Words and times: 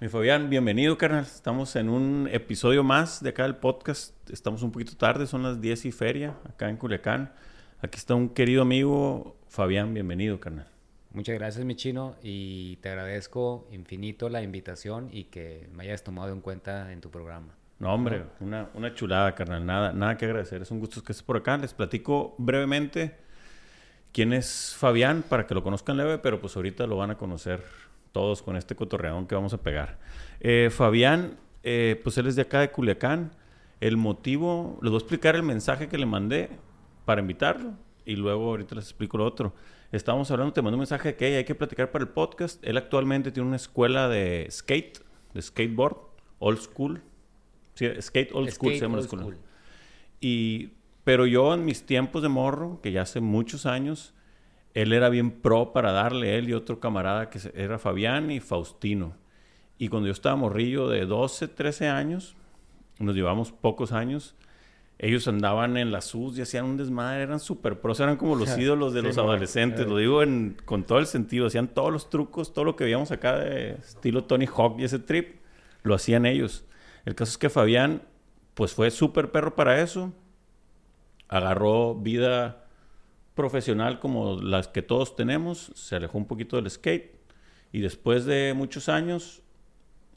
Mi 0.00 0.08
Fabián, 0.08 0.48
bienvenido, 0.48 0.96
carnal. 0.96 1.24
Estamos 1.24 1.76
en 1.76 1.90
un 1.90 2.26
episodio 2.32 2.82
más 2.82 3.22
de 3.22 3.28
acá 3.28 3.42
del 3.42 3.56
podcast. 3.56 4.14
Estamos 4.30 4.62
un 4.62 4.72
poquito 4.72 4.96
tarde, 4.96 5.26
son 5.26 5.42
las 5.42 5.60
10 5.60 5.84
y 5.84 5.92
feria, 5.92 6.38
acá 6.48 6.70
en 6.70 6.78
Culiacán. 6.78 7.34
Aquí 7.82 7.98
está 7.98 8.14
un 8.14 8.30
querido 8.30 8.62
amigo, 8.62 9.36
Fabián, 9.50 9.92
bienvenido, 9.92 10.40
carnal. 10.40 10.66
Muchas 11.12 11.34
gracias, 11.34 11.66
mi 11.66 11.74
chino, 11.74 12.16
y 12.22 12.76
te 12.76 12.88
agradezco 12.88 13.68
infinito 13.72 14.30
la 14.30 14.42
invitación 14.42 15.10
y 15.12 15.24
que 15.24 15.68
me 15.74 15.84
hayas 15.84 16.02
tomado 16.02 16.32
en 16.32 16.40
cuenta 16.40 16.92
en 16.92 17.02
tu 17.02 17.10
programa. 17.10 17.54
No, 17.78 17.92
hombre, 17.92 18.24
una, 18.40 18.70
una 18.72 18.94
chulada, 18.94 19.34
carnal. 19.34 19.66
Nada, 19.66 19.92
nada 19.92 20.16
que 20.16 20.24
agradecer. 20.24 20.62
Es 20.62 20.70
un 20.70 20.80
gusto 20.80 21.02
que 21.02 21.12
estés 21.12 21.22
por 21.22 21.36
acá. 21.36 21.58
Les 21.58 21.74
platico 21.74 22.34
brevemente 22.38 23.16
quién 24.14 24.32
es 24.32 24.74
Fabián 24.78 25.22
para 25.28 25.46
que 25.46 25.52
lo 25.52 25.62
conozcan 25.62 25.98
leve, 25.98 26.16
pero 26.16 26.40
pues 26.40 26.56
ahorita 26.56 26.86
lo 26.86 26.96
van 26.96 27.10
a 27.10 27.18
conocer 27.18 27.62
todos 28.12 28.42
con 28.42 28.56
este 28.56 28.74
cotorreón 28.74 29.26
que 29.26 29.34
vamos 29.34 29.52
a 29.54 29.62
pegar. 29.62 29.98
Eh, 30.40 30.70
Fabián, 30.70 31.38
eh, 31.62 32.00
pues 32.02 32.18
él 32.18 32.26
es 32.26 32.36
de 32.36 32.42
acá 32.42 32.60
de 32.60 32.70
Culiacán. 32.70 33.32
El 33.80 33.96
motivo, 33.96 34.78
les 34.82 34.90
voy 34.90 34.98
a 34.98 35.00
explicar 35.00 35.36
el 35.36 35.42
mensaje 35.42 35.88
que 35.88 35.98
le 35.98 36.06
mandé 36.06 36.50
para 37.04 37.20
invitarlo 37.20 37.74
y 38.04 38.16
luego 38.16 38.48
ahorita 38.50 38.74
les 38.74 38.84
explico 38.84 39.18
lo 39.18 39.24
otro. 39.24 39.54
Estábamos 39.92 40.30
hablando, 40.30 40.52
te 40.52 40.62
mandé 40.62 40.74
un 40.74 40.80
mensaje 40.80 41.16
que 41.16 41.36
hay 41.36 41.44
que 41.44 41.54
platicar 41.54 41.90
para 41.90 42.04
el 42.04 42.10
podcast. 42.10 42.62
Él 42.64 42.76
actualmente 42.76 43.32
tiene 43.32 43.48
una 43.48 43.56
escuela 43.56 44.08
de 44.08 44.46
skate, 44.50 44.98
de 45.34 45.42
skateboard, 45.42 45.96
old 46.38 46.60
school. 46.60 47.02
Sí, 47.74 47.86
skate 48.00 48.32
old 48.32 48.50
school 48.50 48.74
se 48.74 48.80
llama 48.80 48.98
la 48.98 49.02
escuela. 49.02 49.36
Y, 50.20 50.72
pero 51.04 51.26
yo 51.26 51.54
en 51.54 51.64
mis 51.64 51.84
tiempos 51.86 52.22
de 52.22 52.28
morro, 52.28 52.80
que 52.82 52.92
ya 52.92 53.02
hace 53.02 53.20
muchos 53.20 53.66
años, 53.66 54.14
él 54.74 54.92
era 54.92 55.08
bien 55.08 55.30
pro 55.30 55.72
para 55.72 55.92
darle, 55.92 56.38
él 56.38 56.48
y 56.48 56.52
otro 56.52 56.80
camarada 56.80 57.30
que 57.30 57.40
era 57.54 57.78
Fabián 57.78 58.30
y 58.30 58.40
Faustino. 58.40 59.14
Y 59.78 59.88
cuando 59.88 60.06
yo 60.06 60.12
estaba 60.12 60.36
morrillo 60.36 60.88
de 60.88 61.06
12, 61.06 61.48
13 61.48 61.88
años, 61.88 62.36
nos 62.98 63.14
llevamos 63.14 63.50
pocos 63.50 63.92
años, 63.92 64.36
ellos 64.98 65.26
andaban 65.26 65.78
en 65.78 65.90
la 65.90 66.02
SUS 66.02 66.36
y 66.36 66.42
hacían 66.42 66.66
un 66.66 66.76
desmadre, 66.76 67.22
eran 67.22 67.40
súper 67.40 67.80
pros, 67.80 67.98
eran 68.00 68.16
como 68.16 68.36
los 68.36 68.56
ídolos 68.58 68.92
de 68.92 69.00
los 69.00 69.16
adolescentes, 69.16 69.86
lo 69.86 69.96
digo 69.96 70.20
con 70.66 70.84
todo 70.84 70.98
el 70.98 71.06
sentido, 71.06 71.46
hacían 71.46 71.68
todos 71.68 71.90
los 71.90 72.10
trucos, 72.10 72.52
todo 72.52 72.66
lo 72.66 72.76
que 72.76 72.84
veíamos 72.84 73.10
acá 73.10 73.38
de 73.38 73.72
estilo 73.72 74.24
Tony 74.24 74.46
Hawk 74.46 74.78
y 74.78 74.84
ese 74.84 74.98
trip, 74.98 75.40
lo 75.82 75.94
hacían 75.94 76.26
ellos. 76.26 76.66
El 77.06 77.14
caso 77.14 77.30
es 77.30 77.38
que 77.38 77.48
Fabián, 77.48 78.02
pues 78.52 78.74
fue 78.74 78.90
súper 78.90 79.32
perro 79.32 79.56
para 79.56 79.80
eso, 79.80 80.12
agarró 81.28 81.94
vida 81.94 82.59
profesional 83.40 84.00
como 84.00 84.38
las 84.42 84.68
que 84.68 84.82
todos 84.82 85.16
tenemos, 85.16 85.72
se 85.74 85.96
alejó 85.96 86.18
un 86.18 86.26
poquito 86.26 86.56
del 86.56 86.70
skate 86.70 87.16
y 87.72 87.80
después 87.80 88.26
de 88.26 88.52
muchos 88.54 88.90
años, 88.90 89.40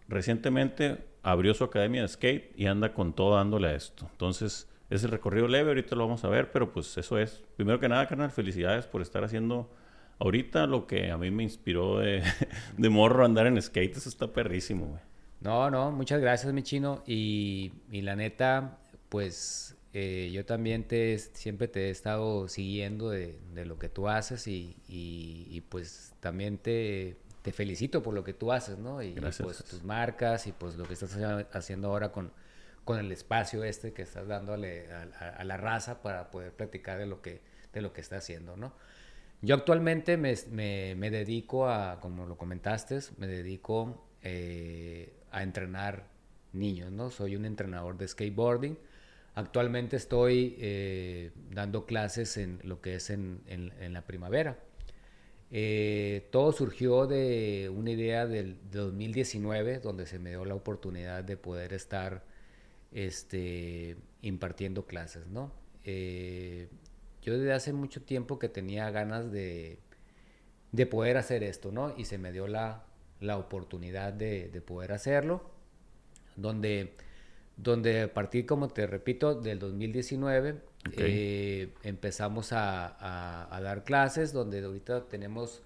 recientemente 0.10 1.06
abrió 1.22 1.54
su 1.54 1.64
academia 1.64 2.02
de 2.02 2.10
skate 2.10 2.52
y 2.60 2.66
anda 2.66 2.94
con 2.94 3.14
todo 3.14 3.38
dándole 3.38 3.70
a 3.70 3.76
esto. 3.76 4.10
Entonces, 4.12 4.70
es 4.90 5.06
el 5.06 5.12
recorrido 5.12 5.48
leve, 5.48 5.70
ahorita 5.70 5.96
lo 5.96 6.06
vamos 6.06 6.26
a 6.26 6.28
ver, 6.28 6.52
pero 6.52 6.74
pues 6.74 6.98
eso 6.98 7.18
es. 7.18 7.42
Primero 7.56 7.80
que 7.80 7.88
nada, 7.88 8.08
carnal, 8.08 8.30
felicidades 8.30 8.88
por 8.88 9.02
estar 9.02 9.24
haciendo 9.24 9.72
ahorita 10.20 10.68
lo 10.68 10.86
que 10.86 11.10
a 11.10 11.18
mí 11.18 11.32
me 11.32 11.44
inspiró 11.44 12.00
de, 12.00 12.24
de 12.78 12.90
morro 12.90 13.24
andar 13.24 13.48
en 13.48 13.62
skate, 13.62 13.96
eso 13.96 14.10
está 14.10 14.28
perrísimo. 14.28 15.00
No, 15.40 15.72
no, 15.72 15.92
muchas 15.92 16.20
gracias, 16.20 16.52
mi 16.52 16.62
chino. 16.62 17.04
Y, 17.08 17.72
y 17.90 18.02
la 18.02 18.18
neta, 18.18 18.80
pues 19.08 19.78
eh, 19.96 20.32
yo 20.34 20.44
también 20.44 20.86
te, 20.88 21.20
siempre 21.20 21.68
te 21.68 21.88
he 21.88 21.90
estado 21.92 22.48
siguiendo 22.48 23.12
de, 23.12 23.38
lo 23.54 23.78
que 23.78 23.90
tú 23.90 24.10
haces 24.10 24.48
y, 24.48 25.64
pues 25.70 26.16
también 26.20 26.58
te, 26.58 27.18
te, 27.44 27.52
felicito 27.52 28.02
por 28.02 28.16
lo 28.16 28.24
que 28.24 28.34
tú 28.34 28.52
haces, 28.52 28.80
¿no? 28.80 29.04
Y 29.04 29.14
Gracias. 29.14 29.46
pues 29.46 29.64
tus 29.64 29.84
marcas 29.84 30.48
y 30.48 30.52
pues 30.52 30.78
lo 30.78 30.86
que 30.86 30.94
estás 30.94 31.16
haciendo 31.52 31.90
ahora 31.90 32.12
con, 32.12 32.32
con 32.86 32.98
el 32.98 33.12
espacio 33.12 33.64
este 33.64 33.94
que 33.94 34.02
estás 34.02 34.28
dándole 34.28 34.88
a, 34.92 35.44
la 35.44 35.58
raza 35.58 36.02
para 36.02 36.32
poder 36.32 36.54
platicar 36.54 36.98
de 36.98 37.06
lo 37.06 37.22
que, 37.22 37.42
de 37.72 37.82
lo 37.82 37.94
que 37.94 38.02
está 38.02 38.18
haciendo, 38.18 38.58
¿no? 38.58 38.74
Yo 39.44 39.54
actualmente 39.54 40.18
me, 40.18 40.36
me, 40.96 41.12
dedico 41.12 41.68
a, 41.70 42.00
como 42.00 42.26
lo 42.26 42.36
comentaste, 42.36 43.00
me 43.18 43.28
dedico 43.28 44.08
eh, 44.24 45.14
a 45.32 45.44
entrenar 45.44 46.08
niños, 46.52 46.92
¿no? 46.92 47.12
Soy 47.12 47.36
un 47.36 47.46
entrenador 47.46 47.98
de 47.98 48.08
skateboarding 48.08 48.78
Actualmente 49.36 49.96
estoy 49.96 50.56
eh, 50.60 51.32
dando 51.52 51.86
clases 51.86 52.38
en 52.38 52.60
lo 52.64 52.82
que 52.82 52.96
es 52.96 53.10
en, 53.10 53.42
la 53.90 54.04
primavera. 54.04 54.60
Eh, 55.50 56.28
todo 56.32 56.52
surgió 56.52 57.08
de 57.08 57.72
una 57.74 57.92
idea 57.92 58.28
del 58.28 58.60
2019, 58.72 59.80
donde 59.80 60.06
se 60.06 60.20
me 60.20 60.30
dio 60.32 60.46
la 60.46 60.54
oportunidad 60.54 61.24
de 61.24 61.38
poder 61.38 61.74
estar 61.74 62.24
este, 62.92 63.98
impartiendo 64.22 64.86
clases, 64.86 65.28
¿no? 65.28 65.52
Eh, 65.84 66.68
yo 67.24 67.38
desde 67.38 67.54
hace 67.54 67.74
mucho 67.74 68.04
tiempo 68.04 68.38
que 68.38 68.50
tenía 68.50 68.92
ganas 68.92 69.32
de, 69.32 69.80
de 70.72 70.86
poder 70.86 71.18
hacer 71.18 71.44
esto, 71.44 71.72
¿no? 71.72 71.96
Y 71.98 72.06
se 72.06 72.20
me 72.20 72.32
dio 72.32 72.48
la, 72.48 72.86
la 73.20 73.38
oportunidad 73.38 74.14
de, 74.14 74.50
de 74.50 74.62
poder 74.62 74.92
hacerlo, 74.92 75.42
donde 76.36 76.94
donde 77.58 78.04
a 78.04 78.14
partir, 78.14 78.46
como 78.46 78.68
te 78.68 78.88
repito, 78.88 79.36
del 79.36 79.60
2019 79.60 80.62
eh, 80.98 81.74
empezamos 81.84 82.52
a, 82.52 83.48
dar 83.62 83.84
clases, 83.84 84.34
donde 84.34 84.64
ahorita 84.64 85.06
tenemos 85.06 85.62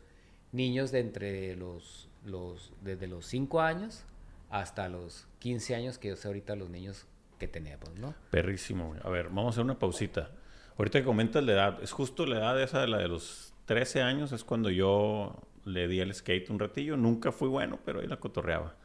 niños 0.52 0.92
de 0.92 1.00
entre 1.00 1.56
los, 1.56 2.09
los 2.26 2.74
desde 2.81 3.08
los 3.08 3.26
5 3.28 3.62
años 3.62 4.03
hasta 4.50 4.90
los 4.90 5.28
15 5.40 5.76
años, 5.76 5.97
que 5.97 6.12
es 6.12 6.26
ahorita 6.26 6.56
los 6.56 6.70
niños 6.70 7.06
que 7.40 7.47
tenemos, 7.47 7.90
¿no? 8.00 8.14
Perrísimo. 8.31 8.96
A 9.03 9.09
ver, 9.09 9.28
vamos 9.28 9.47
a 9.47 9.50
hacer 9.50 9.64
una 9.64 9.80
pausita. 9.80 10.31
Ahorita 10.78 11.00
que 11.00 11.06
comentas 11.06 11.44
la 11.44 11.52
edad, 11.53 11.84
es 11.84 11.92
justo 11.92 12.26
la 12.26 12.38
edad 12.38 12.62
esa 12.62 12.81
de 12.81 12.88
la 12.88 12.97
de 12.97 13.08
los 13.08 13.53
13 13.66 14.02
años, 14.02 14.31
es 14.31 14.44
cuando 14.44 14.70
yo 14.70 15.36
le 15.66 15.88
di 15.88 16.00
el 16.00 16.14
skate 16.14 16.50
un 16.50 16.59
ratillo. 16.59 16.97
Nunca 16.97 17.31
fui 17.31 17.47
bueno, 17.50 17.80
pero 17.84 18.00
ahí 18.00 18.08
la 18.08 18.18
cotorreaba. 18.18 18.76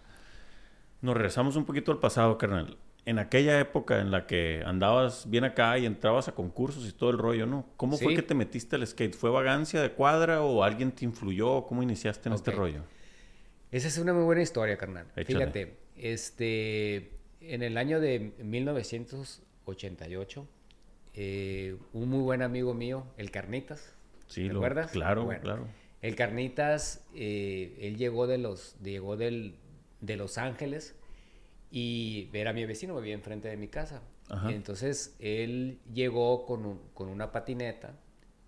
Nos 1.00 1.14
regresamos 1.14 1.56
un 1.56 1.64
poquito 1.64 1.92
al 1.92 1.98
pasado, 1.98 2.38
carnal 2.38 2.76
en 3.04 3.18
aquella 3.18 3.58
época 3.58 4.00
en 4.00 4.12
la 4.12 4.26
que 4.26 4.62
andabas 4.64 5.28
bien 5.28 5.44
acá 5.44 5.76
y 5.78 5.86
entrabas 5.86 6.28
a 6.28 6.34
concursos 6.34 6.88
y 6.88 6.92
todo 6.92 7.10
el 7.10 7.18
rollo, 7.18 7.46
¿no? 7.46 7.66
¿Cómo 7.76 7.98
fue 7.98 8.14
que 8.14 8.22
te 8.22 8.34
metiste 8.34 8.76
al 8.76 8.86
skate? 8.86 9.14
¿Fue 9.14 9.30
vagancia 9.30 9.82
de 9.82 9.90
cuadra 9.90 10.42
o 10.42 10.62
alguien 10.62 10.92
te 10.92 11.04
influyó? 11.04 11.66
¿Cómo 11.66 11.82
iniciaste 11.82 12.28
en 12.28 12.34
este 12.34 12.52
rollo? 12.52 12.82
Esa 13.72 13.88
es 13.88 13.98
una 13.98 14.12
muy 14.12 14.22
buena 14.24 14.42
historia, 14.42 14.76
carnal. 14.76 15.06
Fíjate, 15.16 15.78
este, 15.96 17.18
en 17.40 17.62
el 17.62 17.76
año 17.76 17.98
de 18.00 18.34
1988, 18.38 20.46
eh, 21.14 21.76
un 21.92 22.08
muy 22.08 22.20
buen 22.20 22.42
amigo 22.42 22.72
mío, 22.72 23.04
el 23.16 23.32
Carnitas, 23.32 23.92
sí, 24.28 24.48
¿te 24.48 24.54
acuerdas? 24.54 24.92
Claro, 24.92 25.28
claro. 25.40 25.66
El 26.02 26.14
Carnitas, 26.16 27.06
eh, 27.14 27.78
él 27.80 27.96
llegó 27.96 28.26
de 28.26 28.36
los, 28.38 28.76
llegó 28.80 29.16
del, 29.16 29.54
de 30.00 30.16
Los 30.16 30.38
Ángeles 30.38 30.96
y 31.74 32.26
ver 32.26 32.48
a 32.48 32.52
mi 32.52 32.66
vecino, 32.66 32.94
vivía 32.96 33.14
enfrente 33.14 33.48
de 33.48 33.56
mi 33.56 33.66
casa. 33.66 34.02
entonces 34.48 35.16
él 35.18 35.80
llegó 35.92 36.44
con, 36.46 36.78
con 36.94 37.08
una 37.08 37.32
patineta 37.32 37.94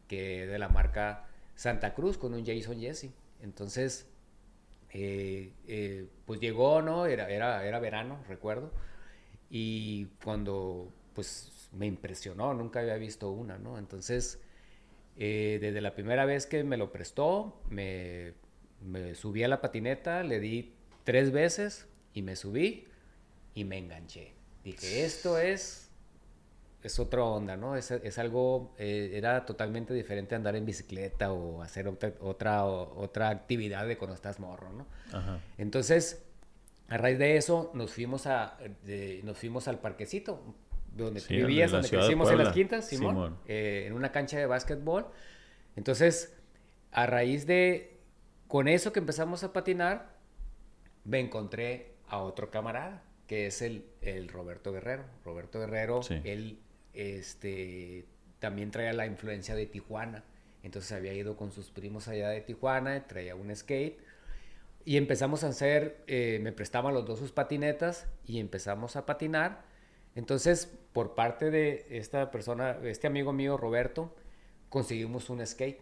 que 0.06 0.46
de 0.46 0.58
la 0.58 0.68
marca 0.68 1.26
Santa 1.54 1.94
Cruz, 1.94 2.18
con 2.18 2.34
un 2.34 2.44
Jason 2.44 2.78
Jesse. 2.78 3.10
Entonces, 3.40 4.06
eh, 4.92 5.52
eh, 5.66 6.06
pues 6.26 6.38
llegó, 6.38 6.82
¿no? 6.82 7.06
Era, 7.06 7.30
era, 7.30 7.66
era 7.66 7.78
verano, 7.80 8.18
recuerdo. 8.28 8.70
Y 9.48 10.06
cuando, 10.22 10.92
pues 11.14 11.70
me 11.72 11.86
impresionó, 11.86 12.52
nunca 12.52 12.80
había 12.80 12.96
visto 12.96 13.30
una, 13.30 13.56
¿no? 13.56 13.78
Entonces, 13.78 14.38
eh, 15.16 15.58
desde 15.62 15.80
la 15.80 15.94
primera 15.94 16.26
vez 16.26 16.46
que 16.46 16.62
me 16.62 16.76
lo 16.76 16.92
prestó, 16.92 17.62
me, 17.70 18.34
me 18.82 19.14
subí 19.14 19.42
a 19.44 19.48
la 19.48 19.62
patineta, 19.62 20.22
le 20.22 20.40
di 20.40 20.74
tres 21.04 21.32
veces 21.32 21.88
y 22.12 22.20
me 22.20 22.36
subí 22.36 22.86
y 23.54 23.64
me 23.64 23.78
enganché. 23.78 24.32
Dije, 24.64 25.04
esto 25.04 25.38
es, 25.38 25.90
es 26.82 26.98
otra 26.98 27.22
onda, 27.22 27.56
¿no? 27.56 27.76
Es, 27.76 27.90
es 27.90 28.18
algo, 28.18 28.74
eh, 28.78 29.12
era 29.14 29.46
totalmente 29.46 29.94
diferente 29.94 30.34
andar 30.34 30.56
en 30.56 30.64
bicicleta 30.64 31.32
o 31.32 31.62
hacer 31.62 31.86
otra, 31.86 32.12
otra, 32.20 32.64
otra 32.64 33.28
actividad 33.28 33.86
de 33.86 33.96
cuando 33.96 34.14
estás 34.14 34.40
morro, 34.40 34.70
¿no? 34.72 34.86
Entonces, 35.58 36.24
a 36.88 36.96
raíz 36.96 37.18
de 37.18 37.36
eso, 37.36 37.70
nos 37.74 37.92
fuimos, 37.92 38.26
a, 38.26 38.58
nos 39.22 39.38
fuimos 39.38 39.68
al 39.68 39.78
parquecito, 39.78 40.42
donde 40.96 41.20
vivías, 41.28 41.70
donde 41.70 41.88
crecimos 41.88 42.30
en 42.30 42.38
las 42.38 42.52
quintas, 42.52 42.88
Simón, 42.88 43.38
eh, 43.46 43.84
en 43.86 43.92
una 43.92 44.12
cancha 44.12 44.38
de 44.38 44.46
básquetbol. 44.46 45.06
Entonces, 45.76 46.36
a 46.90 47.06
raíz 47.06 47.46
de, 47.46 48.00
con 48.48 48.66
eso 48.68 48.92
que 48.92 49.00
empezamos 49.00 49.44
a 49.44 49.52
patinar, 49.52 50.14
me 51.04 51.20
encontré 51.20 51.94
a 52.08 52.18
otro 52.18 52.50
camarada 52.50 53.02
que 53.26 53.46
es 53.46 53.62
el, 53.62 53.84
el 54.02 54.28
Roberto 54.28 54.72
Guerrero. 54.72 55.04
Roberto 55.24 55.60
Guerrero, 55.60 56.00
él 56.24 56.58
este, 56.92 58.04
también 58.38 58.70
traía 58.70 58.92
la 58.92 59.06
influencia 59.06 59.54
de 59.54 59.66
Tijuana. 59.66 60.24
Entonces 60.62 60.92
había 60.92 61.12
ido 61.12 61.36
con 61.36 61.52
sus 61.52 61.70
primos 61.70 62.08
allá 62.08 62.30
de 62.30 62.40
Tijuana, 62.40 63.06
traía 63.06 63.34
un 63.34 63.54
skate. 63.54 63.98
Y 64.86 64.96
empezamos 64.98 65.44
a 65.44 65.48
hacer, 65.48 66.02
eh, 66.06 66.38
me 66.42 66.52
prestaban 66.52 66.92
los 66.92 67.06
dos 67.06 67.18
sus 67.18 67.32
patinetas 67.32 68.06
y 68.26 68.38
empezamos 68.38 68.96
a 68.96 69.06
patinar. 69.06 69.64
Entonces, 70.14 70.70
por 70.92 71.14
parte 71.14 71.50
de 71.50 71.86
esta 71.90 72.30
persona, 72.30 72.78
este 72.84 73.06
amigo 73.06 73.32
mío, 73.32 73.56
Roberto, 73.56 74.14
conseguimos 74.68 75.30
un 75.30 75.44
skate 75.46 75.80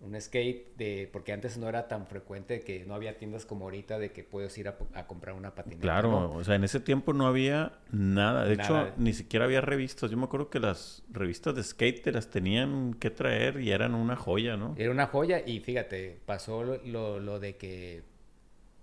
un 0.00 0.20
skate 0.20 0.76
de 0.76 1.08
porque 1.12 1.32
antes 1.32 1.58
no 1.58 1.68
era 1.68 1.88
tan 1.88 2.06
frecuente 2.06 2.60
que 2.60 2.84
no 2.84 2.94
había 2.94 3.18
tiendas 3.18 3.44
como 3.44 3.64
ahorita 3.64 3.98
de 3.98 4.12
que 4.12 4.22
puedes 4.22 4.56
ir 4.56 4.68
a, 4.68 5.06
comprar 5.06 5.34
una 5.34 5.54
patineta. 5.54 5.82
Claro, 5.82 6.32
o 6.32 6.44
sea, 6.44 6.54
en 6.54 6.64
ese 6.64 6.78
tiempo 6.78 7.12
no 7.12 7.26
había 7.26 7.78
nada. 7.90 8.44
De 8.44 8.54
hecho, 8.54 8.92
ni 8.96 9.12
siquiera 9.12 9.44
había 9.44 9.60
revistas. 9.60 10.10
Yo 10.10 10.16
me 10.16 10.24
acuerdo 10.24 10.50
que 10.50 10.60
las 10.60 11.02
revistas 11.10 11.54
de 11.56 11.64
skate 11.64 12.02
te 12.02 12.12
las 12.12 12.30
tenían 12.30 12.94
que 12.94 13.10
traer 13.10 13.60
y 13.60 13.72
eran 13.72 13.94
una 13.94 14.14
joya, 14.14 14.56
¿no? 14.56 14.74
Era 14.78 14.90
una 14.90 15.06
joya 15.06 15.42
y 15.44 15.60
fíjate, 15.60 16.20
pasó 16.24 16.62
lo, 16.62 17.18
lo, 17.18 17.40
de 17.40 17.56
que 17.56 18.02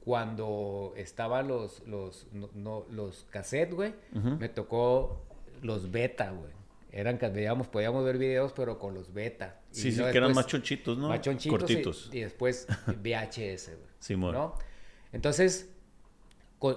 cuando 0.03 0.93
estaban 0.97 1.47
los 1.47 1.85
los 1.87 2.27
no, 2.33 2.85
los 2.91 3.25
cassettes, 3.29 3.73
güey, 3.73 3.93
me 4.11 4.49
tocó 4.49 5.25
los 5.61 5.91
beta, 5.91 6.31
güey 6.31 6.51
eran 6.95 7.19
veíamos, 7.33 7.67
podíamos 7.67 8.05
ver 8.05 8.17
videos, 8.17 8.53
pero 8.53 8.79
con 8.79 8.93
los 8.93 9.13
beta. 9.13 9.59
Sí, 9.75 9.91
sí, 9.91 10.01
que 10.01 10.17
eran 10.17 10.33
más 10.33 10.47
chonchitos, 10.47 10.97
¿no? 10.97 11.09
Más 11.09 11.21
chonchitos. 11.21 11.59
Cortitos. 11.59 12.09
Y, 12.13 12.21
después 12.21 12.65
VHS, 12.87 13.67
güey. 13.67 13.89
Simón. 13.99 14.33
¿no? 14.33 14.55
Entonces, 15.11 15.69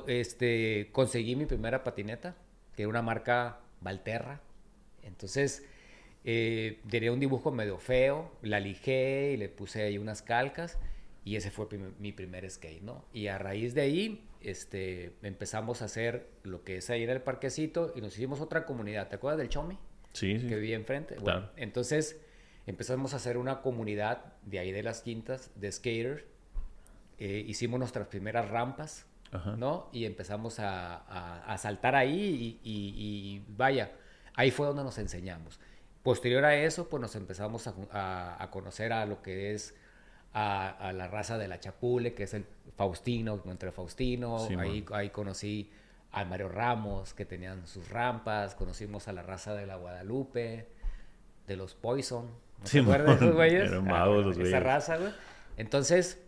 este, 0.08 0.88
conseguí 0.92 1.36
mi 1.36 1.46
primera 1.46 1.84
patineta, 1.84 2.36
que 2.74 2.82
era 2.82 2.88
una 2.88 3.02
marca 3.02 3.60
Valterra. 3.80 4.40
Entonces, 5.02 5.64
eh, 6.24 6.80
tenía 6.90 7.12
un 7.12 7.20
dibujo 7.20 7.52
medio 7.52 7.78
feo, 7.78 8.32
la 8.42 8.58
lijé 8.58 9.32
y 9.32 9.36
le 9.36 9.48
puse 9.48 9.82
ahí 9.82 9.96
unas 9.96 10.22
calcas. 10.22 10.78
Y 11.24 11.36
ese 11.36 11.50
fue 11.50 11.66
mi 11.98 12.12
primer 12.12 12.50
skate, 12.50 12.82
¿no? 12.82 13.04
Y 13.12 13.26
a 13.26 13.38
raíz 13.38 13.74
de 13.74 13.82
ahí, 13.82 14.24
este, 14.40 15.12
empezamos 15.22 15.82
a 15.82 15.84
hacer 15.84 16.26
lo 16.42 16.64
que 16.64 16.78
es 16.78 16.90
ahí 16.90 17.02
en 17.04 17.10
el 17.10 17.20
parquecito 17.20 17.92
y 17.94 18.00
nos 18.00 18.16
hicimos 18.16 18.40
otra 18.40 18.64
comunidad. 18.64 19.08
¿Te 19.08 19.16
acuerdas 19.16 19.38
del 19.38 19.48
Chomi? 19.48 19.78
que 20.12 20.56
vivía 20.56 20.76
enfrente. 20.76 21.16
Bueno, 21.20 21.48
entonces 21.56 22.20
empezamos 22.68 23.14
a 23.14 23.16
hacer 23.16 23.36
una 23.36 23.62
comunidad 23.62 24.24
de 24.42 24.58
ahí 24.58 24.72
de 24.72 24.82
las 24.82 25.00
quintas 25.02 25.50
de 25.54 25.72
skaters. 25.72 26.24
Eh, 27.18 27.44
hicimos 27.46 27.80
nuestras 27.80 28.06
primeras 28.08 28.48
rampas, 28.48 29.06
¿no? 29.56 29.88
Y 29.92 30.04
empezamos 30.04 30.58
a, 30.60 31.42
a, 31.44 31.58
saltar 31.58 31.94
ahí 31.94 32.60
y, 32.62 33.42
vaya, 33.48 33.92
ahí 34.34 34.50
fue 34.50 34.66
donde 34.66 34.84
nos 34.84 34.98
enseñamos. 34.98 35.60
Posterior 36.02 36.44
a 36.44 36.56
eso, 36.56 36.88
pues 36.88 37.00
nos 37.00 37.14
empezamos 37.16 37.66
a, 37.66 38.42
a 38.42 38.50
conocer 38.50 38.92
a 38.92 39.04
lo 39.04 39.20
que 39.20 39.52
es 39.52 39.74
a, 40.32 40.92
la 40.94 41.08
raza 41.08 41.38
de 41.38 41.48
la 41.48 41.58
Chapule, 41.58 42.14
que 42.14 42.24
es 42.24 42.34
el 42.34 42.46
Faustino, 42.76 43.42
entre 43.46 43.72
Faustino. 43.72 44.46
ahí, 44.58 44.84
ahí 44.92 45.10
conocí 45.10 45.70
a 46.12 46.24
Mario 46.24 46.48
Ramos, 46.48 47.14
que 47.14 47.24
tenían 47.24 47.66
sus 47.66 47.88
rampas, 47.88 48.54
conocimos 48.54 49.08
a 49.08 49.12
la 49.12 49.22
raza 49.22 49.54
de 49.54 49.66
la 49.66 49.76
Guadalupe, 49.76 50.68
de 51.46 51.56
los 51.56 51.74
Poison, 51.74 52.30
¿no 52.60 52.66
sí, 52.66 52.80
de 52.80 53.12
esos 53.12 53.34
güeyes? 53.34 53.70
Eran 53.70 53.90
ah, 53.90 54.06
los 54.06 54.36
esa 54.38 54.60
raza, 54.60 54.96
güey. 54.96 55.12
Entonces, 55.56 56.22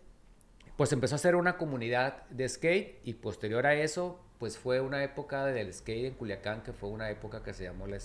pues 0.77 0.91
empezó 0.93 1.15
a 1.15 1.17
ser 1.17 1.35
una 1.35 1.57
comunidad 1.57 2.27
de 2.29 2.47
skate 2.47 2.99
y 3.03 3.13
posterior 3.13 3.65
a 3.65 3.75
eso, 3.75 4.19
pues 4.39 4.57
fue 4.57 4.81
una 4.81 5.03
época 5.03 5.45
del 5.45 5.73
skate 5.73 6.05
en 6.05 6.13
Culiacán, 6.15 6.63
que 6.63 6.73
fue 6.73 6.89
una 6.89 7.09
época 7.09 7.43
que 7.43 7.53
se 7.53 7.63
llamó 7.63 7.87
la, 7.87 7.97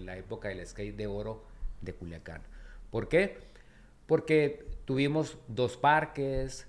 la 0.00 0.16
época 0.16 0.48
del 0.48 0.66
skate 0.66 0.96
de 0.96 1.06
oro 1.06 1.44
de 1.80 1.94
Culiacán. 1.94 2.42
¿Por 2.90 3.08
qué? 3.08 3.38
Porque 4.06 4.66
tuvimos 4.84 5.38
dos 5.48 5.76
parques, 5.76 6.66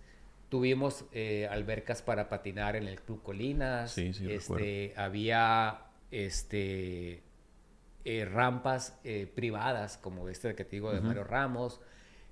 Tuvimos 0.50 1.04
eh, 1.12 1.46
albercas 1.52 2.02
para 2.02 2.30
patinar 2.30 2.78
en 2.78 2.88
el 2.88 3.02
Club 3.02 3.22
Colinas. 3.22 3.92
Sí, 3.92 4.14
sí, 4.14 4.32
este, 4.32 4.94
había 4.96 5.82
este, 6.10 7.22
eh, 8.10 8.24
rampas 8.24 8.98
eh, 9.04 9.30
privadas, 9.36 9.98
como 9.98 10.30
este 10.30 10.56
que 10.56 10.64
te 10.64 10.78
digo 10.78 10.94
de 10.94 11.02
Mario 11.02 11.26
Ramos. 11.26 11.82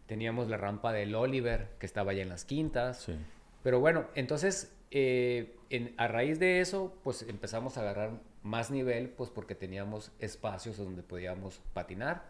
Teníamos 0.05 0.47
la 0.47 0.55
rampa 0.55 0.93
del 0.93 1.13
Oliver, 1.13 1.67
que 1.79 1.85
estaba 1.85 2.11
allá 2.11 2.21
en 2.21 2.29
las 2.29 2.45
quintas. 2.45 3.01
Sí. 3.01 3.15
Pero 3.61 3.81
bueno, 3.81 4.05
entonces, 4.15 4.73
en, 4.89 5.93
a 5.97 6.07
raíz 6.07 6.39
de 6.39 6.61
eso, 6.61 6.95
pues 7.03 7.23
empezamos 7.23 7.77
a 7.77 7.81
agarrar 7.81 8.21
más 8.41 8.71
nivel, 8.71 9.09
pues 9.09 9.29
porque 9.29 9.53
teníamos 9.53 10.13
espacios 10.19 10.77
donde 10.77 11.03
podíamos 11.03 11.59
patinar. 11.73 12.23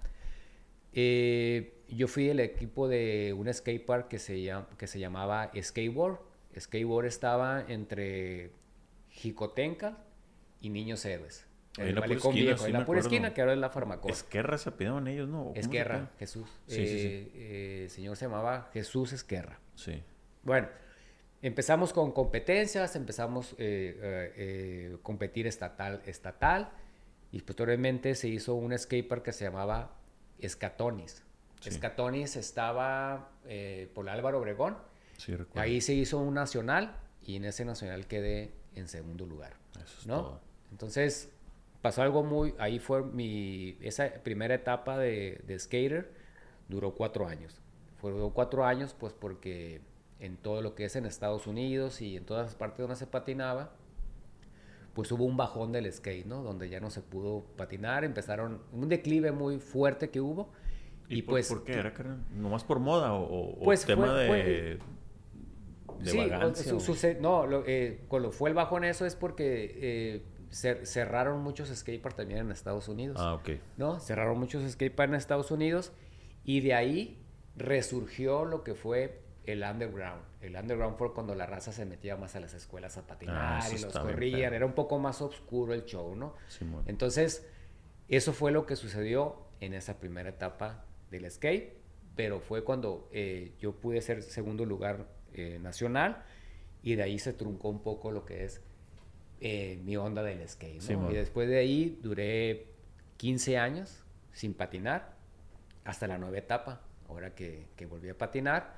Eh, 0.94 1.83
yo 1.88 2.07
fui 2.07 2.30
el 2.30 2.39
equipo 2.39 2.88
de 2.88 3.36
un 3.38 3.53
skatepark 3.53 4.07
que 4.07 4.18
se, 4.18 4.51
que 4.77 4.88
se 4.88 5.00
llamaba 5.00 5.51
Skateboard. 5.62 6.19
Skateboard 6.57 7.06
estaba 7.06 7.63
entre 7.68 8.50
Jicotenca 9.09 10.00
y 10.62 10.69
Niños 10.69 11.06
Héroes. 11.06 11.45
En 11.77 11.95
la 11.95 12.01
pura 12.01 12.16
esquina, 12.16 12.56
en 12.66 12.74
la 12.74 12.86
pura 12.86 13.00
esquina, 13.00 13.33
que 13.33 13.42
ahora 13.42 13.54
es 13.54 13.60
la 13.60 13.69
farmacópolis. 13.69 14.18
Esquerra 14.18 14.57
se 14.57 14.69
apellidaban 14.69 15.07
ellos, 15.07 15.27
¿no? 15.27 15.51
Esquerra, 15.56 16.12
Jesús. 16.19 16.50
Sí, 16.68 16.75
sí, 16.75 16.88
sí. 16.88 17.07
Eh, 17.07 17.31
eh, 17.33 17.81
el 17.83 17.89
señor 17.89 18.16
se 18.16 18.25
llamaba 18.25 18.69
Jesús 18.74 19.13
Esquerra. 19.13 19.60
Sí. 19.75 20.01
Bueno, 20.44 20.69
empezamos 21.42 21.92
con 21.92 22.12
competencias, 22.12 22.95
empezamos 22.95 23.54
a 23.54 23.56
eh, 23.60 24.98
competir 25.01 25.48
estatal, 25.48 26.01
estatal, 26.06 26.72
y 27.31 27.42
posteriormente 27.42 28.16
se 28.16 28.30
hizo 28.30 28.56
un 28.56 28.78
skatepark 28.78 29.24
que 29.24 29.33
se 29.33 29.44
llamaba 29.44 29.98
Escatonis. 30.39 31.24
Escatonis 31.66 32.36
estaba 32.36 33.31
eh, 33.45 33.89
por 33.94 34.07
Álvaro 34.10 34.39
Obregón. 34.39 34.78
Ahí 35.56 35.81
se 35.81 35.94
hizo 35.94 36.19
un 36.19 36.33
nacional 36.33 36.95
y 37.24 37.38
en 37.38 37.45
ese 37.45 37.66
nacional 37.66 38.07
quedé 38.07 38.54
en 38.75 38.88
segundo 38.88 39.25
lugar. 39.25 39.54
¿no? 40.06 40.39
Entonces 40.71 41.35
pasó 41.86 42.02
algo 42.02 42.24
muy... 42.24 42.56
Ahí 42.58 42.80
fue 42.80 43.04
mi... 43.04 43.78
Esa 43.80 44.10
primera 44.24 44.56
etapa 44.56 44.98
de, 44.98 45.40
de 45.46 45.60
skater 45.60 46.12
duró 46.68 46.96
cuatro 46.96 47.28
años. 47.28 47.62
Fueron 47.98 48.32
cuatro 48.32 48.66
años 48.66 48.96
pues 48.98 49.14
porque 49.14 49.82
en 50.20 50.36
todo 50.38 50.64
lo 50.64 50.74
que 50.74 50.86
es 50.86 50.96
en 50.96 51.06
Estados 51.06 51.46
Unidos 51.46 52.02
y 52.02 52.18
en 52.18 52.26
todas 52.26 52.48
las 52.48 52.56
partes 52.56 52.80
donde 52.80 52.96
se 52.96 53.06
patinaba, 53.06 53.76
pues 54.96 55.12
hubo 55.12 55.26
un 55.26 55.38
bajón 55.38 55.72
del 55.74 55.94
skate, 55.94 56.26
¿no? 56.26 56.42
Donde 56.42 56.70
ya 56.70 56.80
no 56.80 56.90
se 56.90 57.04
pudo 57.04 57.46
patinar, 57.56 58.04
empezaron 58.04 58.64
un 58.72 58.90
declive 58.90 59.31
muy 59.31 59.60
fuerte 59.60 60.10
que 60.10 60.20
hubo. 60.20 60.50
¿Y, 61.08 61.22
pues, 61.22 61.50
por, 61.50 61.66
qué 61.66 61.74
era, 61.74 61.94
¿Nomás 62.31 62.64
por 62.64 62.80
moda 62.80 63.14
o, 63.14 63.60
pues 63.64 63.86
tema 63.86 64.12
de, 64.16 64.80
de 66.00 66.10
sí, 66.10 66.18
vagancia? 66.18 66.74
no, 67.22 67.46
lo, 67.46 67.64
eh, 67.68 68.06
cuando 68.08 68.31
fue 68.31 68.50
el 68.50 68.56
bajón 68.56 68.84
eso 68.86 69.06
es 69.06 69.16
porque 69.16 69.72
eh, 69.76 70.26
cerraron 70.56 71.42
muchos 71.42 71.69
skateparks 71.69 72.16
también 72.16 72.40
en 72.40 72.52
Estados 72.52 72.88
Unidos. 72.88 73.18
Ah, 73.19 73.33
ok. 73.33 73.50
¿No? 73.78 74.00
Cerraron 74.00 74.40
muchos 74.40 74.69
skateparks 74.71 75.09
en 75.09 75.16
Estados 75.16 75.52
Unidos 75.52 75.92
y 76.44 76.62
de 76.62 76.74
ahí 76.74 77.21
resurgió 77.57 78.45
lo 78.45 78.64
que 78.64 78.74
fue 78.76 79.21
el 79.45 79.64
underground. 79.64 80.21
El 80.42 80.56
underground 80.56 80.97
fue 80.97 81.14
cuando 81.14 81.35
la 81.35 81.45
raza 81.45 81.71
se 81.71 81.85
metía 81.85 82.16
más 82.16 82.35
a 82.35 82.40
las 82.40 82.54
escuelas 82.54 82.97
a 82.97 83.06
patinar 83.06 83.62
ah, 83.62 83.69
y 83.69 83.80
los 83.80 83.97
corrían. 83.97 84.54
Era 84.54 84.66
un 84.66 84.74
poco 84.74 84.97
más 84.97 85.21
oscuro 85.21 85.74
el 85.74 85.85
show, 85.85 86.16
¿no? 86.16 86.35
Entonces, 86.85 87.47
eso 88.07 88.33
fue 88.33 88.52
lo 88.52 88.66
que 88.66 88.76
sucedió 88.76 89.45
en 89.59 89.74
esa 89.74 90.00
primera 90.00 90.30
etapa 90.30 90.85
del 91.12 91.30
skate, 91.30 91.74
pero 92.16 92.40
fue 92.40 92.64
cuando 92.64 93.09
eh, 93.12 93.56
yo 93.59 93.74
pude 93.74 94.02
ser 94.02 94.24
segundo 94.24 94.66
lugar 94.66 95.07
eh, 95.33 95.59
nacional 95.62 96.24
y 96.81 96.95
de 96.95 97.04
ahí 97.04 97.19
se 97.19 97.33
truncó 97.33 97.69
un 97.69 97.81
poco 97.81 98.12
lo 98.12 98.26
que 98.26 98.45
es 98.45 98.62
eh, 99.42 99.80
mi 99.83 99.97
onda 99.97 100.23
del 100.23 100.47
skate. 100.47 100.81
y 100.89 101.13
después 101.13 101.47
de 101.49 101.57
ahí 101.57 101.99
duré 102.01 102.68
15 103.18 103.57
años 103.57 104.04
sin 104.31 104.54
patinar 104.54 105.15
hasta 105.83 106.07
la 106.07 106.18
nueva 106.18 106.37
etapa, 106.37 106.81
ahora 107.07 107.35
que, 107.35 107.68
que 107.75 107.85
volví 107.85 108.09
a 108.09 108.18
patinar 108.18 108.75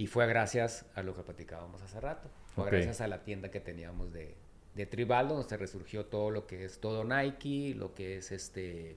y 0.00 0.06
fue 0.06 0.26
gracias 0.26 0.86
a 0.94 1.02
lo 1.02 1.14
que 1.14 1.22
platicábamos 1.22 1.82
hace 1.82 2.00
rato. 2.00 2.30
Fue 2.54 2.64
gracias 2.70 3.02
a 3.02 3.06
la 3.06 3.22
tienda 3.22 3.50
que 3.50 3.60
teníamos 3.60 4.12
de, 4.12 4.34
de 4.74 4.86
Tribaldo, 4.86 5.34
donde 5.34 5.48
se 5.48 5.58
resurgió 5.58 6.06
todo 6.06 6.30
lo 6.30 6.46
que 6.46 6.64
es 6.64 6.80
todo 6.80 7.04
Nike, 7.04 7.74
lo 7.76 7.94
que 7.94 8.16
es 8.16 8.32
este. 8.32 8.96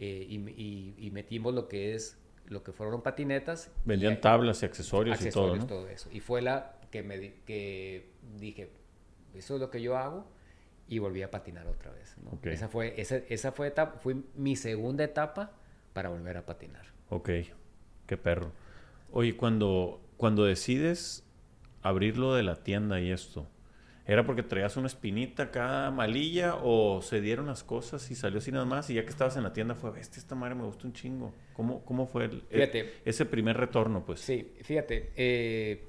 Eh, 0.00 0.26
y, 0.28 1.10
metimos 1.12 1.54
lo 1.54 1.68
que 1.68 1.94
es 1.94 2.18
lo 2.46 2.64
que 2.64 2.72
fueron 2.72 3.02
patinetas. 3.02 3.70
Vendían 3.84 4.20
tablas 4.20 4.62
y 4.62 4.66
accesorios, 4.66 5.24
y 5.24 5.30
todo, 5.30 5.54
¿no? 5.54 5.66
todo 5.66 5.88
eso. 5.88 6.08
Y 6.10 6.18
fue 6.18 6.42
la 6.42 6.76
que 6.90 7.04
me 7.04 7.34
que 7.44 8.10
dije, 8.36 8.68
eso 9.34 9.54
es 9.54 9.60
lo 9.60 9.70
que 9.70 9.80
yo 9.80 9.96
hago 9.96 10.26
y 10.88 10.98
volví 10.98 11.22
a 11.22 11.30
patinar 11.30 11.66
otra 11.66 11.90
vez. 11.92 12.16
Esa 12.44 12.68
fue 12.68 13.00
esa, 13.00 13.16
esa 13.16 13.52
fue 13.52 13.68
etapa, 13.68 13.98
fue 13.98 14.16
mi 14.34 14.56
segunda 14.56 15.04
etapa 15.04 15.52
para 15.92 16.08
volver 16.08 16.36
a 16.36 16.46
patinar. 16.46 16.86
Ok, 17.08 17.30
qué 18.06 18.16
perro. 18.16 18.52
Oye, 19.10 19.36
cuando 19.36 20.00
cuando 20.16 20.44
decides 20.44 21.24
abrirlo 21.82 22.34
de 22.34 22.42
la 22.42 22.56
tienda 22.56 23.00
y 23.00 23.10
esto, 23.10 23.48
¿era 24.06 24.24
porque 24.24 24.42
traías 24.42 24.76
una 24.76 24.86
espinita 24.86 25.44
acá 25.44 25.90
malilla 25.90 26.56
o 26.56 27.02
se 27.02 27.20
dieron 27.20 27.46
las 27.46 27.64
cosas 27.64 28.10
y 28.10 28.14
salió 28.14 28.38
así 28.38 28.52
nada 28.52 28.64
más 28.64 28.88
y 28.90 28.94
ya 28.94 29.02
que 29.02 29.10
estabas 29.10 29.36
en 29.36 29.42
la 29.42 29.52
tienda 29.52 29.74
fue, 29.74 29.90
bestia, 29.90 30.20
esta 30.20 30.34
madre 30.34 30.54
me 30.54 30.64
gustó 30.64 30.86
un 30.86 30.92
chingo? 30.92 31.32
¿Cómo, 31.54 31.84
cómo 31.84 32.06
fue 32.06 32.26
el, 32.26 32.44
ese 33.04 33.26
primer 33.26 33.56
retorno, 33.56 34.04
pues? 34.04 34.20
Sí, 34.20 34.52
fíjate, 34.62 35.12
eh, 35.16 35.88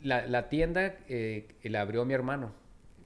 la, 0.00 0.26
la 0.26 0.48
tienda 0.48 0.96
eh, 1.08 1.48
la 1.64 1.82
abrió 1.82 2.04
mi 2.04 2.14
hermano, 2.14 2.52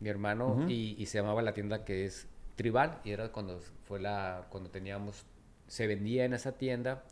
mi 0.03 0.09
hermano, 0.09 0.67
y, 0.69 0.97
y, 0.99 1.07
se 1.07 1.19
llamaba 1.19 1.43
la 1.43 1.55
tienda 1.55 1.85
que 1.85 2.05
es 2.05 2.29
Tribal, 2.57 3.01
y 3.05 3.11
era 3.11 3.31
cuando 3.31 3.61
fue 3.85 4.01
la, 4.01 4.47
cuando 4.51 4.71
teníamos, 4.71 5.25
se 5.67 5.87
vendía 5.87 6.25
en 6.25 6.35
esa 6.35 6.53
tienda, 6.53 7.05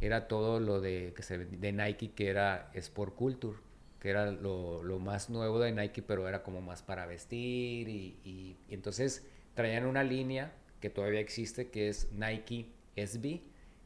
era 0.00 0.28
todo 0.28 0.60
lo 0.60 0.80
de, 0.80 1.12
que 1.16 1.22
se, 1.22 1.38
de 1.38 1.72
Nike, 1.72 2.10
que 2.10 2.28
era 2.28 2.70
Sport 2.74 3.14
Culture, 3.14 3.58
que 4.00 4.10
era 4.10 4.30
lo, 4.30 4.82
lo 4.82 4.98
más 4.98 5.30
nuevo 5.30 5.60
de 5.60 5.72
Nike, 5.72 6.02
pero 6.02 6.28
era 6.28 6.42
como 6.42 6.60
más 6.60 6.82
para 6.82 7.06
vestir, 7.06 7.88
y, 7.88 8.18
y, 8.24 8.56
entonces 8.68 9.26
traían 9.54 9.86
una 9.86 10.02
línea 10.02 10.52
que 10.80 10.90
todavía 10.90 11.20
existe, 11.20 11.70
que 11.70 11.88
es 11.88 12.10
Nike 12.12 12.66
SB, 12.96 13.40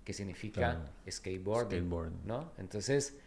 que 0.06 0.12
significa 0.12 0.88
skateboarding, 1.10 1.90
¿no? 2.24 2.52
Entonces, 2.58 3.18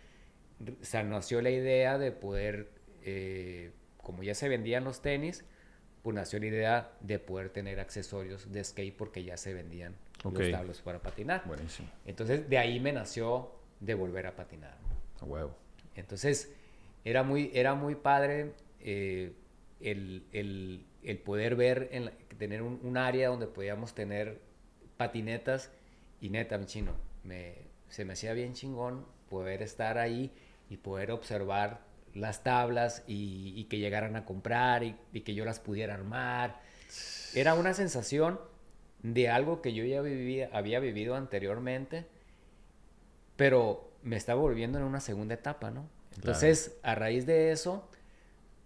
se 0.81 1.03
nació 1.03 1.41
la 1.41 1.49
idea 1.49 1.97
de 1.97 2.11
poder, 2.13 2.69
eh, 3.03 3.71
como 4.09 4.23
ya 4.23 4.33
se 4.33 4.49
vendían 4.49 4.85
los 4.85 5.03
tenis, 5.03 5.45
pues 6.01 6.15
nació 6.15 6.39
la 6.39 6.47
idea 6.47 6.91
de 6.99 7.19
poder 7.19 7.51
tener 7.51 7.79
accesorios 7.79 8.51
de 8.51 8.63
skate 8.63 8.97
porque 8.97 9.23
ya 9.23 9.37
se 9.37 9.53
vendían 9.53 9.93
los 10.23 10.49
tablos 10.49 10.81
para 10.81 10.97
patinar. 10.97 11.43
Buenísimo. 11.45 11.87
Entonces, 12.07 12.49
de 12.49 12.57
ahí 12.57 12.79
me 12.79 12.91
nació 12.91 13.51
de 13.79 13.93
volver 13.93 14.25
a 14.25 14.35
patinar. 14.35 14.75
A 15.21 15.25
huevo. 15.25 15.55
Entonces, 15.93 16.51
era 17.05 17.21
muy, 17.21 17.51
era 17.53 17.75
muy 17.75 17.93
padre 17.93 18.53
eh, 18.79 19.33
el, 19.79 20.23
el, 20.31 20.87
el, 21.03 21.19
poder 21.19 21.55
ver, 21.55 21.89
en 21.91 22.09
tener 22.39 22.63
un, 22.63 22.79
un, 22.81 22.97
área 22.97 23.29
donde 23.29 23.45
podíamos 23.45 23.93
tener 23.93 24.41
patinetas 24.97 25.69
y 26.19 26.31
neta, 26.31 26.57
mi 26.57 26.65
chino, 26.65 26.93
me, 27.23 27.53
se 27.89 28.05
me 28.05 28.13
hacía 28.13 28.33
bien 28.33 28.53
chingón 28.53 29.05
poder 29.29 29.61
estar 29.61 29.99
ahí 29.99 30.31
y 30.67 30.77
poder 30.77 31.11
observar 31.11 31.87
las 32.13 32.43
tablas 32.43 33.03
y, 33.07 33.63
que 33.65 33.77
llegaran 33.77 34.15
a 34.15 34.25
comprar 34.25 34.83
y, 34.83 34.95
que 35.21 35.33
yo 35.33 35.45
las 35.45 35.59
pudiera 35.59 35.93
armar. 35.93 36.59
Era 37.33 37.53
una 37.53 37.73
sensación 37.73 38.39
de 39.03 39.29
algo 39.29 39.61
que 39.61 39.73
yo 39.73 39.85
ya 39.85 39.99
había 40.51 40.79
vivido 40.79 41.15
anteriormente, 41.15 42.05
pero 43.35 43.91
me 44.03 44.15
estaba 44.15 44.41
volviendo 44.41 44.77
en 44.77 44.83
una 44.83 44.99
segunda 44.99 45.35
etapa, 45.35 45.71
¿no? 45.71 45.87
Entonces, 46.15 46.77
a 46.83 46.95
raíz 46.95 47.25
de 47.25 47.51
eso, 47.51 47.89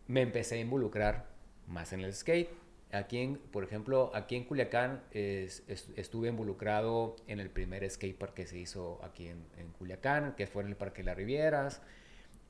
me 0.07 0.21
empecé 0.21 0.55
a 0.55 0.59
involucrar 0.59 1.27
más 1.67 1.93
en 1.93 2.01
el 2.01 2.13
skate. 2.13 2.50
Aquí, 2.91 3.19
en, 3.19 3.38
por 3.38 3.63
ejemplo, 3.63 4.12
aquí 4.13 4.35
en 4.35 4.43
Culiacán 4.43 5.01
estuve 5.12 6.29
involucrado 6.29 7.15
en 7.27 7.39
el 7.39 7.50
primer 7.50 7.89
skatepark 7.89 8.33
que 8.33 8.45
se 8.45 8.59
hizo 8.59 9.03
aquí 9.03 9.27
en, 9.27 9.43
Culiacán, 9.77 10.35
que 10.35 10.45
fue 10.45 10.63
en 10.63 10.69
el 10.69 10.75
Parque 10.75 11.03
las 11.03 11.17
Rivieras. 11.17 11.81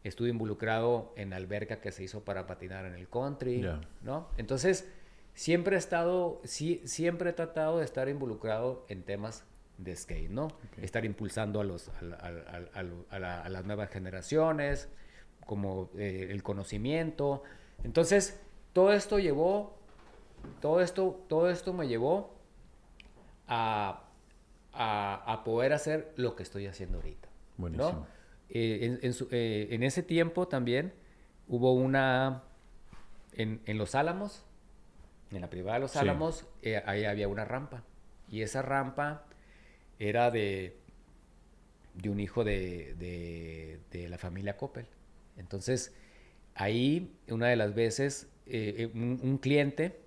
Estuve 0.03 0.29
involucrado 0.29 1.13
en 1.15 1.29
la 1.29 1.37
alberca 1.37 1.79
que 1.79 1.91
se 1.91 2.03
hizo 2.03 2.23
para 2.23 2.45
patinar 2.45 2.85
en 2.85 2.93
el 2.93 3.07
country, 3.07 3.65
¿no? 4.01 4.27
Entonces, 4.37 4.89
siempre 5.33 5.75
he 5.75 5.79
estado, 5.79 6.41
sí, 6.43 6.81
siempre 6.85 7.29
he 7.29 7.33
tratado 7.33 7.79
de 7.79 7.85
estar 7.85 8.09
involucrado 8.09 8.85
en 8.89 9.03
temas 9.03 9.45
de 9.77 9.95
skate, 9.95 10.29
¿no? 10.29 10.49
Estar 10.81 11.05
impulsando 11.05 11.61
a, 11.61 11.63
los, 11.63 11.89
a, 12.19 13.49
las 13.49 13.65
nuevas 13.65 13.89
generaciones, 13.89 14.89
como 15.45 15.89
eh, 15.97 16.27
el 16.29 16.43
conocimiento. 16.43 17.43
Entonces, 17.83 18.39
todo 18.73 18.93
esto 18.93 19.19
llevó 19.19 19.77
todo 20.61 20.81
esto, 20.81 21.23
todo 21.27 21.49
esto 21.49 21.73
me 21.73 21.87
llevó 21.87 22.33
a, 23.47 24.03
a, 24.73 25.41
poder 25.43 25.73
hacer 25.73 26.13
lo 26.15 26.35
que 26.35 26.43
estoy 26.43 26.67
haciendo 26.67 26.97
ahorita. 26.97 27.29
Buenísimo. 27.57 28.07
Eh, 28.55 28.99
eh, 29.31 29.67
en, 29.71 29.81
ese 29.81 30.03
tiempo 30.03 30.47
también 30.47 30.93
hubo 31.47 31.73
una, 31.73 32.43
en, 33.33 33.59
Los 33.79 33.95
Álamos, 33.95 34.45
en 35.31 35.41
la 35.41 35.49
privada 35.49 35.77
de 35.77 35.81
Los 35.81 35.95
Álamos, 35.95 36.45
eh, 36.61 36.79
ahí 36.85 37.03
había 37.05 37.27
una 37.27 37.45
rampa. 37.45 37.83
Y 38.29 38.43
esa 38.43 38.61
rampa 38.61 39.25
era 39.97 40.29
de, 40.29 40.77
de 41.95 42.09
un 42.11 42.19
hijo 42.19 42.43
de, 42.43 42.93
de, 43.91 44.07
la 44.07 44.19
familia 44.19 44.55
Coppel. 44.55 44.85
Entonces, 45.35 45.91
ahí 46.53 47.11
una 47.29 47.47
de 47.47 47.55
las 47.55 47.73
veces, 47.73 48.29
un, 48.93 49.39
cliente 49.41 49.99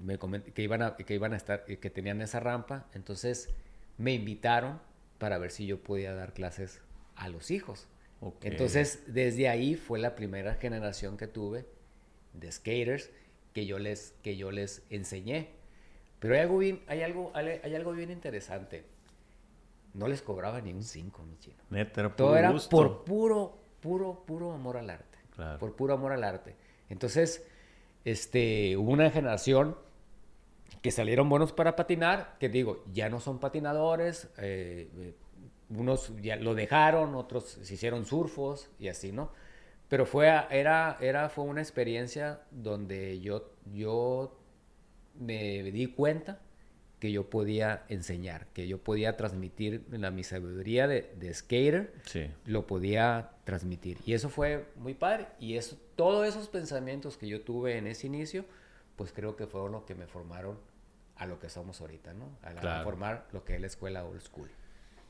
me 0.00 0.18
que 0.18 0.62
iban 0.62 0.82
a, 0.82 0.96
que 0.96 1.14
iban 1.14 1.32
a 1.32 1.36
estar, 1.36 1.64
que 1.64 1.88
tenían 1.88 2.20
esa 2.20 2.40
rampa, 2.40 2.90
entonces 2.92 3.48
me 3.96 4.12
invitaron 4.12 4.82
para 5.16 5.38
ver 5.38 5.50
si 5.50 5.64
yo 5.64 5.82
podía 5.82 6.12
dar 6.12 6.34
clases 6.34 6.83
a 7.16 7.28
los 7.28 7.50
hijos. 7.50 7.88
Entonces, 8.42 9.02
desde 9.06 9.48
ahí 9.48 9.74
fue 9.74 9.98
la 9.98 10.14
primera 10.14 10.54
generación 10.54 11.16
que 11.16 11.26
tuve 11.26 11.66
de 12.32 12.50
skaters 12.50 13.10
que 13.52 13.66
yo 13.66 13.78
les, 13.78 14.14
que 14.22 14.36
yo 14.36 14.50
les 14.50 14.82
enseñé. 14.90 15.50
Pero 16.20 16.34
hay 16.34 16.40
algo 16.40 16.58
bien, 16.58 16.82
hay 16.86 17.02
algo, 17.02 17.32
hay 17.34 17.74
algo 17.74 17.92
bien 17.92 18.10
interesante. 18.10 18.84
No 19.92 20.08
les 20.08 20.22
cobraba 20.22 20.60
ni 20.60 20.72
un 20.72 20.82
5, 20.82 21.22
mi 21.24 21.38
chino. 21.38 21.56
Todo 22.16 22.36
era 22.36 22.52
por 22.70 23.04
puro, 23.04 23.58
puro, 23.80 24.24
puro 24.26 24.52
amor 24.52 24.76
al 24.76 24.90
arte. 24.90 25.18
Por 25.58 25.76
puro 25.76 25.94
amor 25.94 26.12
al 26.12 26.24
arte. 26.24 26.56
Entonces, 26.88 27.44
este, 28.04 28.76
hubo 28.76 28.90
una 28.90 29.10
generación 29.10 29.76
que 30.82 30.90
salieron 30.90 31.28
buenos 31.28 31.52
para 31.52 31.76
patinar, 31.76 32.36
que 32.38 32.48
digo, 32.48 32.84
ya 32.92 33.08
no 33.08 33.20
son 33.20 33.38
patinadores, 33.38 34.28
eh, 34.38 34.90
eh, 34.96 35.14
unos 35.70 36.12
ya 36.20 36.36
lo 36.36 36.54
dejaron, 36.54 37.14
otros 37.14 37.58
se 37.62 37.74
hicieron 37.74 38.06
surfos 38.06 38.68
y 38.78 38.88
así, 38.88 39.12
¿no? 39.12 39.30
Pero 39.88 40.06
fue, 40.06 40.26
era, 40.50 40.98
era, 41.00 41.28
fue 41.28 41.44
una 41.44 41.60
experiencia 41.60 42.40
donde 42.50 43.20
yo, 43.20 43.52
yo 43.72 44.38
me 45.18 45.62
di 45.62 45.86
cuenta 45.86 46.40
que 46.98 47.12
yo 47.12 47.28
podía 47.28 47.84
enseñar, 47.88 48.46
que 48.54 48.66
yo 48.66 48.78
podía 48.78 49.16
transmitir 49.16 49.84
la, 49.90 50.10
mi 50.10 50.24
sabiduría 50.24 50.88
de, 50.88 51.12
de 51.16 51.34
skater, 51.34 51.92
lo 52.46 52.66
podía 52.66 53.32
transmitir. 53.44 53.98
Y 54.06 54.14
eso 54.14 54.30
fue 54.30 54.64
muy 54.76 54.94
padre. 54.94 55.28
Y 55.38 55.56
eso, 55.56 55.76
todos 55.96 56.26
esos 56.26 56.48
pensamientos 56.48 57.18
que 57.18 57.28
yo 57.28 57.42
tuve 57.42 57.76
en 57.76 57.86
ese 57.86 58.06
inicio, 58.06 58.46
pues 58.96 59.12
creo 59.12 59.36
que 59.36 59.46
fueron 59.46 59.72
los 59.72 59.84
que 59.84 59.94
me 59.94 60.06
formaron 60.06 60.58
a 61.16 61.26
lo 61.26 61.38
que 61.38 61.48
somos 61.48 61.80
ahorita, 61.80 62.14
¿no? 62.14 62.30
A, 62.42 62.82
formar 62.82 63.26
lo 63.32 63.44
que 63.44 63.54
es 63.54 63.60
la 63.60 63.66
escuela 63.66 64.04
old 64.04 64.20
school. 64.20 64.50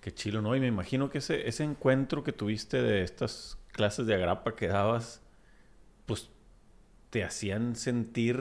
Qué 0.04 0.12
chilo, 0.12 0.42
¿no? 0.42 0.54
Y 0.54 0.60
me 0.60 0.66
imagino 0.66 1.08
que 1.08 1.16
ese, 1.16 1.48
ese 1.48 1.64
encuentro 1.64 2.22
que 2.24 2.32
tuviste 2.32 2.82
de 2.82 3.02
estas 3.02 3.56
clases 3.72 4.06
de 4.06 4.12
agrapa 4.12 4.54
que 4.54 4.68
dabas, 4.68 5.22
pues 6.04 6.28
te 7.08 7.24
hacían 7.24 7.74
sentir, 7.74 8.38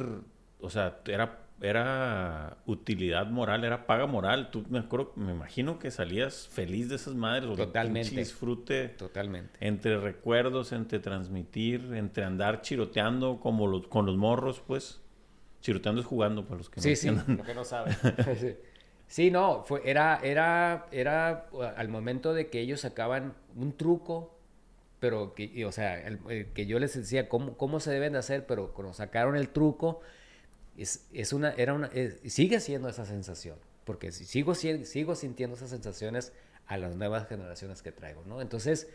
o 0.59 0.69
sea, 0.69 0.99
era, 1.05 1.47
era 1.61 2.57
utilidad 2.65 3.27
moral, 3.27 3.63
era 3.63 3.87
paga 3.87 4.07
moral. 4.07 4.51
Tú 4.51 4.65
me 4.69 4.79
acuerdo, 4.79 5.13
me 5.15 5.31
imagino 5.31 5.79
que 5.79 5.89
salías 5.89 6.49
feliz 6.49 6.89
de 6.89 6.97
esas 6.97 7.15
madres. 7.15 7.55
Totalmente. 7.55 8.13
disfrute. 8.13 8.89
Totalmente. 8.89 9.65
Entre 9.65 9.97
recuerdos, 9.97 10.73
entre 10.73 10.99
transmitir, 10.99 11.93
entre 11.93 12.25
andar 12.25 12.61
chiroteando 12.61 13.39
como 13.39 13.87
con 13.87 14.05
los 14.05 14.17
morros, 14.17 14.61
pues. 14.67 14.99
Chiroteando 15.61 16.01
es 16.01 16.07
jugando, 16.07 16.45
para 16.45 16.57
los 16.57 16.69
que 16.69 16.81
sí, 16.81 16.89
no 16.89 16.95
Sí, 16.97 17.25
sí, 17.25 17.35
lo 17.37 17.43
que 17.45 17.55
no 17.55 17.63
saben. 17.63 17.95
sí. 19.07 19.31
no, 19.31 19.63
fue, 19.65 19.81
era, 19.85 20.19
era, 20.23 20.87
era 20.91 21.47
al 21.75 21.89
momento 21.89 22.33
de 22.33 22.47
que 22.47 22.59
ellos 22.59 22.81
sacaban 22.81 23.33
un 23.55 23.75
truco, 23.75 24.37
pero 24.99 25.33
que, 25.33 25.65
o 25.65 25.71
sea, 25.71 26.03
que 26.53 26.65
yo 26.65 26.79
les 26.79 26.95
decía 26.95 27.27
cómo, 27.27 27.57
cómo 27.57 27.79
se 27.79 27.91
deben 27.91 28.13
de 28.13 28.19
hacer, 28.19 28.45
pero 28.45 28.73
cuando 28.73 28.93
sacaron 28.93 29.35
el 29.35 29.49
truco, 29.49 30.01
es, 30.77 31.07
es 31.13 31.33
una, 31.33 31.51
era 31.51 31.73
una, 31.73 31.89
sigue 32.25 32.59
siendo 32.59 32.89
esa 32.89 33.05
sensación, 33.05 33.57
porque 33.83 34.11
sigo, 34.11 34.55
sigo 34.55 35.15
sintiendo 35.15 35.55
esas 35.55 35.69
sensaciones 35.69 36.31
a 36.67 36.77
las 36.77 36.95
nuevas 36.95 37.27
generaciones 37.27 37.81
que 37.81 37.91
traigo, 37.91 38.23
¿no? 38.25 38.41
Entonces, 38.41 38.89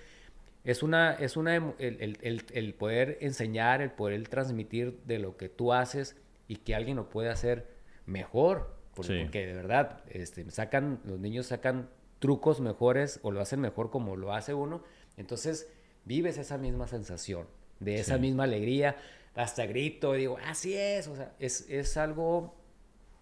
es 0.65 0.83
una, 0.83 1.13
es 1.15 1.37
una, 1.37 1.57
el, 1.57 2.19
el, 2.23 2.45
el, 2.53 2.75
poder 2.75 3.19
enseñar, 3.21 3.81
el 3.81 3.91
poder 3.91 4.27
transmitir 4.29 4.99
de 5.05 5.19
lo 5.19 5.37
que 5.37 5.49
tú 5.49 5.73
haces, 5.73 6.17
y 6.49 6.57
que 6.57 6.75
alguien 6.75 6.97
lo 6.97 7.09
puede 7.11 7.29
hacer 7.29 7.67
mejor. 8.07 8.75
Porque, 9.07 9.47
de 9.47 9.55
verdad, 9.55 10.03
este, 10.09 10.51
sacan, 10.51 11.01
los 11.05 11.21
niños 11.21 11.47
sacan 11.47 11.89
trucos 12.19 12.61
mejores 12.61 13.21
o 13.23 13.31
lo 13.31 13.41
hacen 13.41 13.61
mejor 13.61 13.91
como 13.91 14.17
lo 14.17 14.35
hace 14.35 14.55
uno. 14.55 14.83
Entonces 15.17 15.71
vives 16.05 16.39
esa 16.39 16.59
misma 16.59 16.87
sensación, 16.87 17.47
de 17.81 18.01
esa 18.01 18.19
misma 18.19 18.45
alegría, 18.45 18.97
hasta 19.35 19.67
grito 19.67 20.17
y 20.17 20.21
digo, 20.21 20.39
así 20.45 20.75
es, 20.75 21.07
o 21.07 21.15
sea, 21.15 21.33
es, 21.39 21.69
es 21.69 21.97
algo, 21.97 22.57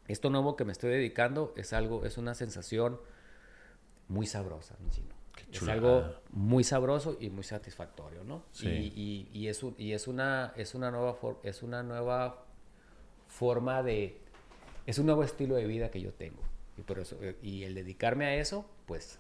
esto 0.09 0.30
nuevo 0.30 0.56
que 0.56 0.64
me 0.64 0.73
estoy 0.73 0.90
dedicando 0.90 1.52
es 1.56 1.73
algo, 1.73 2.04
es 2.06 2.16
una 2.16 2.35
sensación 2.35 3.00
muy 4.09 4.26
sabrosa, 4.26 4.76
mi 4.83 4.90
chino. 4.90 5.14
Es 5.52 5.68
algo 5.68 6.04
muy 6.30 6.64
sabroso 6.64 7.16
y 7.21 7.30
muy 7.30 7.45
satisfactorio, 7.45 8.25
¿no? 8.25 8.45
Y, 8.61 8.68
y, 8.68 9.30
y, 9.33 9.49
es, 9.49 9.64
y 9.78 9.92
es, 9.92 10.09
una, 10.09 10.52
es, 10.56 10.75
una 10.75 10.90
nueva 10.90 11.18
es 11.42 11.62
una 11.62 11.83
nueva 11.83 12.47
forma 13.28 13.83
de... 13.83 14.21
Es 14.87 14.99
un 14.99 15.07
nuevo 15.07 15.25
estilo 15.25 15.57
de 15.57 15.66
vida 15.66 15.90
que 15.90 16.00
yo 16.00 16.12
tengo. 16.12 16.43
Y, 16.78 16.83
por 16.83 16.99
eso, 16.99 17.19
y 17.43 17.64
el 17.64 17.75
dedicarme 17.75 18.26
a 18.26 18.37
eso, 18.37 18.69
pues 18.87 19.19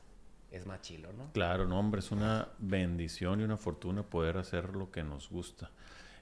es 0.52 0.66
más 0.66 0.80
chilo, 0.80 1.12
¿no? 1.12 1.32
Claro, 1.32 1.66
no, 1.66 1.78
hombre, 1.78 2.00
es 2.00 2.10
una 2.12 2.48
bendición 2.58 3.40
y 3.40 3.44
una 3.44 3.56
fortuna 3.56 4.04
poder 4.04 4.38
hacer 4.38 4.76
lo 4.76 4.90
que 4.90 5.02
nos 5.02 5.28
gusta. 5.28 5.70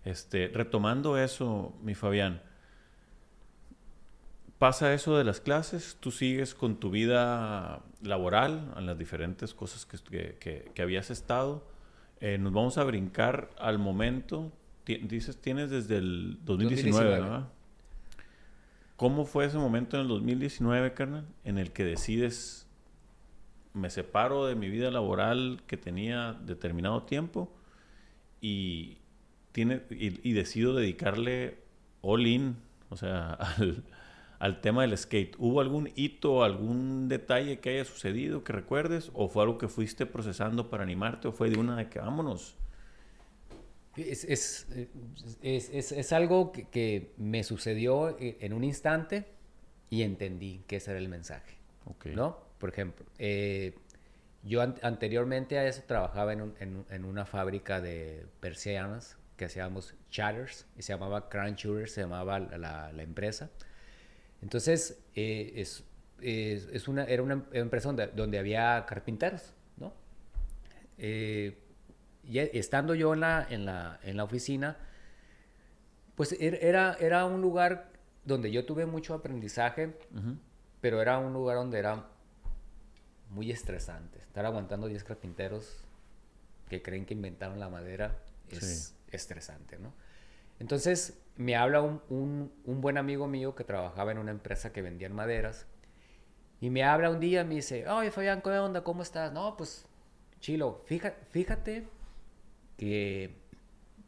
Este, 0.04 0.48
retomando 0.48 1.18
eso, 1.18 1.74
mi 1.82 1.94
Fabián, 1.94 2.42
pasa 4.58 4.94
eso 4.94 5.16
de 5.18 5.24
las 5.24 5.40
clases, 5.40 5.96
tú 6.00 6.10
sigues 6.10 6.54
con 6.54 6.76
tu 6.76 6.90
vida 6.90 7.82
laboral, 8.02 8.72
en 8.76 8.86
las 8.86 8.98
diferentes 8.98 9.54
cosas 9.54 9.86
que, 9.86 10.72
habías 10.78 11.10
estado. 11.10 11.66
Eh, 12.20 12.38
nos 12.38 12.52
vamos 12.52 12.78
a 12.78 12.84
brincar 12.84 13.50
al 13.58 13.78
momento, 13.78 14.52
dices, 14.86 15.40
tienes 15.40 15.70
desde 15.70 15.98
el 15.98 16.38
2019, 16.44 17.10
¿verdad? 17.10 17.48
¿Cómo 18.96 19.24
fue 19.24 19.46
ese 19.46 19.58
momento 19.58 19.96
en 19.96 20.02
el 20.02 20.08
2019, 20.08 20.94
carnal, 20.94 21.26
en 21.42 21.58
el 21.58 21.72
que 21.72 21.84
decides, 21.84 22.68
me 23.72 23.90
separo 23.90 24.46
de 24.46 24.54
mi 24.54 24.68
vida 24.68 24.90
laboral 24.92 25.62
que 25.66 25.76
tenía 25.76 26.34
determinado 26.44 27.02
tiempo 27.02 27.52
y, 28.40 28.98
tiene, 29.50 29.82
y, 29.90 30.32
decido 30.32 30.74
dedicarle 30.74 31.58
all 32.02 32.24
in, 32.26 32.56
o 32.88 32.96
sea, 32.96 33.32
al, 33.58 33.82
al, 34.38 34.60
tema 34.60 34.82
del 34.82 34.96
skate? 34.96 35.34
¿Hubo 35.38 35.60
algún 35.60 35.90
hito, 35.96 36.44
algún 36.44 37.08
detalle 37.08 37.58
que 37.58 37.70
haya 37.70 37.84
sucedido 37.84 38.44
que 38.44 38.52
recuerdes? 38.52 39.10
¿O 39.14 39.28
fue 39.28 39.42
algo 39.42 39.58
que 39.58 39.66
fuiste 39.66 40.06
procesando 40.06 40.70
para 40.70 40.84
animarte? 40.84 41.26
¿O 41.26 41.32
fue 41.32 41.50
de 41.50 41.58
una 41.58 41.76
de 41.76 41.88
que 41.88 41.98
vámonos? 41.98 42.54
Es, 43.96 44.24
es, 44.24 44.66
es, 45.42 45.92
es 45.92 46.12
algo 46.12 46.52
que, 46.52 46.64
que, 46.64 47.12
me 47.16 47.44
sucedió 47.44 48.16
en 48.18 48.52
un 48.52 48.64
instante 48.64 49.24
y 49.90 50.02
entendí 50.02 50.64
que 50.66 50.76
ese 50.76 50.90
era 50.90 50.98
el 50.98 51.08
mensaje. 51.08 51.56
¿No? 52.04 52.38
Por 52.58 52.70
ejemplo, 52.70 53.04
eh, 53.18 53.74
yo 54.42 54.62
anteriormente 54.62 55.58
a 55.58 55.66
eso 55.66 55.82
trabajaba 55.86 56.32
en, 56.32 56.40
un, 56.42 56.54
en, 56.60 56.84
en, 56.90 57.04
una 57.04 57.26
fábrica 57.26 57.80
de 57.80 58.26
persianas 58.40 59.16
que 59.36 59.46
hacíamos 59.46 59.94
chatters 60.10 60.66
y 60.76 60.82
se 60.82 60.92
llamaba 60.92 61.28
Crown 61.28 61.54
Shooters, 61.54 61.92
se 61.92 62.02
llamaba 62.02 62.38
la, 62.38 62.92
la 62.92 63.02
empresa. 63.02 63.50
Entonces, 64.42 64.98
eh, 65.14 65.52
es, 65.56 65.84
es, 66.20 66.88
una, 66.88 67.04
era 67.04 67.22
una 67.22 67.44
empresa 67.52 67.88
donde, 67.88 68.08
donde 68.08 68.38
había 68.38 68.84
carpinteros, 68.86 69.54
¿no? 69.76 69.92
Eh, 70.98 71.58
y 72.26 72.38
estando 72.38 72.95
yo 72.95 73.14
en 73.14 73.21
la, 73.21 73.47
en 73.49 73.64
la, 73.64 74.00
en 74.02 74.16
la 74.16 74.25
oficina, 74.25 74.76
pues 76.14 76.33
er, 76.33 76.59
era, 76.62 76.97
era 77.00 77.26
un 77.26 77.40
lugar 77.40 77.90
donde 78.25 78.50
yo 78.50 78.64
tuve 78.64 78.87
mucho 78.87 79.14
aprendizaje, 79.14 79.97
pero 80.81 81.00
era 81.00 81.19
un 81.19 81.33
lugar 81.33 81.57
donde 81.57 81.78
era 81.78 82.07
muy 83.31 83.50
estresante. 83.50 84.21
Estar 84.21 84.47
aguantando 84.47 84.87
10 84.87 85.04
carpinteros 85.04 85.85
que 86.69 86.83
creen 86.83 87.04
que 87.04 87.14
inventaron 87.14 87.61
la 87.61 87.69
madera 87.69 88.19
es 88.49 88.95
estresante, 89.11 89.78
¿no? 89.78 89.93
Entonces 90.61 91.19
me 91.37 91.57
habla 91.57 91.83
un, 91.83 92.00
un, 92.09 92.52
un, 92.64 92.81
buen 92.81 92.97
amigo 92.97 93.26
mío 93.26 93.54
que 93.54 93.64
trabajaba 93.64 94.12
en 94.12 94.19
una 94.19 94.31
empresa 94.31 94.73
que 94.73 94.83
vendían 94.83 95.12
maderas 95.12 95.66
y 96.61 96.71
me 96.71 96.85
habla 96.85 97.11
un 97.11 97.19
día 97.19 97.45
me 97.45 97.57
dice, 97.57 97.88
oye 97.88 98.12
Fabián, 98.12 98.40
¿qué 98.40 98.50
onda? 98.50 98.85
¿Cómo 98.85 99.02
estás? 99.02 99.33
No, 99.33 99.57
pues 99.57 99.85
chilo, 100.38 100.83
fíjate, 100.87 101.16
fíjate 101.31 101.88
que, 102.76 103.37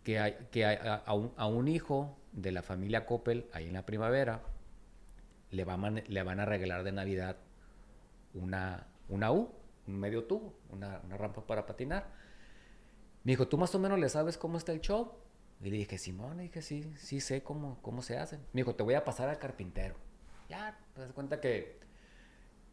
que, 0.02 0.18
hay, 0.18 0.36
que 0.50 0.64
a, 0.64 1.14
un, 1.14 1.32
a, 1.36 1.70
hijo 1.70 2.16
de 2.32 2.52
la 2.52 2.62
familia 2.62 3.06
Coppel, 3.06 3.48
ahí 3.52 3.66
en 3.66 3.74
la 3.74 3.86
primavera, 3.86 4.42
le, 5.50 5.64
va 5.64 5.76
le 5.76 6.22
van 6.22 6.40
a 6.40 6.44
regalar 6.44 6.84
de 6.84 6.92
Navidad 6.92 7.36
una, 8.34 8.86
una 9.08 9.32
U, 9.32 9.50
un 9.86 9.98
medio 9.98 10.24
tubo, 10.24 10.54
una, 10.70 10.98
rampa 11.16 11.46
para 11.46 11.66
patinar. 11.66 12.12
Me 13.24 13.32
dijo, 13.32 13.48
¿tú 13.48 13.58
más 13.58 13.74
o 13.74 13.78
menos 13.78 13.98
le 13.98 14.08
sabes 14.08 14.36
cómo 14.38 14.58
está 14.58 14.72
el 14.72 14.80
show? 14.80 15.12
Y 15.62 15.70
le 15.70 15.78
dije, 15.78 15.98
Simón, 15.98 16.36
le 16.36 16.44
dije, 16.44 16.62
sí, 16.62 16.92
sí 16.96 17.20
sé 17.20 17.42
cómo, 17.42 17.78
cómo 17.82 18.02
se 18.02 18.18
hace. 18.18 18.36
Me 18.52 18.60
dijo, 18.60 18.74
te 18.74 18.82
voy 18.82 18.94
a 18.94 19.04
pasar 19.04 19.28
al 19.28 19.38
carpintero. 19.38 19.94
Ya, 20.48 20.78
te 20.94 21.00
das 21.00 21.12
cuenta 21.12 21.40
que, 21.40 21.80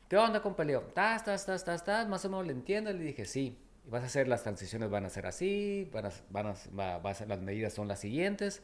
¿qué 0.09 0.17
onda, 0.17 0.41
compelio? 0.41 0.83
¿Estás, 0.87 1.21
estás, 1.21 1.41
estás, 1.41 1.55
estás, 1.61 1.75
estás? 1.75 2.09
Más 2.09 2.25
o 2.25 2.29
menos 2.29 2.45
le 2.45 2.53
entiendo. 2.53 2.91
Le 2.91 3.03
dije, 3.03 3.25
sí 3.25 3.62
vas 3.89 4.03
a 4.03 4.05
hacer 4.05 4.27
las 4.27 4.43
transiciones 4.43 4.89
van 4.89 5.05
a 5.05 5.09
ser 5.09 5.25
así, 5.25 5.89
van 5.91 6.05
a, 6.05 6.11
van 6.29 6.47
a, 6.47 6.53
va, 6.77 7.09
a 7.09 7.13
ser, 7.13 7.27
las 7.27 7.41
medidas 7.41 7.73
son 7.73 7.87
las 7.87 7.99
siguientes. 7.99 8.63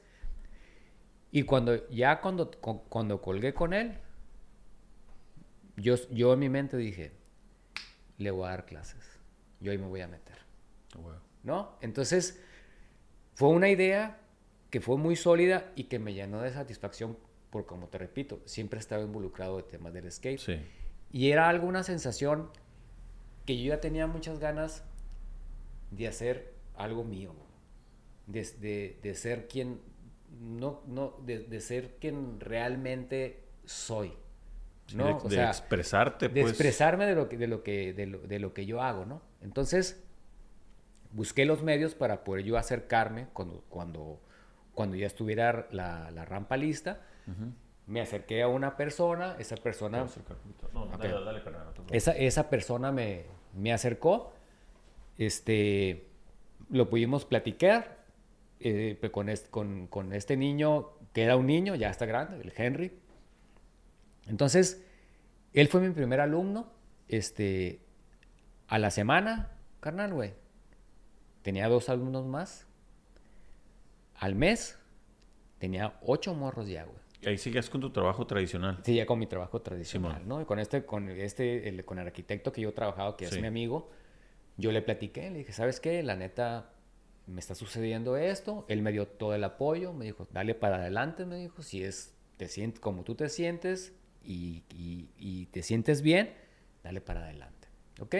Y 1.32 1.44
cuando 1.44 1.88
ya 1.90 2.22
cuando, 2.22 2.50
cuando 2.90 3.22
colgué 3.22 3.54
con 3.54 3.74
él, 3.74 3.98
yo, 5.78 5.96
yo 6.12 6.34
en 6.34 6.40
mi 6.40 6.50
mente 6.50 6.78
dije, 6.78 7.12
le 8.18 8.32
voy 8.32 8.48
a 8.48 8.52
dar 8.52 8.66
clases, 8.66 9.20
yo 9.60 9.72
ahí 9.72 9.78
me 9.78 9.88
voy 9.88 10.02
a 10.02 10.08
meter. 10.08 10.38
Oh, 10.98 11.12
¿No? 11.44 11.78
Entonces, 11.82 12.42
fue 13.36 13.50
una 13.50 13.70
idea 13.70 14.20
que 14.70 14.82
fue 14.82 14.98
muy 14.98 15.16
sólida 15.16 15.72
y 15.76 15.86
que 15.86 16.00
me 16.00 16.14
llenó 16.14 16.42
de 16.42 16.52
satisfacción 16.52 17.18
por, 17.50 17.66
como 17.66 17.88
te 17.88 17.98
repito, 17.98 18.42
siempre 18.46 18.78
he 18.78 18.82
estado 18.82 19.04
involucrado 19.04 19.60
en 19.60 19.68
temas 19.68 19.94
del 19.94 20.12
skate. 20.12 20.62
Y 21.12 21.32
era 21.32 21.50
alguna 21.50 21.84
sensación 21.84 22.52
que 23.46 23.60
yo 23.60 23.70
ya 23.70 23.80
tenía 23.80 24.06
muchas 24.06 24.40
ganas 24.40 24.84
de 25.92 26.08
hacer 26.08 26.54
algo 26.76 27.04
mío, 27.04 27.34
de, 28.28 28.98
de, 29.02 29.16
ser 29.16 29.48
quien, 29.48 29.82
no, 30.40 30.82
no, 30.88 31.16
de, 31.26 31.60
ser 31.62 31.96
quien 32.00 32.40
realmente 32.40 33.44
soy. 33.66 34.14
¿no? 34.96 35.06
de, 35.06 35.14
o 35.14 35.30
sea, 35.30 35.50
expresarte, 35.50 36.30
De 36.30 36.42
pues. 36.42 36.54
expresarme 36.54 37.06
de 37.06 37.16
lo 37.16 37.30
que, 37.30 37.38
de 37.38 37.48
lo 37.48 37.64
que, 37.64 37.94
de 37.94 38.40
lo, 38.40 38.54
que 38.54 38.66
yo 38.66 38.82
hago, 38.82 39.06
¿no? 39.06 39.22
Entonces, 39.42 40.04
busqué 41.12 41.46
los 41.46 41.62
medios 41.62 41.96
para 41.96 42.24
poder 42.24 42.44
yo 42.46 42.58
acercarme 42.58 43.28
cuando, 43.34 43.64
cuando, 43.70 44.20
cuando 44.74 44.96
ya 44.96 45.08
estuviera 45.08 45.68
la, 45.72 46.12
la 46.12 46.26
rampa 46.26 46.58
lista. 46.58 47.02
Me 47.86 48.02
acerqué 48.02 48.42
a 48.42 48.48
una 48.48 48.76
persona, 48.78 49.36
esa 49.38 49.56
persona... 49.56 50.08
esa, 51.92 52.12
esa 52.12 52.50
persona 52.50 52.92
me, 52.92 53.26
me 53.54 53.74
acercó 53.74 54.34
este, 55.20 56.08
lo 56.70 56.90
pudimos 56.90 57.26
platicar 57.26 58.06
eh, 58.62 58.98
con, 59.12 59.30
este, 59.30 59.50
con, 59.50 59.88
con, 59.88 60.14
este 60.14 60.38
niño, 60.38 60.92
que 61.14 61.24
era 61.24 61.36
un 61.36 61.46
niño, 61.46 61.76
ya 61.76 61.90
está 61.90 62.06
grande, 62.06 62.42
el 62.42 62.54
Henry. 62.56 62.94
Entonces, 64.28 64.84
él 65.54 65.68
fue 65.68 65.82
mi 65.82 65.90
primer 65.92 66.22
alumno. 66.22 66.72
Este, 67.10 67.82
a 68.68 68.80
la 68.80 68.92
semana, 68.92 69.52
carnal, 69.82 70.14
güey, 70.14 70.34
tenía 71.42 71.68
dos 71.68 71.90
alumnos 71.90 72.26
más. 72.26 72.66
Al 74.16 74.36
mes, 74.36 74.80
tenía 75.58 76.00
ocho 76.02 76.34
morros 76.34 76.70
ya, 76.70 76.86
güey. 76.86 76.98
Y 77.22 77.28
ahí 77.28 77.38
sigues 77.38 77.70
con 77.70 77.82
tu 77.82 77.90
trabajo 77.90 78.26
tradicional. 78.26 78.80
Sí, 78.84 78.96
ya 78.96 79.06
con 79.06 79.20
mi 79.20 79.28
trabajo 79.28 79.62
tradicional, 79.62 80.26
¿no? 80.26 80.42
Y 80.42 80.46
con 80.46 80.60
este, 80.60 80.86
con 80.86 81.10
este, 81.10 81.68
el, 81.68 81.84
con 81.84 82.00
el 82.00 82.08
arquitecto 82.08 82.54
que 82.54 82.62
yo 82.62 82.70
he 82.70 82.74
trabajado, 82.74 83.18
que 83.18 83.26
es 83.26 83.42
mi 83.42 83.48
amigo, 83.48 83.90
yo 84.60 84.72
le 84.72 84.82
platiqué, 84.82 85.30
le 85.32 85.40
dije, 85.40 85.54
¿sabes 85.54 85.80
qué? 85.80 86.04
La 86.04 86.16
neta, 86.16 86.74
me 87.26 87.40
está 87.40 87.56
sucediendo 87.56 88.18
esto. 88.18 88.66
Él 88.68 88.82
me 88.82 88.92
dio 88.92 89.08
todo 89.08 89.34
el 89.34 89.44
apoyo, 89.44 89.94
me 89.94 90.06
dijo, 90.06 90.28
dale 90.32 90.54
para 90.54 90.78
adelante, 90.78 91.26
me 91.26 91.38
dijo, 91.38 91.64
si 91.64 91.84
es, 91.84 92.14
te 92.38 92.48
sientes 92.48 92.80
como 92.80 93.04
tú 93.04 93.16
te 93.16 93.30
sientes 93.30 93.94
y, 94.24 94.64
y, 94.70 95.46
te 95.48 95.64
sientes 95.64 96.02
bien, 96.02 96.34
dale 96.84 97.00
para 97.00 97.24
adelante. 97.24 97.68
¿Ok? 98.02 98.16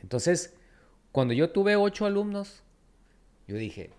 Entonces, 0.00 0.54
cuando 1.10 1.34
yo 1.34 1.50
tuve 1.50 1.76
ocho 1.76 2.06
alumnos, 2.06 2.62
yo 3.48 3.56
dije, 3.56 3.90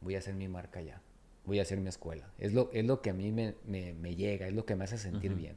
voy 0.00 0.14
a 0.14 0.18
hacer 0.18 0.34
mi 0.34 0.48
marca 0.48 0.80
ya, 0.80 1.02
voy 1.44 1.58
a 1.58 1.62
hacer 1.62 1.78
mi 1.80 1.88
escuela. 1.88 2.32
Es 2.38 2.54
lo, 2.54 2.70
es 2.72 2.84
lo 2.84 3.02
que 3.02 3.10
a 3.10 3.14
mí 3.14 3.30
me, 3.30 3.54
me, 3.66 3.92
me 3.92 4.16
llega, 4.16 4.46
es 4.48 4.54
lo 4.54 4.64
que 4.64 4.74
me 4.74 4.84
hace 4.84 4.96
sentir 4.96 5.34
bien. 5.34 5.56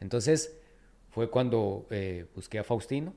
Entonces, 0.00 0.56
fue 1.10 1.30
cuando 1.30 1.86
eh, 1.90 2.26
busqué 2.34 2.58
a 2.58 2.64
Faustino, 2.64 3.12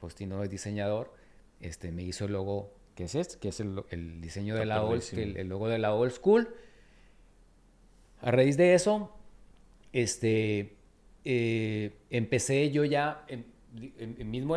Faustino 0.00 0.42
es 0.42 0.50
diseñador, 0.50 1.12
este, 1.60 1.92
me 1.92 2.02
hizo 2.02 2.24
el 2.24 2.32
logo, 2.32 2.72
que 2.94 3.04
es 3.04 3.14
este, 3.14 3.38
que 3.38 3.48
es 3.48 3.60
el, 3.60 3.84
el 3.90 4.20
diseño 4.20 4.56
de 4.56 4.64
la 4.64 4.82
old, 4.82 5.02
el, 5.12 5.36
el, 5.36 5.48
logo 5.48 5.68
de 5.68 5.78
la 5.78 5.94
old 5.94 6.12
school. 6.12 6.48
A 8.22 8.30
raíz 8.30 8.56
de 8.56 8.74
eso, 8.74 9.14
este, 9.92 10.76
eh, 11.24 11.98
empecé 12.08 12.70
yo 12.70 12.84
ya, 12.84 13.24
en, 13.28 13.46
mismo 14.30 14.56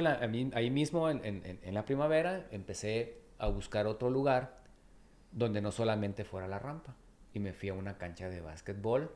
ahí 0.53 0.71
mismo 0.71 1.09
en, 1.09 1.21
en, 1.23 1.73
la 1.73 1.85
primavera, 1.85 2.47
empecé 2.51 3.17
a 3.37 3.47
buscar 3.47 3.85
otro 3.85 4.09
lugar 4.09 4.63
donde 5.31 5.61
no 5.61 5.71
solamente 5.71 6.23
fuera 6.23 6.47
la 6.47 6.57
rampa. 6.57 6.95
Y 7.33 7.39
me 7.39 7.53
fui 7.53 7.69
a 7.69 7.73
una 7.73 7.97
cancha 7.97 8.29
de 8.29 8.41
básquetbol 8.41 9.11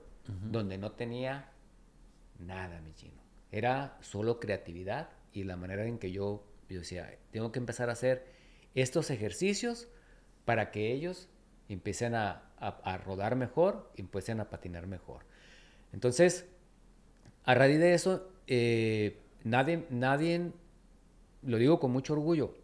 donde 0.51 0.77
no 0.77 0.91
tenía 0.91 1.51
nada, 2.39 2.81
mi 2.81 2.93
chino. 2.93 3.21
Era 3.51 3.97
solo 4.01 4.39
creatividad 4.39 5.09
y 5.37 5.43
la 5.43 5.55
manera 5.55 5.85
en 5.85 5.99
que 5.99 6.11
yo, 6.11 6.43
yo 6.69 6.79
decía, 6.79 7.17
tengo 7.31 7.51
que 7.51 7.59
empezar 7.59 7.89
a 7.89 7.93
hacer 7.93 8.25
estos 8.73 9.11
ejercicios 9.11 9.87
para 10.45 10.71
que 10.71 10.91
ellos 10.91 11.29
empiecen 11.69 12.15
a, 12.15 12.49
a, 12.59 12.97
rodar 12.97 13.35
mejor 13.35 13.91
y 13.95 14.01
empiecen 14.01 14.39
a 14.39 14.49
patinar 14.49 14.87
mejor. 14.87 15.25
Entonces, 15.93 16.47
a 17.43 17.53
raíz 17.53 17.79
de 17.79 17.93
eso, 17.93 18.31
eh, 18.47 19.19
nadie, 19.43 19.85
nadie, 19.89 20.51
lo 21.43 21.57
digo 21.57 21.79
con 21.79 21.91
mucho 21.91 22.13
orgullo, 22.13 22.55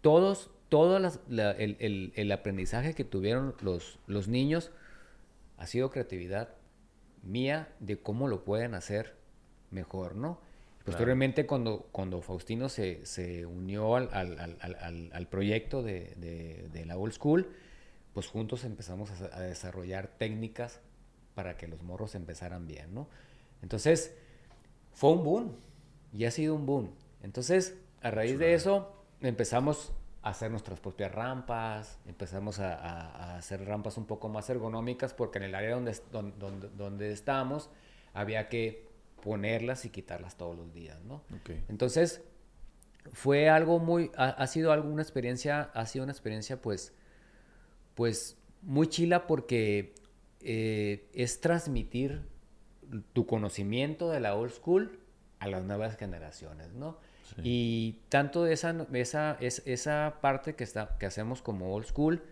todos, 0.00 0.50
todo 0.68 0.98
el, 0.98 2.32
aprendizaje 2.32 2.94
que 2.94 3.04
tuvieron 3.04 3.54
los, 3.62 3.98
los 4.06 4.28
niños 4.28 4.70
ha 5.56 5.66
sido 5.66 5.90
creatividad 5.90 6.56
mía 7.22 7.72
de 7.80 7.98
cómo 7.98 8.28
lo 8.28 8.44
pueden 8.44 8.74
hacer 8.74 9.16
mejor, 9.70 10.14
¿no? 10.14 10.40
Posteriormente, 10.84 11.46
cuando, 11.46 11.88
cuando 11.92 12.20
Faustino 12.20 12.68
se, 12.68 13.06
se 13.06 13.46
unió 13.46 13.96
al, 13.96 14.10
al, 14.12 15.10
al, 15.12 15.26
proyecto 15.28 15.82
de, 15.82 16.14
de, 16.70 16.84
la 16.84 16.98
Old 16.98 17.14
School, 17.14 17.48
pues 18.12 18.26
juntos 18.26 18.64
empezamos 18.64 19.10
a, 19.10 19.34
a, 19.34 19.40
desarrollar 19.40 20.08
técnicas 20.18 20.80
para 21.34 21.56
que 21.56 21.68
los 21.68 21.82
morros 21.82 22.14
empezaran 22.14 22.66
bien, 22.66 22.92
¿no? 22.92 23.08
Entonces, 23.62 24.14
fue 24.92 25.12
un 25.12 25.24
boom, 25.24 25.56
y 26.12 26.26
ha 26.26 26.30
sido 26.30 26.54
un 26.54 26.66
boom. 26.66 26.90
Entonces, 27.22 27.76
a 28.02 28.10
raíz 28.10 28.38
de 28.38 28.52
eso, 28.52 28.92
empezamos 29.22 29.92
a 30.22 30.30
hacer 30.30 30.50
nuestras 30.50 30.80
propias 30.80 31.12
rampas, 31.12 31.98
empezamos 32.06 32.60
a, 32.60 32.74
a, 32.74 33.36
hacer 33.38 33.64
rampas 33.64 33.96
un 33.96 34.04
poco 34.04 34.28
más 34.28 34.50
ergonómicas, 34.50 35.14
porque 35.14 35.38
en 35.38 35.44
el 35.44 35.54
área 35.54 35.74
donde, 35.74 35.98
donde, 36.12 36.68
donde 36.76 37.10
estábamos 37.10 37.70
había 38.12 38.48
que 38.48 38.93
ponerlas 39.24 39.84
y 39.86 39.90
quitarlas 39.90 40.36
todos 40.36 40.56
los 40.56 40.72
días, 40.72 41.02
¿no? 41.04 41.24
Entonces, 41.68 42.20
fue 43.12 43.48
algo 43.48 43.78
muy, 43.78 44.10
ha, 44.16 44.46
sido 44.46 44.70
algo, 44.70 44.88
una 44.88 45.02
experiencia, 45.02 45.70
ha 45.74 45.86
sido 45.86 46.04
una 46.04 46.12
experiencia 46.12 46.60
pues, 46.60 46.92
pues 47.94 48.36
muy 48.62 48.86
chila 48.86 49.26
porque 49.26 49.94
eh, 50.40 51.08
es 51.14 51.40
transmitir 51.40 52.22
tu 53.14 53.26
conocimiento 53.26 54.10
de 54.10 54.20
la 54.20 54.34
old 54.36 54.52
school 54.52 55.00
a 55.38 55.48
las 55.48 55.64
nuevas 55.64 55.96
generaciones, 55.96 56.72
¿no? 56.74 56.98
Y 57.42 58.00
tanto 58.10 58.44
de 58.44 58.52
esa, 58.52 58.86
esa, 58.92 59.36
es, 59.40 59.62
esa 59.66 60.18
parte 60.20 60.54
que, 60.54 60.62
está, 60.62 60.96
que 60.98 61.06
hacemos 61.06 61.42
como 61.42 61.74
old 61.74 61.86
school, 61.86 62.22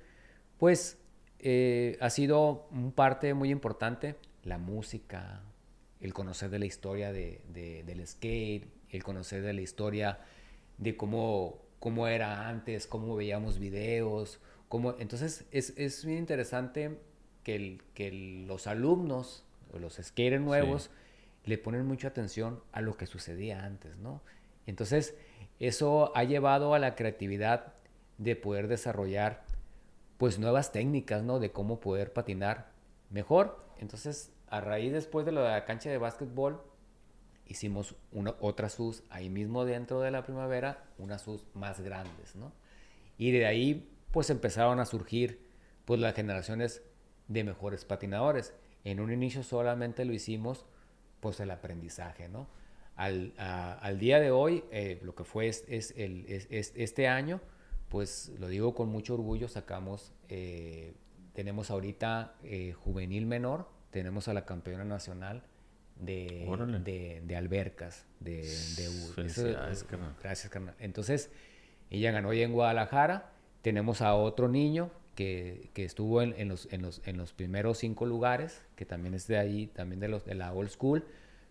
pues 0.58 0.98
eh, 1.40 1.96
ha 2.00 2.10
sido 2.10 2.68
un 2.70 2.92
parte 2.92 3.34
muy 3.34 3.50
importante, 3.50 4.16
la 4.44 4.58
música, 4.58 5.42
el 6.02 6.12
conocer 6.12 6.50
de 6.50 6.58
la 6.58 6.66
historia 6.66 7.12
de, 7.12 7.40
del 7.86 8.06
skate, 8.06 8.66
el 8.90 9.02
conocer 9.04 9.42
de 9.42 9.52
la 9.52 9.60
historia 9.60 10.18
de 10.78 10.96
cómo, 10.96 11.62
cómo 11.78 12.08
era 12.08 12.48
antes, 12.48 12.86
cómo 12.86 13.14
veíamos 13.16 13.58
videos, 13.58 14.40
cómo... 14.68 14.96
Entonces 14.98 15.46
es, 15.52 15.72
es 15.76 16.04
bien 16.04 16.18
interesante 16.18 16.98
que, 17.44 17.54
el, 17.54 17.82
que 17.94 18.10
los 18.46 18.66
alumnos 18.66 19.44
o 19.72 19.78
los 19.78 19.94
skaters 19.94 20.42
nuevos 20.42 20.90
le 21.44 21.56
ponen 21.58 21.86
mucha 21.86 22.08
atención 22.08 22.60
a 22.72 22.80
lo 22.80 22.96
que 22.96 23.06
sucedía 23.06 23.64
antes, 23.64 23.96
¿no? 23.96 24.22
Entonces 24.66 25.14
eso 25.58 26.12
ha 26.16 26.24
llevado 26.24 26.74
a 26.74 26.78
la 26.78 26.94
creatividad 26.94 27.74
de 28.18 28.36
poder 28.36 28.68
desarrollar 28.68 29.44
pues 30.18 30.38
nuevas 30.38 30.72
técnicas, 30.72 31.22
¿no? 31.22 31.38
De 31.38 31.50
cómo 31.50 31.80
poder 31.80 32.12
patinar 32.12 32.70
mejor. 33.10 33.64
Entonces 33.82 34.32
a 34.48 34.60
raíz 34.60 34.92
después 34.92 35.26
de 35.26 35.32
la 35.32 35.64
cancha 35.64 35.90
de 35.90 35.98
básquetbol, 35.98 36.62
hicimos 37.46 37.96
una, 38.12 38.34
otras 38.40 38.74
SUS 38.74 39.02
ahí 39.10 39.28
mismo 39.28 39.64
dentro 39.64 40.00
de 40.00 40.10
la 40.10 40.22
primavera, 40.22 40.84
unas 40.98 41.22
SUS 41.22 41.46
más 41.54 41.80
grandes, 41.80 42.36
¿no? 42.36 42.52
Y 43.18 43.32
de 43.32 43.44
ahí 43.44 43.92
pues 44.12 44.30
empezaron 44.30 44.78
a 44.78 44.84
surgir 44.84 45.46
pues 45.84 45.98
las 46.00 46.14
generaciones 46.14 46.82
de 47.26 47.44
mejores 47.44 47.84
patinadores. 47.84 48.54
En 48.84 49.00
un 49.00 49.12
inicio 49.12 49.42
solamente 49.42 50.04
lo 50.04 50.12
hicimos 50.12 50.64
pues 51.20 51.40
el 51.40 51.50
aprendizaje, 51.50 52.28
¿no? 52.28 52.46
Al, 52.94 53.98
día 53.98 54.20
de 54.20 54.30
hoy, 54.30 54.64
eh, 54.70 55.00
lo 55.02 55.14
que 55.14 55.24
fue 55.24 55.48
es, 55.48 55.64
este 55.66 57.08
año, 57.08 57.40
pues 57.88 58.32
lo 58.38 58.46
digo 58.46 58.74
con 58.74 58.90
mucho 58.90 59.14
orgullo, 59.14 59.48
sacamos, 59.48 60.12
eh, 60.28 60.94
tenemos 61.34 61.70
ahorita 61.70 62.34
eh, 62.42 62.72
juvenil 62.72 63.26
menor, 63.26 63.68
tenemos 63.90 64.28
a 64.28 64.34
la 64.34 64.44
campeona 64.44 64.84
nacional 64.84 65.42
de, 65.96 67.20
de, 67.24 67.36
albercas, 67.36 68.06
de, 68.20 68.42
de 68.42 68.88
Gracias, 70.22 70.50
carnal. 70.50 70.74
Entonces, 70.78 71.30
ella 71.90 72.10
ganó 72.10 72.32
ya 72.32 72.44
en 72.44 72.52
Guadalajara. 72.52 73.32
Tenemos 73.62 74.00
a 74.00 74.14
otro 74.14 74.48
niño 74.48 74.90
que, 75.14 75.70
que 75.74 75.84
estuvo 75.84 76.22
en, 76.22 76.34
en, 76.36 76.48
los, 76.48 76.68
en, 76.72 76.82
los, 76.82 77.02
en, 77.04 77.16
los, 77.16 77.32
primeros 77.32 77.78
cinco 77.78 78.06
lugares, 78.06 78.62
que 78.76 78.84
también 78.84 79.14
es 79.14 79.26
de 79.26 79.38
ahí, 79.38 79.66
también 79.68 80.00
de, 80.00 80.08
los, 80.08 80.24
de 80.24 80.34
la 80.34 80.52
old 80.52 80.70
school, 80.70 81.04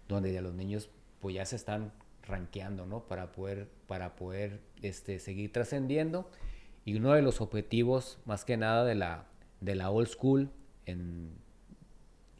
donde 0.07 0.33
ya 0.33 0.41
los 0.41 0.53
niños 0.53 0.89
pues 1.19 1.35
ya 1.35 1.45
se 1.45 1.55
están 1.55 1.93
rankeando, 2.23 2.85
¿no? 2.85 3.07
Para 3.07 3.31
poder, 3.31 3.69
para 3.87 4.15
poder 4.15 4.59
este, 4.81 5.19
seguir 5.19 5.53
trascendiendo. 5.53 6.29
Y 6.83 6.95
uno 6.95 7.13
de 7.13 7.21
los 7.21 7.41
objetivos, 7.41 8.17
más 8.25 8.43
que 8.43 8.57
nada, 8.57 8.83
de 8.83 8.95
la, 8.95 9.25
de 9.61 9.75
la 9.75 9.89
old 9.89 10.07
school 10.07 10.49
en, 10.85 11.31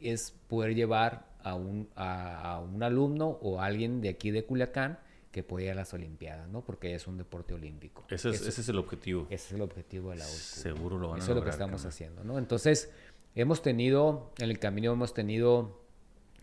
es 0.00 0.32
poder 0.48 0.74
llevar 0.74 1.26
a 1.42 1.54
un, 1.54 1.88
a, 1.96 2.60
un 2.60 2.82
alumno 2.82 3.38
o 3.40 3.60
a 3.60 3.66
alguien 3.66 4.00
de 4.00 4.10
aquí 4.10 4.30
de 4.30 4.44
Culiacán 4.44 4.98
que 5.30 5.42
pueda 5.42 5.66
ir 5.66 5.72
a 5.72 5.74
las 5.74 5.94
Olimpiadas, 5.94 6.46
¿no? 6.48 6.62
Porque 6.62 6.94
es 6.94 7.06
un 7.06 7.16
deporte 7.16 7.54
olímpico. 7.54 8.04
Ese 8.10 8.30
es, 8.30 8.46
ese 8.46 8.60
es 8.60 8.68
el 8.68 8.76
objetivo. 8.76 9.26
Ese 9.30 9.46
es 9.46 9.52
el 9.52 9.62
objetivo 9.62 10.10
de 10.10 10.16
la 10.16 10.26
OSCU. 10.26 10.60
Seguro 10.60 10.98
lo 10.98 11.08
van 11.08 11.20
a 11.20 11.22
Eso 11.22 11.32
es 11.32 11.36
lo 11.36 11.42
que 11.42 11.50
estamos 11.50 11.86
haciendo, 11.86 12.22
¿no? 12.22 12.38
Entonces, 12.38 12.92
hemos 13.34 13.62
tenido, 13.62 14.30
en 14.38 14.50
el 14.50 14.58
camino 14.58 14.92
hemos 14.92 15.14
tenido 15.14 15.80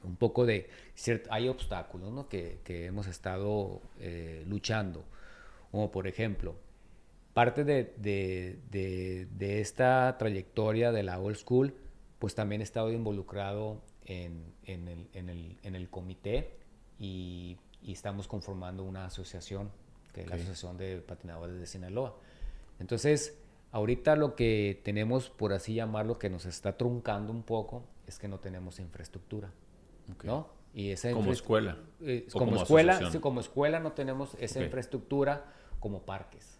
un 0.03 0.15
poco 0.15 0.45
de, 0.45 0.69
cierto, 0.95 1.29
hay 1.31 1.47
obstáculos, 1.47 2.11
¿no? 2.11 2.27
Que, 2.27 2.61
que 2.63 2.87
hemos 2.87 3.05
estado 3.05 3.81
eh, 3.99 4.43
luchando. 4.47 5.03
Como 5.69 5.91
por 5.91 6.07
ejemplo, 6.07 6.55
parte 7.39 7.63
de, 7.63 7.93
de, 7.95 8.59
de, 8.69 9.27
de 9.31 9.61
esta 9.61 10.17
trayectoria 10.17 10.91
de 10.91 11.03
la 11.03 11.19
old 11.19 11.37
school 11.37 11.73
pues 12.19 12.35
también 12.35 12.59
he 12.59 12.65
estado 12.65 12.91
involucrado 12.91 13.81
en, 14.03 14.53
en, 14.65 14.89
el, 14.89 15.07
en, 15.13 15.29
el, 15.29 15.57
en 15.63 15.75
el, 15.75 15.89
comité 15.89 16.51
y, 16.99 17.57
y, 17.81 17.93
estamos 17.93 18.27
conformando 18.27 18.83
una 18.83 19.05
asociación, 19.05 19.71
que 20.13 20.21
es 20.21 20.27
la 20.27 20.35
Asociación 20.35 20.77
de 20.77 20.97
Patinadores 20.97 21.57
de 21.57 21.65
Sinaloa. 21.65 22.17
Entonces, 22.77 23.39
ahorita 23.71 24.17
lo 24.17 24.35
que 24.35 24.81
tenemos, 24.83 25.29
por 25.29 25.53
así 25.53 25.75
llamarlo, 25.75 26.19
que 26.19 26.29
nos 26.29 26.45
está 26.45 26.75
truncando 26.75 27.31
un 27.31 27.43
poco, 27.43 27.85
es 28.05 28.19
que 28.19 28.27
no 28.27 28.39
tenemos 28.39 28.79
infraestructura, 28.79 29.53
¿no? 30.25 30.49
Y 30.73 30.89
esa 30.89 31.11
como 31.11 31.31
escuela. 31.31 31.77
Eh, 32.01 32.27
como, 32.33 32.57
escuela, 32.57 33.09
sí, 33.11 33.19
como 33.19 33.39
escuela 33.39 33.79
no 33.79 33.93
tenemos 33.93 34.35
esa 34.41 34.61
infraestructura 34.61 35.45
como 35.79 36.01
parques. 36.01 36.58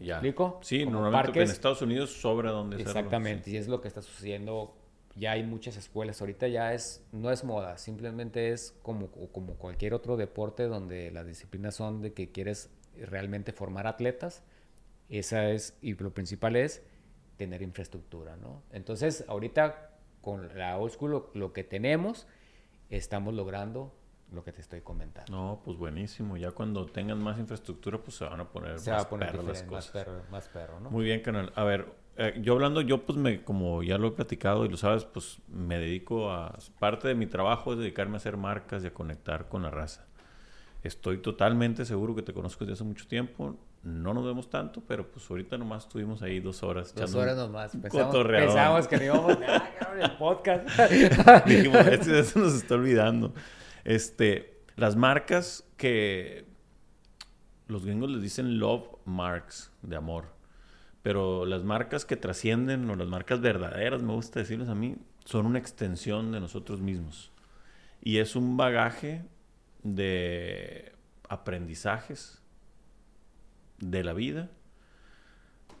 Ya. 0.00 0.14
¿Explico? 0.14 0.60
Sí, 0.62 0.86
normalmente 0.86 1.42
en 1.42 1.50
Estados 1.50 1.82
Unidos 1.82 2.10
sobra 2.10 2.50
donde 2.50 2.80
Exactamente, 2.80 3.50
y 3.50 3.56
es 3.56 3.68
lo 3.68 3.80
que 3.80 3.88
está 3.88 4.00
sucediendo 4.02 4.74
ya 5.18 5.32
hay 5.32 5.42
muchas 5.42 5.76
escuelas. 5.76 6.20
Ahorita 6.20 6.48
ya 6.48 6.72
es, 6.74 7.04
no 7.12 7.30
es 7.30 7.44
moda, 7.44 7.76
simplemente 7.78 8.52
es 8.52 8.76
como, 8.82 9.08
como 9.08 9.54
cualquier 9.54 9.94
otro 9.94 10.16
deporte 10.16 10.64
donde 10.64 11.10
las 11.10 11.26
disciplinas 11.26 11.74
son 11.74 12.00
de 12.00 12.12
que 12.12 12.30
quieres 12.30 12.70
realmente 12.96 13.52
formar 13.52 13.86
atletas. 13.86 14.42
Esa 15.08 15.50
es, 15.50 15.76
y 15.82 15.94
lo 15.94 16.12
principal 16.12 16.56
es 16.56 16.82
tener 17.36 17.62
infraestructura, 17.62 18.36
¿no? 18.36 18.62
Entonces, 18.72 19.24
ahorita 19.28 19.90
con 20.20 20.56
la 20.56 20.76
old 20.76 20.92
school 20.92 21.30
lo, 21.32 21.52
que 21.52 21.64
tenemos, 21.64 22.26
estamos 22.90 23.34
logrando 23.34 23.94
lo 24.32 24.44
que 24.44 24.52
te 24.52 24.60
estoy 24.60 24.80
comentando. 24.80 25.32
No, 25.32 25.60
pues 25.64 25.76
buenísimo. 25.76 26.36
Ya 26.36 26.50
cuando 26.50 26.86
tengan 26.86 27.22
más 27.22 27.38
infraestructura, 27.38 27.98
pues 27.98 28.16
se 28.16 28.24
van 28.24 28.40
a 28.40 28.48
poner 28.48 28.78
se 28.78 28.90
más 28.90 29.00
va 29.00 29.02
a 29.04 29.08
poner 29.08 29.34
las 29.42 29.62
cosas. 29.62 29.70
Más 29.70 29.88
perro, 29.88 30.22
más 30.30 30.48
perro, 30.48 30.80
¿no? 30.80 30.90
Muy 30.90 31.04
bien, 31.04 31.20
canal. 31.20 31.52
A 31.54 31.64
ver, 31.64 31.86
eh, 32.16 32.34
yo 32.40 32.54
hablando, 32.54 32.80
yo 32.80 33.06
pues 33.06 33.16
me, 33.16 33.42
como 33.42 33.82
ya 33.82 33.96
lo 33.96 34.08
he 34.08 34.10
platicado 34.10 34.64
y 34.64 34.68
lo 34.68 34.76
sabes, 34.76 35.04
pues 35.04 35.38
me 35.48 35.78
dedico 35.78 36.30
a, 36.30 36.58
parte 36.78 37.08
de 37.08 37.14
mi 37.14 37.26
trabajo 37.26 37.72
es 37.72 37.78
dedicarme 37.78 38.14
a 38.14 38.16
hacer 38.16 38.36
marcas 38.36 38.84
y 38.84 38.88
a 38.88 38.94
conectar 38.94 39.48
con 39.48 39.62
la 39.62 39.70
raza. 39.70 40.04
Estoy 40.82 41.18
totalmente 41.18 41.84
seguro 41.84 42.14
que 42.14 42.22
te 42.22 42.32
conozco 42.32 42.64
desde 42.64 42.74
hace 42.74 42.84
mucho 42.84 43.06
tiempo. 43.06 43.56
No 43.84 44.12
nos 44.12 44.24
vemos 44.24 44.50
tanto, 44.50 44.82
pero 44.86 45.08
pues 45.08 45.28
ahorita 45.30 45.56
nomás 45.56 45.84
estuvimos 45.84 46.20
ahí 46.20 46.40
dos 46.40 46.62
horas. 46.62 46.94
Dos 46.94 47.14
horas 47.14 47.36
nomás. 47.36 47.76
Pensamos, 47.76 48.88
que 48.88 48.96
no 48.96 49.04
íbamos 49.04 49.38
a 49.46 50.00
el 50.00 50.16
podcast. 50.16 50.68
Dijimos, 51.46 51.86
eso 51.86 52.38
nos 52.40 52.54
está 52.54 52.74
olvidando. 52.74 53.32
Este, 53.88 54.60
las 54.76 54.96
marcas 54.96 55.64
que 55.78 56.44
los 57.68 57.86
gringos 57.86 58.10
les 58.10 58.20
dicen 58.20 58.58
love 58.58 58.86
marks 59.06 59.72
de 59.80 59.96
amor. 59.96 60.26
Pero 61.00 61.46
las 61.46 61.64
marcas 61.64 62.04
que 62.04 62.18
trascienden 62.18 62.90
o 62.90 62.96
las 62.96 63.08
marcas 63.08 63.40
verdaderas, 63.40 64.02
me 64.02 64.12
gusta 64.12 64.40
decirles 64.40 64.68
a 64.68 64.74
mí, 64.74 64.96
son 65.24 65.46
una 65.46 65.58
extensión 65.58 66.32
de 66.32 66.40
nosotros 66.40 66.82
mismos. 66.82 67.32
Y 68.02 68.18
es 68.18 68.36
un 68.36 68.58
bagaje 68.58 69.24
de 69.82 70.92
aprendizajes 71.26 72.42
de 73.78 74.04
la 74.04 74.12
vida, 74.12 74.50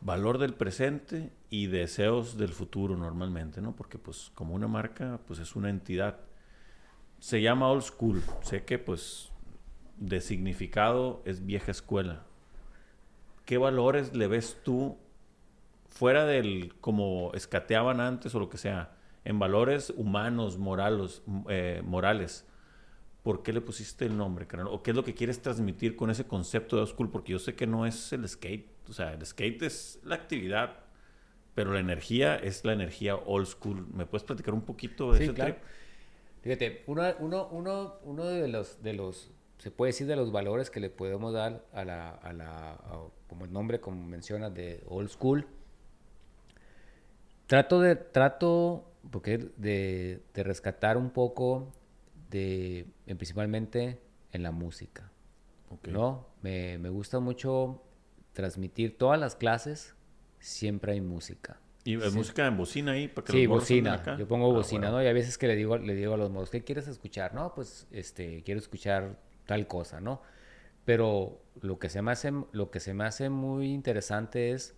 valor 0.00 0.38
del 0.38 0.54
presente 0.54 1.30
y 1.50 1.66
deseos 1.66 2.38
del 2.38 2.54
futuro 2.54 2.96
normalmente, 2.96 3.60
¿no? 3.60 3.76
Porque 3.76 3.98
pues 3.98 4.30
como 4.34 4.54
una 4.54 4.66
marca, 4.66 5.20
pues 5.26 5.40
es 5.40 5.54
una 5.56 5.68
entidad. 5.68 6.20
Se 7.18 7.42
llama 7.42 7.68
Old 7.68 7.82
School. 7.82 8.22
Sé 8.42 8.64
que 8.64 8.78
pues 8.78 9.30
de 9.96 10.20
significado 10.20 11.22
es 11.24 11.44
vieja 11.44 11.70
escuela. 11.70 12.24
¿Qué 13.44 13.58
valores 13.58 14.14
le 14.14 14.28
ves 14.28 14.60
tú 14.62 14.98
fuera 15.88 16.24
del 16.26 16.74
como 16.80 17.32
escateaban 17.34 18.00
antes 18.00 18.34
o 18.34 18.38
lo 18.38 18.48
que 18.48 18.58
sea, 18.58 18.94
en 19.24 19.38
valores 19.38 19.92
humanos, 19.96 20.58
morales, 20.58 21.22
eh, 21.48 21.82
morales? 21.84 22.46
¿Por 23.22 23.42
qué 23.42 23.52
le 23.52 23.60
pusiste 23.60 24.06
el 24.06 24.16
nombre, 24.16 24.46
carnal? 24.46 24.68
¿O 24.72 24.82
qué 24.82 24.92
es 24.92 24.96
lo 24.96 25.04
que 25.04 25.14
quieres 25.14 25.42
transmitir 25.42 25.96
con 25.96 26.10
ese 26.10 26.26
concepto 26.26 26.76
de 26.76 26.82
old 26.82 26.90
school? 26.90 27.10
Porque 27.10 27.32
yo 27.32 27.38
sé 27.38 27.54
que 27.54 27.66
no 27.66 27.84
es 27.84 28.12
el 28.12 28.26
skate. 28.28 28.70
O 28.88 28.92
sea, 28.92 29.12
el 29.12 29.26
skate 29.26 29.62
es 29.62 30.00
la 30.04 30.14
actividad, 30.14 30.84
pero 31.54 31.72
la 31.72 31.80
energía 31.80 32.36
es 32.36 32.64
la 32.64 32.72
energía 32.72 33.16
old 33.16 33.46
school. 33.46 33.86
¿Me 33.92 34.06
puedes 34.06 34.24
platicar 34.24 34.54
un 34.54 34.62
poquito 34.62 35.12
de 35.12 35.24
ese 35.24 35.34
claro. 35.34 35.56
Fíjate, 36.42 36.84
uno, 36.86 37.02
uno, 37.18 37.48
uno, 37.50 37.94
uno 38.04 38.24
de 38.24 38.48
los, 38.48 38.82
de 38.82 38.92
los 38.92 39.30
se 39.58 39.70
puede 39.70 39.90
decir 39.90 40.06
de 40.06 40.16
los 40.16 40.30
valores 40.30 40.70
que 40.70 40.80
le 40.80 40.88
podemos 40.88 41.32
dar 41.32 41.64
a 41.72 41.84
la, 41.84 42.10
a 42.10 42.32
la 42.32 42.78
como 43.28 43.44
el 43.44 43.52
nombre, 43.52 43.80
como 43.80 44.04
menciona, 44.06 44.50
de 44.50 44.82
old 44.88 45.08
school. 45.08 45.46
Trato 47.46 47.80
de, 47.80 47.96
trato, 47.96 48.92
porque 49.10 49.38
de, 49.56 50.22
de 50.32 50.42
rescatar 50.42 50.96
un 50.96 51.10
poco 51.10 51.72
de, 52.30 52.86
principalmente 53.06 54.00
en 54.32 54.42
la 54.42 54.52
música, 54.52 55.10
¿no? 55.84 56.26
Me, 56.42 56.78
me, 56.78 56.88
gusta 56.88 57.20
mucho 57.20 57.82
transmitir 58.32 58.96
todas 58.98 59.18
las 59.18 59.34
clases, 59.34 59.94
siempre 60.38 60.92
hay 60.92 61.00
música. 61.00 61.58
¿Y 61.84 61.96
música 61.96 62.46
en 62.46 62.56
bocina 62.56 62.92
ahí? 62.92 63.08
Para 63.08 63.26
que 63.26 63.32
sí, 63.32 63.46
bocina. 63.46 64.16
Yo 64.18 64.26
pongo 64.26 64.50
ah, 64.50 64.54
bocina, 64.54 64.90
¿no? 64.90 65.02
Y 65.02 65.06
a 65.06 65.12
veces 65.12 65.38
que 65.38 65.46
le 65.46 65.56
digo, 65.56 65.78
le 65.78 65.94
digo 65.94 66.14
a 66.14 66.16
los 66.16 66.30
modos, 66.30 66.50
¿qué 66.50 66.62
quieres 66.62 66.88
escuchar? 66.88 67.34
No, 67.34 67.54
pues, 67.54 67.86
este, 67.90 68.42
quiero 68.42 68.60
escuchar 68.60 69.18
tal 69.46 69.66
cosa, 69.66 70.00
¿no? 70.00 70.20
Pero 70.84 71.40
lo 71.60 71.78
que 71.78 71.88
se 71.88 72.02
me 72.02 72.12
hace, 72.12 72.32
lo 72.52 72.70
que 72.70 72.80
se 72.80 72.94
me 72.94 73.04
hace 73.04 73.30
muy 73.30 73.72
interesante 73.72 74.52
es 74.52 74.74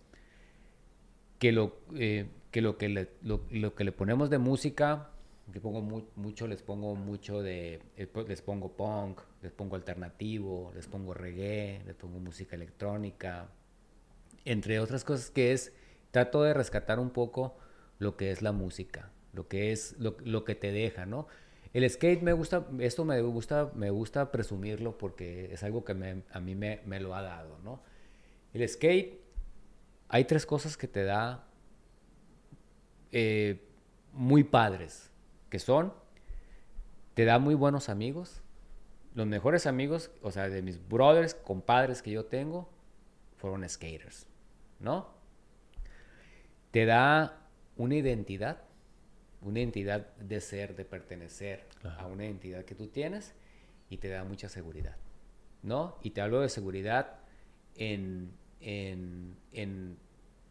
que 1.39 1.51
lo, 1.51 1.79
eh, 1.95 2.27
que, 2.51 2.61
lo, 2.61 2.77
que, 2.77 2.89
le, 2.89 3.09
lo, 3.21 3.75
que 3.75 3.83
le 3.83 3.91
ponemos 3.91 4.29
de 4.29 4.37
música, 4.37 5.09
yo 5.53 5.61
pongo 5.61 5.81
mucho, 6.15 6.47
les 6.47 6.61
pongo 6.61 6.95
mucho 6.95 7.41
de, 7.41 7.81
eh, 7.97 8.07
les 8.27 8.41
pongo 8.41 8.73
punk, 8.73 9.21
les 9.41 9.51
pongo 9.51 9.75
alternativo, 9.75 10.71
les 10.75 10.87
pongo 10.87 11.13
reggae, 11.13 11.81
les 11.85 11.95
pongo 11.95 12.19
música 12.19 12.55
electrónica, 12.55 13.49
entre 14.45 14.79
otras 14.79 15.03
cosas 15.03 15.31
que 15.31 15.51
es, 15.51 15.73
trato 16.11 16.43
de 16.43 16.53
rescatar 16.53 16.99
un 16.99 17.09
poco 17.09 17.57
lo 17.99 18.17
que 18.17 18.31
es 18.31 18.41
la 18.41 18.51
música, 18.51 19.11
lo 19.33 19.47
que 19.47 19.71
es, 19.71 19.95
lo, 19.99 20.17
lo 20.23 20.43
que 20.43 20.55
te 20.55 20.71
deja, 20.71 21.05
¿no? 21.05 21.27
El 21.73 21.89
skate 21.89 22.21
me 22.21 22.33
gusta, 22.33 22.67
esto 22.79 23.05
me 23.05 23.21
gusta, 23.21 23.71
me 23.75 23.89
gusta 23.89 24.31
presumirlo 24.31 24.97
porque 24.97 25.53
es 25.53 25.63
algo 25.63 25.85
que 25.85 25.93
a 25.93 26.39
mí 26.39 26.55
me, 26.55 26.99
lo 26.99 27.15
ha 27.15 27.21
dado, 27.21 27.59
¿no? 27.63 27.81
El 28.53 28.67
skate, 28.67 29.21
hay 30.09 30.25
tres 30.25 30.45
cosas 30.45 30.75
que 30.75 30.87
te 30.89 31.05
da 31.05 31.47
eh, 33.13 33.65
muy 34.11 34.43
padres, 34.43 35.11
que 35.49 35.59
son, 35.59 35.93
te 37.13 37.23
da 37.23 37.39
muy 37.39 37.55
buenos 37.55 37.87
amigos, 37.87 38.41
los 39.15 39.27
mejores 39.27 39.65
amigos, 39.65 40.11
o 40.21 40.31
sea, 40.31 40.49
de 40.49 40.61
mis 40.61 40.85
brothers, 40.89 41.35
compadres 41.35 42.01
que 42.01 42.11
yo 42.11 42.25
tengo, 42.25 42.69
fueron 43.37 43.67
skaters, 43.67 44.27
¿no? 44.79 45.20
Te 46.71 46.85
da 46.85 47.47
una 47.77 47.95
identidad 47.95 48.63
una 49.41 49.59
entidad 49.59 50.07
de 50.17 50.39
ser, 50.39 50.75
de 50.75 50.85
pertenecer 50.85 51.65
a 51.97 52.05
una 52.05 52.25
entidad 52.25 52.63
que 52.63 52.75
tú 52.75 52.87
tienes 52.87 53.33
y 53.89 53.97
te 53.97 54.07
da 54.07 54.23
mucha 54.23 54.49
seguridad, 54.49 54.95
¿no? 55.63 55.97
Y 56.03 56.11
te 56.11 56.21
hablo 56.21 56.41
de 56.41 56.49
seguridad 56.49 57.19
en, 57.75 58.31
en, 58.59 59.35
en 59.51 59.97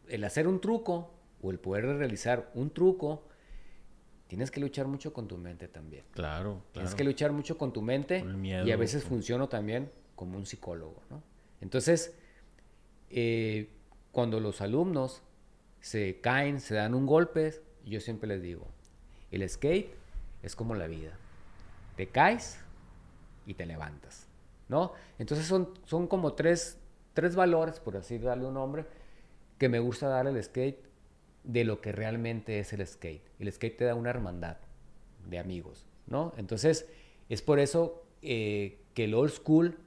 el 0.09 0.24
hacer 0.24 0.48
un 0.48 0.61
truco 0.61 1.14
o 1.40 1.50
el 1.50 1.59
poder 1.59 1.87
realizar 1.87 2.50
un 2.54 2.70
truco, 2.70 3.28
tienes 4.26 4.50
que 4.50 4.61
luchar 4.61 4.87
mucho 4.88 5.12
con 5.12 5.28
tu 5.28 5.38
mente 5.38 5.68
también. 5.68 6.04
Claro, 6.11 6.64
Tienes 6.72 6.94
que 6.94 7.04
luchar 7.04 7.33
mucho 7.33 7.56
con 7.56 7.72
tu 7.72 7.83
mente 7.83 8.24
y 8.42 8.70
a 8.70 8.76
veces 8.76 9.04
funciono 9.04 9.48
también 9.48 9.90
como 10.16 10.37
un 10.37 10.46
psicólogo, 10.46 11.00
¿no? 11.09 11.22
Entonces, 11.61 12.14
eh, 13.11 13.70
cuando 14.11 14.40
los 14.40 14.61
alumnos 14.61 15.22
se 15.80 16.20
caen, 16.20 16.60
se 16.60 16.74
dan 16.74 16.94
un 16.94 17.06
golpe, 17.06 17.60
yo 17.84 18.00
siempre 18.00 18.28
les 18.28 18.42
digo, 18.42 18.66
el 19.30 19.48
skate 19.48 19.94
es 20.42 20.56
como 20.56 20.74
la 20.74 20.86
vida. 20.86 21.12
Te 21.96 22.08
caes 22.08 22.58
y 23.46 23.54
te 23.54 23.66
levantas, 23.66 24.26
¿no? 24.68 24.92
Entonces 25.18 25.46
son, 25.46 25.70
son 25.84 26.06
como 26.06 26.34
tres, 26.34 26.78
tres 27.14 27.34
valores, 27.34 27.80
por 27.80 27.96
así 27.96 28.18
darle 28.18 28.46
un 28.46 28.54
nombre, 28.54 28.86
que 29.58 29.68
me 29.68 29.78
gusta 29.78 30.08
dar 30.08 30.26
al 30.26 30.42
skate 30.42 30.78
de 31.44 31.64
lo 31.64 31.80
que 31.80 31.92
realmente 31.92 32.58
es 32.58 32.72
el 32.72 32.86
skate. 32.86 33.22
El 33.38 33.52
skate 33.52 33.76
te 33.76 33.84
da 33.84 33.94
una 33.94 34.10
hermandad 34.10 34.58
de 35.28 35.38
amigos, 35.38 35.86
¿no? 36.06 36.32
Entonces, 36.36 36.86
es 37.28 37.42
por 37.42 37.58
eso 37.58 38.04
eh, 38.22 38.78
que 38.94 39.04
el 39.04 39.14
old 39.14 39.32
school 39.32 39.78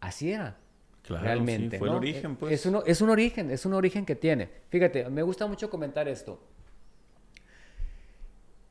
así 0.00 0.32
era. 0.32 0.58
Claro, 1.04 1.24
realmente. 1.24 1.78
fue 1.78 1.88
el 1.88 1.94
origen, 1.94 2.36
pues. 2.36 2.52
Es, 2.52 2.72
es 2.86 3.00
un 3.00 3.10
origen, 3.10 3.50
es 3.50 3.66
un 3.66 3.74
origen 3.74 4.06
que 4.06 4.16
tiene. 4.16 4.48
Fíjate, 4.70 5.08
me 5.10 5.22
gusta 5.22 5.46
mucho 5.46 5.68
comentar 5.68 6.08
esto. 6.08 6.40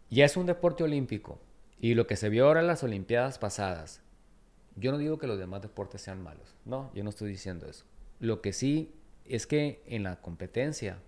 Ya 0.09 0.25
es 0.25 0.35
un 0.35 0.45
deporte 0.45 0.83
olímpico. 0.83 1.39
Y 1.79 1.95
lo 1.95 2.07
que 2.07 2.15
se 2.15 2.29
vio 2.29 2.47
ahora 2.47 2.61
en 2.61 2.67
las 2.67 2.83
Olimpiadas 2.83 3.37
pasadas, 3.37 4.01
yo 4.75 4.91
no 4.91 4.97
digo 4.97 5.17
que 5.17 5.27
los 5.27 5.37
demás 5.37 5.61
deportes 5.61 6.01
sean 6.01 6.23
malos. 6.23 6.55
No, 6.65 6.91
yo 6.93 7.03
no 7.03 7.09
estoy 7.09 7.29
diciendo 7.29 7.67
eso. 7.67 7.85
Lo 8.19 8.41
que 8.41 8.53
sí 8.53 8.93
es 9.25 9.45
que 9.47 9.83
en 9.85 10.03
la 10.03 10.21
competencia 10.21 10.99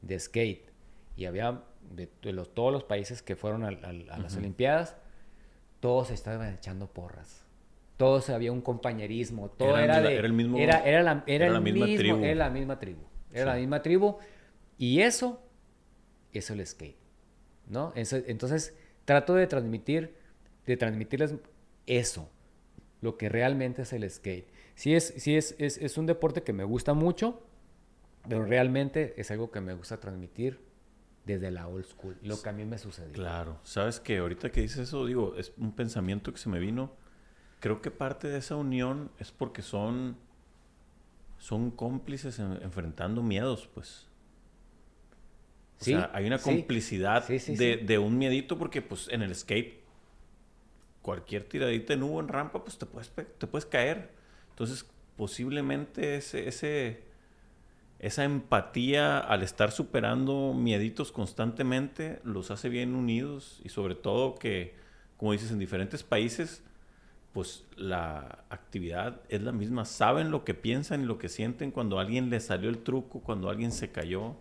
de 0.00 0.18
skate, 0.20 0.70
y 1.16 1.24
había 1.24 1.64
de, 1.90 2.08
los, 2.32 2.54
todos 2.54 2.72
los 2.72 2.84
países 2.84 3.22
que 3.22 3.36
fueron 3.36 3.64
a, 3.64 3.70
las 3.70 4.36
Olimpiadas, 4.36 4.96
todos 5.80 6.10
estaban 6.10 6.54
echando 6.54 6.86
porras. 6.86 7.41
Todos 8.02 8.30
había 8.30 8.50
un 8.50 8.62
compañerismo, 8.62 9.48
todo 9.50 9.78
era, 9.78 10.00
de, 10.00 10.16
era 10.16 10.26
el 10.26 10.32
mismo 10.32 10.58
era, 10.58 10.84
era 10.84 11.02
la, 11.04 11.22
era, 11.28 11.60
misma 11.60 11.86
tribu. 11.86 12.24
Era 12.24 12.34
la 12.34 12.50
misma 12.50 12.78
tribu. 12.80 13.02
Era 13.32 13.44
la 13.44 13.60
misma 13.60 13.80
tribu 13.80 14.16
y 14.76 15.02
eso 15.02 15.40
es 16.32 16.50
el 16.50 16.66
skate. 16.66 16.96
¿no? 17.68 17.92
Entonces, 17.94 18.74
trato 19.04 19.34
de 19.34 19.46
transmitir, 19.46 20.16
de 20.66 20.76
transmitirles 20.76 21.36
eso, 21.86 22.28
lo 23.00 23.16
que 23.16 23.28
realmente 23.28 23.82
es 23.82 23.92
el 23.92 24.08
skate. 24.10 24.48
Sí, 24.74 24.94
es, 24.94 25.14
sí 25.16 25.36
es, 25.36 25.54
es, 25.58 25.96
un 25.96 26.06
deporte 26.06 26.42
que 26.42 26.52
me 26.52 26.64
gusta 26.64 26.94
mucho, 26.94 27.40
pero 28.28 28.44
realmente 28.44 29.14
es 29.16 29.30
algo 29.30 29.52
que 29.52 29.60
me 29.60 29.74
gusta 29.74 30.00
transmitir 30.00 30.60
desde 31.24 31.52
la 31.52 31.68
old 31.68 31.84
school, 31.84 32.18
lo 32.22 32.42
que 32.42 32.48
a 32.48 32.52
mí 32.52 32.64
me 32.64 32.78
sucedió. 32.78 33.12
Claro, 33.12 33.60
sabes 33.62 34.00
que 34.00 34.18
ahorita 34.18 34.50
que 34.50 34.62
dices 34.62 34.78
eso, 34.88 35.06
digo, 35.06 35.36
es 35.36 35.52
un 35.56 35.72
pensamiento 35.72 36.32
que 36.32 36.38
se 36.38 36.48
me 36.48 36.58
vino. 36.58 37.00
Creo 37.62 37.80
que 37.80 37.92
parte 37.92 38.26
de 38.26 38.38
esa 38.38 38.56
unión 38.56 39.12
es 39.20 39.30
porque 39.30 39.62
son, 39.62 40.16
son 41.38 41.70
cómplices 41.70 42.40
enfrentando 42.40 43.22
miedos, 43.22 43.68
pues. 43.72 44.08
O 45.80 45.84
sea, 45.84 46.10
hay 46.12 46.26
una 46.26 46.38
complicidad 46.38 47.24
de, 47.28 47.98
un 47.98 48.18
miedito 48.18 48.58
porque 48.58 48.82
pues 48.82 49.06
en 49.10 49.22
el 49.22 49.32
skate 49.36 49.80
cualquier 51.02 51.44
tiradita 51.44 51.92
en 51.92 52.02
U 52.02 52.18
en 52.18 52.26
rampa 52.26 52.64
pues 52.64 52.78
te 52.78 52.86
puedes, 52.86 53.12
te 53.12 53.46
puedes 53.46 53.64
caer. 53.64 54.10
Entonces 54.50 54.84
posiblemente 55.16 56.16
ese, 56.16 56.48
ese, 56.48 57.04
esa 58.00 58.24
empatía 58.24 59.20
al 59.20 59.44
estar 59.44 59.70
superando 59.70 60.52
mieditos 60.52 61.12
constantemente 61.12 62.18
los 62.24 62.50
hace 62.50 62.68
bien 62.68 62.96
unidos 62.96 63.60
y 63.62 63.68
sobre 63.68 63.94
todo 63.94 64.34
que, 64.34 64.74
como 65.16 65.30
dices, 65.30 65.52
en 65.52 65.60
diferentes 65.60 66.02
países 66.02 66.64
pues 67.32 67.64
la 67.76 68.44
actividad 68.50 69.20
es 69.28 69.42
la 69.42 69.52
misma. 69.52 69.84
Saben 69.84 70.30
lo 70.30 70.44
que 70.44 70.54
piensan 70.54 71.02
y 71.02 71.04
lo 71.06 71.18
que 71.18 71.28
sienten 71.28 71.70
cuando 71.70 71.98
alguien 71.98 72.30
le 72.30 72.40
salió 72.40 72.68
el 72.68 72.78
truco, 72.78 73.20
cuando 73.20 73.48
alguien 73.48 73.72
se 73.72 73.90
cayó. 73.90 74.36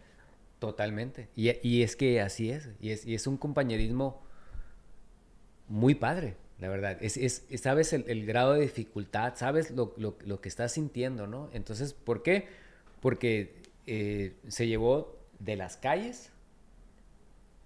Totalmente. 0.59 1.29
Y, 1.35 1.81
es 1.81 1.95
que 1.95 2.21
así 2.21 2.51
es. 2.51 2.69
Y 2.81 2.91
es, 2.91 3.05
y 3.05 3.15
es 3.15 3.27
un 3.27 3.37
compañerismo 3.37 4.21
muy 5.67 5.95
padre, 5.95 6.35
la 6.59 6.67
verdad. 6.67 6.97
Es, 7.01 7.17
es 7.17 7.45
sabes 7.61 7.93
el, 7.93 8.25
grado 8.25 8.53
de 8.53 8.61
dificultad, 8.61 9.35
sabes 9.35 9.71
lo, 9.71 9.95
lo, 9.97 10.41
que 10.41 10.49
estás 10.49 10.73
sintiendo, 10.73 11.27
¿no? 11.27 11.49
Entonces, 11.53 11.93
¿por 11.93 12.21
qué? 12.23 12.47
Porque 12.99 13.55
eh, 13.87 14.35
se 14.49 14.67
llevó 14.67 15.17
de 15.39 15.55
las 15.55 15.77
calles 15.77 16.30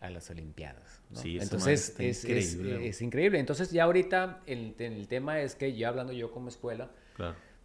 a 0.06 0.10
las 0.10 0.30
Olimpiadas. 0.30 1.02
¿no? 1.10 1.20
Sí, 1.20 1.38
Entonces 1.40 1.96
es 2.00 2.24
increíble. 2.24 2.88
Es, 2.88 3.02
increíble. 3.02 3.40
Entonces 3.40 3.72
ya 3.72 3.84
ahorita 3.84 4.42
el, 4.46 4.76
el, 4.80 5.08
tema 5.08 5.40
es 5.42 5.56
que 5.56 5.76
ya 5.76 5.90
hablando 5.90 6.14
yo 6.14 6.32
como 6.32 6.50
escuela, 6.50 6.90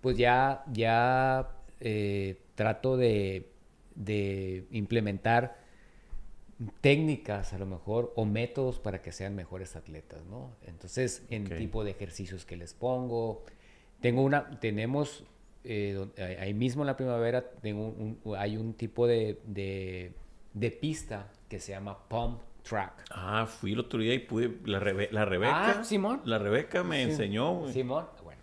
pues 0.00 0.16
ya, 0.16 0.64
ya 0.72 1.50
eh, 1.80 2.40
trato 2.54 2.96
de 2.96 3.50
de 3.94 4.66
implementar 4.70 5.58
técnicas 6.80 7.52
a 7.52 7.58
lo 7.58 7.66
mejor 7.66 8.12
o 8.16 8.24
métodos 8.24 8.78
para 8.78 9.02
que 9.02 9.12
sean 9.12 9.34
mejores 9.34 9.76
atletas, 9.76 10.24
¿no? 10.26 10.56
Entonces, 10.66 11.22
en 11.30 11.44
tipo 11.44 11.84
de 11.84 11.92
ejercicios 11.92 12.44
que 12.44 12.56
les 12.56 12.74
pongo, 12.74 13.44
Tengo 14.00 14.22
una, 14.22 14.58
tenemos, 14.60 15.24
eh, 15.62 16.06
ahí 16.40 16.54
mismo 16.54 16.82
en 16.82 16.86
la 16.86 16.96
primavera, 16.96 17.50
tengo 17.60 17.94
hay 18.36 18.56
un 18.56 18.72
tipo 18.72 19.06
de, 19.06 19.38
de, 19.46 20.70
pista 20.70 21.30
que 21.50 21.60
se 21.60 21.72
llama 21.72 21.98
Pump 22.08 22.40
Track. 22.62 23.04
Ah, 23.10 23.46
fui 23.46 23.72
el 23.72 23.80
otro 23.80 24.00
día 24.00 24.14
y 24.14 24.20
pude, 24.20 24.56
la, 24.64 24.78
la 25.10 25.24
Rebeca. 25.26 25.80
Ah, 25.80 25.84
Simón. 25.84 26.22
La 26.24 26.38
Rebeca 26.38 26.82
me 26.82 27.02
enseñó. 27.02 27.68
Simón, 27.68 28.06
bueno. 28.24 28.40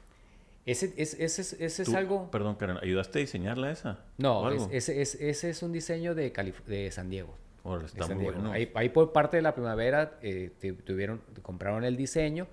Ese, 0.66 0.94
ese, 0.98 1.24
ese, 1.24 1.64
es 1.64 1.94
algo... 1.94 2.30
Perdón, 2.30 2.56
Karen, 2.56 2.78
¿ayudaste 2.82 3.20
a 3.20 3.22
diseñarla 3.22 3.72
esa? 3.72 4.04
No, 4.18 4.52
ese, 4.70 5.02
ese, 5.02 5.50
es 5.50 5.64
un 5.64 5.72
diseño 5.72 6.14
de, 6.14 6.30
de 6.68 6.92
San 6.92 7.10
Diego. 7.10 7.34
está 7.86 8.14
muy 8.14 8.26
bueno. 8.26 8.52
Ahí, 8.52 8.70
ahí, 8.76 8.90
por 8.90 9.14
parte 9.14 9.38
de 9.38 9.44
la 9.44 9.56
primavera 9.56 10.20
eh, 10.22 10.52
tuvieron, 10.86 11.22
compraron 11.42 11.86
el 11.86 11.96
diseño 11.96 12.48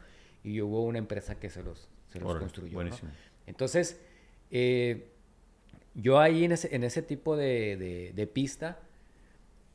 y 0.45 0.61
hubo 0.61 0.85
una 0.85 0.99
empresa 0.99 1.41
que 1.41 1.51
se 1.51 1.65
los, 1.65 1.89
se 2.13 2.21
los 2.21 2.39
construyó. 2.39 2.75
Buenísimo. 2.75 3.11
Entonces, 3.49 4.01
eh, 4.53 5.09
yo 5.95 6.21
ahí 6.21 6.45
en 6.45 6.53
ese, 6.53 6.75
en 6.75 6.85
ese 6.85 7.03
tipo 7.03 7.37
de, 7.37 8.13
de, 8.15 8.27
pista, 8.29 8.79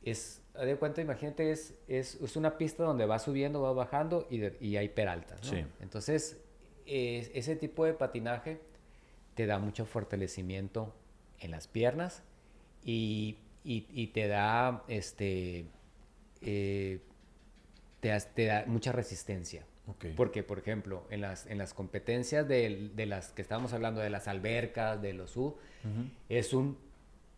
es, 0.02 0.39
de 0.64 0.76
cuenta, 0.76 1.00
imagínate, 1.00 1.50
es, 1.50 1.74
es, 1.88 2.16
es, 2.16 2.36
una 2.36 2.58
pista 2.58 2.84
donde 2.84 3.06
va 3.06 3.18
subiendo, 3.18 3.62
va 3.62 3.72
bajando 3.72 4.26
y, 4.30 4.42
y 4.64 4.76
hay 4.76 4.88
peraltas. 4.88 5.40
Sí. 5.42 5.64
Entonces, 5.80 6.38
ese 6.86 7.56
tipo 7.56 7.84
de 7.84 7.94
patinaje 7.94 8.60
te 9.34 9.46
da 9.46 9.58
mucho 9.58 9.86
fortalecimiento 9.86 10.94
en 11.38 11.50
las 11.52 11.66
piernas 11.66 12.22
y, 12.84 13.38
y, 13.64 14.06
te 14.08 14.28
da 14.28 14.84
este 14.88 15.66
eh, 16.42 17.00
te, 18.00 18.18
te, 18.34 18.46
da 18.46 18.64
mucha 18.66 18.92
resistencia. 18.92 19.64
Porque, 20.16 20.44
por 20.44 20.58
ejemplo, 20.58 21.04
en 21.10 21.20
las, 21.20 21.46
en 21.46 21.58
las 21.58 21.74
competencias 21.74 22.46
de, 22.46 22.90
de, 22.94 23.06
las 23.06 23.32
que 23.32 23.42
estábamos 23.42 23.72
hablando, 23.72 24.00
de 24.00 24.10
las 24.10 24.28
albercas, 24.28 25.02
de 25.02 25.14
los 25.14 25.36
U, 25.36 25.56
es 26.28 26.52
un 26.52 26.78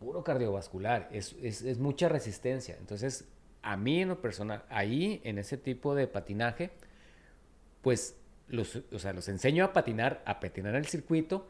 puro 0.03 0.23
cardiovascular, 0.23 1.09
es, 1.11 1.35
es, 1.41 1.61
es, 1.61 1.79
mucha 1.79 2.09
resistencia. 2.09 2.75
Entonces, 2.79 3.25
a 3.61 3.77
mí 3.77 4.01
en 4.01 4.09
lo 4.09 4.21
personal, 4.21 4.63
ahí, 4.69 5.21
en 5.23 5.37
ese 5.37 5.57
tipo 5.57 5.95
de 5.95 6.07
patinaje, 6.07 6.71
pues, 7.81 8.17
los, 8.47 8.75
o 8.91 8.99
sea, 8.99 9.13
los 9.13 9.27
enseño 9.29 9.65
a 9.65 9.73
patinar, 9.73 10.21
a 10.25 10.39
patinar 10.39 10.75
el 10.75 10.85
circuito, 10.85 11.47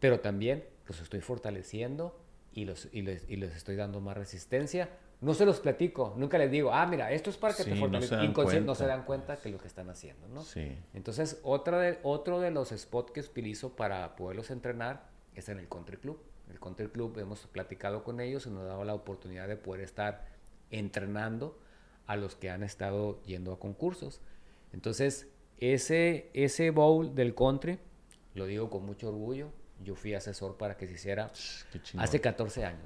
pero 0.00 0.20
también 0.20 0.64
los 0.86 1.00
estoy 1.00 1.20
fortaleciendo 1.20 2.18
y 2.52 2.64
los, 2.64 2.88
y 2.92 3.02
les, 3.02 3.28
y 3.28 3.36
les 3.36 3.56
estoy 3.56 3.76
dando 3.76 4.00
más 4.00 4.16
resistencia 4.16 4.88
no 5.20 5.34
se 5.34 5.44
los 5.44 5.58
platico, 5.58 6.14
nunca 6.16 6.38
les 6.38 6.50
digo, 6.50 6.72
ah, 6.72 6.86
mira, 6.86 7.10
esto 7.10 7.30
es 7.30 7.36
para 7.36 7.54
que 7.54 7.64
te 7.64 7.74
fortalezca. 7.74 8.22
Inconsciente, 8.22 8.66
no 8.66 8.74
se 8.74 8.86
dan 8.86 9.04
cuenta 9.04 9.36
que 9.36 9.48
lo 9.48 9.58
que 9.58 9.66
están 9.66 9.90
haciendo, 9.90 10.28
¿no? 10.28 10.42
Sí. 10.42 10.78
Entonces, 10.94 11.40
otra 11.42 11.80
de, 11.80 11.98
otro 12.04 12.40
de 12.40 12.52
los 12.52 12.68
spots 12.68 13.10
que 13.10 13.20
utilizo 13.20 13.74
para 13.74 14.14
poderlos 14.14 14.50
entrenar 14.50 15.08
es 15.34 15.48
en 15.48 15.58
el 15.58 15.68
Country 15.68 15.96
Club. 15.96 16.20
El 16.50 16.60
Country 16.60 16.88
Club 16.88 17.18
hemos 17.18 17.46
platicado 17.46 18.04
con 18.04 18.20
ellos 18.20 18.46
y 18.46 18.50
nos 18.50 18.62
ha 18.62 18.66
dado 18.66 18.84
la 18.84 18.94
oportunidad 18.94 19.48
de 19.48 19.56
poder 19.56 19.82
estar 19.82 20.26
entrenando 20.70 21.58
a 22.06 22.16
los 22.16 22.34
que 22.36 22.50
han 22.50 22.62
estado 22.62 23.22
yendo 23.22 23.52
a 23.52 23.58
concursos. 23.58 24.20
Entonces, 24.72 25.28
ese, 25.58 26.30
ese 26.34 26.70
bowl 26.70 27.14
del 27.14 27.34
country, 27.34 27.78
lo 28.34 28.46
digo 28.46 28.70
con 28.70 28.84
mucho 28.84 29.08
orgullo, 29.08 29.50
yo 29.84 29.94
fui 29.94 30.14
asesor 30.14 30.56
para 30.56 30.76
que 30.76 30.86
se 30.86 30.94
hiciera 30.94 31.30
hace 31.98 32.20
14 32.20 32.64
años, 32.64 32.82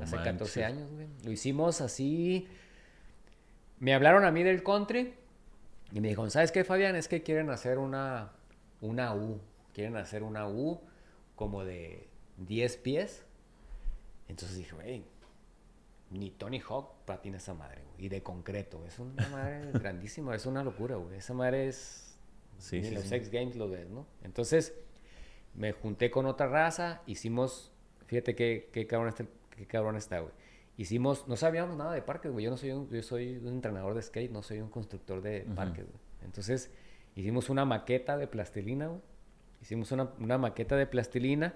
hace 0.00 0.16
14 0.16 0.64
años, 0.64 0.92
güey. 0.92 1.08
Lo 1.24 1.32
hicimos 1.32 1.80
así. 1.80 2.48
Me 3.78 3.94
hablaron 3.94 4.24
a 4.24 4.30
mí 4.30 4.42
del 4.42 4.62
country 4.62 5.14
y 5.92 6.00
me 6.00 6.08
dijeron, 6.08 6.30
¿sabes 6.30 6.52
qué, 6.52 6.64
Fabián? 6.64 6.96
Es 6.96 7.08
que 7.08 7.22
quieren 7.22 7.50
hacer 7.50 7.78
una, 7.78 8.32
una 8.80 9.14
U. 9.14 9.40
Quieren 9.72 9.96
hacer 9.96 10.22
una 10.22 10.48
U 10.48 10.80
como 11.34 11.64
de 11.64 12.05
10 12.38 12.76
pies. 12.78 13.24
Entonces 14.28 14.56
dije, 14.58 14.74
güey, 14.74 15.04
ni 16.10 16.30
Tony 16.30 16.60
Hawk 16.60 17.04
patina 17.04 17.36
esa 17.38 17.54
madre, 17.54 17.82
güey. 17.82 18.06
Y 18.06 18.08
de 18.08 18.22
concreto. 18.22 18.84
Es 18.86 18.98
una 18.98 19.28
madre 19.28 19.70
grandísima, 19.74 20.34
es 20.34 20.46
una 20.46 20.62
locura, 20.62 20.96
güey. 20.96 21.18
Esa 21.18 21.34
madre 21.34 21.68
es... 21.68 22.18
Sí, 22.58 22.80
ni 22.80 22.90
los 22.90 23.10
X 23.12 23.30
Games 23.30 23.56
lo 23.56 23.68
ves, 23.68 23.88
¿no? 23.90 24.06
Entonces 24.22 24.74
me 25.54 25.72
junté 25.72 26.10
con 26.10 26.26
otra 26.26 26.46
raza, 26.48 27.02
hicimos... 27.06 27.72
Fíjate 28.06 28.34
qué, 28.34 28.70
qué 28.72 28.86
cabrón 28.86 29.08
está 29.08 29.26
qué 29.56 29.66
cabrón 29.66 29.96
está, 29.96 30.20
güey. 30.20 30.32
Hicimos, 30.76 31.26
no 31.26 31.36
sabíamos 31.36 31.76
nada 31.76 31.92
de 31.92 32.02
parques, 32.02 32.30
güey. 32.30 32.44
Yo 32.44 32.50
no 32.50 32.56
soy 32.56 32.70
un, 32.70 32.88
yo 32.90 33.02
soy 33.02 33.38
un 33.38 33.48
entrenador 33.48 33.94
de 33.94 34.02
skate, 34.02 34.30
no 34.30 34.42
soy 34.42 34.60
un 34.60 34.68
constructor 34.68 35.22
de 35.22 35.46
parques, 35.54 35.86
güey. 35.86 35.98
Entonces, 36.22 36.70
hicimos 37.14 37.48
una 37.48 37.64
maqueta 37.64 38.18
de 38.18 38.26
plastilina, 38.26 38.88
güey. 38.88 39.00
Hicimos 39.62 39.90
una, 39.90 40.10
una, 40.20 40.36
maqueta 40.36 40.76
de 40.76 40.86
plastilina 40.86 41.54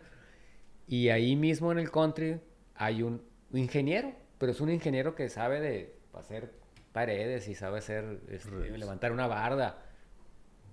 y 0.91 1.09
ahí 1.09 1.37
mismo 1.37 1.73
en 1.73 1.79
el 1.79 1.91
country 1.91 2.41
hay 2.75 3.03
un, 3.03 3.23
ingeniero, 3.53 4.13
pero 4.39 4.53
es 4.53 4.61
un 4.61 4.71
ingeniero 4.71 5.15
que 5.15 5.29
sabe 5.29 5.61
de 5.61 5.95
hacer 6.13 6.53
paredes 6.93 7.49
y 7.49 7.55
sabe 7.55 7.79
hacer, 7.79 8.21
este, 8.29 8.77
levantar 8.77 9.13
una 9.13 9.27
barda. 9.27 9.79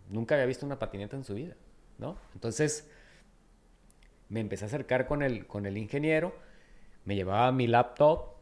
Nunca 0.10 0.36
había 0.36 0.46
visto 0.46 0.66
una 0.66 0.80
patineta 0.80 1.16
en 1.16 1.24
su 1.24 1.36
vida, 1.36 1.56
¿no? 2.00 2.18
Entonces, 2.34 2.90
me 4.28 4.40
empecé 4.40 4.66
a 4.66 4.68
acercar 4.68 5.08
con 5.08 5.22
el, 5.22 5.48
con 5.48 5.66
el 5.66 5.78
ingeniero 5.78 6.34
me 7.08 7.16
llevaba 7.16 7.54
mi 7.54 7.68
laptop 7.68 8.34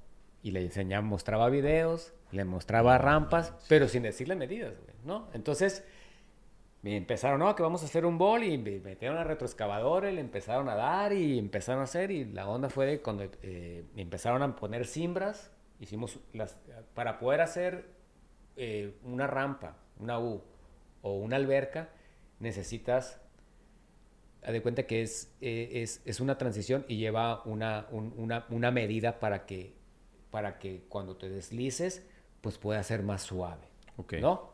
y 0.41 0.49
le 0.49 0.63
enseñaba, 0.63 1.05
mostraba 1.05 1.49
videos, 1.49 2.13
le 2.31 2.45
mostraba 2.45 2.97
rampas, 2.97 3.53
pero 3.69 3.87
sin 3.87 4.01
decirle 4.01 4.35
medidas, 4.35 4.73
¿no? 5.03 5.27
Entonces 5.33 5.85
me 6.85 6.97
empezaron, 6.97 7.39
no, 7.39 7.55
que 7.55 7.63
vamos 7.63 7.81
a 7.81 7.85
hacer 7.85 8.05
un 8.05 8.19
bol 8.19 8.43
y 8.43 8.59
me 8.59 8.79
metieron 8.79 9.17
a 9.17 9.23
retroexcavadora 9.23 10.11
y 10.11 10.13
le 10.13 10.21
empezaron 10.21 10.69
a 10.69 10.75
dar 10.75 11.13
y 11.13 11.39
empezaron 11.39 11.81
a 11.81 11.85
hacer 11.85 12.11
y 12.11 12.25
la 12.25 12.47
onda 12.47 12.69
fue 12.69 12.85
de 12.85 13.01
cuando 13.01 13.27
eh, 13.41 13.85
empezaron 13.95 14.43
a 14.43 14.55
poner 14.55 14.85
cimbras, 14.85 15.49
hicimos 15.79 16.19
las, 16.31 16.59
para 16.93 17.17
poder 17.17 17.41
hacer 17.41 17.87
eh, 18.55 18.93
una 19.03 19.25
rampa, 19.25 19.77
una 19.99 20.19
U 20.19 20.43
o 21.01 21.13
una 21.15 21.37
alberca, 21.37 21.89
necesitas 22.39 23.19
de 24.43 24.61
cuenta 24.61 24.83
que 24.83 25.01
es, 25.01 25.33
eh, 25.41 25.81
es, 25.81 26.03
es, 26.05 26.19
una 26.19 26.37
transición 26.37 26.85
y 26.87 26.97
lleva 26.97 27.41
una, 27.45 27.87
una, 27.89 28.45
una, 28.49 28.69
medida 28.69 29.19
para 29.19 29.47
que, 29.47 29.73
para 30.29 30.59
que 30.59 30.83
cuando 30.87 31.17
te 31.17 31.29
deslices, 31.29 32.05
pues 32.41 32.59
pueda 32.59 32.83
ser 32.83 33.01
más 33.01 33.23
suave. 33.23 33.63
¿No? 34.21 34.53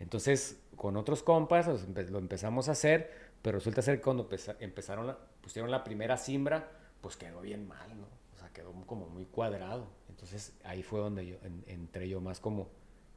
Entonces, 0.00 0.60
con 0.76 0.96
otros 0.96 1.22
compas 1.22 1.66
lo 1.66 2.18
empezamos 2.18 2.68
a 2.68 2.72
hacer, 2.72 3.10
pero 3.42 3.58
resulta 3.58 3.82
ser 3.82 3.96
que 3.96 4.02
cuando 4.02 4.28
empezaron, 4.60 5.16
pusieron 5.40 5.70
la 5.70 5.82
primera 5.84 6.16
simbra, 6.16 6.70
pues 7.00 7.16
quedó 7.16 7.40
bien 7.40 7.66
mal, 7.66 7.98
¿no? 8.00 8.06
O 8.34 8.38
sea, 8.38 8.52
quedó 8.52 8.72
como 8.86 9.08
muy 9.08 9.24
cuadrado. 9.26 9.88
Entonces, 10.08 10.54
ahí 10.64 10.82
fue 10.82 11.00
donde 11.00 11.26
yo 11.26 11.36
entré 11.66 12.08
yo 12.08 12.20
más 12.20 12.40
como 12.40 12.68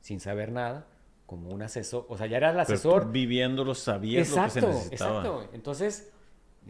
sin 0.02 0.20
saber 0.20 0.52
nada 0.52 0.88
como 1.26 1.52
un 1.52 1.62
asesor, 1.62 2.08
o 2.10 2.18
sea, 2.18 2.26
ya 2.26 2.38
eras 2.38 2.56
el 2.56 2.60
asesor. 2.62 3.02
Pero 3.02 3.12
viviéndolo 3.12 3.76
sabías 3.76 4.32
lo 4.32 4.44
que 4.44 4.50
se 4.50 4.62
necesitaba. 4.62 5.20
Exacto, 5.20 5.50
entonces, 5.54 6.12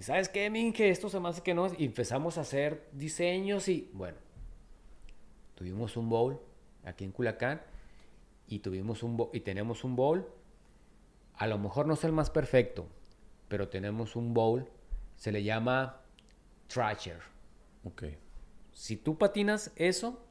¿sabes 0.02 0.28
qué, 0.28 0.50
Min? 0.50 0.74
Que 0.74 0.90
esto 0.90 1.08
se 1.08 1.18
me 1.22 1.30
hace 1.30 1.42
que 1.42 1.54
no, 1.54 1.68
y 1.78 1.86
empezamos 1.86 2.38
a 2.38 2.42
hacer 2.42 2.90
diseños 2.92 3.70
y, 3.70 3.90
bueno, 3.94 4.18
tuvimos 5.56 5.96
un 5.96 6.10
bowl 6.10 6.42
aquí 6.84 7.06
en 7.06 7.14
Culacán 7.14 7.62
y 8.48 8.60
tuvimos 8.60 9.02
un 9.02 9.30
y 9.32 9.40
tenemos 9.40 9.86
un 9.86 9.96
bowl, 9.96 10.28
a 11.40 11.48
lo 11.48 11.58
mejor 11.58 11.88
no 11.88 11.94
es 11.94 12.04
el 12.04 12.12
más 12.12 12.30
perfecto, 12.30 12.86
pero 13.48 13.70
tenemos 13.70 14.18
un 14.18 14.34
bowl, 14.34 14.70
se 15.16 15.32
le 15.32 15.42
llama 15.42 16.02
Thrasher. 16.68 17.20
Ok. 17.86 18.04
Si 18.74 18.98
tú 18.98 19.18
patinas 19.18 19.72
eso, 19.78 20.22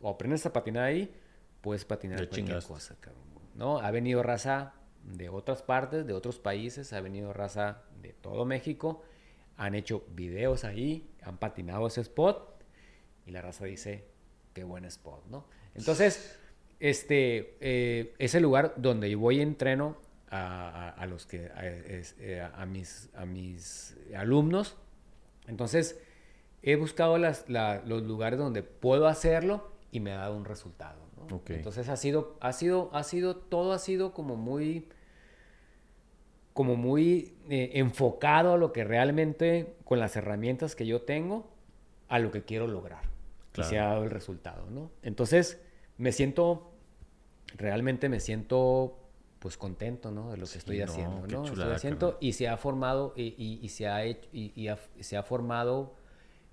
o 0.00 0.08
aprendes 0.08 0.46
a 0.46 0.52
patinar 0.52 0.84
ahí, 0.84 1.14
puedes 1.60 1.84
patinar 1.84 2.26
cualquier 2.26 2.62
cosa, 2.62 2.96
cabrón. 2.98 3.22
¿no? 3.54 3.78
Ha 3.78 3.90
venido 3.90 4.22
raza 4.22 4.72
de 5.04 5.28
otras 5.28 5.62
partes, 5.62 6.06
de 6.06 6.14
otros 6.14 6.38
países, 6.38 6.94
ha 6.94 7.02
venido 7.02 7.34
raza 7.34 7.82
de 8.00 8.14
todo 8.14 8.46
México, 8.46 9.02
han 9.58 9.74
hecho 9.74 10.06
videos 10.14 10.64
ahí, 10.64 11.10
han 11.22 11.36
patinado 11.36 11.86
ese 11.86 12.00
spot 12.00 12.64
y 13.26 13.30
la 13.32 13.42
raza 13.42 13.66
dice, 13.66 14.06
qué 14.54 14.64
buen 14.64 14.86
spot, 14.86 15.26
¿no? 15.26 15.44
Entonces, 15.74 16.38
este, 16.78 17.58
eh, 17.60 18.14
es 18.18 18.34
el 18.34 18.42
lugar 18.42 18.72
donde 18.78 19.10
yo 19.10 19.18
voy 19.18 19.36
y 19.36 19.42
entreno 19.42 20.08
a, 20.30 21.06
los 21.08 21.26
que, 21.26 21.50
eh, 21.56 22.48
a, 22.54 22.66
mis, 22.66 23.10
a 23.14 23.26
mis 23.26 23.96
alumnos. 24.16 24.76
Entonces, 25.46 26.00
he 26.62 26.76
buscado 26.76 27.18
las, 27.18 27.46
los 27.48 28.02
lugares 28.02 28.38
donde 28.38 28.62
puedo 28.62 29.08
hacerlo 29.08 29.72
y 29.90 30.00
me 30.00 30.12
ha 30.12 30.18
dado 30.18 30.36
un 30.36 30.44
resultado. 30.44 31.10
Entonces 31.48 31.88
ha 31.88 31.96
sido, 31.96 32.36
ha 32.40 32.52
sido, 32.52 32.90
ha 32.92 33.04
sido, 33.04 33.36
todo 33.36 33.72
ha 33.72 33.78
sido 33.78 34.12
como 34.12 34.36
muy, 34.36 34.88
como 36.52 36.76
muy 36.76 37.34
eh, 37.48 37.70
enfocado 37.74 38.54
a 38.54 38.56
lo 38.56 38.72
que 38.72 38.84
realmente, 38.84 39.76
con 39.84 40.00
las 40.00 40.16
herramientas 40.16 40.74
que 40.74 40.86
yo 40.86 41.02
tengo, 41.02 41.48
a 42.08 42.18
lo 42.18 42.30
que 42.30 42.42
quiero 42.42 42.66
lograr. 42.66 43.04
Y 43.56 43.62
se 43.64 43.78
ha 43.78 43.86
dado 43.86 44.04
el 44.04 44.10
resultado, 44.10 44.70
¿no? 44.70 44.90
Entonces, 45.02 45.60
me 45.98 46.12
siento, 46.12 46.72
realmente 47.56 48.08
me 48.08 48.20
siento 48.20 48.99
pues 49.40 49.56
contento, 49.56 50.10
¿no? 50.10 50.30
De 50.30 50.36
lo 50.36 50.46
que 50.46 50.58
estoy 50.58 50.82
haciendo, 50.82 51.26
¿no? 51.26 51.44
Estoy 51.46 51.72
haciendo 51.72 52.18
y 52.20 52.34
se 52.34 52.46
ha 52.46 52.56
formado 52.58 53.14
y, 53.16 53.58
y, 53.62 53.68
se 53.70 53.88
ha 53.88 54.04
hecho 54.04 54.28
y, 54.32 54.68
se 55.00 55.16
ha 55.16 55.22
formado 55.22 55.96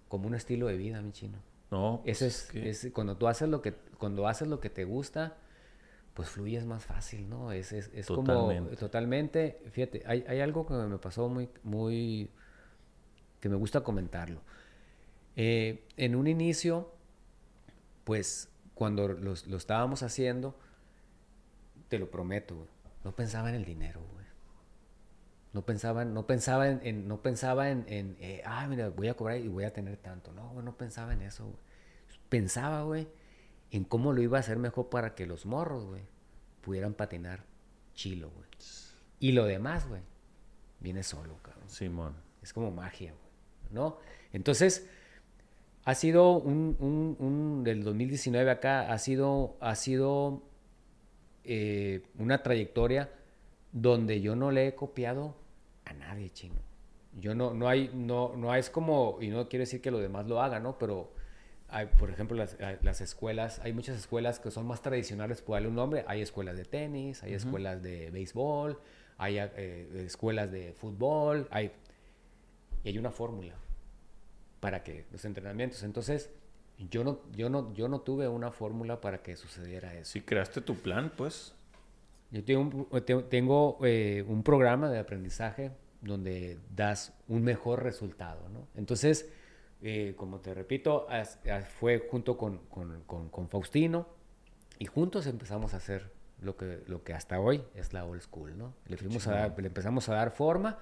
como 0.08 0.26
un 0.28 0.34
estilo 0.34 0.68
de 0.68 0.78
vida, 0.78 1.02
mi 1.02 1.12
chino. 1.12 1.38
No. 1.70 2.02
Eso 2.06 2.26
pues 2.26 2.50
es, 2.56 2.86
es, 2.86 2.94
cuando 2.94 3.18
tú 3.18 3.28
haces 3.28 3.50
lo 3.50 3.62
que 3.62 3.74
cuando 3.74 4.26
haces 4.26 4.48
lo 4.48 4.62
que 4.62 4.70
te 4.70 4.86
gusta, 4.86 5.36
pues 6.14 6.30
fluyes 6.30 6.66
más 6.66 6.86
fácil, 6.86 7.30
¿no? 7.30 7.52
Es, 7.52 7.74
es, 7.74 7.92
es 7.94 8.08
como 8.08 8.54
totalmente, 8.80 9.62
fíjate, 9.70 10.04
hay, 10.06 10.24
hay, 10.26 10.40
algo 10.40 10.66
que 10.66 10.74
me 10.74 10.98
pasó 10.98 11.28
muy, 11.28 11.50
muy, 11.64 12.30
que 13.42 13.50
me 13.50 13.56
gusta 13.58 13.82
comentarlo. 13.82 14.40
Eh, 15.36 15.84
en 15.98 16.16
un 16.16 16.28
inicio, 16.28 16.90
pues 18.06 18.50
cuando 18.74 19.10
lo, 19.10 19.34
lo 19.46 19.58
estábamos 19.58 20.04
haciendo, 20.04 20.56
te 21.90 22.00
lo 22.00 22.10
prometo, 22.10 22.68
no 23.08 23.16
pensaba 23.16 23.48
en 23.48 23.56
el 23.56 23.64
dinero, 23.64 24.02
güey. 24.12 24.26
No 25.54 25.66
pensaba, 25.66 26.04
no 26.04 26.28
pensaba 26.28 26.68
en, 26.68 27.08
no 27.08 27.22
pensaba 27.22 27.70
en, 27.70 27.86
en 27.88 28.18
eh, 28.20 28.42
ah, 28.44 28.68
mira, 28.68 28.90
voy 28.90 29.08
a 29.08 29.14
cobrar 29.14 29.38
y 29.38 29.48
voy 29.48 29.64
a 29.64 29.72
tener 29.72 29.96
tanto. 29.96 30.34
No, 30.34 30.50
güey, 30.50 30.66
no 30.66 30.76
pensaba 30.76 31.14
en 31.14 31.22
eso, 31.22 31.46
güey. 31.46 31.58
Pensaba, 32.28 32.84
güey, 32.84 33.08
en 33.72 33.86
cómo 33.86 34.12
lo 34.12 34.22
iba 34.22 34.36
a 34.36 34.42
hacer 34.42 34.58
mejor 34.58 34.90
para 34.90 35.16
que 35.16 35.26
los 35.26 35.46
morros, 35.46 35.86
güey, 35.86 36.02
pudieran 36.60 36.96
patinar 36.96 37.46
chilo, 37.94 38.30
güey. 38.32 38.50
Y 39.22 39.32
lo 39.32 39.46
demás, 39.46 39.88
güey, 39.88 40.02
viene 40.82 41.02
solo, 41.02 41.38
cabrón. 41.42 41.70
Simón. 41.70 42.14
Es 42.42 42.52
como 42.52 42.72
magia, 42.72 43.14
güey, 43.14 43.72
¿no? 43.72 44.00
Entonces, 44.34 44.86
ha 45.86 45.96
sido 45.96 46.32
un, 46.34 46.76
un, 46.82 47.16
un, 47.20 47.64
del 47.64 47.86
2019 47.86 48.52
acá, 48.52 48.92
ha 48.92 48.98
sido, 48.98 49.56
ha 49.62 49.76
sido 49.76 50.44
eh, 51.48 52.04
una 52.18 52.44
trayectoria 52.44 53.10
donde 53.72 54.22
yo 54.22 54.36
no 54.36 54.52
le 54.52 54.68
he 54.68 54.76
copiado 54.76 55.36
a 55.86 55.94
nadie, 55.94 56.30
chino. 56.30 56.56
Yo 57.20 57.34
no, 57.34 57.54
no 57.54 57.68
hay, 57.68 57.90
no, 57.94 58.36
no 58.36 58.54
es 58.54 58.70
como, 58.70 59.18
y 59.22 59.30
no 59.30 59.50
quiero 59.50 59.64
decir 59.64 59.82
que 59.82 59.92
los 59.92 60.02
demás 60.02 60.28
lo 60.28 60.42
hagan, 60.42 60.64
¿no? 60.64 60.78
Pero 60.78 61.12
hay, 61.70 61.88
por 61.88 62.10
ejemplo, 62.10 62.38
las, 62.38 62.58
las, 62.82 63.02
escuelas, 63.02 63.60
hay 63.60 63.74
muchas 63.74 63.98
escuelas 63.98 64.40
que 64.40 64.52
son 64.52 64.68
más 64.68 64.82
tradicionales, 64.82 65.42
por 65.42 65.56
darle 65.56 65.70
un 65.70 65.76
nombre. 65.76 66.06
Hay 66.08 66.22
escuelas 66.22 66.58
de 66.58 66.66
tenis, 66.66 67.24
hay 67.24 67.34
escuelas 67.34 67.82
de 67.82 68.12
béisbol, 68.12 68.80
hay 69.18 69.38
eh, 69.40 70.04
escuelas 70.06 70.52
de 70.52 70.74
fútbol, 70.74 71.48
hay, 71.50 71.72
y 72.84 72.90
hay 72.90 72.98
una 72.98 73.12
fórmula 73.12 73.56
para 74.60 74.84
que 74.84 75.06
los 75.12 75.26
entrenamientos. 75.26 75.84
Entonces, 75.84 76.30
yo 76.78 77.04
no, 77.04 77.20
yo 77.36 77.50
no, 77.50 77.74
yo 77.74 77.88
no 77.88 78.02
tuve 78.02 78.28
una 78.28 78.52
fórmula 78.52 79.02
para 79.02 79.22
que 79.24 79.36
sucediera 79.36 79.94
eso. 79.96 80.12
Si 80.12 80.22
creaste 80.22 80.62
tu 80.62 80.76
plan, 80.76 81.12
pues. 81.16 81.54
Yo 82.30 82.44
tengo, 82.44 82.88
tengo 83.30 83.78
eh, 83.84 84.24
un 84.28 84.44
programa 84.44 84.90
de 84.90 85.00
aprendizaje 85.00 85.72
donde 86.02 86.60
das 86.76 87.14
un 87.28 87.44
mejor 87.44 87.84
resultado, 87.84 88.50
¿no? 88.50 88.68
Entonces, 88.76 89.30
eh, 89.82 90.14
como 90.18 90.40
te 90.40 90.54
repito, 90.54 91.08
fue 91.80 92.08
junto 92.10 92.38
con, 92.38 92.60
Faustino 93.50 94.08
y 94.78 94.86
juntos 94.86 95.26
empezamos 95.28 95.74
a 95.74 95.78
hacer 95.78 96.12
lo 96.42 96.58
que, 96.58 96.84
lo 96.88 97.04
que 97.04 97.14
hasta 97.14 97.40
hoy 97.40 97.64
es 97.76 97.94
la 97.94 98.06
old 98.06 98.22
school, 98.22 98.58
¿no? 98.58 98.74
Le, 98.88 98.98
fuimos 98.98 99.28
a 99.28 99.48
le 99.48 99.68
empezamos 99.68 100.10
a 100.10 100.16
dar 100.16 100.32
forma 100.32 100.80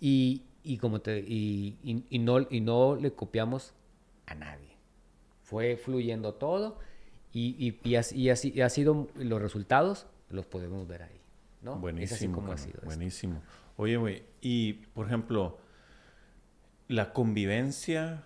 y, 0.00 0.42
como 0.80 1.00
te, 1.00 1.18
y, 1.20 1.78
no, 2.18 2.40
y 2.50 2.60
no 2.60 2.96
le 2.96 3.12
copiamos 3.12 3.72
a 4.26 4.34
nadie. 4.34 4.71
Fue 5.52 5.76
fluyendo 5.76 6.32
todo 6.32 6.78
y, 7.30 7.76
y, 7.84 7.94
así, 7.96 8.30
así, 8.30 8.58
ha 8.62 8.70
sido 8.70 9.06
los 9.16 9.42
resultados 9.42 10.06
los 10.30 10.46
podemos 10.46 10.88
ver 10.88 11.02
ahí, 11.02 11.20
¿no? 11.60 11.76
Buenísimo. 11.76 12.34
como 12.34 12.52
ha 12.52 12.56
sido. 12.56 12.80
Buenísimo. 12.84 13.42
Oye, 13.76 13.98
güey, 13.98 14.22
y 14.40 14.72
por 14.94 15.08
ejemplo, 15.08 15.58
la 16.88 17.12
convivencia, 17.12 18.24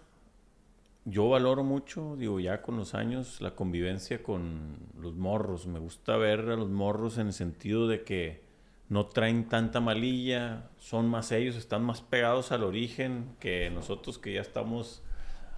yo 1.05 1.29
valoro 1.29 1.65
mucho, 1.65 2.15
digo, 2.17 2.39
ya 2.39 2.63
con 2.63 2.77
los 2.77 2.95
años, 2.95 3.41
la 3.41 3.57
convivencia 3.57 4.23
con 4.23 4.77
los 4.97 5.17
morros. 5.17 5.67
Me 5.67 5.81
gusta 5.81 6.17
ver 6.17 6.43
a 6.49 6.55
los 6.55 6.71
morros 6.71 7.19
en 7.19 7.27
el 7.27 7.33
sentido 7.33 7.89
de 7.89 8.05
que 8.05 8.47
no 8.89 9.07
traen 9.07 9.49
tanta 9.49 9.81
malilla, 9.81 10.71
son 10.79 11.09
más 11.09 11.33
ellos, 11.33 11.57
están 11.57 11.83
más 11.83 12.03
pegados 12.03 12.53
al 12.53 12.63
origen 12.63 13.35
que 13.41 13.69
nosotros 13.71 14.19
que 14.19 14.35
ya 14.35 14.41
estamos 14.41 15.03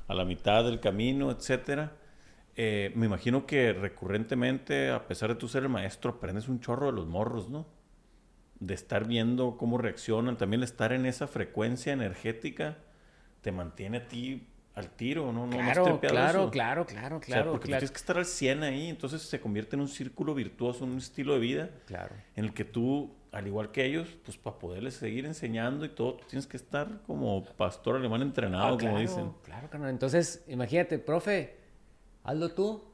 a 0.09 0.14
la 0.14 0.24
mitad 0.24 0.64
del 0.64 0.80
camino, 0.80 1.30
etcétera. 1.30 1.92
Eh, 2.56 2.92
me 2.96 3.06
imagino 3.06 3.46
que 3.46 3.72
recurrentemente, 3.72 4.90
a 4.90 5.06
pesar 5.06 5.28
de 5.28 5.36
tú 5.36 5.46
ser 5.46 5.62
el 5.62 5.68
maestro, 5.68 6.12
aprendes 6.12 6.48
un 6.48 6.59
chorro 6.61 6.86
de 6.86 6.92
los 6.92 7.06
morros, 7.06 7.48
¿no? 7.48 7.66
De 8.59 8.74
estar 8.74 9.06
viendo 9.06 9.56
cómo 9.56 9.78
reaccionan, 9.78 10.36
también 10.36 10.64
estar 10.64 10.92
en 10.92 11.06
esa 11.06 11.28
frecuencia 11.28 11.92
energética 11.92 12.78
te 13.42 13.52
mantiene 13.52 13.98
a 13.98 14.09
ti 14.09 14.48
al 14.79 14.91
tiro, 14.91 15.33
¿no? 15.33 15.49
claro, 15.51 16.01
claro, 16.01 16.51
claro, 16.51 16.87
claro, 16.87 17.20
claro, 17.20 17.51
porque 17.53 17.66
tienes 17.66 17.91
que 17.91 17.97
estar 17.97 18.16
al 18.16 18.24
100 18.24 18.62
ahí, 18.62 18.89
entonces 18.89 19.22
se 19.22 19.41
convierte 19.41 19.76
en 19.76 19.81
un 19.81 19.89
círculo 19.89 20.35
virtuoso, 20.35 20.85
un 20.85 20.99
estilo 20.99 21.35
de 21.35 21.41
vida. 21.41 21.70
Claro. 21.87 22.14
En 22.37 22.45
el 22.45 22.55
que 22.55 22.64
tú, 22.64 23.16
al 23.33 23.47
igual 23.47 23.72
que 23.72 23.85
ellos, 23.85 24.09
pues 24.24 24.37
para 24.37 24.59
poderles 24.59 24.95
seguir 24.95 25.26
enseñando 25.26 25.85
y 25.85 25.89
todo, 25.89 26.14
tú 26.14 26.26
tienes 26.29 26.47
que 26.47 26.57
estar 26.57 27.03
como 27.07 27.45
pastor 27.45 27.97
alemán 27.97 28.22
entrenado, 28.22 28.76
ah, 28.76 28.79
como 28.79 28.99
dicen. 28.99 29.33
Claro, 29.43 29.68
claro. 29.68 29.89
Entonces, 29.89 30.45
imagínate, 30.47 30.99
profe, 30.99 31.57
hazlo 32.22 32.51
tú. 32.51 32.85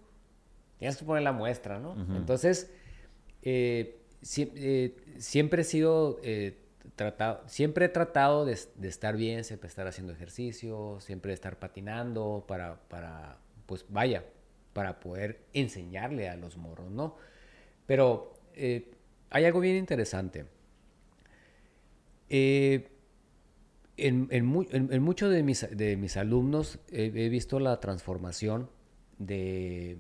Tienes 0.79 0.97
que 0.97 1.05
poner 1.05 1.23
la 1.23 1.33
muestra, 1.33 1.79
¿no? 1.79 1.95
Entonces, 2.17 2.71
eh, 3.43 4.01
eh, 4.37 4.97
siempre 5.19 5.63
he 5.63 5.65
sido 5.65 6.19
eh, 6.23 6.64
siempre 7.47 7.87
he 7.87 7.89
tratado 7.89 8.45
de, 8.45 8.53
estar 8.53 9.17
bien, 9.17 9.45
siempre 9.45 9.69
estar 9.69 9.87
haciendo 9.87 10.13
ejercicio, 10.13 10.99
siempre 11.01 11.33
estar 11.33 11.59
patinando 11.59 12.45
para, 12.47 12.81
para, 12.89 13.39
pues 13.67 13.85
vaya, 13.89 14.25
para 14.73 15.01
poder 15.01 15.41
enseñarle 15.53 16.29
a 16.29 16.37
los 16.37 16.57
morros, 16.57 16.91
¿no? 16.91 17.17
Pero 17.87 18.35
eh, 18.55 18.93
hay 19.31 19.45
algo 19.45 19.61
bien 19.61 19.77
interesante. 19.77 20.47
Eh, 22.29 22.89
en, 23.97 24.29
en, 24.31 25.03
muchos 25.03 25.31
de 25.31 25.43
mis, 25.43 25.69
de 25.71 25.97
mis 25.97 26.17
alumnos 26.17 26.81
he 26.91 27.29
visto 27.29 27.61
la 27.61 27.79
transformación 27.81 28.69
de... 29.19 29.99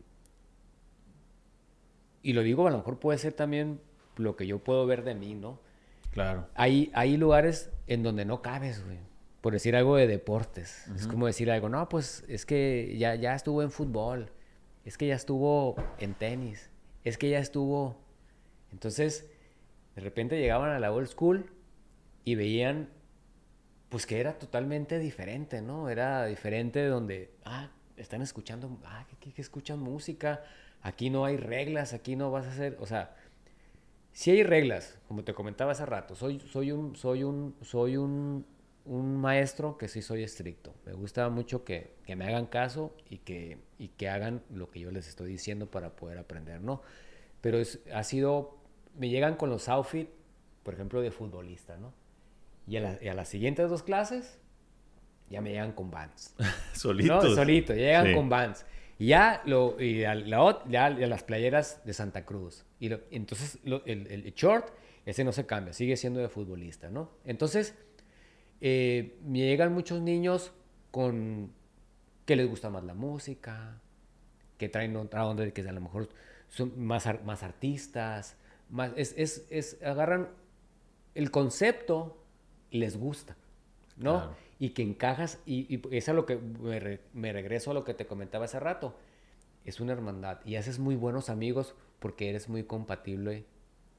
Y 2.22 2.32
lo 2.32 2.42
digo, 2.42 2.66
a 2.66 2.70
lo 2.70 2.78
mejor 2.78 2.98
puede 2.98 3.18
ser 3.18 3.34
también 3.34 3.80
lo 4.16 4.34
que 4.34 4.46
yo 4.46 4.58
puedo 4.58 4.86
ver 4.86 5.04
de 5.04 5.14
mí, 5.14 5.34
¿no? 5.34 5.60
Claro. 6.14 6.46
Hay, 6.54 6.92
hay 6.94 7.16
lugares 7.16 7.72
en 7.88 8.04
donde 8.04 8.24
no 8.24 8.40
cabes, 8.40 8.84
güey. 8.84 8.98
Por 9.40 9.52
decir 9.52 9.74
algo 9.74 9.96
de 9.96 10.06
deportes. 10.06 10.86
Es 10.94 11.08
como 11.08 11.26
decir 11.26 11.50
algo, 11.50 11.68
no, 11.68 11.88
pues 11.88 12.24
es 12.28 12.46
que 12.46 12.94
ya, 12.96 13.16
ya 13.16 13.34
estuvo 13.34 13.62
en 13.62 13.72
fútbol. 13.72 14.30
Es 14.84 14.96
que 14.96 15.08
ya 15.08 15.16
estuvo 15.16 15.74
en 15.98 16.14
tenis. 16.14 16.70
Es 17.02 17.18
que 17.18 17.28
ya 17.28 17.40
estuvo. 17.40 18.00
Entonces, 18.70 19.28
de 19.96 20.02
repente 20.02 20.38
llegaban 20.38 20.70
a 20.70 20.78
la 20.78 20.92
old 20.92 21.08
school 21.08 21.50
y 22.24 22.36
veían, 22.36 22.90
pues 23.88 24.06
que 24.06 24.20
era 24.20 24.38
totalmente 24.38 25.00
diferente, 25.00 25.62
¿no? 25.62 25.90
Era 25.90 26.26
diferente 26.26 26.78
de 26.78 26.88
donde, 26.88 27.34
ah, 27.44 27.70
están 27.96 28.22
escuchando, 28.22 28.78
ah, 28.84 29.04
que, 29.18 29.32
que 29.32 29.42
escuchan 29.42 29.80
música. 29.80 30.44
Aquí 30.80 31.10
no 31.10 31.24
hay 31.24 31.38
reglas, 31.38 31.92
aquí 31.92 32.14
no 32.14 32.30
vas 32.30 32.46
a 32.46 32.50
hacer, 32.50 32.76
o 32.78 32.86
sea, 32.86 33.16
si 34.14 34.30
hay 34.30 34.44
reglas, 34.44 34.96
como 35.08 35.24
te 35.24 35.34
comentaba 35.34 35.72
hace 35.72 35.84
rato, 35.84 36.14
soy, 36.14 36.38
soy, 36.38 36.70
un, 36.70 36.94
soy, 36.94 37.24
un, 37.24 37.56
soy 37.62 37.96
un, 37.96 38.46
un 38.84 39.16
maestro 39.16 39.76
que 39.76 39.88
sí 39.88 40.02
soy 40.02 40.22
estricto. 40.22 40.72
Me 40.86 40.92
gusta 40.92 41.28
mucho 41.30 41.64
que, 41.64 41.96
que 42.06 42.14
me 42.14 42.24
hagan 42.24 42.46
caso 42.46 42.94
y 43.10 43.18
que, 43.18 43.58
y 43.76 43.88
que 43.88 44.08
hagan 44.08 44.44
lo 44.50 44.70
que 44.70 44.78
yo 44.78 44.92
les 44.92 45.08
estoy 45.08 45.28
diciendo 45.28 45.68
para 45.68 45.96
poder 45.96 46.18
aprender, 46.18 46.60
¿no? 46.60 46.80
Pero 47.40 47.58
es, 47.58 47.80
ha 47.92 48.04
sido, 48.04 48.56
me 48.96 49.08
llegan 49.08 49.34
con 49.34 49.50
los 49.50 49.68
outfits, 49.68 50.12
por 50.62 50.74
ejemplo, 50.74 51.02
de 51.02 51.10
futbolista, 51.10 51.76
¿no? 51.76 51.92
Y 52.68 52.76
a, 52.76 52.96
a 53.10 53.14
las 53.14 53.28
siguientes 53.28 53.68
dos 53.68 53.82
clases, 53.82 54.38
ya 55.28 55.40
me 55.40 55.50
llegan 55.50 55.72
con 55.72 55.90
bands. 55.90 56.36
Solitos. 56.72 57.24
No, 57.24 57.34
solito, 57.34 57.74
llegan 57.74 58.14
con 58.14 58.28
bands. 58.28 58.64
Y 58.98 59.06
ya, 59.08 59.42
lo, 59.44 59.80
y 59.80 60.02
la, 60.02 60.62
ya, 60.68 60.90
las 60.90 61.22
playeras 61.22 61.84
de 61.84 61.92
Santa 61.92 62.24
Cruz. 62.24 62.64
Y 62.78 62.90
entonces 63.10 63.58
el, 63.64 64.32
short, 64.34 64.68
ese 65.04 65.24
no 65.24 65.32
se 65.32 65.46
cambia, 65.46 65.72
sigue 65.72 65.96
siendo 65.96 66.20
de 66.20 66.28
futbolista, 66.28 66.90
¿no? 66.90 67.10
Entonces, 67.24 67.74
eh, 68.60 69.18
llegan 69.30 69.72
muchos 69.72 70.00
niños 70.00 70.52
con 70.90 71.52
que 72.24 72.36
les 72.36 72.48
gusta 72.48 72.70
más 72.70 72.84
la 72.84 72.94
música, 72.94 73.80
que 74.58 74.68
traen 74.68 74.96
otra 74.96 75.26
onda 75.26 75.50
que 75.50 75.68
a 75.68 75.72
lo 75.72 75.80
mejor 75.80 76.08
son 76.48 76.78
más, 76.80 77.08
más 77.24 77.42
artistas, 77.42 78.36
más, 78.70 78.92
es, 78.96 79.14
es, 79.16 79.46
es, 79.50 79.82
agarran 79.82 80.28
el 81.14 81.30
concepto 81.30 82.24
les 82.70 82.96
gusta, 82.96 83.36
¿no? 83.96 84.34
Y 84.58 84.70
que 84.70 84.82
encajas, 84.82 85.40
y, 85.46 85.74
y 85.74 85.82
es 85.96 86.08
a 86.08 86.12
lo 86.12 86.26
que 86.26 86.36
me, 87.12 87.32
regreso 87.32 87.70
a 87.70 87.74
lo 87.74 87.84
que 87.84 87.94
te 87.94 88.06
comentaba 88.06 88.44
hace 88.44 88.60
rato, 88.60 88.96
es 89.64 89.80
una 89.80 89.92
hermandad 89.92 90.40
y 90.44 90.56
haces 90.56 90.78
muy 90.78 90.94
buenos 90.94 91.30
amigos 91.30 91.74
porque 91.98 92.28
eres 92.28 92.48
muy 92.48 92.64
compatible 92.64 93.46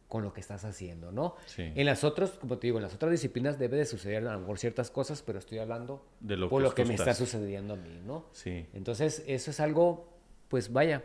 con 0.08 0.24
lo 0.24 0.32
que 0.32 0.39
estás 0.39 0.64
haciendo, 0.64 1.12
¿no? 1.12 1.36
En 1.58 1.86
las 1.86 2.03
otras, 2.03 2.32
como 2.32 2.60
te 2.60 2.68
digo, 2.68 2.78
en 2.78 2.84
las 2.84 2.93
otras 2.93 3.12
disciplinas 3.12 3.58
debe 3.58 3.78
de 3.78 3.86
suceder 3.86 4.26
a 4.28 4.34
lo 4.34 4.39
mejor 4.39 4.60
ciertas 4.60 4.91
cosas, 4.91 5.24
pero 5.24 5.39
estoy 5.39 5.58
hablando 5.58 6.06
de 6.20 6.38
lo 6.38 6.47
por 6.47 6.62
que 6.62 6.70
lo 6.70 6.76
que 6.76 6.86
me 6.86 6.93
está 6.93 7.16
sucediendo 7.16 7.74
a 7.74 7.78
mí, 7.78 8.01
¿no? 8.06 8.26
Sí. 8.32 8.68
Entonces, 8.74 9.24
eso 9.28 9.49
es 9.49 9.60
algo, 9.60 10.08
pues 10.47 10.72
vaya, 10.72 11.03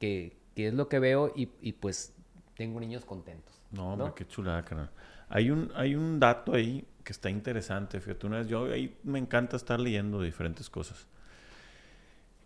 que, 0.00 0.38
que 0.56 0.68
es 0.68 0.74
lo 0.74 0.88
que 0.88 0.98
veo 0.98 1.32
y, 1.36 1.50
y, 1.60 1.72
pues 1.72 2.14
tengo 2.56 2.80
niños 2.80 3.04
contentos. 3.04 3.60
No, 3.70 3.92
hombre, 3.92 4.12
qué 4.16 4.26
chulada, 4.26 4.64
carnal. 4.64 4.90
Hay 5.28 5.50
un, 5.50 5.70
hay 5.74 5.94
un 5.94 6.18
dato 6.20 6.54
ahí 6.54 6.84
que 7.04 7.12
está 7.12 7.30
interesante, 7.30 8.00
fíjate, 8.00 8.26
una 8.26 8.38
vez 8.38 8.48
yo 8.48 8.64
ahí 8.70 8.96
me 9.02 9.18
encanta 9.18 9.56
estar 9.56 9.80
leyendo 9.80 10.20
diferentes 10.22 10.68
cosas. 10.68 11.06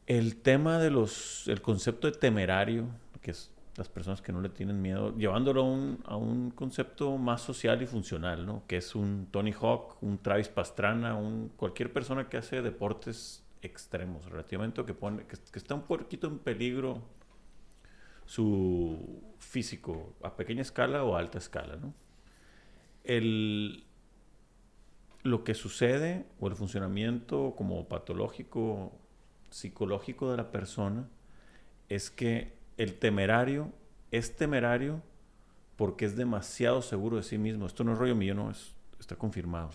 El 0.06 0.36
tema 0.36 0.78
de 0.78 0.90
los, 0.90 1.48
el 1.48 1.62
concepto 1.62 2.10
de 2.10 2.16
temerario, 2.16 2.86
que 3.20 3.32
es 3.32 3.50
las 3.76 3.88
personas 3.88 4.20
que 4.20 4.32
no 4.32 4.40
le 4.40 4.50
tienen 4.50 4.82
miedo, 4.82 5.16
llevándolo 5.16 5.62
a 5.62 5.64
un, 5.64 5.98
a 6.04 6.16
un 6.16 6.50
concepto 6.50 7.16
más 7.16 7.40
social 7.40 7.80
y 7.82 7.86
funcional, 7.86 8.44
¿no? 8.44 8.62
Que 8.66 8.76
es 8.76 8.94
un 8.94 9.28
Tony 9.30 9.52
Hawk, 9.52 10.02
un 10.02 10.18
Travis 10.18 10.48
Pastrana, 10.48 11.14
un, 11.14 11.50
cualquier 11.56 11.92
persona 11.92 12.28
que 12.28 12.36
hace 12.36 12.60
deportes 12.60 13.42
extremos, 13.62 14.26
relativamente, 14.26 14.84
que, 14.84 14.92
pone, 14.92 15.24
que, 15.24 15.58
está 15.58 15.74
un 15.74 15.82
poquito 15.82 16.26
en 16.26 16.38
peligro 16.38 17.00
su 18.26 19.22
físico, 19.38 20.14
a 20.22 20.36
pequeña 20.36 20.62
escala 20.62 21.04
o 21.04 21.16
a 21.16 21.20
alta 21.20 21.38
escala, 21.38 21.76
¿no? 21.76 21.94
El, 23.04 23.84
lo 25.22 25.44
que 25.44 25.54
sucede, 25.54 26.26
o 26.40 26.48
el 26.48 26.56
funcionamiento 26.56 27.54
como 27.56 27.88
patológico, 27.88 28.92
psicológico 29.50 30.30
de 30.30 30.36
la 30.36 30.50
persona, 30.50 31.08
es 31.88 32.10
que 32.10 32.52
el 32.76 32.94
temerario 32.94 33.70
es 34.10 34.36
temerario 34.36 35.02
porque 35.76 36.04
es 36.04 36.16
demasiado 36.16 36.82
seguro 36.82 37.16
de 37.16 37.22
sí 37.22 37.38
mismo. 37.38 37.66
Esto 37.66 37.84
no 37.84 37.92
es 37.92 37.98
rollo 37.98 38.14
mío, 38.14 38.34
no, 38.34 38.50
es, 38.50 38.72
está 39.00 39.16
confirmado. 39.16 39.70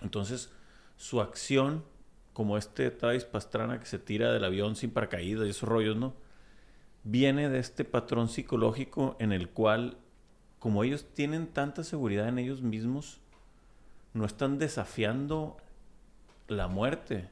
Entonces, 0.00 0.50
su 0.96 1.20
acción, 1.20 1.84
como 2.32 2.56
este 2.56 2.90
Travis 2.90 3.24
Pastrana 3.24 3.80
que 3.80 3.86
se 3.86 3.98
tira 3.98 4.32
del 4.32 4.44
avión 4.44 4.76
sin 4.76 4.90
paracaídas 4.90 5.46
y 5.46 5.50
esos 5.50 5.68
rollos, 5.68 5.96
¿no? 5.96 6.14
Viene 7.04 7.48
de 7.48 7.58
este 7.58 7.84
patrón 7.84 8.28
psicológico 8.28 9.16
en 9.18 9.32
el 9.32 9.48
cual, 9.48 9.98
como 10.62 10.84
ellos 10.84 11.04
tienen 11.12 11.48
tanta 11.48 11.82
seguridad 11.82 12.28
en 12.28 12.38
ellos 12.38 12.62
mismos, 12.62 13.18
no 14.14 14.24
están 14.24 14.58
desafiando 14.58 15.56
la 16.46 16.68
muerte, 16.68 17.30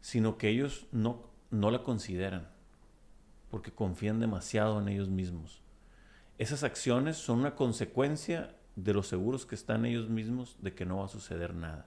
sino 0.00 0.38
que 0.38 0.48
ellos 0.48 0.86
no, 0.90 1.28
no 1.50 1.70
la 1.70 1.82
consideran 1.82 2.48
porque 3.50 3.72
confían 3.72 4.20
demasiado 4.20 4.80
en 4.80 4.88
ellos 4.88 5.10
mismos. 5.10 5.60
Esas 6.38 6.62
acciones 6.62 7.18
son 7.18 7.40
una 7.40 7.56
consecuencia 7.56 8.56
de 8.74 8.94
los 8.94 9.06
seguros 9.06 9.44
que 9.44 9.54
están 9.54 9.84
ellos 9.84 10.08
mismos 10.08 10.56
de 10.62 10.74
que 10.74 10.86
no 10.86 10.96
va 10.96 11.04
a 11.04 11.08
suceder 11.08 11.54
nada. 11.54 11.86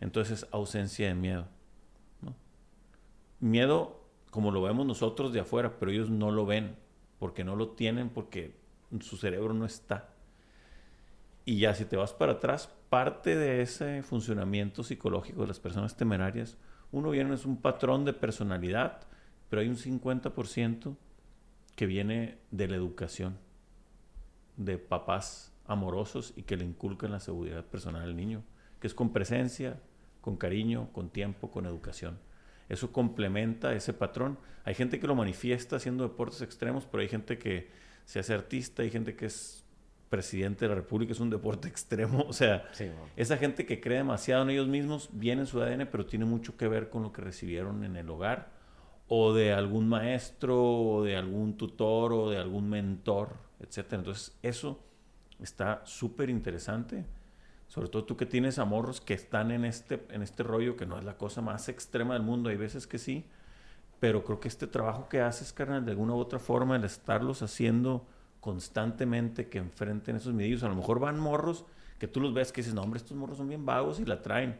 Entonces, 0.00 0.48
ausencia 0.50 1.06
de 1.06 1.14
miedo. 1.14 1.46
Miedo 3.38 4.04
como 4.30 4.50
lo 4.50 4.62
vemos 4.62 4.84
nosotros 4.84 5.32
de 5.32 5.40
afuera, 5.40 5.78
pero 5.78 5.92
ellos 5.92 6.10
no 6.10 6.32
lo 6.32 6.44
ven, 6.44 6.76
porque 7.20 7.44
no 7.44 7.54
lo 7.54 7.68
tienen, 7.70 8.10
porque 8.10 8.65
su 9.00 9.16
cerebro 9.16 9.54
no 9.54 9.66
está. 9.66 10.08
Y 11.44 11.58
ya 11.58 11.74
si 11.74 11.84
te 11.84 11.96
vas 11.96 12.12
para 12.12 12.32
atrás, 12.32 12.68
parte 12.88 13.36
de 13.36 13.62
ese 13.62 14.02
funcionamiento 14.02 14.82
psicológico 14.82 15.42
de 15.42 15.48
las 15.48 15.60
personas 15.60 15.96
temerarias, 15.96 16.56
uno 16.92 17.10
viene 17.10 17.34
es 17.34 17.46
un 17.46 17.60
patrón 17.60 18.04
de 18.04 18.12
personalidad, 18.12 19.00
pero 19.48 19.62
hay 19.62 19.68
un 19.68 19.76
50% 19.76 20.96
que 21.74 21.86
viene 21.86 22.38
de 22.50 22.68
la 22.68 22.76
educación, 22.76 23.38
de 24.56 24.78
papás 24.78 25.52
amorosos 25.66 26.32
y 26.36 26.42
que 26.42 26.56
le 26.56 26.64
inculcan 26.64 27.12
la 27.12 27.20
seguridad 27.20 27.64
personal 27.64 28.02
al 28.02 28.16
niño, 28.16 28.42
que 28.80 28.86
es 28.86 28.94
con 28.94 29.12
presencia, 29.12 29.78
con 30.20 30.36
cariño, 30.36 30.88
con 30.92 31.10
tiempo, 31.10 31.50
con 31.50 31.66
educación. 31.66 32.18
Eso 32.68 32.92
complementa 32.92 33.74
ese 33.74 33.92
patrón. 33.92 34.38
Hay 34.64 34.74
gente 34.74 34.98
que 34.98 35.06
lo 35.06 35.14
manifiesta 35.14 35.76
haciendo 35.76 36.02
deportes 36.02 36.42
extremos, 36.42 36.86
pero 36.86 37.02
hay 37.02 37.08
gente 37.08 37.38
que 37.38 37.70
se 38.06 38.20
hace 38.20 38.32
artista, 38.32 38.82
hay 38.82 38.90
gente 38.90 39.14
que 39.14 39.26
es 39.26 39.64
presidente 40.08 40.64
de 40.64 40.68
la 40.70 40.76
República, 40.76 41.12
es 41.12 41.20
un 41.20 41.28
deporte 41.28 41.68
extremo. 41.72 42.24
O 42.26 42.32
sea, 42.32 42.70
esa 43.16 43.36
gente 43.36 43.66
que 43.66 43.80
cree 43.80 43.98
demasiado 43.98 44.42
en 44.44 44.50
ellos 44.50 44.68
mismos 44.68 45.10
viene 45.12 45.42
en 45.42 45.46
su 45.46 45.60
ADN, 45.60 45.88
pero 45.90 46.06
tiene 46.06 46.24
mucho 46.24 46.56
que 46.56 46.68
ver 46.68 46.88
con 46.88 47.02
lo 47.02 47.12
que 47.12 47.20
recibieron 47.20 47.84
en 47.84 47.96
el 47.96 48.08
hogar 48.08 48.56
o 49.08 49.34
de 49.34 49.52
algún 49.52 49.88
maestro 49.88 50.62
o 50.62 51.04
de 51.04 51.16
algún 51.16 51.56
tutor 51.56 52.12
o 52.12 52.30
de 52.30 52.38
algún 52.38 52.68
mentor, 52.68 53.36
etc. 53.60 53.94
Entonces 53.94 54.36
eso 54.42 54.80
está 55.40 55.82
súper 55.84 56.30
interesante. 56.30 57.04
Sobre 57.66 57.88
todo 57.88 58.04
tú 58.04 58.16
que 58.16 58.26
tienes 58.26 58.60
amorros 58.60 59.00
que 59.00 59.14
están 59.14 59.50
en 59.50 59.64
este, 59.64 60.06
en 60.10 60.22
este 60.22 60.44
rollo 60.44 60.76
que 60.76 60.86
no 60.86 60.96
es 60.98 61.04
la 61.04 61.16
cosa 61.16 61.40
más 61.40 61.68
extrema 61.68 62.14
del 62.14 62.22
mundo, 62.22 62.50
hay 62.50 62.56
veces 62.56 62.86
que 62.86 62.98
sí, 62.98 63.26
pero 64.00 64.24
creo 64.24 64.40
que 64.40 64.48
este 64.48 64.66
trabajo 64.66 65.08
que 65.08 65.20
haces, 65.20 65.52
carnal, 65.52 65.84
de 65.84 65.92
alguna 65.92 66.14
u 66.14 66.18
otra 66.18 66.38
forma, 66.38 66.76
el 66.76 66.84
estarlos 66.84 67.42
haciendo 67.42 68.06
constantemente 68.40 69.48
que 69.48 69.58
enfrenten 69.58 70.16
esos 70.16 70.32
medios, 70.32 70.62
a 70.62 70.68
lo 70.68 70.76
mejor 70.76 71.00
van 71.00 71.18
morros 71.18 71.64
que 71.98 72.06
tú 72.06 72.20
los 72.20 72.34
ves 72.34 72.52
que 72.52 72.60
dices, 72.60 72.74
no, 72.74 72.82
hombre, 72.82 72.98
estos 72.98 73.16
morros 73.16 73.38
son 73.38 73.48
bien 73.48 73.64
vagos 73.64 73.98
y 74.00 74.04
la 74.04 74.20
traen 74.20 74.58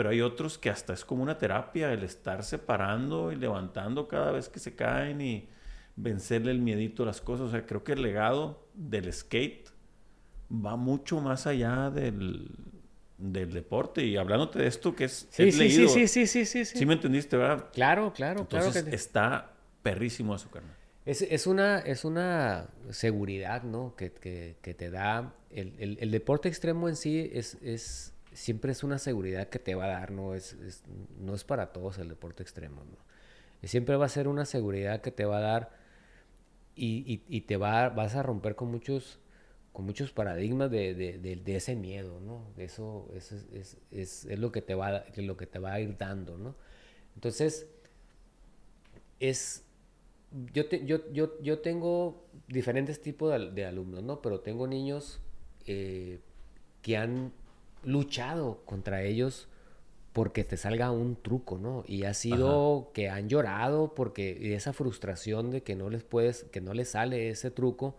pero 0.00 0.08
hay 0.08 0.22
otros 0.22 0.56
que 0.56 0.70
hasta 0.70 0.92
es 0.92 1.04
como 1.04 1.22
una 1.22 1.36
terapia 1.36 1.92
el 1.92 2.04
estar 2.04 2.42
separando 2.42 3.32
y 3.32 3.36
levantando 3.36 4.08
cada 4.08 4.32
vez 4.32 4.48
que 4.48 4.58
se 4.58 4.74
caen 4.74 5.20
y 5.20 5.48
vencerle 5.94 6.52
el 6.52 6.60
miedito 6.60 7.02
a 7.02 7.06
las 7.06 7.20
cosas. 7.20 7.48
O 7.48 7.50
sea, 7.50 7.66
creo 7.66 7.84
que 7.84 7.92
el 7.92 8.00
legado 8.00 8.66
del 8.72 9.12
skate 9.12 9.68
va 10.50 10.76
mucho 10.76 11.20
más 11.20 11.46
allá 11.46 11.90
del, 11.90 12.48
del 13.20 13.52
deporte. 13.52 14.04
Y 14.04 14.16
hablándote 14.16 14.58
de 14.58 14.66
esto 14.66 14.94
que 14.94 15.04
es, 15.04 15.28
sí, 15.30 15.52
sí, 15.52 15.70
Sí, 15.70 15.88
sí, 15.88 16.08
sí, 16.08 16.26
sí, 16.26 16.44
sí, 16.44 16.64
sí. 16.64 16.86
me 16.86 16.94
entendiste, 16.94 17.36
verdad? 17.36 17.66
Claro, 17.72 18.12
claro, 18.12 18.48
claro. 18.48 18.72
Que 18.72 18.94
está 18.94 19.52
perrísimo 19.82 20.34
eso, 20.34 20.50
carnal. 20.50 20.74
Es, 21.06 21.22
es, 21.22 21.46
una, 21.46 21.78
es 21.78 22.04
una 22.04 22.68
seguridad, 22.90 23.62
¿no? 23.62 23.94
Que, 23.96 24.12
que, 24.12 24.56
que 24.62 24.74
te 24.74 24.90
da... 24.90 25.34
El, 25.50 25.74
el, 25.78 25.98
el, 26.00 26.10
deporte 26.10 26.48
extremo 26.48 26.88
en 26.88 26.94
sí 26.94 27.30
es, 27.32 27.54
es 27.62 28.14
siempre 28.32 28.72
es 28.72 28.84
una 28.84 28.98
seguridad 28.98 29.48
que 29.48 29.58
te 29.58 29.74
va 29.74 29.86
a 29.86 29.88
dar, 29.88 30.10
no 30.12 30.34
es, 30.34 30.56
no 31.18 31.34
es 31.34 31.44
para 31.44 31.72
todos 31.72 31.98
el 31.98 32.08
deporte 32.08 32.42
extremo, 32.42 32.84
¿no? 32.84 33.68
Siempre 33.68 33.96
va 33.96 34.06
a 34.06 34.08
ser 34.08 34.26
una 34.28 34.46
seguridad 34.46 35.02
que 35.02 35.10
te 35.10 35.24
va 35.24 35.38
a 35.38 35.40
dar 35.40 35.70
y, 36.74 37.22
y, 37.28 37.40
te 37.42 37.58
va, 37.58 37.90
vas 37.90 38.14
a 38.14 38.22
romper 38.22 38.54
con 38.54 38.70
muchos, 38.70 39.18
con 39.72 39.84
muchos 39.84 40.12
paradigmas 40.12 40.70
de, 40.70 40.94
de, 40.94 41.18
de, 41.18 41.56
ese 41.56 41.76
miedo, 41.76 42.20
¿no? 42.20 42.44
Eso, 42.56 43.08
es, 43.14 43.32
es, 43.32 43.78
es, 43.90 44.24
es, 44.24 44.38
lo, 44.38 44.50
que 44.50 44.62
te 44.62 44.74
va, 44.74 45.04
lo 45.16 45.36
que 45.36 45.46
te 45.46 45.58
va 45.58 45.74
a 45.74 45.80
ir 45.80 45.96
dando, 45.96 46.36
¿no? 46.36 46.56
Entonces, 47.14 47.68
es... 49.20 49.64
Yo, 50.52 50.68
te, 50.68 50.84
yo, 50.84 51.10
yo, 51.12 51.40
yo 51.40 51.58
tengo 51.58 52.24
diferentes 52.46 53.00
tipos 53.00 53.32
de, 53.54 53.64
alumnos, 53.64 54.02
¿no? 54.02 54.22
Pero 54.22 54.40
tengo 54.40 54.66
niños 54.66 55.20
eh, 55.66 56.20
que 56.82 56.96
han 56.96 57.32
luchado 57.82 58.62
contra 58.64 59.02
ellos 59.02 59.48
porque 60.12 60.44
te 60.44 60.56
salga 60.56 60.90
un 60.90 61.16
truco, 61.16 61.58
¿no? 61.58 61.84
Y 61.86 62.04
ha 62.04 62.14
sido 62.14 62.90
que 62.92 63.08
han 63.08 63.28
llorado 63.28 63.94
porque 63.94 64.54
esa 64.54 64.72
frustración 64.72 65.50
de 65.50 65.62
que 65.62 65.76
no 65.76 65.88
les 65.90 66.02
puedes, 66.02 66.44
que 66.44 66.60
no 66.60 66.74
les 66.74 66.90
sale 66.90 67.30
ese 67.30 67.50
truco, 67.50 67.96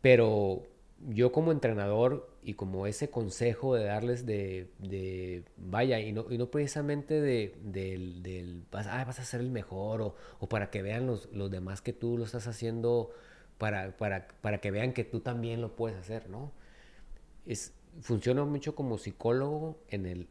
pero 0.00 0.62
yo 1.08 1.32
como 1.32 1.52
entrenador 1.52 2.28
y 2.42 2.54
como 2.54 2.86
ese 2.86 3.10
consejo 3.10 3.74
de 3.74 3.84
darles 3.84 4.26
de, 4.26 5.44
vaya, 5.56 6.00
y 6.00 6.12
no, 6.12 6.26
y 6.30 6.38
no 6.38 6.50
precisamente 6.50 7.20
de, 7.20 7.54
del, 7.62 8.64
vas, 8.70 8.86
a 8.86 9.12
ser 9.12 9.40
el 9.40 9.50
mejor 9.50 10.14
o, 10.40 10.48
para 10.48 10.70
que 10.70 10.82
vean 10.82 11.06
los, 11.06 11.30
los, 11.32 11.50
demás 11.50 11.82
que 11.82 11.92
tú 11.92 12.16
lo 12.18 12.24
estás 12.24 12.46
haciendo, 12.46 13.10
para, 13.58 13.96
para, 13.96 14.28
para 14.40 14.60
que 14.60 14.70
vean 14.70 14.92
que 14.92 15.04
tú 15.04 15.20
también 15.20 15.60
lo 15.60 15.76
puedes 15.76 15.98
hacer, 15.98 16.28
¿no? 16.28 16.52
Es, 17.46 17.74
funciona 18.00 18.44
mucho 18.44 18.74
como 18.74 18.98
psicólogo 18.98 19.78
en 19.88 20.06
el, 20.06 20.28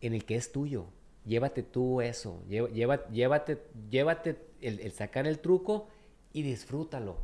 en 0.00 0.14
el 0.14 0.24
que 0.24 0.36
es 0.36 0.52
tuyo. 0.52 0.86
Llévate 1.26 1.62
tú 1.62 2.00
eso, 2.00 2.42
lleva, 2.48 3.06
llévate, 3.08 3.62
llévate 3.90 4.38
el, 4.60 4.90
sacar 4.92 5.26
el 5.26 5.38
truco 5.38 5.88
y 6.32 6.42
disfrútalo. 6.42 7.18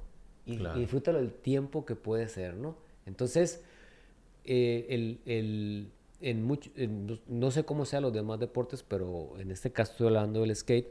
Y, 0.47 0.59
disfrútalo 0.79 1.19
el 1.19 1.33
tiempo 1.33 1.85
que 1.85 1.97
puede 1.97 2.29
ser, 2.29 2.55
¿no? 2.55 2.77
Entonces, 3.05 3.63
eh, 4.45 4.87
el, 4.89 5.21
el, 5.27 5.91
en 6.21 6.45
mucho, 6.45 6.71
no 7.27 7.51
sé 7.51 7.65
cómo 7.65 7.85
sean 7.85 8.03
los 8.03 8.13
demás 8.13 8.39
deportes, 8.39 8.83
pero 8.83 9.39
en 9.39 9.51
este 9.51 9.73
caso 9.73 9.93
estoy 9.93 10.07
hablando 10.07 10.41
del 10.41 10.55
skate, 10.55 10.89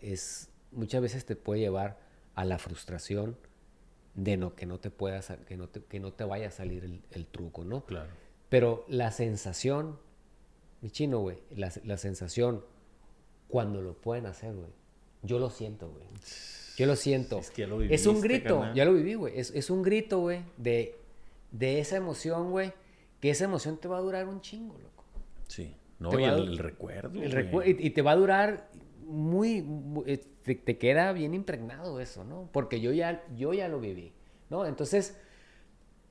es, 0.00 0.50
muchas 0.70 1.02
veces 1.02 1.24
te 1.24 1.34
puede 1.34 1.60
llevar 1.60 1.98
a 2.34 2.44
la 2.44 2.58
frustración, 2.58 3.36
de 4.14 4.36
no, 4.36 4.54
que 4.54 4.66
no 4.66 4.78
te 4.80 4.90
puedas, 4.90 5.32
que 5.46 5.56
no 5.56 5.68
te, 5.68 5.82
que 5.84 6.00
no 6.00 6.12
te 6.12 6.24
vaya 6.24 6.48
a 6.48 6.50
salir 6.50 7.00
el, 7.10 7.26
truco, 7.26 7.64
¿no? 7.64 7.84
Claro. 7.84 8.10
Pero 8.48 8.84
la 8.88 9.12
sensación, 9.12 9.98
mi 10.80 10.90
chino, 10.90 11.20
güey, 11.20 11.38
la, 11.54 11.70
sensación 11.98 12.64
cuando 13.46 13.80
lo 13.80 13.94
pueden 13.94 14.26
hacer, 14.26 14.54
güey, 14.54 14.70
yo 15.22 15.38
lo 15.38 15.50
siento, 15.50 15.88
güey. 15.88 16.04
Yo 16.76 16.86
lo 16.86 16.94
siento. 16.94 17.38
Es, 17.38 17.50
que 17.50 17.66
lo 17.66 17.82
es 17.82 18.06
un 18.06 18.20
grito, 18.20 18.72
ya 18.74 18.84
lo 18.84 18.94
viví, 18.94 19.14
güey. 19.14 19.38
Es, 19.38 19.50
es, 19.50 19.68
un 19.68 19.82
grito, 19.82 20.20
güey, 20.20 20.42
de, 20.56 20.96
de 21.50 21.80
esa 21.80 21.96
emoción, 21.96 22.50
güey, 22.50 22.72
que 23.20 23.30
esa 23.30 23.44
emoción 23.44 23.78
te 23.78 23.88
va 23.88 23.98
a 23.98 24.00
durar 24.00 24.28
un 24.28 24.40
chingo, 24.40 24.78
loco. 24.78 25.04
Sí. 25.48 25.74
No, 25.98 26.18
y 26.18 26.22
el, 26.22 26.58
recuerdo. 26.58 27.20
El 27.20 27.78
y, 27.80 27.90
te 27.90 28.02
va 28.02 28.12
a 28.12 28.16
durar 28.16 28.70
muy, 29.04 29.66
eh, 30.06 30.18
te, 30.44 30.78
queda 30.78 31.12
bien 31.12 31.34
impregnado 31.34 31.98
eso, 31.98 32.22
¿no? 32.22 32.48
Porque 32.52 32.80
yo 32.80 32.92
ya, 32.92 33.24
yo 33.36 33.52
ya 33.52 33.66
lo 33.66 33.80
viví, 33.80 34.12
¿no? 34.48 34.64
Entonces, 34.64 35.18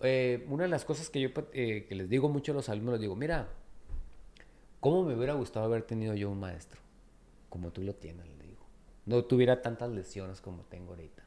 eh, 0.01 0.45
una 0.49 0.63
de 0.63 0.69
las 0.69 0.83
cosas 0.83 1.09
que 1.09 1.21
yo 1.21 1.29
eh, 1.53 1.85
que 1.87 1.95
les 1.95 2.09
digo 2.09 2.27
mucho 2.27 2.51
a 2.51 2.55
los 2.55 2.67
alumnos, 2.67 2.95
les 2.95 3.01
digo, 3.01 3.15
mira, 3.15 3.47
¿cómo 4.81 5.05
me 5.05 5.15
hubiera 5.15 5.33
gustado 5.33 5.65
haber 5.65 5.83
tenido 5.83 6.13
yo 6.15 6.29
un 6.29 6.39
maestro 6.41 6.81
como 7.47 7.71
tú 7.71 7.81
lo 7.81 7.95
tienes? 7.95 8.25
No 9.07 9.23
tuviera 9.23 9.61
tantas 9.63 9.89
lesiones 9.89 10.41
como 10.41 10.63
tengo 10.65 10.91
ahorita. 10.91 11.23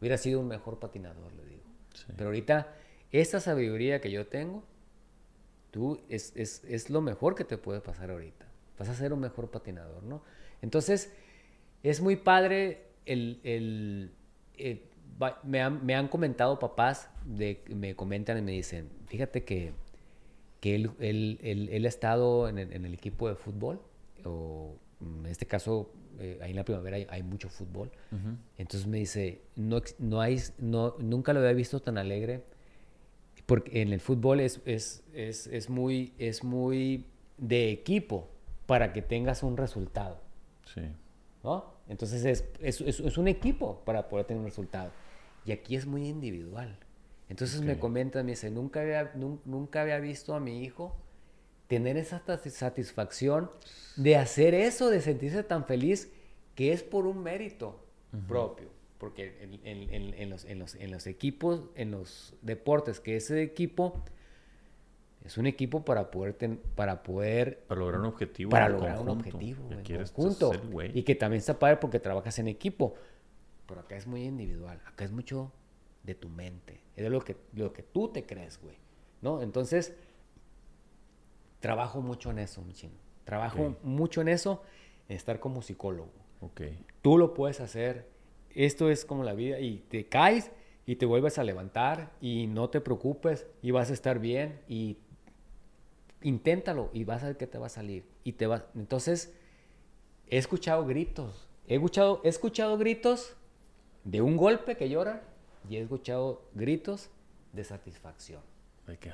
Hubiera 0.00 0.16
sido 0.16 0.40
un 0.40 0.48
mejor 0.48 0.78
patinador, 0.78 1.32
le 1.34 1.44
digo. 1.44 1.64
Pero 2.16 2.28
ahorita, 2.28 2.72
esta 3.10 3.40
sabiduría 3.40 4.00
que 4.00 4.10
yo 4.10 4.26
tengo, 4.26 4.62
tú 5.70 6.00
es, 6.08 6.32
es, 6.36 6.62
es, 6.64 6.90
lo 6.90 7.00
mejor 7.00 7.34
que 7.34 7.44
te 7.44 7.58
puede 7.58 7.80
pasar 7.80 8.10
ahorita. 8.10 8.46
Vas 8.78 8.88
a 8.88 8.94
ser 8.94 9.12
un 9.12 9.20
mejor 9.20 9.50
patinador, 9.50 10.04
¿no? 10.04 10.22
Entonces, 10.62 11.12
es 11.82 12.00
muy 12.00 12.16
padre 12.16 12.86
el... 13.04 13.40
el, 13.42 14.12
me, 15.42 15.60
han, 15.60 15.84
me, 15.84 15.94
han, 15.94 16.08
comentado 16.08 16.58
papás, 16.58 17.10
de, 17.24 17.64
me 17.68 17.94
comentan 17.94 18.38
y 18.38 18.42
me 18.42 18.52
dicen, 18.52 18.88
fíjate 19.06 19.44
que, 19.44 19.72
que 20.60 20.74
él, 20.74 20.90
él, 20.98 21.68
él, 21.70 21.84
ha 21.84 21.88
estado 21.88 22.48
en 22.48 22.58
en 22.58 22.84
el, 22.84 22.94
equipo 22.94 23.28
de 23.28 23.34
fútbol, 23.34 23.80
o 24.24 24.76
en 25.00 25.26
este 25.26 25.46
caso, 25.46 25.92
eh, 26.20 26.38
ahí 26.42 26.50
en 26.50 26.56
la 26.56 26.64
primavera 26.64 26.98
hay, 27.08 27.22
mucho 27.22 27.48
fútbol. 27.48 27.90
Entonces 28.58 28.86
me 28.86 28.98
dice, 28.98 29.42
no, 29.56 29.80
no 29.98 30.20
hay, 30.20 30.40
no, 30.58 30.94
nunca 30.98 31.32
lo 31.32 31.40
había 31.40 31.52
visto 31.52 31.80
tan 31.80 31.98
alegre 31.98 32.42
porque 33.46 33.82
en 33.82 33.92
el 33.92 34.00
fútbol 34.00 34.40
es, 34.40 34.60
es, 34.64 35.02
es, 35.12 35.46
es, 35.48 35.68
muy, 35.68 36.12
es 36.18 36.44
muy 36.44 37.06
de 37.36 37.70
equipo 37.70 38.28
para 38.66 38.92
que 38.92 39.02
tengas 39.02 39.42
un 39.42 39.56
resultado. 39.56 40.20
Sí. 40.72 40.82
¿No? 41.42 41.74
Entonces 41.88 42.24
es, 42.24 42.44
es, 42.60 42.80
es, 42.80 43.18
un 43.18 43.28
equipo 43.28 43.82
para 43.84 44.08
poder 44.08 44.26
tener 44.26 44.40
un 44.40 44.46
resultado. 44.46 44.90
Y 45.44 45.52
aquí 45.52 45.76
es 45.76 45.86
muy 45.86 46.08
individual. 46.08 46.78
Entonces 47.28 47.60
me 47.60 47.78
comenta, 47.78 48.22
me 48.22 48.32
dice, 48.32 48.50
nunca 48.50 48.80
había, 48.80 49.12
nunca 49.44 49.82
había 49.82 49.98
visto 49.98 50.34
a 50.34 50.40
mi 50.40 50.62
hijo 50.62 50.96
tener 51.74 51.96
esa 51.96 52.22
satisfacción 52.50 53.50
de 53.96 54.16
hacer 54.16 54.54
eso, 54.54 54.90
de 54.90 55.00
sentirse 55.00 55.42
tan 55.42 55.64
feliz, 55.64 56.08
que 56.54 56.72
es 56.72 56.84
por 56.84 57.06
un 57.06 57.22
mérito 57.22 57.80
propio. 58.28 58.68
Porque 58.98 59.60
en, 59.64 60.30
los, 60.30 61.06
equipos, 61.06 61.68
en 61.74 61.90
los 61.90 62.34
deportes, 62.42 63.00
que 63.00 63.16
ese 63.16 63.42
equipo 63.42 64.04
es 65.24 65.36
un 65.36 65.46
equipo 65.46 65.84
para 65.84 66.12
poder 66.12 66.36
para 66.76 67.02
poder 67.02 67.64
para 67.66 67.80
lograr 67.80 68.00
un 68.00 68.06
objetivo 68.06 68.50
para 68.50 68.68
lograr 68.68 69.00
un 69.00 69.08
objetivo 69.08 69.70
y 70.92 71.02
que 71.02 71.14
también 71.14 71.38
está 71.38 71.58
padre 71.58 71.78
porque 71.78 71.98
trabajas 71.98 72.38
en 72.38 72.46
equipo. 72.46 72.94
Pero 73.66 73.80
acá 73.80 73.96
es 73.96 74.06
muy 74.06 74.24
individual 74.24 74.78
acá 74.84 75.06
es 75.06 75.12
mucho 75.12 75.50
de 76.02 76.14
tu 76.14 76.28
mente 76.28 76.82
es 76.94 77.04
de 77.04 77.08
lo 77.08 77.22
que 77.22 77.36
lo 77.54 77.72
que 77.72 77.82
tú 77.82 78.08
te 78.08 78.26
crees 78.26 78.60
güey 78.60 78.76
no 79.22 79.40
entonces 79.40 79.94
trabajo 81.64 82.02
mucho 82.02 82.30
en 82.30 82.40
eso 82.40 82.60
mi 82.60 82.74
trabajo 83.24 83.74
mucho 83.82 84.20
en 84.20 84.28
eso 84.28 84.62
en 85.08 85.16
estar 85.16 85.40
como 85.40 85.62
psicólogo. 85.62 86.12
Okay. 86.42 86.84
tú 87.00 87.16
lo 87.16 87.32
puedes 87.32 87.58
hacer. 87.60 88.06
Esto 88.50 88.90
es 88.90 89.06
como 89.06 89.24
la 89.24 89.32
vida 89.32 89.60
y 89.60 89.78
te 89.88 90.04
caes 90.04 90.50
y 90.84 90.96
te 90.96 91.06
vuelves 91.06 91.38
a 91.38 91.42
levantar 91.42 92.12
y 92.20 92.48
no 92.48 92.68
te 92.68 92.82
preocupes 92.82 93.46
y 93.62 93.70
vas 93.70 93.88
a 93.88 93.94
estar 93.94 94.18
bien 94.18 94.60
y 94.68 94.98
inténtalo 96.20 96.90
y 96.92 97.04
vas 97.04 97.22
a 97.22 97.28
ver 97.28 97.38
que 97.38 97.46
te 97.46 97.56
va 97.56 97.68
a 97.68 97.70
salir 97.70 98.04
y 98.24 98.32
te 98.32 98.46
va 98.46 98.66
entonces 98.74 99.32
he 100.28 100.36
escuchado 100.36 100.84
gritos. 100.84 101.48
He 101.66 101.76
escuchado 101.76 102.20
he 102.24 102.28
escuchado 102.28 102.76
gritos 102.76 103.36
de 104.04 104.20
un 104.20 104.36
golpe 104.36 104.76
que 104.76 104.90
llora 104.90 105.22
y 105.70 105.76
he 105.76 105.80
escuchado 105.80 106.42
gritos 106.52 107.08
de 107.54 107.64
satisfacción. 107.64 108.42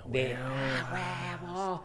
De 0.07 0.35
ah, 0.35 1.81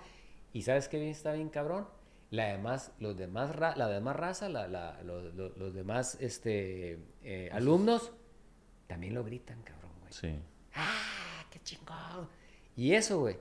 y 0.56 0.62
sabes 0.62 0.88
qué 0.88 0.98
bien 0.98 1.12
está 1.12 1.34
bien 1.34 1.50
cabrón 1.50 1.86
la 2.32 2.48
demás, 2.48 2.92
los 3.00 3.18
demás, 3.18 3.56
la 3.60 3.88
demás 3.88 4.16
raza, 4.16 4.50
la, 4.50 4.68
los, 5.04 5.74
demás 5.74 6.18
este, 6.20 6.98
eh, 7.24 7.50
alumnos, 7.52 8.12
también 8.88 9.14
lo 9.14 9.24
gritan, 9.24 9.62
cabrón, 9.64 9.92
güey. 10.02 10.14
Sí. 10.14 10.40
¡Ah, 10.74 11.46
qué 11.52 11.60
chingón! 11.62 12.28
Y 12.76 12.94
eso, 12.94 13.20
güey, 13.20 13.38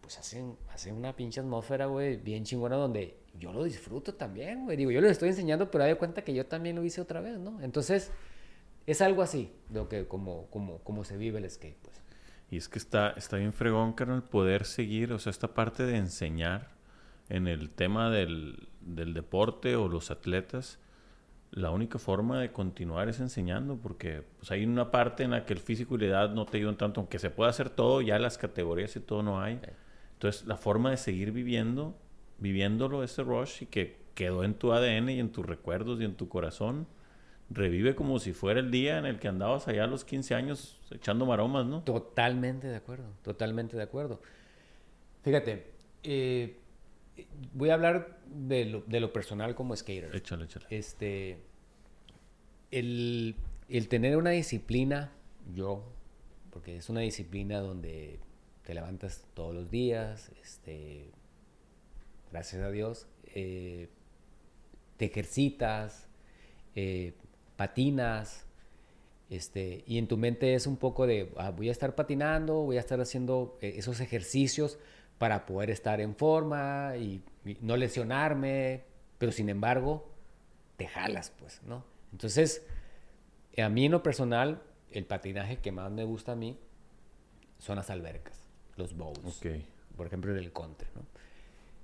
pues 0.00 0.18
hacen, 0.18 0.56
hacen 0.70 0.94
una 0.94 1.14
pinche 1.16 1.40
atmósfera, 1.40 1.86
güey, 1.86 2.16
bien 2.16 2.44
chingona 2.44 2.76
donde 2.76 3.16
yo 3.38 3.52
lo 3.52 3.64
disfruto 3.64 4.14
también, 4.14 4.64
güey. 4.64 4.76
Digo, 4.76 4.90
yo 4.90 5.00
les 5.00 5.12
estoy 5.12 5.30
enseñando, 5.30 5.70
pero 5.70 5.84
hay 5.84 5.94
cuenta 5.96 6.22
que 6.22 6.34
yo 6.34 6.46
también 6.46 6.76
lo 6.76 6.84
hice 6.84 7.00
otra 7.00 7.20
vez, 7.20 7.38
¿no? 7.38 7.60
Entonces, 7.62 8.10
es 8.86 9.02
algo 9.02 9.22
así, 9.22 9.52
lo 9.70 9.88
que, 9.88 10.06
como, 10.06 10.46
como, 10.46 10.78
como 10.78 11.04
se 11.04 11.16
vive 11.16 11.38
el 11.38 11.50
skate, 11.50 11.78
pues. 11.82 11.98
Y 12.50 12.56
es 12.56 12.68
que 12.68 12.78
está, 12.78 13.10
está 13.10 13.36
bien 13.36 13.52
fregón, 13.52 13.92
carnal, 13.92 14.22
poder 14.22 14.64
seguir, 14.64 15.12
o 15.12 15.18
sea, 15.18 15.30
esta 15.30 15.48
parte 15.54 15.84
de 15.84 15.96
enseñar 15.96 16.70
en 17.28 17.46
el 17.46 17.70
tema 17.70 18.10
del, 18.10 18.68
del, 18.80 19.12
deporte 19.12 19.76
o 19.76 19.88
los 19.88 20.10
atletas, 20.10 20.78
la 21.50 21.70
única 21.70 21.98
forma 21.98 22.40
de 22.40 22.52
continuar 22.52 23.08
es 23.08 23.20
enseñando, 23.20 23.76
porque 23.76 24.22
pues, 24.38 24.50
hay 24.50 24.64
una 24.64 24.90
parte 24.90 25.24
en 25.24 25.32
la 25.32 25.44
que 25.44 25.52
el 25.52 25.60
físico 25.60 25.96
y 25.96 25.98
la 25.98 26.06
edad 26.06 26.30
no 26.30 26.46
te 26.46 26.58
ayudan 26.58 26.76
tanto, 26.76 27.00
aunque 27.00 27.18
se 27.18 27.30
puede 27.30 27.50
hacer 27.50 27.70
todo, 27.70 28.00
ya 28.00 28.18
las 28.18 28.38
categorías 28.38 28.96
y 28.96 29.00
todo 29.00 29.22
no 29.22 29.40
hay. 29.40 29.60
Entonces, 30.14 30.46
la 30.46 30.56
forma 30.56 30.90
de 30.90 30.96
seguir 30.96 31.32
viviendo, 31.32 31.96
viviéndolo, 32.38 33.02
ese 33.02 33.22
rush, 33.22 33.62
y 33.62 33.66
que 33.66 33.98
quedó 34.14 34.42
en 34.42 34.54
tu 34.54 34.72
ADN 34.72 35.10
y 35.10 35.20
en 35.20 35.30
tus 35.30 35.46
recuerdos 35.46 36.00
y 36.00 36.04
en 36.04 36.14
tu 36.14 36.28
corazón, 36.28 36.86
revive 37.50 37.94
como 37.94 38.18
si 38.18 38.32
fuera 38.32 38.60
el 38.60 38.70
día 38.70 38.98
en 38.98 39.06
el 39.06 39.18
que 39.18 39.28
andabas 39.28 39.68
allá 39.68 39.84
a 39.84 39.86
los 39.86 40.04
15 40.04 40.34
años 40.34 40.78
echando 40.90 41.26
maromas, 41.26 41.66
¿no? 41.66 41.82
Totalmente 41.82 42.66
de 42.66 42.76
acuerdo, 42.76 43.12
totalmente 43.22 43.76
de 43.76 43.82
acuerdo. 43.82 44.20
Fíjate, 45.22 45.66
eh, 46.02 46.56
voy 47.54 47.70
a 47.70 47.74
hablar 47.74 48.18
de 48.26 48.64
lo, 48.66 48.80
de 48.82 49.00
lo 49.00 49.12
personal 49.12 49.54
como 49.54 49.74
skater. 49.74 50.14
Échale, 50.14 50.44
échale. 50.44 50.66
Este, 50.70 51.38
el, 52.70 53.36
el 53.68 53.88
tener 53.88 54.16
una 54.16 54.30
disciplina, 54.30 55.12
yo, 55.54 55.84
porque 56.50 56.76
es 56.76 56.88
una 56.88 57.00
disciplina 57.00 57.60
donde 57.60 58.20
te 58.64 58.74
levantas 58.74 59.26
todos 59.34 59.54
los 59.54 59.70
días, 59.70 60.30
este, 60.42 61.10
gracias 62.30 62.62
a 62.62 62.70
Dios, 62.70 63.06
eh, 63.34 63.88
te 64.98 65.06
ejercitas, 65.06 66.06
eh, 66.74 67.14
patinas, 67.58 68.46
este, 69.30 69.82
y 69.84 69.98
en 69.98 70.06
tu 70.06 70.16
mente 70.16 70.54
es 70.54 70.68
un 70.68 70.76
poco 70.76 71.08
de, 71.08 71.32
ah, 71.36 71.50
voy 71.50 71.68
a 71.68 71.72
estar 71.72 71.96
patinando, 71.96 72.62
voy 72.62 72.76
a 72.76 72.80
estar 72.80 73.00
haciendo 73.00 73.58
eh, 73.60 73.74
esos 73.76 73.98
ejercicios 74.00 74.78
para 75.18 75.44
poder 75.44 75.68
estar 75.70 76.00
en 76.00 76.14
forma 76.14 76.94
y, 76.96 77.22
no 77.60 77.76
lesionarme, 77.76 78.84
pero 79.16 79.32
sin 79.32 79.48
embargo, 79.48 80.08
te 80.76 80.86
jalas, 80.86 81.32
pues, 81.38 81.62
¿no? 81.62 81.82
Entonces, 82.12 82.64
a 83.56 83.68
mí 83.70 83.86
en 83.86 83.92
lo 83.92 84.02
personal, 84.02 84.62
el 84.92 85.06
patinaje 85.06 85.56
que 85.56 85.72
más 85.72 85.90
me 85.90 86.04
gusta 86.04 86.32
a 86.32 86.36
mí 86.36 86.58
son 87.58 87.76
las 87.76 87.88
albercas, 87.90 88.38
los 88.76 88.94
bowls. 88.94 89.40
Por 89.96 90.06
ejemplo, 90.06 90.36
el 90.36 90.52
country, 90.52 90.88
¿no? 90.94 91.02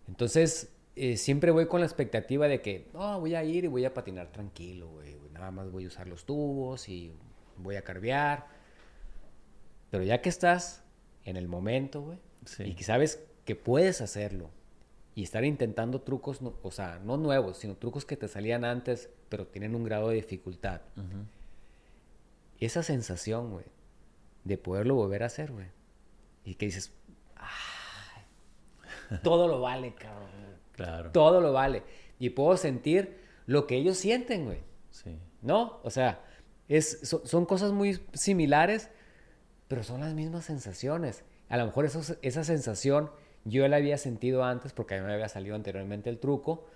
Entonces, 0.07 0.74
eh, 0.97 1.17
siempre 1.17 1.51
voy 1.51 1.67
con 1.67 1.81
la 1.81 1.87
expectativa 1.87 2.47
de 2.47 2.61
que, 2.61 2.89
no, 2.93 3.21
voy 3.21 3.35
a 3.35 3.43
ir 3.45 3.65
y 3.65 3.69
voy 3.69 3.85
a 3.85 3.93
patinar 3.93 4.31
tranquilo, 4.31 4.89
güey. 4.89 5.17
Nada 5.33 5.51
más 5.51 5.71
voy 5.71 5.85
a 5.85 5.89
usar 5.89 6.07
los 6.07 6.25
tubos 6.25 6.89
y 6.89 7.13
voy 7.57 7.77
a 7.77 7.83
carvear. 7.83 8.47
Pero 9.91 10.05
ya 10.05 10.23
que 10.23 10.29
estás 10.29 10.85
en 11.25 11.37
el 11.37 11.49
momento, 11.49 12.03
güey, 12.03 12.19
y 12.61 12.75
que 12.75 12.85
sabes 12.85 13.25
que 13.45 13.57
puedes 13.57 14.01
hacerlo 14.01 14.51
y 15.15 15.23
estar 15.23 15.45
intentando 15.45 16.01
trucos, 16.01 16.41
o 16.63 16.71
sea, 16.71 17.01
no 17.05 17.17
nuevos, 17.17 17.59
sino 17.59 17.77
trucos 17.77 18.05
que 18.05 18.17
te 18.17 18.29
salían 18.29 18.65
antes, 18.65 19.11
pero 19.29 19.47
tienen 19.47 19.75
un 19.75 19.85
grado 19.85 20.09
de 20.09 20.17
dificultad. 20.17 20.81
Esa 22.59 22.83
sensación, 22.83 23.51
güey, 23.51 23.67
de 24.45 24.59
poderlo 24.59 24.95
volver 24.95 25.23
a 25.23 25.27
hacer, 25.27 25.53
güey. 25.53 25.67
Y 26.45 26.55
que 26.55 26.67
dices, 26.67 26.93
todo 29.23 29.49
lo 29.49 29.61
vale, 29.61 29.95
cabrón. 29.95 30.54
Claro. 30.75 31.11
Todo 31.13 31.41
lo 31.41 31.53
vale. 31.53 31.83
Y 32.19 32.31
puedo 32.31 32.57
sentir 32.57 33.19
lo 33.47 33.67
que 33.67 33.77
ellos 33.77 33.97
sienten, 33.97 34.45
güey. 34.45 34.59
Sí. 34.91 35.19
¿No? 35.43 35.81
O 35.83 35.91
sea, 35.91 36.25
es, 36.69 37.01
son 37.25 37.47
cosas 37.47 37.73
muy 37.73 38.01
similares, 38.13 38.91
pero 39.69 39.83
son 39.83 40.01
las 40.01 40.15
mismas 40.15 40.45
sensaciones 40.45 41.25
a 41.49 41.57
lo 41.57 41.67
mejor 41.67 41.85
esa 41.85 42.45
sensación 42.45 43.11
yo 43.45 43.69
la 43.69 43.77
había 43.77 43.99
sentido 43.99 44.45
antes 44.45 44.73
porque 44.73 44.95
a 44.95 45.01
mí 45.01 45.07
me 45.07 45.13
había 45.13 45.29
salido 45.29 45.55
anteriormente 45.55 46.09
el 46.09 46.19
truco, 46.19 46.67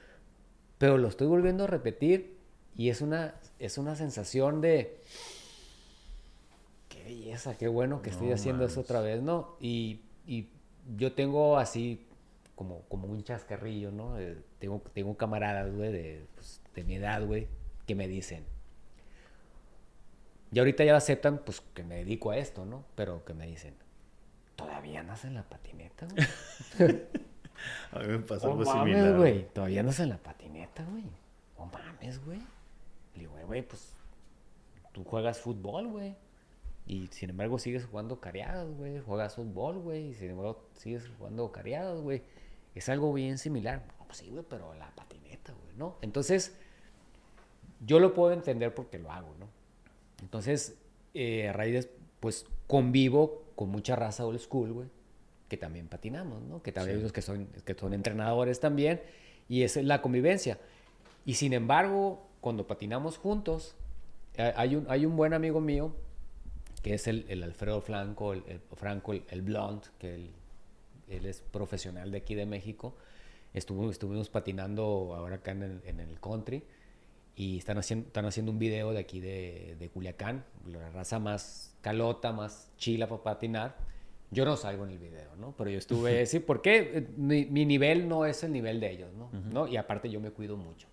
pero 0.77 0.99
lo 0.99 1.09
estoy 1.09 1.27
volviendo 1.27 1.65
a 1.65 1.67
repetir 1.67 2.37
Y 2.77 2.91
es 2.91 3.01
una, 3.01 3.35
es 3.59 3.79
una 3.79 3.97
sensación 3.97 4.61
de... 4.61 5.01
Qué 6.89 7.03
belleza, 7.03 7.57
qué 7.57 7.67
bueno 7.67 8.03
que 8.03 8.11
estoy 8.11 8.31
haciendo 8.31 8.65
eso 8.65 8.83
otra 8.83 9.01
vez, 9.01 9.21
¿no? 9.21 9.57
Y, 9.61 10.03
y, 10.27 10.49
yo 10.97 11.13
tengo 11.13 11.59
así 11.59 12.07
como, 12.59 12.83
como 12.89 13.07
un 13.07 13.23
chascarrillo, 13.23 13.93
¿no? 13.93 14.19
Eh, 14.19 14.37
tengo, 14.59 14.83
tengo 14.93 15.17
camaradas, 15.17 15.73
güey, 15.73 15.93
de, 15.93 16.27
pues, 16.35 16.61
de 16.75 16.83
mi 16.83 16.97
edad, 16.97 17.25
güey, 17.25 17.47
que 17.87 17.95
me 17.95 18.09
dicen... 18.09 18.45
Y 20.51 20.59
ahorita 20.59 20.83
ya 20.83 20.97
aceptan, 20.97 21.39
pues, 21.39 21.61
que 21.61 21.85
me 21.85 21.95
dedico 21.99 22.33
a 22.33 22.37
esto, 22.37 22.65
¿no? 22.65 22.85
Pero 22.97 23.25
que 23.25 23.33
me 23.33 23.47
dicen, 23.47 23.77
¿todavía 24.57 25.01
andas 25.01 25.25
en 25.25 25.35
la 25.35 25.45
patineta, 25.45 26.09
güey? 26.09 26.27
a 27.93 27.99
mí 28.01 28.09
me 28.09 28.19
pasó 28.19 28.51
algo 28.51 28.65
similar. 28.65 29.17
güey, 29.17 29.49
todavía 29.51 29.79
andas 29.79 30.01
en 30.01 30.09
la 30.09 30.19
patineta, 30.19 30.85
güey. 30.91 31.05
No 31.57 31.67
mames, 31.67 32.25
güey. 32.25 32.41
Le 33.15 33.21
digo, 33.21 33.35
güey, 33.47 33.63
pues 33.63 33.95
tú 34.91 35.05
juegas 35.05 35.39
fútbol, 35.39 35.87
güey. 35.87 36.17
Y 36.87 37.07
sin 37.09 37.31
embargo 37.31 37.61
sigues 37.61 37.87
jugando 37.87 38.19
cariados, 38.19 38.75
güey. 38.75 38.99
Juegas 38.99 39.37
fútbol, 39.37 39.79
güey. 39.79 40.09
Y 40.09 40.15
sin 40.15 40.31
embargo 40.31 40.69
sigues 40.75 41.09
jugando 41.19 41.53
cariados, 41.53 42.03
güey. 42.03 42.25
Es 42.79 42.89
algo 42.89 43.13
bien 43.13 43.39
similar. 43.39 43.83
No, 43.99 44.05
pues 44.07 44.19
sí, 44.19 44.31
güey, 44.31 44.45
pero 44.49 44.73
la 44.75 44.89
patineta, 44.95 45.53
güey, 45.53 45.77
¿no? 45.77 45.97
Entonces, 46.01 46.57
yo 47.85 47.99
lo 47.99 48.15
puedo 48.15 48.33
entender 48.33 48.73
porque 48.73 49.01
lo 49.01 49.11
hago, 49.11 49.35
¿no? 49.41 49.49
Entonces, 50.23 50.77
eh, 51.13 51.49
a 51.49 51.53
raíz 51.53 51.73
de, 51.75 51.91
pues, 52.21 52.47
convivo 52.69 53.43
con 53.57 53.71
mucha 53.71 53.97
raza 53.97 54.25
old 54.25 54.39
school, 54.39 54.73
güey, 54.73 54.89
que 55.49 55.57
también 55.57 55.89
patinamos, 55.89 56.41
¿no? 56.43 56.63
Que 56.63 56.71
también 56.71 57.03
los 57.03 57.13
que 57.13 57.21
son, 57.21 57.47
que 57.65 57.75
son 57.75 57.95
entrenadores 57.95 58.61
también. 58.61 59.03
Y 59.49 59.65
esa 59.65 59.81
es 59.81 59.87
la 59.87 60.01
convivencia. 60.01 60.59
Y 61.25 61.35
sin 61.35 61.55
embargo, 61.55 62.29
cuando 62.41 62.69
patinamos 62.69 63.19
juntos, 63.19 63.75
hay 64.37 64.77
un, 64.77 64.87
hay 64.89 65.05
un 65.05 65.17
buen 65.17 65.35
amigo 65.35 65.61
mío, 65.61 65.93
que 66.85 66.95
es 66.95 67.09
el, 67.09 67.27
el 67.29 67.43
Alfredo 67.43 67.81
Franco, 67.81 68.35
el, 68.35 68.61
Franco, 68.77 69.15
el, 69.15 69.25
el 69.31 69.43
Blond, 69.43 69.83
que 69.99 70.15
él, 70.15 70.31
él, 71.11 71.27
es 71.27 71.41
profesional 71.41 72.11
de 72.11 72.19
aquí 72.19 72.35
de 72.35 72.47
México. 72.47 72.97
Estuvo, 73.55 73.91
estuvimos 73.91 74.29
patinando 74.29 75.15
ahora 75.17 75.37
acá 75.37 75.53
en 75.53 75.63
el, 75.63 75.81
en 75.87 76.01
el 76.01 76.21
country 76.21 76.63
y 77.35 77.59
están 77.59 77.79
haciendo, 77.79 78.07
están 78.07 78.27
haciendo 78.27 78.53
un 78.53 78.59
video 78.59 78.93
de 78.93 78.99
aquí 78.99 79.21
de, 79.21 79.77
de 79.79 79.89
Culiacán, 79.89 80.45
la 80.67 80.91
raza 80.91 81.19
más 81.19 81.77
calota, 81.81 82.33
más 82.33 82.71
chila 82.77 83.09
para 83.09 83.23
patinar. 83.23 83.77
Yo 84.31 84.45
no 84.45 84.57
salgo 84.57 84.85
en 84.85 84.91
el 84.91 84.99
video, 84.99 85.37
¿no? 85.37 85.55
Pero 85.57 85.71
yo 85.71 85.79
estuve, 85.79 86.27
sí, 86.27 86.41
porque 86.41 87.07
mi, 87.17 87.47
mi, 87.47 87.65
nivel 87.65 88.09
no 88.09 88.27
es 88.27 88.43
el 88.45 88.53
nivel 88.53 88.81
de 88.81 88.91
ellos, 88.91 89.11
¿no? 89.15 89.31
¿no? 89.51 89.67
Y 89.69 89.77
aparte 89.77 90.11
yo 90.11 90.21
me 90.21 90.31
cuido 90.31 90.57
mucho 90.57 90.89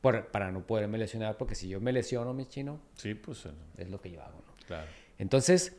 para 0.00 0.50
no 0.50 0.66
poderme 0.66 0.96
lesionar, 0.96 1.36
porque 1.36 1.54
si 1.54 1.68
yo 1.68 1.80
me 1.80 1.92
lesiono, 1.92 2.32
mi 2.32 2.46
chino, 2.46 2.80
sí, 2.94 3.14
pues, 3.14 3.44
eh, 3.44 3.50
es 3.76 3.90
lo 3.90 4.00
que 4.00 4.10
yo 4.10 4.22
hago, 4.22 4.42
¿no? 4.46 4.54
Claro. 4.66 4.86
Entonces, 5.18 5.76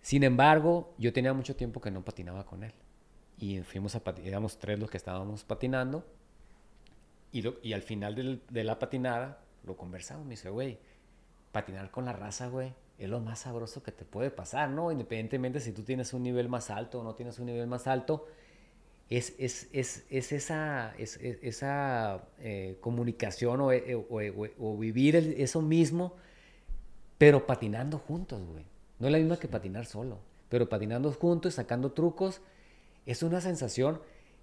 sin 0.00 0.22
embargo, 0.22 0.94
yo 0.98 1.12
tenía 1.12 1.32
mucho 1.32 1.56
tiempo 1.56 1.80
que 1.80 1.90
no 1.90 2.04
patinaba 2.04 2.46
con 2.46 2.62
él. 2.62 2.72
Y 3.38 3.60
fuimos 3.60 3.94
a 3.94 4.00
patinar, 4.00 4.28
éramos 4.28 4.58
tres 4.58 4.78
los 4.78 4.90
que 4.90 4.96
estábamos 4.96 5.44
patinando. 5.44 6.04
Y, 7.32 7.44
y 7.62 7.72
al 7.72 7.82
final 7.82 8.40
de 8.48 8.64
la 8.64 8.78
patinada, 8.78 9.40
lo 9.64 9.76
conversamos. 9.76 10.24
Me 10.24 10.30
dice, 10.30 10.50
güey, 10.50 10.78
patinar 11.52 11.90
con 11.90 12.04
la 12.04 12.12
raza, 12.12 12.48
güey, 12.48 12.72
es 12.98 13.08
lo 13.08 13.20
más 13.20 13.40
sabroso 13.40 13.82
que 13.82 13.92
te 13.92 14.04
puede 14.04 14.30
pasar, 14.30 14.70
¿no? 14.70 14.90
Independientemente 14.90 15.60
si 15.60 15.72
tú 15.72 15.82
tienes 15.82 16.12
un 16.12 16.22
nivel 16.22 16.48
más 16.48 16.70
alto 16.70 17.00
o 17.00 17.04
no 17.04 17.14
tienes 17.14 17.38
un 17.38 17.46
nivel 17.46 17.66
más 17.66 17.86
alto, 17.86 18.26
es, 19.08 19.34
es, 19.38 19.68
es, 19.72 20.04
es 20.10 20.32
esa, 20.32 20.94
esa 20.96 22.24
eh, 22.40 22.76
comunicación 22.80 23.60
o, 23.60 23.72
eh, 23.72 23.94
o, 24.58 24.76
vivir 24.76 25.16
eso 25.16 25.62
mismo, 25.62 26.14
pero 27.16 27.46
patinando 27.46 27.98
juntos, 27.98 28.44
güey. 28.44 28.64
No 28.98 29.06
es 29.06 29.12
la 29.12 29.18
misma 29.18 29.38
que 29.38 29.48
patinar 29.48 29.86
solo, 29.86 30.18
pero 30.48 30.68
patinando 30.68 31.10
juntos, 31.12 31.54
sacando 31.54 31.92
trucos, 31.92 32.40
es 33.08 33.22
una 33.22 33.40
sensación 33.40 34.00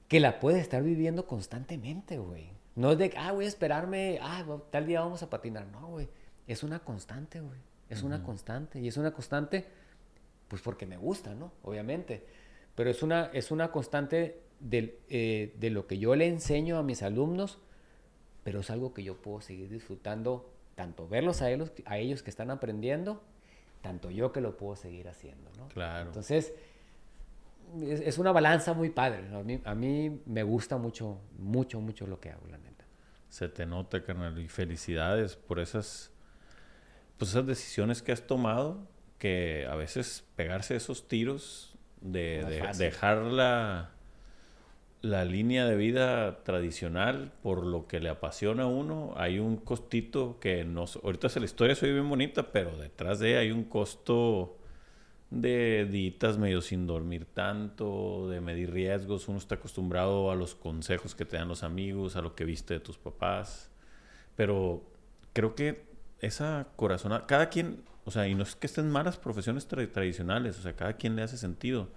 que 0.07 0.19
la 0.19 0.39
puedes 0.39 0.59
estar 0.59 0.81
viviendo 0.81 1.27
constantemente, 1.27 2.17
güey. 2.17 2.49
No 2.73 2.91
es 2.91 2.97
de, 2.97 3.13
ah, 3.15 3.31
voy 3.31 3.45
a 3.45 3.47
esperarme, 3.47 4.17
ah, 4.21 4.43
tal 4.71 4.87
día 4.87 5.01
vamos 5.01 5.21
a 5.21 5.29
patinar. 5.29 5.67
No, 5.67 5.87
güey. 5.87 6.09
Es 6.47 6.63
una 6.63 6.79
constante, 6.79 7.41
güey. 7.41 7.59
Es 7.89 8.01
una 8.01 8.23
constante. 8.23 8.79
Y 8.79 8.87
es 8.87 8.97
una 8.97 9.13
constante, 9.13 9.65
pues 10.47 10.63
porque 10.63 10.87
me 10.87 10.97
gusta, 10.97 11.35
¿no? 11.35 11.51
Obviamente. 11.61 12.25
Pero 12.73 12.89
es 12.89 13.03
una, 13.03 13.25
es 13.33 13.51
una 13.51 13.71
constante 13.71 14.41
eh, 14.71 15.53
de, 15.55 15.69
lo 15.69 15.85
que 15.85 15.99
yo 15.99 16.15
le 16.15 16.27
enseño 16.27 16.79
a 16.79 16.83
mis 16.83 17.03
alumnos, 17.03 17.59
pero 18.43 18.61
es 18.61 18.71
algo 18.71 18.95
que 18.95 19.03
yo 19.03 19.21
puedo 19.21 19.41
seguir 19.41 19.69
disfrutando, 19.69 20.51
tanto 20.73 21.07
verlos 21.07 21.43
a 21.43 21.51
ellos, 21.51 21.71
a 21.85 21.99
ellos 21.99 22.23
que 22.23 22.31
están 22.31 22.49
aprendiendo, 22.49 23.21
tanto 23.81 24.09
yo 24.09 24.31
que 24.31 24.41
lo 24.41 24.57
puedo 24.57 24.75
seguir 24.75 25.07
haciendo, 25.07 25.51
¿no? 25.55 25.67
Claro. 25.67 26.07
Entonces, 26.07 26.51
es, 27.81 28.17
una 28.17 28.31
balanza 28.31 28.73
muy 28.73 28.89
padre. 28.89 29.27
A 29.33 29.43
mí, 29.43 29.61
a 29.63 29.75
mí 29.75 30.21
me 30.25 30.43
gusta 30.43 30.77
mucho, 30.77 31.19
mucho, 31.37 31.81
mucho 31.81 32.07
lo 32.07 32.19
que 32.19 32.29
hago, 32.29 32.47
la 32.47 32.57
neta. 32.57 32.85
Se 33.29 33.49
te 33.49 33.65
nota, 33.65 34.03
carnal, 34.03 34.37
y 34.39 34.47
felicidades 34.47 35.35
por 35.35 35.59
esas, 35.59 36.11
pues 37.17 37.31
esas 37.31 37.45
decisiones 37.45 38.01
que 38.01 38.11
has 38.11 38.27
tomado, 38.27 38.87
que 39.17 39.67
a 39.69 39.75
veces 39.75 40.23
pegarse 40.35 40.75
esos 40.75 41.07
tiros 41.07 41.77
de, 42.01 42.43
de 42.45 42.71
dejar 42.77 43.17
la, 43.23 43.91
la 45.05 45.23
línea 45.23 45.65
de 45.65 45.75
vida 45.75 46.43
tradicional, 46.43 47.31
por 47.43 47.65
lo 47.65 47.87
que 47.87 47.99
le 47.99 48.09
apasiona 48.09 48.63
a 48.63 48.67
uno, 48.67 49.13
hay 49.17 49.39
un 49.39 49.57
costito 49.57 50.39
que 50.39 50.65
no... 50.65 50.85
Ahorita 51.03 51.27
la 51.35 51.45
historia 51.45 51.75
soy 51.75 51.91
bien 51.91 52.09
bonita, 52.09 52.51
pero 52.51 52.75
detrás 52.77 53.19
de 53.19 53.31
ella 53.31 53.39
hay 53.41 53.51
un 53.51 53.65
costo 53.65 54.57
de 55.41 55.87
ditas 55.89 56.37
medio 56.37 56.61
sin 56.61 56.87
dormir 56.87 57.25
tanto, 57.25 58.29
de 58.29 58.41
medir 58.41 58.71
riesgos. 58.71 59.27
Uno 59.27 59.37
está 59.37 59.55
acostumbrado 59.55 60.31
a 60.31 60.35
los 60.35 60.55
consejos 60.55 61.15
que 61.15 61.25
te 61.25 61.37
dan 61.37 61.47
los 61.47 61.63
amigos, 61.63 62.15
a 62.15 62.21
lo 62.21 62.35
que 62.35 62.45
viste 62.45 62.73
de 62.73 62.79
tus 62.79 62.97
papás. 62.97 63.69
Pero 64.35 64.83
creo 65.33 65.55
que 65.55 65.85
esa 66.19 66.67
corazonada... 66.75 67.25
Cada 67.27 67.49
quien... 67.49 67.83
O 68.05 68.11
sea, 68.11 68.27
y 68.27 68.35
no 68.35 68.43
es 68.43 68.55
que 68.55 68.67
estén 68.67 68.89
malas 68.91 69.17
profesiones 69.17 69.67
tradicionales, 69.67 70.59
o 70.59 70.61
sea, 70.61 70.75
cada 70.75 70.93
quien 70.93 71.15
le 71.15 71.23
hace 71.23 71.37
sentido 71.37 71.89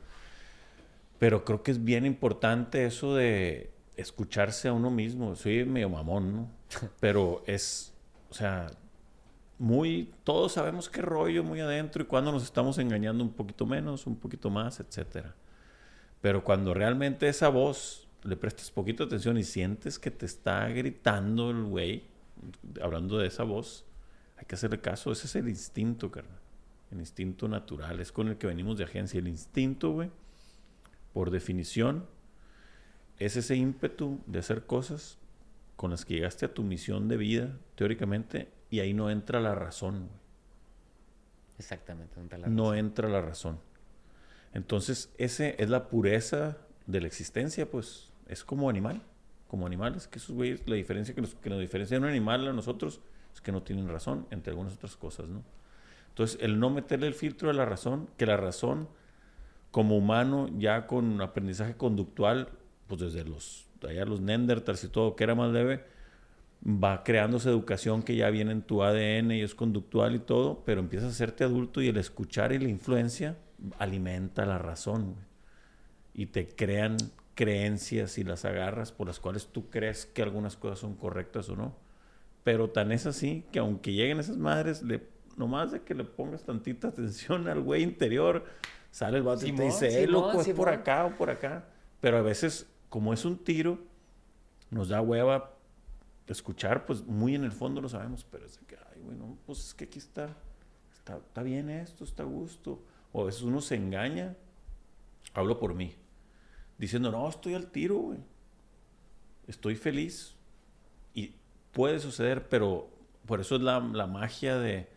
pero 1.19 1.45
creo 1.45 1.63
que 1.63 1.71
es 1.71 1.85
bien 1.85 2.07
importante 2.07 2.87
eso 2.87 3.15
de 3.15 3.71
escucharse 3.97 4.69
a 4.69 4.73
uno 4.73 4.91
mismo. 4.91 5.35
Soy 5.35 5.65
medio 5.65 5.89
mamón, 5.89 6.35
¿no? 6.35 6.49
Pero 7.01 7.43
es, 7.47 7.93
o 8.31 8.35
sea, 8.35 8.71
muy, 9.59 10.13
todos 10.25 10.53
sabemos 10.53 10.89
qué 10.89 11.03
rollo 11.03 11.43
muy 11.43 11.61
adentro 11.61 12.03
y 12.03 12.07
cuando 12.07 12.33
nos 12.33 12.45
estamos 12.45 12.79
engañando 12.79 13.25
un 13.25 13.33
poquito 13.33 13.67
menos, 13.67 14.07
un 14.07 14.17
poquito 14.17 14.51
más, 14.51 14.81
etcétera. 14.81 15.35
Pero 16.21 16.45
cuando 16.45 16.75
realmente 16.75 17.29
esa 17.29 17.49
voz 17.49 18.09
le 18.23 18.37
prestas 18.37 18.71
poquito 18.71 19.05
atención 19.05 19.39
y 19.39 19.45
sientes 19.45 19.99
que 19.99 20.11
te 20.11 20.27
está 20.27 20.69
gritando 20.69 21.51
el 21.51 21.65
güey, 21.65 22.05
hablando 22.83 23.19
de 23.19 23.29
esa 23.29 23.45
voz, 23.45 23.85
hay 24.37 24.45
que 24.47 24.55
hacerle 24.55 24.81
caso. 24.81 25.13
Ese 25.13 25.27
es 25.27 25.37
el 25.37 25.49
instinto, 25.49 26.11
carnal. 26.11 26.39
El 26.91 27.01
instinto 27.01 27.49
natural. 27.49 28.01
Es 28.01 28.13
con 28.13 28.29
el 28.29 28.39
que 28.39 28.47
venimos 28.47 28.79
de 28.79 28.85
agencia. 28.85 29.19
El 29.19 29.29
instinto, 29.29 29.91
güey 29.93 30.11
por 31.19 31.33
definición, 31.33 32.07
es 33.19 33.37
ese 33.37 33.57
ímpetu 33.57 34.21
de 34.27 34.39
hacer 34.39 34.67
cosas 34.67 35.19
con 35.75 35.91
las 35.91 36.05
que 36.05 36.15
llegaste 36.15 36.47
a 36.47 36.55
tu 36.55 36.63
misión 36.63 37.09
de 37.09 37.17
vida, 37.17 37.59
teóricamente, 37.75 38.49
y 38.71 38.81
ahí 38.81 38.93
no 38.95 39.11
entra 39.11 39.41
la 39.41 39.55
razón. 39.55 40.09
Exactamente, 41.59 42.15
no 42.17 42.23
entra 42.23 42.39
la 42.39 42.47
razón. 42.47 42.57
No 42.57 42.75
entra 42.75 43.09
la 43.09 43.21
razón. 43.21 43.61
Entonces, 44.55 45.13
ese 45.19 45.57
es 45.59 45.69
la 45.71 45.89
pureza 45.89 46.57
de 46.87 47.01
la 47.01 47.07
existencia, 47.07 47.71
pues 47.71 48.11
es 48.29 48.45
como 48.45 48.71
animal, 48.71 49.03
como 49.49 49.67
animales, 49.67 50.09
que 50.09 50.19
esos 50.19 50.35
güeyes, 50.35 50.63
la 50.67 50.77
diferencia 50.77 51.15
que 51.15 51.21
nos, 51.21 51.35
que 51.35 51.51
nos 51.51 51.61
diferencia 51.61 51.99
de 51.99 52.05
un 52.05 52.09
animal 52.09 52.47
a 52.49 52.53
nosotros 52.53 53.01
es 53.35 53.41
que 53.41 53.53
no 53.53 53.63
tienen 53.63 53.89
razón, 53.89 54.27
entre 54.31 54.51
algunas 54.53 54.75
otras 54.75 54.97
cosas, 54.97 55.29
¿no? 55.29 55.43
Entonces, 56.11 56.39
el 56.41 56.59
no 56.59 56.71
meterle 56.71 57.07
el 57.07 57.15
filtro 57.15 57.49
de 57.49 57.55
la 57.55 57.65
razón, 57.65 58.09
que 58.17 58.27
la 58.27 58.37
razón 58.37 58.89
como 59.71 59.97
humano, 59.97 60.49
ya 60.59 60.87
con 60.87 61.21
aprendizaje 61.21 61.77
conductual, 61.77 62.49
pues 62.87 63.01
desde 63.01 63.25
los, 63.25 63.67
allá 63.87 64.05
los 64.05 64.21
Neanderthals 64.21 64.83
y 64.85 64.89
todo, 64.89 65.15
que 65.15 65.25
era 65.25 65.35
más 65.35 65.53
leve, 65.53 65.85
va 66.67 67.05
creándose 67.05 67.49
educación 67.49 68.03
que 68.03 68.17
ya 68.17 68.31
viene 68.31 68.53
en 68.53 68.63
tu 68.63 68.83
ADN 68.83 69.33
y 69.33 69.43
es 69.43 69.55
conductual 69.55 70.15
y 70.15 70.19
todo, 70.19 70.63
pero 70.65 70.81
empiezas 70.81 71.09
a 71.09 71.13
hacerte 71.13 71.45
adulto 71.45 71.81
y 71.81 71.89
el 71.89 71.97
escuchar 71.97 72.53
y 72.53 72.59
la 72.59 72.69
influencia 72.69 73.37
alimenta 73.79 74.45
la 74.47 74.59
razón. 74.59 75.17
Y 76.15 76.27
te 76.27 76.49
crean 76.49 76.97
creencias 77.35 78.19
y 78.19 78.25
las 78.25 78.45
agarras 78.45 78.91
por 78.91 79.07
las 79.07 79.21
cuales 79.21 79.47
tú 79.47 79.71
crees 79.71 80.07
que 80.07 80.23
algunas 80.23 80.57
cosas 80.57 80.81
son 80.81 80.95
correctas 80.95 81.49
o 81.49 81.57
no. 81.57 81.77
Pero 82.43 82.71
tan 82.71 82.93
es 82.93 83.07
así 83.07 83.45
que 83.53 83.61
aunque 83.61 83.93
lleguen 83.93 84.19
esas 84.19 84.37
madres, 84.37 84.83
le, 84.83 85.03
nomás 85.37 85.71
de 85.71 85.83
que 85.83 85.95
le 85.95 86.05
pongas 86.05 86.45
tantita 86.45 86.89
atención 86.89 87.47
al 87.49 87.61
güey 87.61 87.83
interior, 87.83 88.45
Sale 88.91 89.19
el 89.19 89.23
vato 89.23 89.47
y 89.47 89.53
te 89.53 89.65
dice, 89.65 90.07
loco, 90.07 90.41
es 90.41 90.49
por 90.51 90.69
acá 90.69 91.07
o 91.07 91.17
por 91.17 91.31
acá. 91.31 91.67
Pero 92.01 92.19
a 92.19 92.23
veces, 92.23 92.67
como 92.89 93.13
es 93.13 93.25
un 93.25 93.39
tiro, 93.39 93.79
nos 94.71 94.89
da 94.89 95.01
hueva 95.01 95.58
escuchar, 96.33 96.87
pues 96.87 97.05
muy 97.05 97.35
en 97.35 97.45
el 97.45 97.53
fondo 97.53 97.81
lo 97.81 97.89
sabemos, 97.89 98.25
pero 98.31 98.47
es 98.47 98.59
que, 98.59 98.77
ay, 98.77 99.01
bueno, 99.03 99.37
pues 99.47 99.59
es 99.67 99.75
que 99.75 99.85
aquí 99.85 99.99
está, 99.99 100.37
está, 100.93 101.17
está 101.17 101.43
bien 101.43 101.71
esto, 101.71 102.05
está 102.05 102.23
a 102.23 102.27
gusto. 102.27 102.83
O 103.13 103.23
a 103.23 103.25
veces 103.27 103.43
uno 103.43 103.61
se 103.61 103.75
engaña, 103.75 104.37
hablo 105.35 105.59
por 105.59 105.75
mí, 105.75 105.95
diciendo, 106.79 107.11
no, 107.11 107.29
estoy 107.29 107.55
al 107.55 107.71
tiro. 107.71 108.17
Estoy 109.47 109.77
feliz. 109.77 110.35
Y 111.15 111.35
puede 111.73 111.99
suceder, 112.01 112.49
pero 112.49 112.91
por 113.27 113.41
eso 113.41 113.57
es 113.57 113.63
la, 113.63 113.81
la 113.81 114.07
magia 114.07 114.57
de 114.59 114.89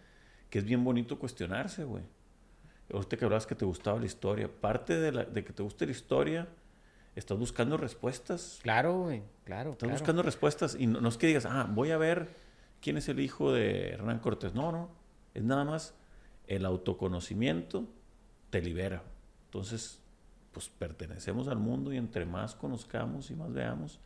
que 0.49 0.59
es 0.59 0.65
bien 0.65 0.83
bonito 0.83 1.17
cuestionarse, 1.17 1.85
güey. 1.85 2.03
Ahorita 2.93 3.15
que 3.15 3.23
hablabas 3.23 3.47
que 3.47 3.55
te 3.55 3.63
gustaba 3.63 3.99
la 3.99 4.05
historia. 4.05 4.49
Parte 4.49 4.99
de, 4.99 5.11
la, 5.13 5.23
de 5.23 5.43
que 5.45 5.53
te 5.53 5.63
guste 5.63 5.85
la 5.85 5.93
historia, 5.93 6.47
estás 7.15 7.37
buscando 7.37 7.77
respuestas. 7.77 8.59
Claro, 8.61 9.01
güey, 9.01 9.23
claro. 9.43 9.71
Estás 9.71 9.91
buscando 9.91 10.23
respuestas 10.23 10.75
y 10.79 10.87
no, 10.87 11.07
es 11.07 11.17
que 11.17 11.27
digas, 11.27 11.45
ah, 11.45 11.67
voy 11.69 11.91
a 11.91 11.97
ver 11.97 12.29
quién 12.81 12.97
es 12.97 13.09
el 13.09 13.19
hijo 13.19 13.51
de 13.51 13.89
Hernán 13.89 14.19
Cortés. 14.19 14.53
No, 14.53 14.71
no. 14.71 14.89
Es 15.33 15.43
nada 15.43 15.63
más 15.63 15.93
el 16.47 16.65
autoconocimiento 16.65 17.87
te 18.49 18.61
libera. 18.61 19.03
Entonces, 19.45 19.99
pues 20.51 20.69
pertenecemos 20.69 21.47
al 21.47 21.57
mundo 21.57 21.93
y 21.93 21.97
entre 21.97 22.25
más 22.25 22.55
conozcamos 22.55 23.31
y 23.31 23.35
más 23.35 23.53
veamos. 23.53 23.99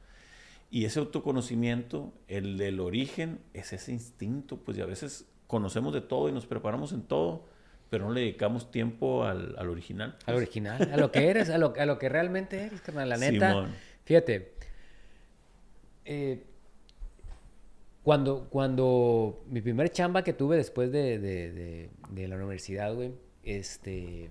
Y 0.70 0.86
ese 0.86 1.00
autoconocimiento, 1.00 2.14
el 2.28 2.58
del 2.58 2.80
origen, 2.80 3.40
es 3.54 3.74
ese 3.74 3.92
instinto, 3.92 4.58
pues 4.58 4.78
y 4.78 4.82
a 4.82 4.86
veces 4.86 5.26
conocemos 5.48 5.94
de 5.94 6.02
todo 6.02 6.30
y 6.30 6.32
nos 6.32 6.46
preparamos 6.46 6.92
en 6.92 7.04
todo, 7.04 7.46
pero 7.90 8.06
no 8.06 8.14
le 8.14 8.22
dedicamos 8.22 8.72
tiempo 8.72 9.24
al, 9.24 9.56
al 9.58 9.70
original. 9.70 10.18
Al 10.26 10.36
original, 10.36 10.90
a 10.92 10.98
lo 10.98 11.12
que 11.12 11.30
eres, 11.30 11.50
a 11.50 11.58
lo, 11.58 11.74
a 11.78 11.86
lo 11.86 12.00
que 12.00 12.10
realmente 12.10 12.62
eres, 12.64 12.82
carnal. 12.82 13.10
La 13.10 13.18
neta, 13.18 13.68
fíjate, 14.04 14.54
eh, 16.04 16.44
cuando, 18.04 18.48
cuando 18.50 19.44
mi 19.48 19.62
primer 19.62 19.90
chamba 19.92 20.24
que 20.24 20.34
tuve 20.34 20.58
después 20.58 20.92
de, 20.92 21.20
de, 21.20 21.90
de, 22.10 22.28
la 22.28 22.36
universidad, 22.36 22.94
güey, 22.94 23.14
este, 23.44 24.30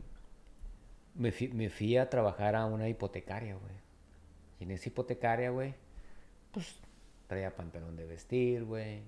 me 1.14 1.32
fui, 1.32 1.48
me 1.48 1.70
fui 1.70 1.96
a 1.96 2.10
trabajar 2.10 2.56
a 2.56 2.66
una 2.66 2.88
hipotecaria, 2.88 3.54
güey. 3.54 3.74
Y 4.60 4.64
en 4.64 4.72
esa 4.72 4.88
hipotecaria, 4.88 5.50
güey, 5.50 5.74
pues 6.52 6.76
traía 7.26 7.54
pantalón 7.54 7.96
de 7.96 8.06
vestir, 8.06 8.64
güey. 8.64 9.02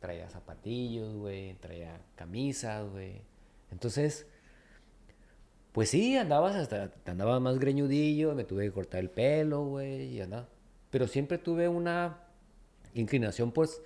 Traía 0.00 0.28
zapatillos, 0.30 1.14
güey. 1.16 1.54
Traía 1.54 2.00
camisas, 2.14 2.88
güey 2.90 3.22
entonces, 3.70 4.26
pues 5.72 5.90
sí, 5.90 6.16
andabas 6.16 6.56
hasta, 6.56 6.92
andaba 7.06 7.40
más 7.40 7.58
greñudillo, 7.58 8.34
me 8.34 8.44
tuve 8.44 8.64
que 8.64 8.72
cortar 8.72 9.00
el 9.00 9.10
pelo, 9.10 9.64
güey, 9.64 10.14
y 10.14 10.20
andaba. 10.20 10.48
Pero 10.90 11.06
siempre 11.06 11.38
tuve 11.38 11.68
una 11.68 12.18
inclinación, 12.94 13.52
pues, 13.52 13.82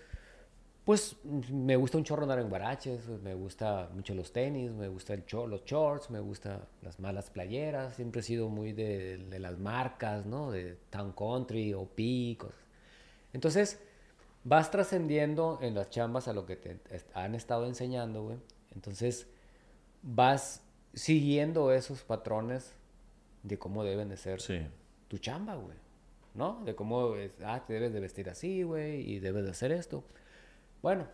pues 0.84 1.16
me 1.24 1.76
gusta 1.76 1.98
un 1.98 2.04
chorro 2.04 2.22
andar 2.22 2.40
en 2.40 2.48
guaraches, 2.48 3.06
me 3.22 3.34
gusta 3.34 3.88
mucho 3.94 4.14
los 4.14 4.32
tenis, 4.32 4.72
me 4.72 4.88
gusta 4.88 5.14
el 5.14 5.24
los 5.48 5.64
shorts, 5.64 6.10
me 6.10 6.20
gusta 6.20 6.66
las 6.82 6.98
malas 6.98 7.30
playeras, 7.30 7.94
siempre 7.94 8.20
he 8.20 8.24
sido 8.24 8.48
muy 8.48 8.72
de, 8.72 9.18
las 9.38 9.58
marcas, 9.58 10.26
¿no? 10.26 10.50
De 10.50 10.76
Town 10.90 11.12
Country 11.12 11.72
o 11.74 11.86
Picos. 11.86 12.54
Entonces, 13.32 13.80
vas 14.44 14.70
trascendiendo 14.70 15.58
en 15.62 15.74
las 15.74 15.90
chambas 15.90 16.26
a 16.26 16.32
lo 16.32 16.46
que 16.46 16.56
te 16.56 16.80
han 17.14 17.34
estado 17.34 17.66
enseñando, 17.66 18.24
güey. 18.24 18.38
Entonces, 18.74 19.28
vas 20.02 20.64
siguiendo 20.94 21.72
esos 21.72 22.02
patrones 22.02 22.74
de 23.42 23.58
cómo 23.58 23.84
deben 23.84 24.08
de 24.08 24.16
ser 24.16 24.40
tu 25.08 25.18
chamba, 25.18 25.54
güey. 25.54 25.76
¿No? 26.34 26.62
De 26.64 26.74
cómo, 26.74 27.14
ah, 27.44 27.62
te 27.66 27.74
debes 27.74 27.92
de 27.92 28.00
vestir 28.00 28.30
así, 28.30 28.62
güey, 28.62 29.00
y 29.08 29.18
debes 29.18 29.44
de 29.44 29.50
hacer 29.50 29.70
esto. 29.70 30.02
Bueno, 30.80 31.06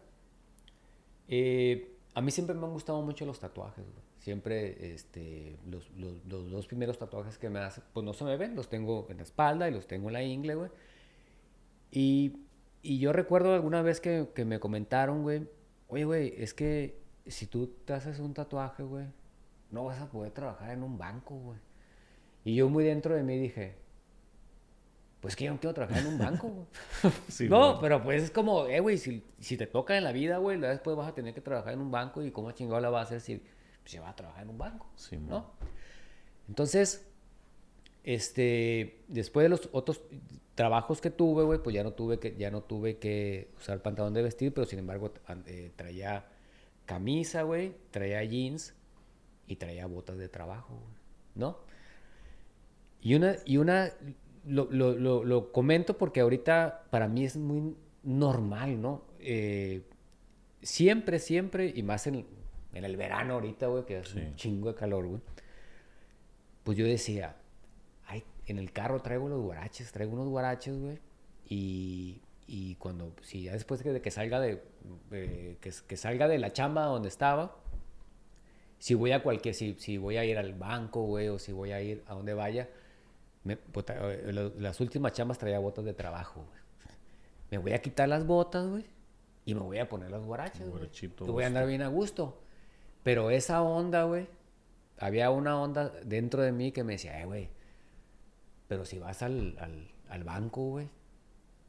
eh, 1.27 1.97
a 2.15 2.21
mí 2.21 2.31
siempre 2.31 2.55
me 2.55 2.65
han 2.67 2.73
gustado 2.73 3.03
mucho 3.03 3.27
los 3.27 3.41
tatuajes, 3.41 3.85
güey. 3.85 4.09
Siempre, 4.21 4.95
este, 4.95 5.57
los, 5.67 5.91
los, 5.97 6.25
los, 6.27 6.51
dos 6.51 6.67
primeros 6.67 6.99
tatuajes 6.99 7.39
que 7.39 7.51
me 7.51 7.61
hacen, 7.61 7.83
pues 7.93 8.05
no 8.05 8.13
se 8.13 8.25
me 8.25 8.37
ven, 8.37 8.55
los 8.55 8.69
tengo 8.69 9.07
en 9.11 9.17
la 9.17 9.23
espalda 9.23 9.69
y 9.69 9.73
los 9.73 9.87
tengo 9.87 10.09
en 10.09 10.13
la 10.13 10.23
ingle, 10.23 10.55
güey. 10.55 10.71
Y, 11.91 12.45
y 12.83 12.99
yo 12.99 13.13
recuerdo 13.13 13.55
alguna 13.55 13.83
vez 13.83 14.01
que, 14.01 14.29
que 14.35 14.45
me 14.45 14.61
comentaron, 14.61 15.23
güey, 15.23 15.49
oye, 15.89 16.05
güey, 16.05 16.35
es 16.37 16.55
que 16.55 16.99
si 17.29 17.47
tú 17.47 17.67
te 17.85 17.93
haces 17.93 18.19
un 18.19 18.35
tatuaje, 18.35 18.83
güey, 18.83 19.07
no 19.71 19.85
vas 19.85 20.01
a 20.01 20.11
poder 20.11 20.33
trabajar 20.33 20.71
en 20.71 20.83
un 20.83 20.99
banco, 20.99 21.35
güey. 21.35 21.59
Y 22.45 22.55
yo 22.55 22.69
muy 22.69 22.85
dentro 22.85 23.15
de 23.15 23.23
mí 23.23 23.39
dije, 23.39 23.77
pues 25.21 25.35
que 25.37 25.45
yo 25.45 25.53
no 25.53 25.61
quiero 25.61 25.75
trabajar 25.75 26.03
en 26.03 26.09
un 26.09 26.19
banco, 26.19 26.49
güey. 26.49 27.49
no, 27.49 27.79
pero 27.81 28.03
pues 28.03 28.23
es 28.23 28.31
como, 28.31 28.67
eh, 28.67 28.81
güey, 28.81 28.99
si, 28.99 29.25
si, 29.39 29.57
te 29.57 29.67
toca 29.67 29.97
en 29.97 30.05
la 30.05 30.13
vida, 30.13 30.39
güey, 30.39 30.59
después 30.59 30.97
vas 30.97 31.09
a 31.09 31.15
tener 31.15 31.35
que 31.35 31.41
trabajar 31.41 31.73
en 31.75 31.81
un 31.81 31.91
banco 31.91 32.23
y 32.23 32.31
cómo 32.31 32.53
chingado 32.53 32.81
la 32.81 32.91
vas 32.91 33.13
a 33.13 33.17
hacer 33.17 33.21
si 33.21 33.43
se 33.85 34.01
va 34.01 34.11
a 34.11 34.17
trabajar 34.17 34.45
en 34.45 34.51
un 34.51 34.59
banco, 34.59 34.87
sí, 34.97 35.17
¿no? 35.17 35.53
Entonces, 36.49 37.07
este, 38.05 39.03
después 39.09 39.45
de 39.45 39.49
los 39.51 39.69
otros 39.73 40.01
trabajos 40.55 41.01
que 41.01 41.11
tuve, 41.11 41.45
güey, 41.45 41.63
pues 41.63 41.75
ya 41.75 41.85
no 41.85 41.93
tuve 41.93 42.19
que, 42.19 42.35
ya 42.37 42.51
no 42.51 42.63
tuve 42.63 42.99
que 42.99 43.51
usar 43.59 43.83
pantalón 43.83 44.15
de 44.15 44.23
vestir, 44.23 44.55
pero 44.55 44.67
sin 44.67 44.79
embargo 44.79 45.13
eh, 45.47 45.73
traía 45.77 46.27
camisa, 46.89 47.43
güey, 47.43 47.75
traía 47.91 48.25
jeans 48.25 48.75
y 49.47 49.57
traía 49.57 49.87
botas 49.87 50.17
de 50.17 50.29
trabajo, 50.31 50.81
¿no? 51.35 51.59
Y 53.03 53.15
una, 53.15 53.37
y 53.45 53.59
una, 53.59 53.93
lo, 54.47 55.53
comento 55.53 55.99
porque 55.99 56.21
ahorita 56.21 56.87
para 56.91 57.07
mí 57.07 57.27
es 57.27 57.37
muy 57.37 57.77
normal, 58.03 58.81
¿no? 58.81 59.05
Eh, 59.21 59.83
siempre, 60.63 61.19
siempre, 61.19 61.71
y 61.77 61.83
más 61.83 62.07
en, 62.07 62.25
el 62.73 62.97
verano 62.97 63.35
ahorita, 63.35 63.67
güey, 63.67 63.85
que 63.85 63.99
es 63.99 64.15
un 64.15 64.35
chingo 64.37 64.69
de 64.73 64.75
calor, 64.75 65.07
güey. 65.07 65.21
Pues 66.65 66.79
yo 66.79 66.87
decía, 66.87 67.37
ay, 68.07 68.25
en 68.47 68.59
el 68.59 68.73
carro 68.73 69.01
traigo 69.03 69.29
los 69.29 69.43
guaraches, 69.43 69.93
traigo 69.93 70.15
unos 70.15 70.29
guaraches, 70.29 70.81
güey. 70.81 70.99
Y 71.45 72.23
y 72.51 72.77
cuando, 72.77 73.13
si 73.21 73.43
ya 73.43 73.53
después 73.53 73.85
de 73.85 74.01
que 74.01 74.11
salga 74.11 74.41
de, 74.41 74.63
que, 75.61 75.97
salga 75.99 76.27
de 76.29 76.39
la 76.39 76.51
chamba 76.51 76.87
donde 76.87 77.09
estaba, 77.09 77.55
si 78.79 78.95
voy 78.95 79.13
a 79.13 79.23
cualquier, 79.23 79.55
si, 79.55 79.75
si 79.75 79.99
voy 79.99 80.17
a 80.17 80.25
ir 80.25 80.39
al 80.39 80.55
banco, 80.55 81.03
güey, 81.03 81.29
o 81.29 81.39
si 81.39 81.53
voy 81.53 81.73
a 81.73 81.83
ir 81.83 82.03
a 82.07 82.15
donde 82.15 82.33
vaya, 82.33 82.71
me, 83.45 83.59
eh, 83.89 84.53
las 84.59 84.81
últimas 84.81 85.13
chambas 85.13 85.37
traía 85.37 85.59
botas 85.59 85.85
de 85.85 85.93
trabajo, 85.93 86.47
güey. 86.49 86.59
Me 87.51 87.59
voy 87.59 87.73
a 87.73 87.83
quitar 87.83 88.09
las 88.09 88.27
botas, 88.27 88.67
güey, 88.67 88.85
y 89.45 89.55
me 89.55 89.61
voy 89.61 89.79
a 89.79 89.87
poner 89.87 90.11
las 90.11 90.25
guaraches, 90.25 90.67
güey. 90.71 90.89
Voy 91.27 91.45
a 91.45 91.49
andar 91.49 91.67
bien 91.67 91.83
a 91.83 91.89
gusto. 91.89 92.41
Pero 93.03 93.31
esa 93.31 93.61
onda, 93.61 94.05
güey, 94.05 94.27
había 94.99 95.31
una 95.31 95.61
onda 95.61 95.91
dentro 96.03 96.43
de 96.43 96.53
mí 96.53 96.73
que 96.73 96.83
me 96.83 96.95
decía, 96.95 97.21
eh, 97.21 97.27
güey, 97.27 97.51
pero 98.69 98.87
si 98.87 98.99
vas 98.99 99.23
al, 99.23 99.57
al, 99.61 99.91
al 100.09 100.25
banco, 100.25 100.63
güey, 100.63 100.89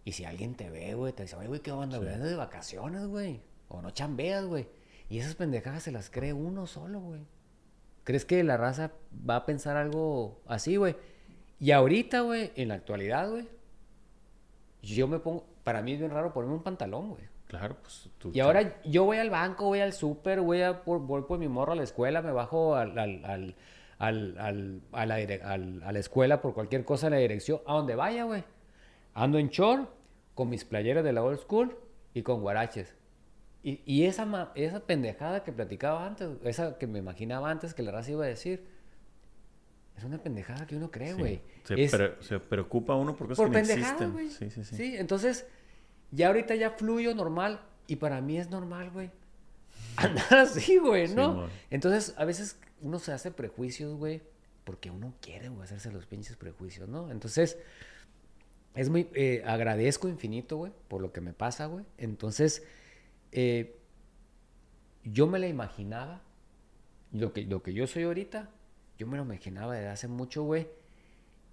y 0.10 0.12
si 0.12 0.26
alguien 0.26 0.56
te 0.56 0.72
ve, 0.72 0.96
güey, 0.96 1.14
te 1.14 1.22
dice, 1.22 1.36
oye, 1.36 1.48
güey, 1.48 1.60
¿qué 1.60 1.72
onda? 1.72 2.00
Sí. 2.00 2.06
de 2.06 2.36
vacaciones, 2.36 3.06
güey. 3.06 3.42
O 3.68 3.80
no 3.80 3.92
chambeas, 3.92 4.44
güey. 4.44 4.68
Y 5.08 5.20
esas 5.20 5.36
pendejadas 5.36 5.84
se 5.84 5.92
las 5.92 6.10
cree 6.10 6.34
uno 6.34 6.66
solo, 6.66 7.00
güey. 7.00 7.22
¿Crees 8.04 8.26
que 8.26 8.44
la 8.44 8.58
raza 8.58 8.92
va 9.30 9.36
a 9.36 9.46
pensar 9.46 9.78
algo 9.78 10.42
así, 10.48 10.78
güey? 10.78 10.96
Y 11.60 11.70
ahorita, 11.72 12.22
güey, 12.22 12.52
en 12.56 12.70
la 12.70 12.74
actualidad, 12.74 13.30
güey, 13.30 13.48
yo 14.82 15.08
me 15.08 15.20
pongo, 15.20 15.46
para 15.64 15.84
mí 15.84 15.94
es 15.94 16.00
bien 16.00 16.10
raro 16.10 16.34
ponerme 16.34 16.56
un 16.56 16.64
pantalón, 16.64 17.10
güey. 17.10 17.24
Claro, 17.46 17.78
pues 17.80 18.10
tú. 18.18 18.32
Y 18.34 18.40
ahora 18.40 18.82
yo 18.84 19.04
voy 19.04 19.18
al 19.18 19.30
banco, 19.30 19.66
voy 19.66 19.82
al 19.82 19.94
súper, 19.94 20.42
voy, 20.42 20.64
a, 20.64 20.84
por, 20.84 21.02
voy 21.02 21.22
por 21.22 21.38
mi 21.38 21.48
morro 21.48 21.74
a 21.74 21.76
la 21.76 21.84
escuela, 21.84 22.24
me 22.24 22.32
bajo 22.32 22.76
al, 22.76 22.98
al, 22.98 23.26
al, 23.26 23.56
al 24.00 24.82
a, 24.92 25.06
la, 25.06 25.16
a 25.16 25.92
la 25.92 26.00
escuela 26.00 26.42
por 26.42 26.56
cualquier 26.56 26.84
cosa 26.84 27.08
en 27.08 27.14
la 27.14 27.20
dirección, 27.20 27.62
a 27.68 27.74
donde 27.74 27.94
vaya, 27.94 28.24
güey. 28.24 28.44
Ando 29.14 29.38
en 29.38 29.50
short, 29.50 29.99
con 30.40 30.48
mis 30.48 30.64
playeras 30.64 31.04
de 31.04 31.12
la 31.12 31.22
old 31.22 31.38
school 31.38 31.78
y 32.14 32.22
con 32.22 32.40
guaraches. 32.40 32.96
Y, 33.62 33.82
y 33.86 34.06
esa, 34.06 34.54
esa 34.56 34.80
pendejada 34.80 35.44
que 35.44 35.52
platicaba 35.52 36.08
antes, 36.08 36.30
esa 36.46 36.78
que 36.78 36.88
me 36.88 36.98
imaginaba 36.98 37.52
antes 37.52 37.74
que 37.74 37.84
la 37.84 37.92
raza 37.92 38.12
iba 38.12 38.24
a 38.24 38.28
decir, 38.30 38.64
es 39.98 40.06
una 40.06 40.18
pendejada 40.18 40.66
que 40.66 40.78
uno 40.78 40.90
cree, 40.92 41.12
güey. 41.12 41.42
Se, 41.66 42.40
preocupa 42.40 42.96
uno 42.96 43.18
porque 43.18 43.36
por 43.36 43.48
que 43.48 43.52
no 43.52 43.60
existen. 43.60 44.30
Sí, 44.30 44.50
sí, 44.50 44.64
sí. 44.64 44.76
Sí, 44.78 44.96
entonces, 44.96 45.46
ya 46.12 46.28
ahorita 46.28 46.56
ya 46.56 46.72
fluyo 46.72 47.14
normal 47.14 47.60
y 47.88 47.98
para 47.98 48.22
mí 48.22 48.38
es 48.38 48.50
normal, 48.50 48.92
güey. 48.92 49.12
Andar 49.98 50.36
así, 50.36 50.78
güey, 50.78 51.14
¿no? 51.14 51.50
entonces, 51.70 52.14
a 52.16 52.24
veces 52.24 52.58
uno 52.80 52.98
se 53.00 53.12
hace 53.12 53.32
prejuicios, 53.32 53.94
güey, 53.98 54.22
porque 54.64 54.90
uno 54.90 55.16
quiere, 55.20 55.50
güey, 55.50 55.66
hacerse 55.66 55.92
los 55.92 56.06
pinches 56.06 56.38
prejuicios, 56.38 56.88
¿no? 56.88 57.12
Entonces, 57.12 57.58
es 58.76 58.90
muy, 58.90 59.10
eh, 59.14 59.44
agradezco 59.46 60.08
infinito, 60.08 60.58
güey, 60.58 60.72
por 60.88 61.02
lo 61.02 61.12
que 61.12 61.22
me 61.22 61.34
pasa, 61.34 61.66
güey. 61.66 61.86
Entonces, 61.98 62.64
eh, 63.32 63.78
yo 65.04 65.28
me 65.28 65.40
la 65.40 65.48
imaginaba, 65.48 66.22
lo 67.12 67.34
que, 67.34 67.44
lo 67.44 67.64
que 67.64 67.74
yo 67.74 67.88
soy 67.88 68.04
ahorita, 68.04 68.50
yo 68.98 69.08
me 69.08 69.18
lo 69.18 69.24
imaginaba 69.24 69.76
desde 69.76 69.88
hace 69.88 70.08
mucho, 70.08 70.44
güey, 70.44 70.68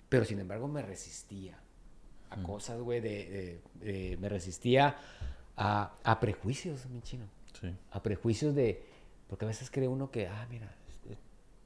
pero 0.09 0.25
sin 0.25 0.39
embargo 0.39 0.69
me 0.69 0.83
resistía. 0.83 1.59
a 2.31 2.43
cosas, 2.43 2.81
güey, 2.81 3.01
de, 3.01 3.61
me 4.19 4.29
resistía 4.29 4.97
a, 5.57 5.97
a, 6.03 6.21
prejuicios, 6.21 6.87
mi 6.87 7.01
chino. 7.01 7.25
Sí. 7.61 7.73
A 7.91 8.03
prejuicios 8.03 8.55
de, 8.55 8.85
porque 9.29 9.45
a 9.45 9.49
veces 9.49 9.71
cree 9.71 9.89
uno 9.89 10.11
que, 10.11 10.27
ah, 10.27 10.47
mira, 10.51 10.75
este, 10.89 11.17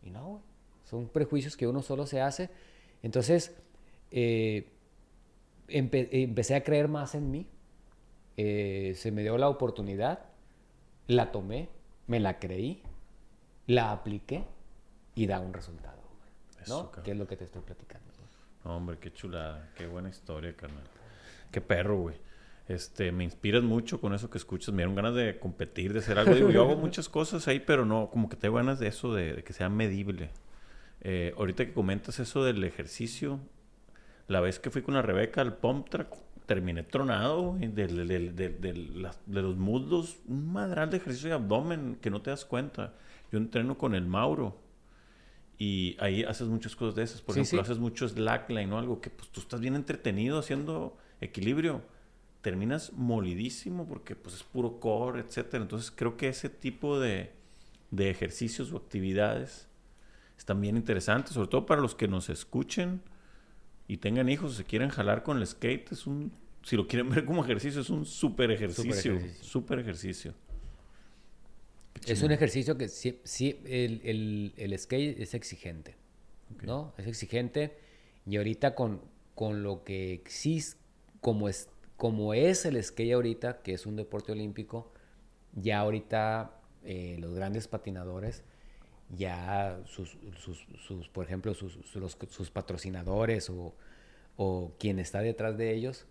y 0.03 0.11
no, 0.11 0.29
güey. 0.29 0.51
Son 0.91 1.09
prejuicios 1.09 1.57
que 1.57 1.69
uno 1.69 1.83
solo 1.83 2.05
se 2.05 2.21
hace. 2.21 2.51
Entonces, 3.05 3.55
eh, 4.11 4.69
empecé 5.71 6.55
a 6.55 6.65
creer 6.65 6.89
más 6.89 7.15
en 7.15 7.31
mí. 7.31 7.47
Eh, 8.37 8.95
se 8.97 9.11
me 9.11 9.23
dio 9.23 9.37
la 9.39 9.49
oportunidad, 9.49 10.21
la 11.07 11.33
tomé, 11.33 11.69
me 12.07 12.21
la 12.21 12.39
creí, 12.39 12.83
la 13.67 13.93
apliqué 13.93 14.45
y 15.15 15.27
da 15.27 15.41
un 15.41 15.53
resultado. 15.53 16.01
¿no? 16.69 16.91
¿Qué 17.03 17.13
es 17.13 17.17
lo 17.17 17.27
que 17.27 17.37
te 17.37 17.45
estoy 17.45 17.63
platicando? 17.63 18.11
hombre, 18.65 18.99
qué 18.99 19.13
chulada, 19.13 19.71
qué 19.75 19.87
buena 19.87 20.11
historia, 20.11 20.55
carnal. 20.55 20.85
Qué 21.51 21.61
perro, 21.61 21.97
güey. 21.99 22.17
Este, 22.69 23.11
me 23.11 23.25
inspiras 23.25 23.63
mucho 23.63 24.01
con 24.01 24.15
eso 24.15 24.31
que 24.31 24.39
escuchas. 24.39 24.73
Me 24.73 24.79
dieron 24.79 24.95
ganas 24.95 25.15
de 25.15 25.39
competir, 25.39 25.93
de 25.93 26.01
hacer 26.01 26.19
algo. 26.19 26.51
yo 26.51 26.63
hago 26.63 26.77
muchas 26.81 27.09
cosas 27.09 27.49
ahí, 27.49 27.61
pero 27.61 27.85
no, 27.85 28.11
como 28.11 28.29
que 28.29 28.37
tengo 28.37 28.57
ganas 28.57 28.79
de 28.79 28.89
eso, 28.89 29.15
de, 29.15 29.43
que 29.43 29.53
sea 29.53 29.69
medible. 29.69 30.31
Eh, 31.01 31.35
ahorita 31.37 31.67
que 31.67 31.73
comentas 31.73 32.21
eso 32.21 32.45
del 32.45 32.63
ejercicio, 32.63 33.41
la 34.31 34.41
vez 34.41 34.61
que 34.61 34.71
fui 34.71 34.83
con 34.83 34.95
la 34.95 35.03
Rebeca 35.03 35.41
al 35.41 35.57
pump 35.57 35.89
track, 35.89 36.15
terminé 36.47 36.85
tronado, 36.85 37.57
de, 37.59 37.89
de, 37.89 39.43
los 39.43 39.57
muslos, 39.57 40.19
un 40.29 40.53
madral 40.53 40.89
de 40.89 40.99
ejercicio 40.99 41.31
de 41.31 41.35
abdomen 41.35 41.99
que 42.01 42.11
no 42.11 42.23
te 42.23 42.31
das 42.31 42.45
cuenta. 42.45 42.95
Yo 43.33 43.39
entreno 43.39 43.77
con 43.77 43.93
el 43.93 44.07
Mauro 44.07 44.57
y 45.59 45.97
ahí 45.99 46.23
haces 46.23 46.47
muchas 46.47 46.77
cosas 46.77 46.95
de 46.95 47.03
esas. 47.03 47.23
Por 47.23 47.37
ejemplo, 47.37 47.61
haces 47.61 47.81
mucho 47.81 48.09
slackline 48.09 48.73
o 48.73 48.79
algo 48.79 49.01
que 49.01 49.11
pues 49.11 49.29
tú 49.31 49.41
estás 49.41 49.61
bien 49.61 49.75
entretenido 49.75 50.39
haciendo 50.39 50.97
equilibrio. 51.21 51.83
Terminas 52.41 52.93
molidísimo 52.93 53.89
porque 53.89 54.15
pues 54.15 54.37
es 54.37 54.43
puro 54.45 54.79
core, 54.79 55.23
etcétera. 55.23 55.65
Entonces 55.65 55.91
creo 55.91 56.17
que 56.17 56.29
ese 56.29 56.49
tipo 56.49 57.01
de, 57.01 57.33
de 57.91 58.11
ejercicios 58.11 58.73
o 58.73 58.77
actividades 58.77 59.69
están 60.39 60.61
bien 60.61 60.77
interesantes, 60.77 61.33
sobre 61.33 61.49
todo 61.49 61.67
para 61.67 61.81
los 61.81 61.97
que 61.97 62.07
nos 62.07 62.29
escuchen 62.29 63.03
y 63.91 63.97
tengan 63.97 64.29
hijos 64.29 64.55
se 64.55 64.63
quieren 64.63 64.89
jalar 64.89 65.25
con 65.25 65.39
el 65.39 65.45
skate. 65.45 65.91
Es 65.91 66.07
un, 66.07 66.31
si 66.63 66.77
lo 66.77 66.87
quieren 66.87 67.11
ver 67.11 67.25
como 67.25 67.43
ejercicio, 67.43 67.81
es 67.81 67.91
un 67.91 68.07
súper 68.07 68.53
ejercicio. 68.53 69.19
Súper 69.41 69.81
ejercicio. 69.81 70.33
Es 72.07 72.23
un 72.23 72.31
ejercicio 72.31 72.79
que 72.79 72.89
sí, 72.89 73.21
sí 73.25 73.59
el, 73.65 74.53
el, 74.57 74.79
skate 74.79 75.19
es 75.19 75.35
exigente, 75.35 75.97
¿no? 76.63 76.95
Es 76.99 77.09
exigente 77.09 77.77
y 78.27 78.37
ahorita 78.37 78.77
con, 78.77 79.01
con 79.35 79.65
lo 79.65 79.83
que 79.83 80.13
existe, 80.13 80.79
como 81.21 81.49
es, 81.49 81.69
como 81.97 82.33
es 82.33 82.65
el 82.67 82.83
skate 82.83 83.15
ahorita, 83.15 83.61
que 83.63 83.75
es 83.75 83.87
un 83.87 83.97
deporte 83.97 84.31
olímpico, 84.31 84.93
ya 85.53 85.81
ahorita 85.81 86.61
eh, 86.85 87.17
los 87.19 87.35
grandes 87.35 87.67
patinadores, 87.67 88.45
ya 89.17 89.81
sus, 89.87 90.17
sus, 90.39 90.67
sus 90.87 91.09
por 91.09 91.25
ejemplo, 91.25 91.55
sus, 91.55 91.79
sus 92.29 92.51
patrocinadores 92.51 93.51
o, 93.51 93.75
o 94.37 94.73
quien 94.79 94.99
está 94.99 95.21
detrás 95.21 95.57
de 95.57 95.75
ellos, 95.75 96.07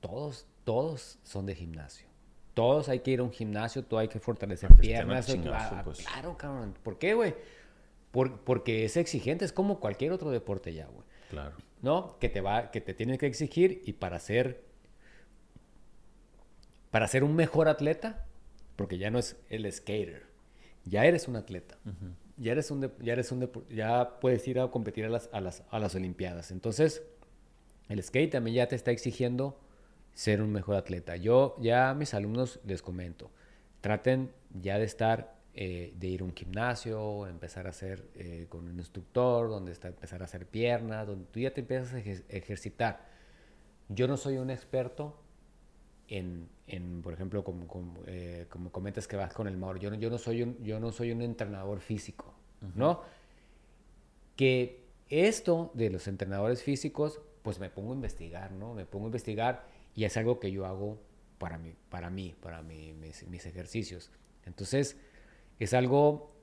todos, 0.00 0.46
todos 0.64 1.18
son 1.22 1.46
de 1.46 1.54
gimnasio 1.54 2.10
todos 2.54 2.88
hay 2.90 3.00
que 3.00 3.12
ir 3.12 3.20
a 3.20 3.22
un 3.22 3.32
gimnasio, 3.32 3.84
todo 3.84 4.00
hay 4.00 4.08
que 4.08 4.18
fortalecer 4.18 4.74
piernas. 4.74 5.34
Ah, 5.50 5.80
pues. 5.82 6.00
Claro, 6.00 6.36
cabrón. 6.36 6.74
¿Por 6.82 6.98
qué, 6.98 7.14
güey? 7.14 7.34
porque 8.12 8.84
es 8.84 8.96
exigente, 8.96 9.44
es 9.44 9.52
como 9.52 9.78
cualquier 9.78 10.12
otro 10.12 10.30
deporte 10.30 10.74
ya, 10.74 10.86
güey. 10.86 11.04
Claro. 11.30 11.56
¿No? 11.80 12.18
Que 12.18 12.28
te 12.28 12.40
va, 12.40 12.70
que 12.70 12.80
te 12.80 12.92
tiene 12.92 13.18
que 13.18 13.26
exigir 13.26 13.82
y 13.86 13.92
para 13.92 14.18
ser, 14.18 14.64
para 16.90 17.06
ser 17.06 17.22
un 17.22 17.36
mejor 17.36 17.68
atleta, 17.68 18.26
porque 18.76 18.98
ya 18.98 19.10
no 19.10 19.18
es 19.18 19.36
el 19.48 19.70
skater, 19.72 20.26
ya 20.84 21.04
eres 21.04 21.28
un 21.28 21.36
atleta. 21.36 21.78
Ya 22.40 22.52
eres 22.52 22.70
un, 22.70 22.90
ya 23.02 23.12
eres 23.12 23.30
un, 23.32 23.50
ya 23.68 24.18
puedes 24.18 24.48
ir 24.48 24.60
a 24.60 24.68
competir 24.68 25.04
a 25.04 25.10
las, 25.10 25.28
a 25.30 25.42
las, 25.42 25.62
a 25.70 25.78
las 25.78 25.94
Olimpiadas. 25.94 26.50
Entonces, 26.50 27.02
el 27.90 28.02
skate 28.02 28.32
también 28.32 28.56
ya 28.56 28.66
te 28.66 28.76
está 28.76 28.92
exigiendo 28.92 29.60
ser 30.14 30.40
un 30.40 30.50
mejor 30.50 30.76
atleta. 30.76 31.16
Yo 31.16 31.54
ya 31.60 31.90
a 31.90 31.94
mis 31.94 32.14
alumnos 32.14 32.58
les 32.64 32.80
comento, 32.80 33.30
traten 33.82 34.32
ya 34.54 34.78
de 34.78 34.84
estar, 34.84 35.36
eh, 35.54 35.92
de 35.96 36.06
ir 36.06 36.22
a 36.22 36.24
un 36.24 36.34
gimnasio, 36.34 37.26
empezar 37.26 37.66
a 37.66 37.70
hacer 37.70 38.06
eh, 38.14 38.46
con 38.48 38.66
un 38.66 38.78
instructor, 38.78 39.50
donde 39.50 39.72
está, 39.72 39.88
empezar 39.88 40.22
a 40.22 40.24
hacer 40.24 40.46
piernas, 40.46 41.06
donde 41.06 41.26
tú 41.26 41.40
ya 41.40 41.52
te 41.52 41.60
empiezas 41.60 41.92
a 41.92 41.98
ejercitar. 41.98 43.04
Yo 43.90 44.08
no 44.08 44.16
soy 44.16 44.38
un 44.38 44.48
experto 44.48 45.19
en, 46.10 46.48
en 46.66 47.00
por 47.02 47.14
ejemplo, 47.14 47.42
como, 47.44 47.66
como, 47.66 48.02
eh, 48.06 48.46
como, 48.50 48.70
comentas 48.70 49.06
que 49.06 49.16
vas 49.16 49.32
con 49.32 49.46
el 49.46 49.56
Mauro, 49.56 49.78
yo 49.78 49.90
no, 49.90 49.96
yo 49.96 50.10
no, 50.10 50.18
soy, 50.18 50.42
un, 50.42 50.62
yo 50.62 50.78
no 50.80 50.92
soy 50.92 51.12
un 51.12 51.22
entrenador 51.22 51.80
físico, 51.80 52.34
¿no? 52.74 53.00
Que 54.36 54.84
esto 55.08 55.70
de 55.74 55.88
los 55.88 56.08
entrenadores 56.08 56.62
físicos, 56.62 57.20
pues 57.42 57.60
me 57.60 57.70
pongo 57.70 57.92
a 57.92 57.94
investigar, 57.94 58.50
¿no? 58.52 58.74
Me 58.74 58.86
pongo 58.86 59.06
a 59.06 59.08
investigar 59.08 59.64
y 59.94 60.04
es 60.04 60.16
algo 60.16 60.40
que 60.40 60.50
yo 60.50 60.66
hago 60.66 61.00
para 61.38 61.58
mí, 61.58 61.74
para 61.88 62.10
mí, 62.10 62.34
para 62.42 62.60
mis, 62.62 63.46
ejercicios. 63.46 64.10
Entonces, 64.44 64.96
es 65.60 65.74
algo 65.74 66.34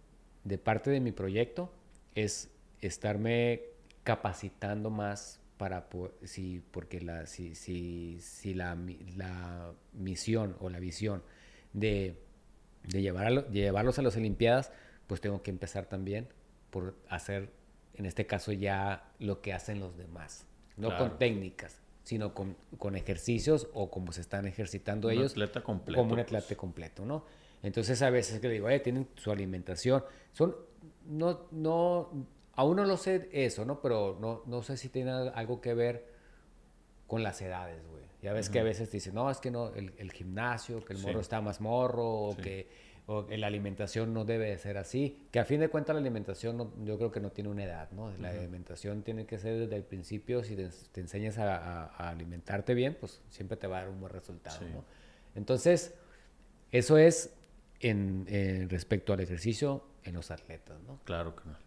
de 0.46 0.58
parte 0.58 0.90
de 0.92 1.02
mi 1.02 1.12
proyecto, 1.12 1.72
es 2.16 2.50
estarme 2.80 3.64
capacitando 4.04 4.90
más 4.90 5.42
para, 5.58 5.88
si, 6.24 6.62
porque 6.72 7.02
la, 7.02 7.26
si, 7.26 7.56
si, 7.56 8.20
si 8.22 8.54
la, 8.54 8.78
la, 9.16 9.74
misión 9.94 10.56
o 10.60 10.70
la 10.70 10.80
visión 10.80 11.24
de, 11.74 12.22
de, 12.84 13.02
llevar 13.02 13.50
llevarlos 13.50 14.00
a 14.00 14.02
las 14.04 14.16
Olimpiadas, 14.16 14.72
pues 15.08 15.22
tengo 15.22 15.42
que 15.42 15.52
empezar 15.52 15.88
también 15.88 16.28
por 16.70 16.96
hacer, 17.10 17.52
en 17.96 18.06
este 18.06 18.28
caso 18.28 18.52
ya 18.52 19.12
lo 19.20 19.42
que 19.42 19.54
hacen 19.54 19.80
los 19.80 19.98
demás, 19.98 20.46
no 20.76 20.96
con 20.98 21.18
técnicas, 21.18 21.82
sino 22.04 22.34
con, 22.34 22.56
con, 22.78 22.96
ejercicios 22.96 23.68
o 23.74 23.90
como 23.90 24.14
se 24.14 24.22
están 24.22 24.48
ejercitando 24.48 25.10
ellos. 25.10 25.32
Atleta 25.32 25.64
completo, 25.64 26.00
como 26.00 26.14
un 26.14 26.20
atleta 26.20 26.46
pues. 26.48 26.58
completo, 26.58 27.06
¿no? 27.06 27.26
Entonces 27.64 28.02
a 28.02 28.10
veces 28.10 28.40
que 28.40 28.50
digo, 28.50 28.70
eh, 28.70 28.80
tienen 28.80 29.08
su 29.16 29.32
alimentación. 29.32 30.04
Son, 30.32 30.56
no, 31.06 31.48
no, 31.52 32.28
aún 32.58 32.76
no 32.76 32.84
lo 32.84 32.98
sé 32.98 33.30
eso, 33.32 33.64
¿no? 33.64 33.82
Pero 33.82 34.18
no, 34.20 34.44
no 34.46 34.62
sé 34.62 34.76
si 34.76 34.90
tiene 34.90 35.12
algo 35.12 35.62
que 35.62 35.74
ver 35.74 36.06
con 37.08 37.24
las 37.24 37.42
edades, 37.42 37.82
güey. 37.88 38.04
Ya 38.22 38.34
ves 38.34 38.50
que 38.50 38.60
a 38.60 38.64
veces 38.64 38.90
te 38.90 38.98
dicen, 38.98 39.16
no, 39.16 39.32
es 39.32 39.38
que 39.38 39.52
no, 39.52 39.74
el, 39.74 39.94
el 39.98 40.12
gimnasio, 40.12 40.84
que 40.84 40.94
el 40.94 41.00
morro 41.00 41.22
está 41.22 41.40
más 41.40 41.62
morro, 41.62 42.06
o 42.06 42.36
que 42.36 42.68
o 43.10 43.26
la 43.30 43.48
alimentación 43.48 44.14
no 44.14 44.26
debe 44.26 44.50
de 44.50 44.58
ser 44.58 44.78
así, 44.78 45.28
que 45.32 45.40
a 45.40 45.46
fin 45.46 45.62
de 45.62 45.70
cuentas 45.70 45.96
la 45.96 46.02
alimentación 46.02 46.58
yo 46.84 46.98
creo 46.98 47.10
que 47.10 47.22
no 47.22 47.32
tiene 47.32 47.50
una 47.50 47.64
edad, 47.64 47.90
¿no? 47.92 48.12
La 48.18 48.32
alimentación 48.32 49.02
tiene 49.02 49.26
que 49.26 49.40
ser 49.40 49.58
desde 49.58 49.78
el 49.78 49.84
principio, 49.84 50.44
si 50.44 50.58
te, 50.58 51.00
enseñas 51.00 51.38
a, 51.38 51.86
alimentarte 52.10 52.74
bien, 52.74 52.98
pues 53.00 53.22
siempre 53.30 53.56
te 53.56 53.66
va 53.66 53.78
a 53.78 53.82
dar 53.82 53.90
un 53.90 54.02
buen 54.02 54.12
resultado, 54.12 54.60
¿no? 54.74 54.84
Entonces, 55.36 55.94
eso 56.74 56.98
es 56.98 57.34
en, 57.80 58.68
respecto 58.70 59.14
al 59.14 59.22
ejercicio 59.22 59.86
en 60.04 60.14
los 60.14 60.30
atletas, 60.30 60.78
¿no? 60.86 61.00
Claro, 61.06 61.34
canal. 61.34 61.56
Pues 61.56 61.67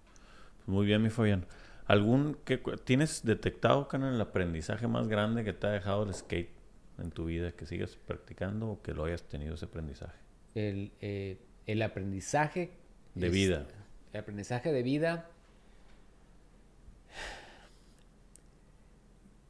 muy 0.70 0.86
bien, 0.86 1.02
mi 1.02 1.10
Fabián. 1.10 1.46
¿Algún 1.86 2.38
que 2.44 2.58
tienes 2.84 3.24
detectado, 3.24 3.88
canal, 3.88 4.14
el 4.14 4.20
aprendizaje 4.20 4.86
más 4.86 5.08
grande 5.08 5.44
que 5.44 5.52
te 5.52 5.66
ha 5.66 5.70
dejado 5.70 6.04
el 6.04 6.14
skate 6.14 6.50
en 6.98 7.10
tu 7.10 7.26
vida, 7.26 7.52
que 7.52 7.66
sigas 7.66 7.96
practicando 8.06 8.68
o 8.70 8.82
que 8.82 8.94
lo 8.94 9.04
hayas 9.04 9.24
tenido 9.24 9.54
ese 9.54 9.66
aprendizaje? 9.66 10.20
el, 10.54 10.92
eh, 11.00 11.38
el 11.66 11.82
aprendizaje. 11.82 12.70
De 13.14 13.28
vida. 13.28 13.66
El 14.12 14.20
aprendizaje 14.20 14.72
de 14.72 14.82
vida. 14.82 15.30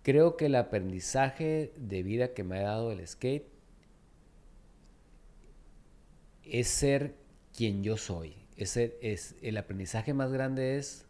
Creo 0.03 0.37
que 0.37 0.47
el 0.47 0.55
aprendizaje 0.55 1.73
de 1.77 2.03
vida 2.03 2.33
que 2.33 2.43
me 2.43 2.59
ha 2.59 2.63
dado 2.63 2.91
el 2.91 3.07
skate 3.07 3.47
es 6.43 6.69
ser 6.69 7.15
quien 7.55 7.83
yo 7.83 7.97
soy. 7.97 8.35
Es, 8.57 8.77
es 8.77 9.37
el 9.43 9.57
aprendizaje 9.57 10.15
más 10.15 10.33
grande 10.33 10.77
es 10.77 11.07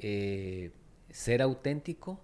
eh, 0.00 0.72
ser 1.10 1.42
auténtico 1.42 2.20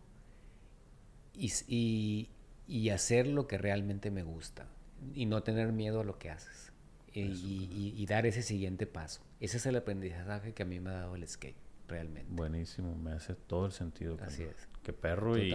y, 1.34 2.28
y 2.66 2.88
hacer 2.90 3.26
lo 3.26 3.46
que 3.46 3.58
realmente 3.58 4.10
me 4.10 4.22
gusta 4.22 4.66
y 5.14 5.26
no 5.26 5.42
tener 5.42 5.72
miedo 5.72 6.00
a 6.00 6.04
lo 6.04 6.18
que 6.18 6.30
haces 6.30 6.72
y, 7.24 8.06
dar 8.06 8.26
ese 8.26 8.42
siguiente 8.42 8.86
paso. 8.86 9.22
Ese 9.40 9.56
es 9.56 9.66
el 9.66 9.76
aprendizaje 9.76 10.52
que 10.52 10.62
a 10.62 10.66
mí 10.66 10.80
me 10.80 10.90
ha 10.90 10.94
dado 10.94 11.16
el 11.16 11.26
skate, 11.26 11.56
realmente. 11.88 12.30
Buenísimo, 12.32 12.94
me 12.94 13.12
hace 13.12 13.34
todo 13.34 13.66
el 13.66 13.72
sentido. 13.72 14.16
Así 14.20 14.42
es. 14.42 14.68
Qué 14.82 14.92
perro 14.92 15.38
y 15.38 15.54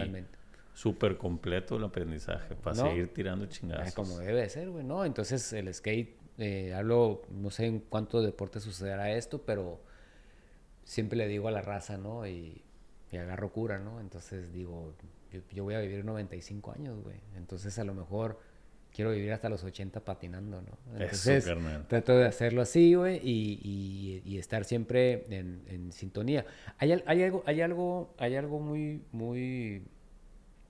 súper 0.74 1.18
completo 1.18 1.76
el 1.76 1.84
aprendizaje 1.84 2.54
para 2.56 2.76
seguir 2.76 3.12
tirando 3.12 3.46
chingadas. 3.46 3.94
Como 3.94 4.18
debe 4.18 4.48
ser, 4.48 4.70
güey, 4.70 4.84
¿no? 4.84 5.04
Entonces 5.04 5.52
el 5.52 5.72
skate, 5.72 6.16
eh, 6.38 6.74
hablo, 6.74 7.22
no 7.30 7.50
sé 7.50 7.66
en 7.66 7.80
cuánto 7.80 8.22
deporte 8.22 8.58
sucederá 8.58 9.12
esto, 9.12 9.42
pero 9.42 9.80
siempre 10.84 11.18
le 11.18 11.28
digo 11.28 11.48
a 11.48 11.50
la 11.50 11.62
raza, 11.62 11.96
¿no? 11.96 12.26
Y 12.26 12.62
y 13.12 13.18
agarro 13.18 13.52
cura, 13.52 13.78
¿no? 13.78 14.00
Entonces 14.00 14.52
digo, 14.52 14.94
yo, 15.52 15.64
voy 15.64 15.74
a 15.74 15.80
vivir 15.80 16.04
95 16.04 16.72
años, 16.72 17.02
güey. 17.04 17.16
Entonces 17.36 17.78
a 17.78 17.84
lo 17.84 17.94
mejor 17.94 18.40
quiero 18.90 19.10
vivir 19.10 19.32
hasta 19.32 19.50
los 19.50 19.62
80 19.62 20.00
patinando, 20.00 20.62
¿no? 20.62 20.78
Entonces 20.98 21.44
trato 21.88 22.16
de 22.16 22.26
hacerlo 22.26 22.62
así, 22.62 22.94
güey, 22.94 23.20
y, 23.22 24.22
y, 24.24 24.38
estar 24.38 24.64
siempre 24.64 25.24
en, 25.28 25.62
en 25.68 25.92
sintonía. 25.92 26.46
Hay, 26.78 26.92
hay, 27.04 27.22
algo, 27.22 27.42
hay 27.46 27.60
algo, 27.60 28.14
hay 28.18 28.34
algo 28.34 28.60
muy, 28.60 29.02
muy 29.12 29.82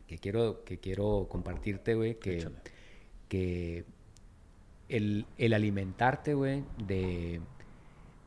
que 0.08 0.18
quiero, 0.18 0.64
que 0.64 0.78
quiero 0.78 1.28
compartirte, 1.30 1.94
güey, 1.94 2.18
que, 2.18 2.48
que 3.28 3.84
el, 4.88 5.26
el 5.38 5.54
alimentarte, 5.54 6.34
güey, 6.34 6.64
de, 6.86 7.40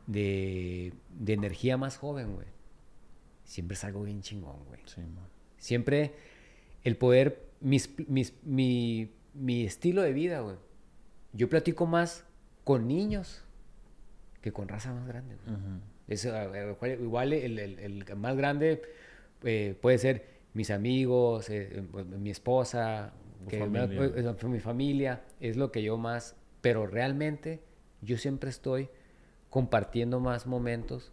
de, 0.06 0.92
de 1.10 1.32
energía 1.32 1.76
más 1.76 1.96
joven, 1.96 2.34
güey 2.34 2.56
siempre 3.46 3.74
es 3.74 3.84
algo 3.84 4.02
bien 4.02 4.20
chingón, 4.20 4.64
güey. 4.66 4.80
Sí, 4.84 5.00
siempre 5.56 6.12
el 6.84 6.96
poder, 6.96 7.48
mis, 7.60 7.90
mis, 8.08 8.34
mi, 8.42 9.12
mi 9.32 9.64
estilo 9.64 10.02
de 10.02 10.12
vida, 10.12 10.40
güey. 10.40 10.56
Yo 11.32 11.48
platico 11.48 11.86
más 11.86 12.24
con 12.64 12.86
niños 12.88 13.42
que 14.42 14.52
con 14.52 14.68
raza 14.68 14.92
más 14.92 15.06
grande. 15.06 15.36
igual 17.00 17.32
el, 17.32 17.58
el, 17.58 17.78
el, 17.78 18.16
más 18.16 18.36
grande 18.36 18.82
eh, 19.42 19.76
puede 19.80 19.98
ser 19.98 20.36
mis 20.54 20.70
amigos, 20.70 21.48
eh, 21.50 21.84
pues, 21.90 22.06
mi 22.06 22.30
esposa, 22.30 23.12
que 23.48 23.58
familia. 23.58 24.34
mi 24.44 24.60
familia, 24.60 25.24
es 25.40 25.56
lo 25.56 25.70
que 25.70 25.82
yo 25.82 25.96
más, 25.98 26.36
pero 26.62 26.86
realmente 26.86 27.60
yo 28.02 28.18
siempre 28.18 28.50
estoy 28.50 28.88
compartiendo 29.50 30.20
más 30.20 30.46
momentos 30.46 31.12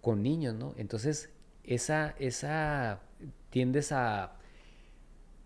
con 0.00 0.22
niños, 0.22 0.54
¿no? 0.54 0.74
Entonces, 0.76 1.30
esa, 1.64 2.14
esa, 2.18 3.00
tiendes 3.50 3.92
a, 3.92 4.36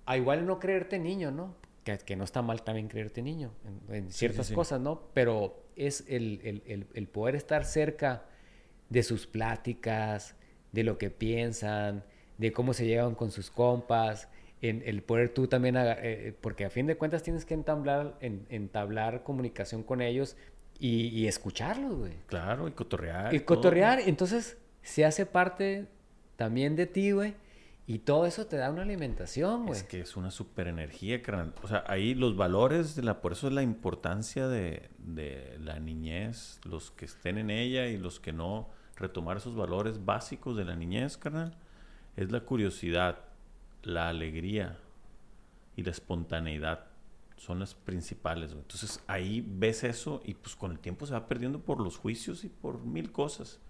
a 0.06 0.16
igual 0.16 0.46
no 0.46 0.58
creerte 0.58 0.98
niño, 0.98 1.30
¿no? 1.30 1.54
Que, 1.84 1.96
que 1.98 2.16
no 2.16 2.24
está 2.24 2.42
mal 2.42 2.62
también 2.62 2.88
creerte 2.88 3.22
niño 3.22 3.52
en, 3.88 4.10
ciertas 4.10 4.50
cosas, 4.50 4.80
¿no? 4.80 5.00
Pero 5.14 5.64
es 5.76 6.04
el, 6.08 6.62
el, 6.66 6.86
el, 6.92 7.06
poder 7.08 7.36
estar 7.36 7.64
cerca 7.64 8.26
de 8.90 9.02
sus 9.02 9.26
pláticas, 9.26 10.36
de 10.72 10.84
lo 10.84 10.98
que 10.98 11.10
piensan, 11.10 12.04
de 12.36 12.52
cómo 12.52 12.74
se 12.74 12.86
llevan 12.86 13.14
con 13.14 13.30
sus 13.30 13.50
compas, 13.50 14.28
en 14.62 14.82
el 14.84 15.02
poder 15.02 15.30
tú 15.30 15.46
también, 15.46 15.76
eh, 15.78 16.34
porque 16.40 16.66
a 16.66 16.70
fin 16.70 16.86
de 16.86 16.96
cuentas 16.96 17.22
tienes 17.22 17.46
que 17.46 17.54
entablar, 17.54 18.18
en, 18.20 18.46
entablar 18.50 19.22
comunicación 19.22 19.82
con 19.82 20.02
ellos 20.02 20.36
y, 20.80 21.08
y 21.08 21.28
escucharlos, 21.28 21.94
güey. 21.94 22.14
Claro, 22.26 22.66
y 22.66 22.72
cotorrear. 22.72 23.34
Y 23.34 23.40
cotorrear, 23.40 24.00
entonces 24.00 24.58
se 24.82 25.04
hace 25.04 25.26
parte 25.26 25.86
también 26.36 26.74
de 26.74 26.86
ti, 26.86 27.12
güey. 27.12 27.34
Y 27.86 27.98
todo 27.98 28.24
eso 28.24 28.46
te 28.46 28.56
da 28.56 28.70
una 28.70 28.82
alimentación, 28.82 29.66
güey. 29.66 29.78
Es 29.78 29.82
que 29.82 30.00
es 30.00 30.16
una 30.16 30.30
super 30.30 30.68
energía, 30.68 31.22
carnal. 31.22 31.52
O 31.62 31.68
sea, 31.68 31.82
ahí 31.88 32.14
los 32.14 32.36
valores 32.36 32.94
de 32.94 33.02
la... 33.02 33.20
Por 33.20 33.32
eso 33.32 33.48
es 33.48 33.52
la 33.52 33.62
importancia 33.62 34.46
de, 34.46 34.90
de 34.98 35.58
la 35.60 35.80
niñez, 35.80 36.60
los 36.64 36.92
que 36.92 37.04
estén 37.04 37.36
en 37.36 37.50
ella 37.50 37.88
y 37.88 37.98
los 37.98 38.20
que 38.20 38.32
no, 38.32 38.68
retomar 38.94 39.38
esos 39.38 39.56
valores 39.56 40.04
básicos 40.04 40.56
de 40.56 40.64
la 40.64 40.76
niñez, 40.76 41.16
carnal. 41.16 41.56
Es 42.16 42.30
la 42.30 42.40
curiosidad, 42.40 43.18
la 43.82 44.08
alegría 44.08 44.78
y 45.74 45.82
la 45.82 45.90
espontaneidad. 45.90 46.89
Son 47.40 47.58
las 47.58 47.74
principales, 47.74 48.50
güey. 48.52 48.60
Entonces 48.60 49.00
ahí 49.06 49.42
ves 49.46 49.82
eso 49.82 50.20
y 50.26 50.34
pues 50.34 50.54
con 50.54 50.72
el 50.72 50.78
tiempo 50.78 51.06
se 51.06 51.14
va 51.14 51.26
perdiendo 51.26 51.58
por 51.58 51.80
los 51.80 51.96
juicios 51.96 52.44
y 52.44 52.50
por 52.50 52.84
mil 52.84 53.12
cosas. 53.12 53.60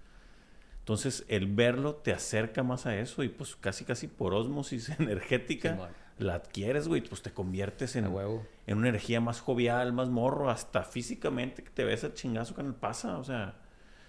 Entonces, 0.81 1.25
el 1.29 1.47
verlo 1.47 1.95
te 1.95 2.12
acerca 2.12 2.64
más 2.64 2.87
a 2.87 2.97
eso 2.97 3.23
y 3.23 3.29
pues 3.29 3.55
casi, 3.55 3.85
casi 3.85 4.09
por 4.09 4.35
osmosis 4.35 4.89
energética 4.99 5.93
la 6.18 6.35
adquieres, 6.35 6.89
güey, 6.89 7.01
pues 7.01 7.23
te 7.23 7.31
conviertes 7.31 7.95
en, 7.95 8.07
en 8.07 8.77
una 8.77 8.89
energía 8.89 9.21
más 9.21 9.41
jovial, 9.41 9.93
más 9.93 10.09
morro, 10.09 10.51
hasta 10.51 10.83
físicamente 10.83 11.62
que 11.62 11.71
te 11.71 11.85
ves 11.85 12.03
el 12.03 12.14
chingazo 12.14 12.57
que 12.57 12.64
nos 12.64 12.75
pasa. 12.75 13.18
O 13.18 13.25
sea, 13.25 13.55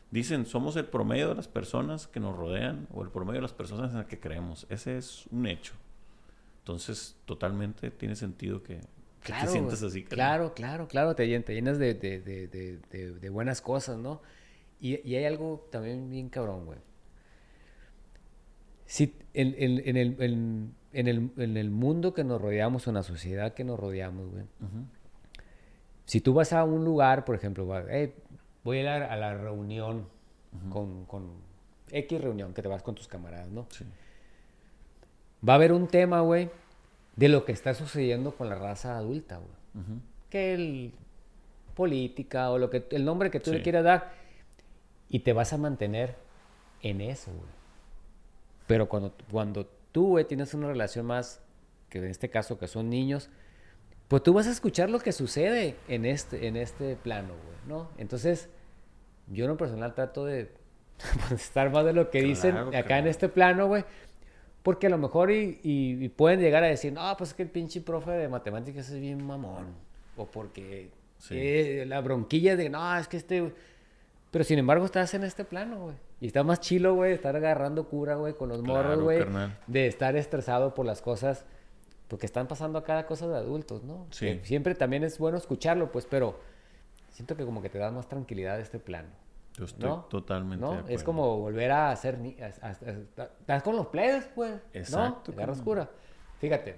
dicen, 0.09 0.47
somos 0.47 0.75
el 0.75 0.85
promedio 0.85 1.29
de 1.29 1.35
las 1.35 1.47
personas 1.47 2.07
que 2.07 2.19
nos 2.19 2.35
rodean 2.35 2.87
o 2.91 3.03
el 3.03 3.11
promedio 3.11 3.41
de 3.41 3.43
las 3.43 3.53
personas 3.53 3.91
en 3.91 3.97
las 3.97 4.07
que 4.07 4.19
creemos. 4.19 4.65
Ese 4.69 4.97
es 4.97 5.27
un 5.27 5.45
hecho. 5.45 5.73
Entonces, 6.61 7.15
totalmente 7.25 7.91
tiene 7.91 8.15
sentido 8.15 8.63
que, 8.63 8.81
te 9.25 9.47
sientas 9.47 9.83
así. 9.83 10.03
Claro, 10.03 10.53
claro, 10.53 10.87
claro, 10.87 11.15
te, 11.15 11.27
llenas 11.27 11.77
de, 11.77 11.93
de 11.93 13.29
buenas 13.29 13.61
cosas, 13.61 13.97
¿no? 13.97 14.21
Y, 14.81 15.15
hay 15.15 15.25
algo 15.25 15.67
también 15.71 16.09
bien 16.09 16.29
cabrón, 16.29 16.65
güey. 16.65 16.79
Si 18.85 19.15
en, 19.33 19.55
en, 19.57 19.95
el, 19.95 20.15
en, 20.19 21.07
el, 21.07 21.31
en, 21.37 21.57
el, 21.57 21.69
mundo 21.69 22.13
que 22.13 22.23
nos 22.23 22.41
rodeamos, 22.41 22.87
en 22.87 22.95
la 22.95 23.03
sociedad 23.03 23.53
que 23.53 23.63
nos 23.63 23.79
rodeamos, 23.79 24.31
güey. 24.31 24.43
Si 26.05 26.19
tú 26.19 26.33
vas 26.33 26.51
a 26.51 26.63
un 26.63 26.83
lugar, 26.83 27.23
por 27.23 27.35
ejemplo, 27.35 27.65
voy 27.65 28.77
a 28.77 28.81
ir 28.81 28.87
a 28.87 29.15
la 29.15 29.37
reunión 29.37 30.07
con, 30.71 31.05
con, 31.05 31.29
X 31.91 32.19
reunión, 32.19 32.53
que 32.53 32.61
te 32.61 32.67
vas 32.67 32.81
con 32.81 32.95
tus 32.95 33.07
camaradas, 33.07 33.49
¿no? 33.49 33.67
Sí. 33.69 33.85
Va 35.47 35.53
a 35.53 35.55
haber 35.57 35.73
un 35.73 35.87
tema, 35.87 36.21
güey, 36.21 36.49
de 37.15 37.29
lo 37.29 37.45
que 37.45 37.51
está 37.51 37.73
sucediendo 37.73 38.35
con 38.35 38.49
la 38.49 38.55
raza 38.55 38.97
adulta, 38.97 39.37
güey. 39.37 39.99
Que 40.29 40.53
el 40.53 40.93
política 41.75 42.51
o 42.51 42.57
lo 42.57 42.69
que 42.69 42.85
el 42.91 43.05
nombre 43.05 43.31
que 43.31 43.39
tú 43.39 43.51
le 43.51 43.61
quieras 43.61 43.83
dar 43.83 44.13
y 45.09 45.19
te 45.19 45.33
vas 45.33 45.53
a 45.53 45.57
mantener 45.57 46.15
en 46.81 47.01
eso, 47.01 47.31
güey. 47.31 47.49
Pero 48.67 48.87
cuando, 48.87 49.13
cuando 49.29 49.65
tú, 49.91 50.09
güey, 50.09 50.25
tienes 50.25 50.53
una 50.53 50.67
relación 50.67 51.05
más, 51.05 51.41
que 51.89 51.97
en 51.97 52.05
este 52.05 52.29
caso 52.29 52.57
que 52.57 52.67
son 52.67 52.89
niños, 52.89 53.29
pues 54.07 54.23
tú 54.23 54.33
vas 54.33 54.47
a 54.47 54.51
escuchar 54.51 54.89
lo 54.89 54.99
que 54.99 55.11
sucede 55.11 55.75
en 55.87 56.05
este, 56.05 56.47
en 56.47 56.55
este 56.55 56.95
plano, 56.95 57.29
güey, 57.29 57.57
¿no? 57.67 57.89
Entonces, 57.97 58.49
yo 59.27 59.45
en 59.45 59.51
lo 59.51 59.57
personal 59.57 59.93
trato 59.93 60.25
de 60.25 60.51
estar 61.33 61.71
más 61.71 61.85
de 61.85 61.93
lo 61.93 62.09
que 62.09 62.21
dicen 62.21 62.57
acá 62.75 62.99
en 62.99 63.07
este 63.07 63.29
plano, 63.29 63.67
güey. 63.67 63.83
Porque 64.63 64.87
a 64.87 64.89
lo 64.89 64.97
mejor 64.97 65.31
y, 65.31 65.59
y, 65.63 66.09
pueden 66.09 66.39
llegar 66.39 66.63
a 66.63 66.67
decir, 66.67 66.93
no, 66.93 67.15
pues 67.17 67.31
es 67.31 67.33
que 67.33 67.43
el 67.43 67.49
pinche 67.49 67.81
profe 67.81 68.11
de 68.11 68.27
matemáticas 68.29 68.89
es 68.89 68.99
bien 68.99 69.25
mamón. 69.25 69.73
O 70.17 70.25
porque 70.25 70.91
eh, 71.31 71.85
la 71.87 71.99
bronquilla 72.01 72.55
de, 72.55 72.69
no, 72.69 72.97
es 72.97 73.07
que 73.07 73.17
este 73.17 73.51
pero 74.31 74.45
sin 74.45 74.57
embargo 74.57 74.85
estás 74.85 75.13
en 75.13 75.23
este 75.23 75.43
plano, 75.43 75.83
güey. 75.83 75.95
Y 76.21 76.27
está 76.27 76.43
más 76.43 76.61
chilo, 76.61 76.95
güey, 76.95 77.13
estar 77.13 77.35
agarrando 77.35 77.89
cura, 77.89 78.15
güey, 78.15 78.33
con 78.33 78.47
los 78.47 78.63
morros, 78.63 79.01
güey. 79.01 79.25
De 79.67 79.87
estar 79.87 80.15
estresado 80.15 80.73
por 80.73 80.85
las 80.85 81.01
cosas, 81.01 81.45
porque 82.07 82.25
están 82.25 82.47
pasando 82.47 82.79
a 82.79 82.83
cada 82.83 83.05
cosa 83.05 83.27
de 83.27 83.35
adultos, 83.35 83.83
¿no? 83.83 84.07
Sí. 84.11 84.39
siempre 84.43 84.73
también 84.73 85.03
es 85.03 85.17
bueno 85.17 85.37
escucharlo, 85.37 85.91
pues, 85.91 86.05
pero 86.09 86.39
siento 87.09 87.35
que 87.35 87.43
como 87.43 87.61
que 87.61 87.69
te 87.69 87.77
da 87.77 87.91
más 87.91 88.07
tranquilidad 88.07 88.59
este 88.59 88.79
plano. 88.79 89.09
Yo 89.61 89.65
estoy 89.65 90.09
totalmente 90.09 90.65
¿no? 90.65 90.87
Es 90.87 91.03
como 91.03 91.37
volver 91.37 91.71
a 91.71 91.91
hacer... 91.91 92.17
Estás 92.37 93.63
con 93.63 93.75
los 93.75 93.87
plebes, 93.87 94.27
pues. 94.33 94.59
Exacto. 94.73 95.31
¿no? 95.31 95.37
Agarras 95.37 95.61
cura. 95.61 95.89
Fíjate. 96.39 96.77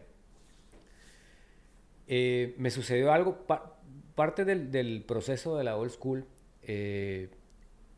Eh, 2.08 2.56
me 2.58 2.70
sucedió 2.70 3.12
algo... 3.12 3.46
parte 4.16 4.46
del, 4.46 4.72
del, 4.72 5.04
proceso 5.04 5.58
de 5.58 5.64
la 5.64 5.78
old 5.78 5.92
school... 5.92 6.26
Eh, 6.64 7.30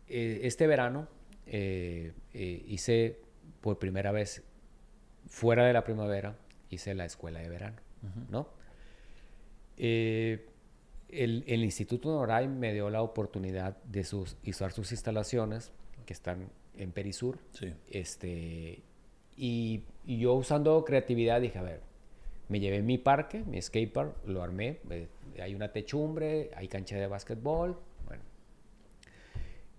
eh, 0.07 0.41
este 0.43 0.67
verano 0.67 1.07
eh, 1.47 2.13
eh, 2.33 2.63
hice 2.67 3.19
por 3.61 3.79
primera 3.79 4.11
vez, 4.11 4.43
fuera 5.27 5.65
de 5.65 5.73
la 5.73 5.83
primavera, 5.83 6.37
hice 6.69 6.93
la 6.93 7.05
escuela 7.05 7.39
de 7.39 7.49
verano, 7.49 7.77
¿no? 8.29 8.47
El, 11.23 11.43
el, 11.47 11.63
Instituto 11.63 12.09
Noray 12.09 12.47
me 12.47 12.73
dio 12.73 12.89
la 12.89 13.01
oportunidad 13.01 13.77
de 13.83 14.03
sus, 14.03 14.37
usar 14.45 14.71
sus 14.71 14.91
instalaciones, 14.91 15.71
que 16.05 16.13
están 16.13 16.49
en 16.77 16.91
Perisur. 16.91 17.39
Este, 17.89 18.83
y, 19.37 19.83
y, 20.05 20.19
yo 20.19 20.33
usando 20.33 20.83
creatividad 20.85 21.41
dije, 21.41 21.57
a 21.57 21.63
ver, 21.63 21.81
me 22.49 22.59
llevé 22.59 22.81
mi 22.81 22.97
parque, 22.97 23.43
mi 23.45 23.61
skatepark, 23.61 24.27
lo 24.27 24.43
armé, 24.43 24.79
hay 25.41 25.55
una 25.55 25.71
techumbre, 25.71 26.51
hay 26.55 26.67
cancha 26.67 26.97
de 26.97 27.07
básquetbol, 27.07 27.77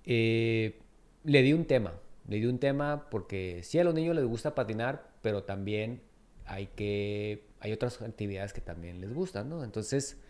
eh, 0.06 0.78
le 1.24 1.42
di 1.42 1.52
un 1.52 1.64
tema, 1.64 1.94
le 2.28 2.36
di 2.36 2.46
un 2.46 2.58
tema 2.58 3.10
porque 3.10 3.62
sí 3.64 3.78
a 3.78 3.84
los 3.84 3.92
niños 3.92 4.14
les 4.14 4.24
gusta 4.24 4.54
patinar, 4.54 5.10
pero 5.20 5.42
también 5.42 6.00
hay 6.44 6.68
que, 6.68 7.44
hay 7.58 7.72
otras 7.72 8.00
actividades 8.00 8.52
que 8.52 8.60
también 8.60 9.00
les 9.00 9.12
gustan, 9.12 9.48
¿no? 9.48 9.64
Entonces, 9.64 10.20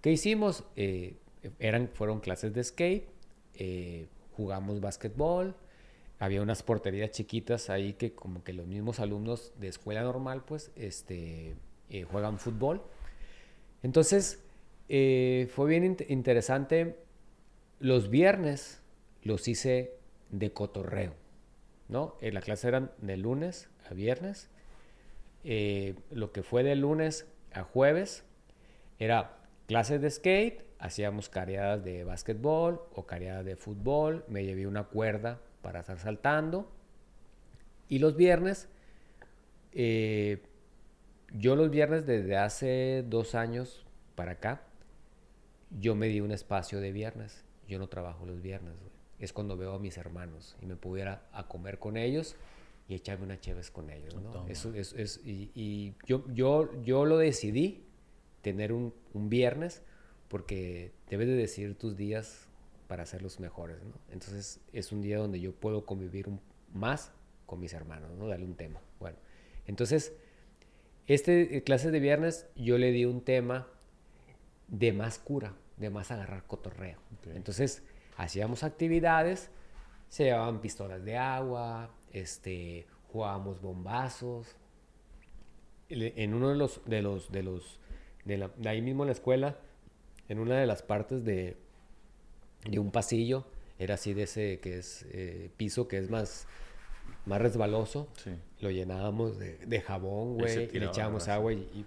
¿qué 0.00 0.12
hicimos? 0.12 0.64
Eh, 0.76 1.16
eran, 1.58 1.88
fueron 1.92 2.20
clases 2.20 2.52
de 2.54 2.64
skate, 2.64 3.08
eh, 3.54 4.06
jugamos 4.36 4.80
básquetbol, 4.80 5.56
había 6.18 6.42
unas 6.42 6.62
porterías 6.62 7.10
chiquitas 7.10 7.70
ahí 7.70 7.92
que 7.92 8.12
como 8.12 8.42
que 8.42 8.52
los 8.52 8.66
mismos 8.66 9.00
alumnos 9.00 9.52
de 9.58 9.68
escuela 9.68 10.02
normal, 10.02 10.44
pues, 10.44 10.72
este, 10.76 11.54
juegan 12.10 12.38
fútbol. 12.38 12.82
Entonces, 13.82 14.40
fue 14.88 15.68
bien 15.68 15.96
interesante. 16.08 16.96
Los 17.78 18.10
viernes 18.10 18.82
los 19.22 19.46
hice 19.46 19.92
de 20.30 20.52
cotorreo. 20.52 21.14
¿no? 21.88 22.16
Eh, 22.20 22.32
las 22.32 22.44
clases 22.44 22.66
eran 22.66 22.92
de 22.98 23.16
lunes 23.16 23.68
a 23.90 23.94
viernes. 23.94 24.48
Eh, 25.44 25.94
lo 26.10 26.32
que 26.32 26.42
fue 26.42 26.62
de 26.62 26.76
lunes 26.76 27.26
a 27.52 27.62
jueves 27.62 28.24
era 28.98 29.37
clases 29.68 30.00
de 30.00 30.10
skate, 30.10 30.64
hacíamos 30.78 31.28
careadas 31.28 31.84
de 31.84 32.02
básquetbol 32.02 32.80
o 32.94 33.06
careadas 33.06 33.44
de 33.44 33.54
fútbol, 33.54 34.24
me 34.26 34.44
llevé 34.44 34.66
una 34.66 34.84
cuerda 34.84 35.40
para 35.60 35.80
estar 35.80 35.98
saltando. 35.98 36.72
Y 37.86 37.98
los 37.98 38.16
viernes, 38.16 38.68
eh, 39.72 40.42
yo 41.34 41.54
los 41.54 41.70
viernes 41.70 42.06
desde 42.06 42.38
hace 42.38 43.04
dos 43.06 43.34
años 43.34 43.86
para 44.14 44.32
acá, 44.32 44.62
yo 45.78 45.94
me 45.94 46.08
di 46.08 46.22
un 46.22 46.32
espacio 46.32 46.80
de 46.80 46.90
viernes. 46.90 47.44
Yo 47.68 47.78
no 47.78 47.88
trabajo 47.88 48.24
los 48.24 48.40
viernes, 48.40 48.74
Es 49.18 49.34
cuando 49.34 49.58
veo 49.58 49.74
a 49.74 49.78
mis 49.78 49.98
hermanos 49.98 50.56
y 50.62 50.66
me 50.66 50.76
pudiera 50.76 51.28
a 51.32 51.46
comer 51.46 51.78
con 51.78 51.98
ellos 51.98 52.36
y 52.88 52.94
echarme 52.94 53.24
una 53.24 53.38
chévere 53.38 53.68
con 53.68 53.90
ellos, 53.90 54.14
¿no? 54.14 54.46
Eso, 54.48 54.72
es, 54.72 55.20
y, 55.22 55.94
yo, 56.06 56.24
yo, 56.32 56.70
yo 56.82 57.04
lo 57.04 57.18
decidí 57.18 57.87
tener 58.52 58.72
un, 58.72 58.94
un, 59.14 59.28
viernes 59.28 59.82
porque 60.28 60.92
debes 61.08 61.28
de 61.28 61.34
decidir 61.34 61.76
tus 61.76 61.96
días 61.96 62.48
para 62.86 63.02
hacerlos 63.02 63.40
mejores, 63.40 63.82
¿no? 63.82 63.92
Entonces 64.10 64.60
es 64.72 64.92
un 64.92 65.02
día 65.02 65.18
donde 65.18 65.40
yo 65.40 65.52
puedo 65.52 65.84
convivir 65.84 66.28
más 66.72 67.12
con 67.46 67.60
mis 67.60 67.72
hermanos, 67.72 68.10
¿no? 68.18 68.26
Darle 68.26 68.44
un 68.44 68.54
tema. 68.54 68.80
Bueno, 69.00 69.16
entonces, 69.66 70.12
este 71.06 71.56
eh, 71.56 71.62
clase 71.62 71.90
de 71.90 72.00
viernes 72.00 72.46
yo 72.56 72.78
le 72.78 72.90
di 72.90 73.04
un 73.04 73.22
tema 73.22 73.68
de 74.66 74.92
más 74.92 75.18
cura, 75.18 75.54
de 75.76 75.90
más 75.90 76.10
agarrar 76.10 76.46
cotorreo. 76.46 76.98
Entonces, 77.34 77.82
hacíamos 78.16 78.64
actividades, 78.64 79.50
se 80.08 80.24
llevaban 80.24 80.60
pistolas 80.60 81.04
de 81.04 81.16
agua, 81.16 81.90
este, 82.12 82.86
jugábamos 83.12 83.60
bombazos. 83.60 84.56
En 85.90 86.34
uno 86.34 86.50
de 86.50 86.56
los, 86.56 86.82
de 86.84 87.00
los, 87.00 87.32
de 87.32 87.42
los, 87.42 87.80
de, 88.24 88.50
ahí 88.66 88.82
mismo 88.82 89.04
en 89.04 89.08
la 89.08 89.12
escuela, 89.12 89.58
en 90.28 90.38
una 90.38 90.58
de 90.58 90.66
las 90.66 90.82
partes 90.82 91.24
de, 91.24 91.56
de 92.64 92.78
un 92.78 92.90
pasillo, 92.90 93.44
era 93.78 93.94
así 93.94 94.12
de 94.14 94.24
ese 94.24 94.60
que 94.60 94.78
es 94.78 95.06
eh, 95.10 95.50
piso 95.56 95.88
que 95.88 95.98
es 95.98 96.10
más, 96.10 96.46
más 97.26 97.40
resbaloso. 97.40 98.08
Lo 98.60 98.70
llenábamos 98.70 99.38
de, 99.38 99.80
jabón, 99.80 100.34
güey, 100.36 100.68
y 100.72 100.78
le 100.78 100.86
echábamos 100.86 101.28
agua 101.28 101.52
y 101.52 101.86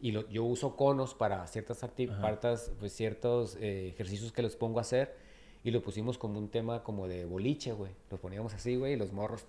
y 0.00 0.12
yo 0.12 0.44
uso 0.44 0.76
conos 0.76 1.14
para 1.14 1.46
ciertas 1.46 1.78
partes, 2.20 2.72
pues 2.78 2.92
ciertos 2.92 3.56
eh, 3.60 3.88
ejercicios 3.88 4.32
que 4.32 4.42
les 4.42 4.56
pongo 4.56 4.78
a 4.78 4.82
hacer 4.82 5.14
y 5.62 5.70
lo 5.70 5.82
pusimos 5.82 6.16
como 6.16 6.38
un 6.38 6.48
tema 6.48 6.82
como 6.82 7.06
de 7.06 7.26
boliche, 7.26 7.72
güey. 7.72 7.92
Lo 8.10 8.16
poníamos 8.16 8.54
así, 8.54 8.76
güey, 8.76 8.94
y 8.94 8.96
los 8.96 9.12
morros 9.12 9.44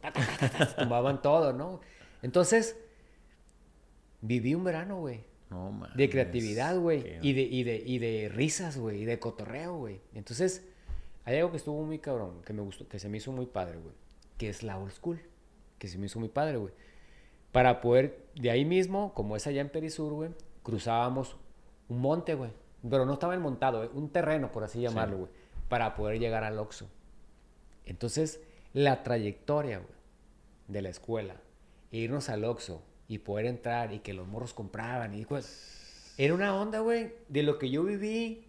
tomaban 0.76 1.22
todo, 1.22 1.53
¿no? 1.53 1.80
Entonces, 2.22 2.76
viví 4.19 4.53
un 4.53 4.65
verano, 4.65 4.99
güey. 4.99 5.23
No, 5.52 5.88
de 5.94 6.10
creatividad, 6.10 6.80
güey. 6.80 7.19
Y 7.22 7.34
de, 7.34 7.41
y, 7.41 7.64
de, 7.64 7.84
y 7.86 7.99
de 7.99 8.30
risas, 8.30 8.78
güey. 8.78 9.02
Y 9.02 9.06
de 9.06 9.19
cotorreo, 9.19 9.76
güey. 9.76 10.02
Entonces, 10.15 10.65
hay 11.26 11.38
algo 11.38 11.52
que 11.52 11.57
estuvo 11.57 11.84
muy 11.84 11.99
cabrón, 11.99 12.41
que 12.44 12.53
me 12.53 12.61
gustó, 12.61 12.88
que 12.88 12.98
se 12.98 13.10
me 13.10 13.18
hizo 13.18 13.32
muy 13.32 13.45
padre, 13.45 13.78
güey. 13.78 13.94
Que 14.40 14.49
es 14.49 14.64
la 14.64 14.80
old 14.80 14.91
school. 14.91 15.22
Que 15.78 15.88
se 15.88 15.99
me 15.99 16.07
hizo 16.07 16.19
muy 16.19 16.30
padre, 16.30 16.57
güey 16.57 16.73
para 17.52 17.82
poder, 17.82 18.26
de 18.36 18.49
ahí 18.49 18.65
mismo, 18.65 19.14
como 19.14 19.36
es 19.36 19.45
allá 19.48 19.61
en 19.61 19.69
Perisur, 19.69 20.14
güey, 20.14 20.32
cruzábamos 20.64 21.38
un 21.90 21.99
monte, 21.99 22.36
güey. 22.36 22.52
Pero 22.90 23.06
no 23.06 23.14
estaba 23.14 23.38
montado, 23.38 23.90
un 23.94 24.10
terreno, 24.10 24.52
por 24.52 24.64
así 24.64 24.82
llamarlo, 24.82 25.18
güey, 25.18 25.32
para 25.69 25.95
poder 25.95 26.19
llegar 26.19 26.44
al 26.44 26.57
Oxxo. 26.57 26.88
Entonces, 27.86 28.41
la 28.73 29.03
trayectoria, 29.03 29.80
güey, 29.80 29.94
de 30.68 30.82
la 30.82 30.90
escuela, 30.90 31.36
irnos 31.91 32.30
al 32.30 32.45
Oxxo 32.45 32.82
y 33.12 33.18
poder 33.18 33.46
entrar 33.46 33.92
y 33.92 34.00
que 34.00 34.14
los 34.14 34.26
morros 34.26 34.54
compraban 34.54 35.14
y 35.14 35.26
pues, 35.26 36.14
era 36.18 36.34
una 36.34 36.56
onda, 36.56 36.80
güey, 36.80 37.12
de 37.28 37.44
lo 37.44 37.60
que 37.60 37.70
yo 37.70 37.84
viví 37.84 38.46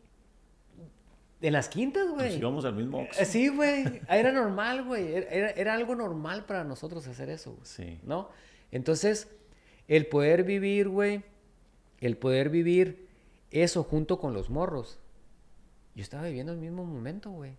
en 1.41 1.53
las 1.53 1.69
quintas, 1.69 2.07
güey. 2.07 2.29
Pues 2.29 2.37
íbamos 2.37 2.65
al 2.65 2.77
mismo 2.77 3.01
Oxxo. 3.01 3.25
Sí, 3.25 3.49
güey. 3.49 4.01
Era 4.09 4.31
normal, 4.31 4.85
güey. 4.85 5.15
Era, 5.15 5.51
era, 5.51 5.75
algo 5.75 5.97
normal 5.97 6.47
para 6.47 6.63
nosotros 6.63 7.09
hacer 7.09 7.29
eso, 7.29 7.55
güey. 7.55 7.65
Sí. 7.65 7.99
¿No? 8.05 8.29
Entonces, 8.71 9.29
el 9.89 10.07
poder 10.07 10.45
vivir, 10.45 10.89
güey, 10.89 11.25
el 11.99 12.17
poder 12.17 12.49
vivir 12.49 13.09
eso 13.51 13.83
junto 13.83 14.21
con 14.21 14.33
los 14.33 14.49
morros. 14.49 15.01
Yo 15.97 16.03
estaba 16.03 16.23
viviendo 16.27 16.53
el 16.53 16.59
mismo 16.59 16.85
momento, 16.85 17.33
güey. 17.33 17.57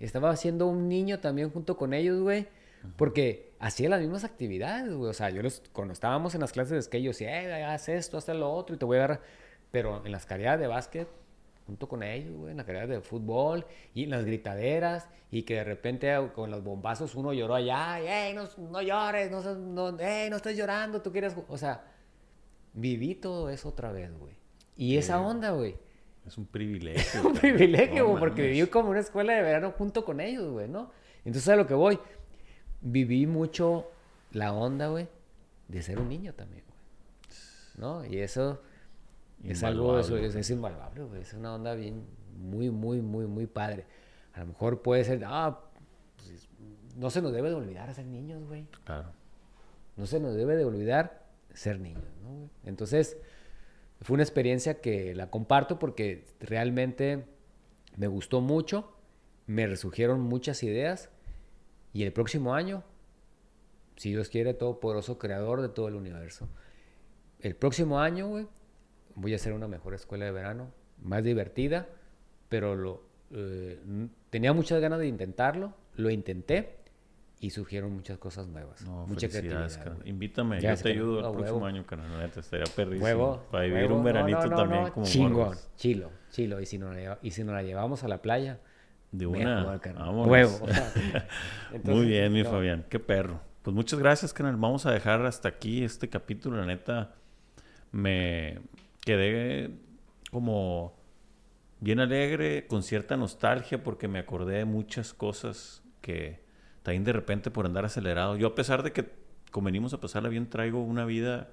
Estaba 0.00 0.30
haciendo 0.30 0.68
un 0.68 0.88
niño 0.88 1.20
también 1.20 1.50
junto 1.50 1.76
con 1.76 1.92
ellos, 1.92 2.18
güey. 2.22 2.48
Porque 2.96 3.54
hacía 3.58 3.88
las 3.88 4.00
mismas 4.00 4.24
actividades, 4.24 4.94
güey. 4.94 5.10
O 5.10 5.14
sea, 5.14 5.30
yo 5.30 5.42
los, 5.42 5.62
cuando 5.72 5.92
estábamos 5.92 6.34
en 6.34 6.40
las 6.40 6.52
clases 6.52 6.72
de 6.72 6.82
skate, 6.82 7.04
yo 7.04 7.10
decía, 7.10 7.42
eh, 7.42 7.64
haz 7.64 7.88
esto, 7.88 8.18
haz 8.18 8.28
lo 8.28 8.52
otro 8.52 8.76
y 8.76 8.78
te 8.78 8.84
voy 8.84 8.98
a 8.98 9.00
dar. 9.00 9.20
Pero 9.70 10.04
en 10.04 10.12
las 10.12 10.26
carreras 10.26 10.60
de 10.60 10.66
básquet, 10.66 11.08
junto 11.66 11.88
con 11.88 12.02
ellos, 12.02 12.34
güey, 12.36 12.52
en 12.52 12.56
la 12.58 12.64
carrera 12.64 12.86
de 12.86 13.00
fútbol 13.00 13.66
y 13.92 14.04
en 14.04 14.10
las 14.10 14.24
gritaderas 14.24 15.08
y 15.30 15.42
que 15.42 15.54
de 15.54 15.64
repente 15.64 16.14
con 16.34 16.50
los 16.50 16.62
bombazos 16.62 17.14
uno 17.14 17.32
lloró 17.32 17.56
allá, 17.56 18.00
¡ey, 18.00 18.34
no, 18.34 18.44
no 18.70 18.80
llores! 18.80 19.30
No, 19.30 19.42
no, 19.54 19.98
¡Ey, 19.98 20.30
no 20.30 20.36
estás 20.36 20.56
llorando! 20.56 21.02
Tú 21.02 21.10
quieres... 21.10 21.34
O 21.48 21.58
sea, 21.58 21.84
viví 22.72 23.16
todo 23.16 23.50
eso 23.50 23.70
otra 23.70 23.90
vez, 23.90 24.16
güey. 24.16 24.34
Y 24.76 24.96
esa 24.96 25.20
onda, 25.20 25.50
güey. 25.50 25.76
Es 26.26 26.38
un 26.38 26.46
privilegio. 26.46 27.02
Es 27.02 27.14
un 27.24 27.34
privilegio, 27.34 28.06
güey, 28.06 28.20
porque 28.20 28.42
viví 28.42 28.66
como 28.68 28.90
una 28.90 29.00
escuela 29.00 29.34
de 29.34 29.42
verano 29.42 29.72
junto 29.76 30.04
con 30.04 30.20
ellos, 30.20 30.50
güey, 30.52 30.68
¿no? 30.68 30.90
Entonces 31.24 31.48
a 31.48 31.56
lo 31.56 31.66
que 31.66 31.74
voy, 31.74 31.98
viví 32.80 33.26
mucho 33.26 33.90
la 34.32 34.52
onda, 34.52 34.88
güey, 34.88 35.08
de 35.68 35.82
ser 35.82 35.98
un 35.98 36.08
niño 36.08 36.34
también, 36.34 36.64
güey. 36.66 36.76
¿No? 37.76 38.04
Y 38.04 38.18
eso 38.18 38.60
es 39.44 39.62
algo, 39.62 39.98
eso, 39.98 40.16
es, 40.16 40.50
invaluable, 40.50 41.04
güey. 41.04 41.22
Es 41.22 41.34
una 41.34 41.54
onda 41.54 41.74
bien, 41.74 42.04
muy, 42.38 42.70
muy, 42.70 43.00
muy, 43.00 43.26
muy 43.26 43.46
padre. 43.46 43.86
A 44.34 44.40
lo 44.40 44.46
mejor 44.46 44.82
puede 44.82 45.04
ser, 45.04 45.22
ah, 45.26 45.60
pues, 46.16 46.48
no 46.96 47.10
se 47.10 47.22
nos 47.22 47.32
debe 47.32 47.50
de 47.50 47.54
olvidar 47.54 47.92
ser 47.94 48.06
niños, 48.06 48.46
güey. 48.46 48.66
Claro. 48.84 49.10
No 49.96 50.06
se 50.06 50.20
nos 50.20 50.34
debe 50.34 50.56
de 50.56 50.64
olvidar 50.64 51.26
ser 51.52 51.80
niños, 51.80 52.04
¿no? 52.22 52.50
Entonces, 52.64 53.16
fue 54.02 54.14
una 54.14 54.22
experiencia 54.22 54.80
que 54.80 55.14
la 55.14 55.30
comparto 55.30 55.78
porque 55.78 56.26
realmente 56.40 57.24
me 57.96 58.06
gustó 58.08 58.40
mucho, 58.40 58.92
me 59.46 59.66
resurgieron 59.66 60.20
muchas 60.20 60.62
ideas 60.62 61.10
y 61.96 62.02
el 62.02 62.12
próximo 62.12 62.54
año, 62.54 62.84
si 63.96 64.10
Dios 64.10 64.28
quiere, 64.28 64.52
Todopoderoso 64.52 65.18
Creador 65.18 65.62
de 65.62 65.70
todo 65.70 65.88
el 65.88 65.94
universo, 65.94 66.46
el 67.40 67.56
próximo 67.56 68.00
año, 68.00 68.28
güey, 68.28 68.46
voy 69.14 69.32
a 69.32 69.36
hacer 69.36 69.54
una 69.54 69.66
mejor 69.66 69.94
escuela 69.94 70.26
de 70.26 70.30
verano, 70.30 70.70
más 71.00 71.24
divertida, 71.24 71.88
pero 72.50 72.76
lo, 72.76 73.02
eh, 73.30 73.80
tenía 74.28 74.52
muchas 74.52 74.78
ganas 74.78 74.98
de 74.98 75.06
intentarlo, 75.08 75.72
lo 75.94 76.10
intenté 76.10 76.76
y 77.40 77.48
surgieron 77.48 77.94
muchas 77.94 78.18
cosas 78.18 78.46
nuevas. 78.46 78.84
No, 78.84 79.06
mucha 79.06 79.30
creatividad. 79.30 80.04
Invítame, 80.04 80.60
yo 80.60 80.76
te 80.76 80.90
ayudo 80.90 81.26
el 81.26 81.34
próximo 81.34 81.64
año, 81.64 81.86
canal. 81.86 82.30
Te 82.30 82.40
estaría 82.40 82.66
perrísimo. 82.66 83.42
para 83.50 83.64
vivir 83.64 83.90
un 83.90 84.04
veranito 84.04 84.50
también 84.50 84.90
como 84.90 85.06
Chingón, 85.06 85.56
chilo, 85.76 86.10
chilo. 86.28 86.60
Y 86.60 86.66
si, 86.66 86.76
nos 86.76 86.94
la, 86.94 87.18
y 87.22 87.30
si 87.30 87.42
nos 87.42 87.54
la 87.54 87.62
llevamos 87.62 88.04
a 88.04 88.08
la 88.08 88.20
playa, 88.20 88.60
de 89.18 89.26
una, 89.26 89.80
vamos. 89.94 90.28
Huevo. 90.28 90.66
Muy 91.84 92.06
bien, 92.06 92.32
mi 92.32 92.44
Fabián. 92.44 92.84
Qué 92.88 92.98
perro. 92.98 93.40
Pues 93.62 93.74
muchas 93.74 93.98
gracias, 93.98 94.32
canal. 94.32 94.56
Vamos 94.56 94.86
a 94.86 94.92
dejar 94.92 95.24
hasta 95.26 95.48
aquí 95.48 95.82
este 95.82 96.08
capítulo. 96.08 96.56
La 96.56 96.66
neta, 96.66 97.14
me, 97.92 98.58
quedé 99.04 99.70
como 100.30 100.94
bien 101.80 102.00
alegre, 102.00 102.66
con 102.66 102.82
cierta 102.82 103.16
nostalgia, 103.16 103.82
porque 103.82 104.08
me 104.08 104.18
acordé 104.18 104.58
de 104.58 104.64
muchas 104.64 105.14
cosas 105.14 105.82
que 106.00 106.44
también 106.82 107.04
de 107.04 107.12
repente 107.12 107.50
por 107.50 107.66
andar 107.66 107.84
acelerado. 107.84 108.36
Yo 108.36 108.48
a 108.48 108.54
pesar 108.54 108.82
de 108.82 108.92
que 108.92 109.10
convenimos 109.50 109.94
a 109.94 110.00
pasarla 110.00 110.28
bien, 110.28 110.48
traigo 110.48 110.82
una 110.82 111.04
vida 111.04 111.50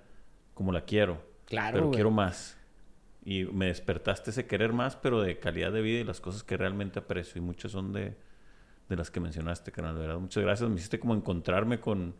como 0.54 0.72
la 0.72 0.86
quiero. 0.86 1.24
Claro. 1.46 1.76
Pero 1.76 1.92
quiero 1.92 2.12
más. 2.12 2.58
Y 3.26 3.46
me 3.46 3.68
despertaste 3.68 4.32
ese 4.32 4.46
querer 4.46 4.74
más, 4.74 4.96
pero 4.96 5.22
de 5.22 5.40
calidad 5.40 5.72
de 5.72 5.82
vida 5.82 6.00
y 6.00 6.04
las 6.04 6.20
cosas 6.20 6.44
que 6.44 6.58
realmente 6.58 7.00
aprecio. 7.00 7.40
Y 7.40 7.42
muchas 7.42 7.72
son 7.72 7.94
de, 7.94 8.16
de 8.90 8.96
las 8.96 9.12
que 9.12 9.20
mencionaste, 9.20 9.72
canal. 9.72 9.96
verdad, 9.96 10.20
muchas 10.20 10.44
gracias. 10.44 10.70
Me 10.70 10.76
hiciste 10.76 11.00
como 11.00 11.16
encontrarme 11.16 11.80
con 11.80 12.16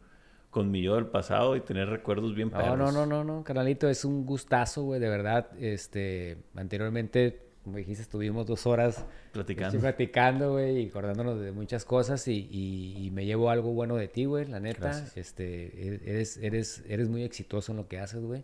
con 0.54 0.70
mi 0.72 0.84
yo 0.84 0.96
del 0.96 1.08
pasado 1.08 1.58
y 1.58 1.62
tener 1.62 1.90
recuerdos 1.90 2.34
bien 2.36 2.52
perros. 2.52 2.78
No, 2.78 2.92
no, 2.92 3.06
no, 3.06 3.24
no, 3.24 3.44
canalito, 3.44 3.90
es 3.90 4.06
un 4.06 4.24
gustazo, 4.24 4.84
güey, 4.84 5.00
de 5.02 5.10
verdad. 5.10 5.50
Este, 5.60 6.38
anteriormente, 6.56 7.42
como 7.64 7.78
dijiste, 7.78 8.04
estuvimos 8.04 8.46
dos 8.46 8.68
horas 8.68 9.04
platicando, 9.32 9.80
platicando, 9.80 10.52
güey, 10.52 10.84
y 10.84 10.90
acordándonos 10.90 11.42
de 11.42 11.52
muchas 11.52 11.84
cosas 11.86 12.28
y, 12.28 12.48
y, 12.52 13.10
me 13.12 13.26
llevo 13.26 13.50
algo 13.50 13.74
bueno 13.74 13.96
de 13.96 14.08
ti, 14.08 14.26
güey, 14.26 14.46
la 14.46 14.60
neta. 14.60 15.06
Este, 15.16 15.64
e-, 15.76 16.02
eres, 16.06 16.38
eres, 16.38 16.84
eres 16.88 17.10
muy 17.10 17.24
exitoso 17.24 17.72
en 17.72 17.80
lo 17.80 17.88
que 17.88 18.00
haces, 18.00 18.24
güey. 18.24 18.44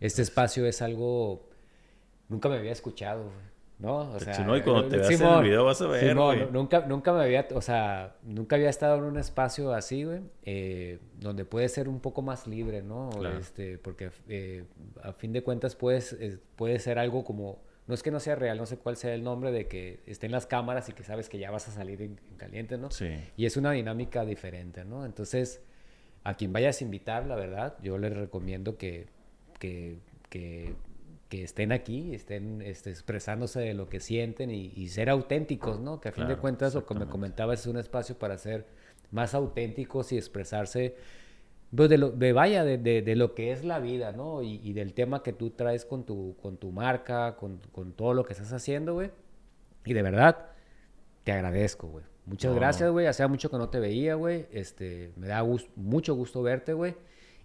Este 0.00 0.20
espacio 0.20 0.66
es 0.66 0.82
algo, 0.82 1.48
nunca 2.28 2.48
me 2.48 2.56
había 2.56 2.72
escuchado, 2.72 3.24
güey. 3.24 3.48
¿no? 3.78 4.10
O 4.12 4.18
sea, 4.18 4.34
y 4.34 4.62
cuando 4.62 4.88
te 4.88 4.96
veas 4.96 5.20
en 5.20 5.26
el 5.26 5.42
video 5.42 5.64
vas 5.64 5.80
a 5.80 5.86
ver, 5.86 6.14
güey. 6.14 6.50
nunca, 6.50 6.80
nunca 6.80 7.12
me 7.12 7.22
había, 7.22 7.46
o 7.54 7.60
sea, 7.60 8.16
nunca 8.24 8.56
había 8.56 8.70
estado 8.70 8.96
en 8.98 9.04
un 9.04 9.18
espacio 9.18 9.72
así, 9.72 10.02
güey, 10.02 10.20
eh, 10.42 10.98
donde 11.18 11.44
puedes 11.44 11.72
ser 11.72 11.88
un 11.88 12.00
poco 12.00 12.20
más 12.20 12.46
libre, 12.48 12.82
¿no? 12.82 13.10
Este, 13.38 13.78
porque 13.78 14.10
eh, 14.28 14.64
a 15.02 15.12
fin 15.12 15.32
de 15.32 15.42
cuentas 15.42 15.76
puedes, 15.76 16.16
puede 16.56 16.80
ser 16.80 16.98
algo 16.98 17.24
como, 17.24 17.62
no 17.86 17.94
es 17.94 18.02
que 18.02 18.10
no 18.10 18.18
sea 18.18 18.34
real, 18.34 18.58
no 18.58 18.66
sé 18.66 18.78
cuál 18.78 18.96
sea 18.96 19.14
el 19.14 19.22
nombre 19.22 19.52
de 19.52 19.68
que 19.68 20.00
estén 20.06 20.32
las 20.32 20.46
cámaras 20.46 20.88
y 20.88 20.92
que 20.92 21.04
sabes 21.04 21.28
que 21.28 21.38
ya 21.38 21.52
vas 21.52 21.68
a 21.68 21.70
salir 21.70 22.02
en, 22.02 22.20
caliente, 22.36 22.78
¿no? 22.78 22.90
Sí. 22.90 23.10
Y 23.36 23.46
es 23.46 23.56
una 23.56 23.70
dinámica 23.70 24.24
diferente, 24.24 24.84
¿no? 24.84 25.06
Entonces, 25.06 25.62
a 26.24 26.34
quien 26.34 26.52
vayas 26.52 26.80
a 26.80 26.84
invitar, 26.84 27.26
la 27.26 27.36
verdad, 27.36 27.76
yo 27.80 27.96
les 27.96 28.12
recomiendo 28.12 28.76
que, 28.76 29.06
que, 29.60 30.00
que 30.30 30.74
que 31.28 31.42
estén 31.44 31.72
aquí, 31.72 32.14
estén 32.14 32.62
este, 32.62 32.90
expresándose 32.90 33.60
de 33.60 33.74
lo 33.74 33.88
que 33.88 34.00
sienten 34.00 34.50
y, 34.50 34.88
ser 34.88 35.10
auténticos, 35.10 35.78
¿no? 35.78 36.00
Que 36.00 36.08
a 36.08 36.12
fin 36.12 36.26
de 36.26 36.36
cuentas, 36.36 36.74
lo 36.74 36.86
que 36.86 36.94
me 36.94 37.06
comentabas, 37.06 37.60
es 37.60 37.66
un 37.66 37.76
espacio 37.76 38.18
para 38.18 38.38
ser 38.38 38.66
más 39.10 39.34
auténticos 39.34 40.10
y 40.12 40.16
expresarse, 40.16 40.96
pues, 41.74 41.90
de, 41.90 41.98
lo, 41.98 42.10
de 42.10 42.32
vaya, 42.32 42.64
de, 42.64 42.78
de, 42.78 43.16
lo 43.16 43.34
que 43.34 43.52
es 43.52 43.62
la 43.64 43.78
vida, 43.78 44.12
¿no? 44.12 44.42
Y, 44.42 44.72
del 44.72 44.94
tema 44.94 45.22
que 45.22 45.34
tú 45.34 45.50
traes 45.50 45.84
con 45.84 46.04
tu, 46.04 46.36
con 46.40 46.56
tu 46.56 46.72
marca, 46.72 47.36
con, 47.36 47.60
con 47.72 47.92
todo 47.92 48.14
lo 48.14 48.24
que 48.24 48.32
estás 48.32 48.52
haciendo, 48.52 48.94
güey. 48.94 49.10
Y 49.84 49.92
de 49.92 50.02
verdad, 50.02 50.46
te 51.24 51.32
agradezco, 51.32 51.88
güey. 51.88 52.04
Muchas 52.24 52.54
gracias, 52.54 52.90
güey. 52.90 53.06
Hacía 53.06 53.28
mucho 53.28 53.50
que 53.50 53.56
no 53.58 53.68
te 53.68 53.80
veía, 53.80 54.14
güey. 54.14 54.46
Este, 54.50 55.12
me 55.16 55.28
da 55.28 55.44
mucho 55.76 56.14
gusto 56.14 56.42
verte, 56.42 56.72
güey. 56.72 56.94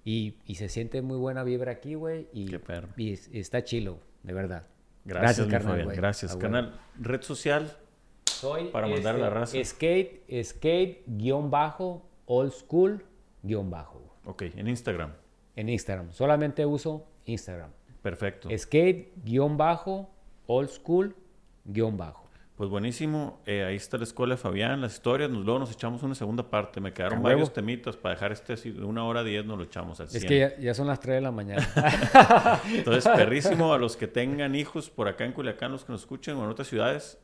Y, 0.05 0.35
y, 0.45 0.55
se 0.55 0.67
siente 0.67 1.01
muy 1.01 1.17
buena 1.17 1.43
vibra 1.43 1.71
aquí, 1.71 1.95
güey. 1.95 2.27
Y, 2.33 2.45
Qué 2.45 2.59
perro. 2.59 2.89
Y, 2.97 3.13
está 3.13 3.63
chilo, 3.63 3.99
de 4.23 4.33
verdad. 4.33 4.67
Gracias, 5.05 5.47
Gracias 5.47 5.65
carnal. 5.65 5.95
Gracias, 5.95 6.35
canal. 6.35 6.79
Red 6.99 7.21
social. 7.21 7.77
Soy 8.25 8.65
para 8.65 8.87
mandar 8.87 9.17
la 9.17 9.29
raza. 9.29 9.57
Skate, 9.63 10.43
skate, 10.43 11.03
guion 11.07 11.49
bajo, 11.49 12.05
old 12.25 12.51
school, 12.51 13.05
guion 13.41 13.69
bajo. 13.69 14.17
Ok, 14.25 14.43
en 14.55 14.67
Instagram. 14.67 15.13
En 15.55 15.69
Instagram. 15.69 16.11
Solamente 16.11 16.65
uso 16.65 17.07
Instagram. 17.25 17.71
Perfecto. 18.01 18.49
Skate, 18.57 19.13
guion 19.23 19.55
bajo, 19.55 20.09
old 20.47 20.69
school, 20.69 21.15
guion 21.63 21.95
bajo. 21.95 22.22
Pues 22.63 22.71
buenísimo. 22.71 23.41
Eh, 23.45 23.65
ahí 23.65 23.75
está 23.75 23.97
la 23.97 24.05
escuela 24.05 24.35
de 24.35 24.37
Fabián, 24.41 24.79
las 24.79 24.93
historias. 24.93 25.29
Nos, 25.29 25.43
luego 25.43 25.59
nos 25.59 25.69
echamos 25.73 26.01
una 26.01 26.15
segunda 26.15 26.49
parte. 26.49 26.79
Me 26.79 26.93
quedaron 26.93 27.21
varios 27.21 27.51
temitas 27.51 27.97
para 27.97 28.15
dejar 28.15 28.31
este 28.31 28.53
así, 28.53 28.71
de 28.71 28.85
una 28.85 29.03
hora 29.03 29.21
diez 29.21 29.45
nos 29.45 29.57
lo 29.57 29.65
echamos 29.65 29.99
al 29.99 30.07
100. 30.07 30.23
Es 30.23 30.29
que 30.29 30.63
ya, 30.63 30.73
son 30.73 30.87
las 30.87 31.01
tres 31.01 31.15
de 31.15 31.21
la 31.21 31.31
mañana. 31.31 31.67
Entonces, 32.73 33.05
perrísimo 33.17 33.73
a 33.73 33.77
los 33.77 33.97
que 33.97 34.07
tengan 34.07 34.55
hijos 34.55 34.89
por 34.89 35.09
acá 35.09 35.25
en 35.25 35.33
Culiacán, 35.33 35.73
los 35.73 35.83
que 35.83 35.91
nos 35.91 36.03
escuchen 36.03 36.37
o 36.37 36.45
en 36.45 36.51
otras 36.51 36.69
ciudades. 36.69 37.19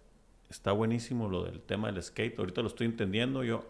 Está 0.50 0.74
buenísimo 0.74 1.30
lo 1.30 1.46
del 1.46 1.62
tema 1.62 1.90
del 1.90 2.04
skate. 2.04 2.38
Ahorita 2.38 2.62
lo 2.62 2.68
estoy 2.68 2.88
entendiendo. 2.88 3.46
Yo, 3.46 3.66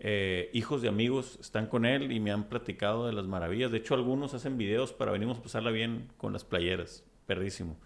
eh, 0.00 0.50
hijos 0.54 0.82
de 0.82 0.88
amigos 0.88 1.38
están 1.40 1.68
con 1.68 1.86
él 1.86 2.10
y 2.10 2.18
me 2.18 2.32
han 2.32 2.48
platicado 2.48 3.06
de 3.06 3.12
las 3.12 3.26
maravillas. 3.26 3.70
De 3.70 3.78
hecho, 3.78 3.94
algunos 3.94 4.34
hacen 4.34 4.58
videos 4.58 4.92
para 4.92 5.12
venimos 5.12 5.38
a 5.38 5.42
pasarla 5.42 5.70
bien 5.70 6.08
con 6.16 6.32
las 6.32 6.42
playeras. 6.42 7.04
Perrísimo. 7.26 7.76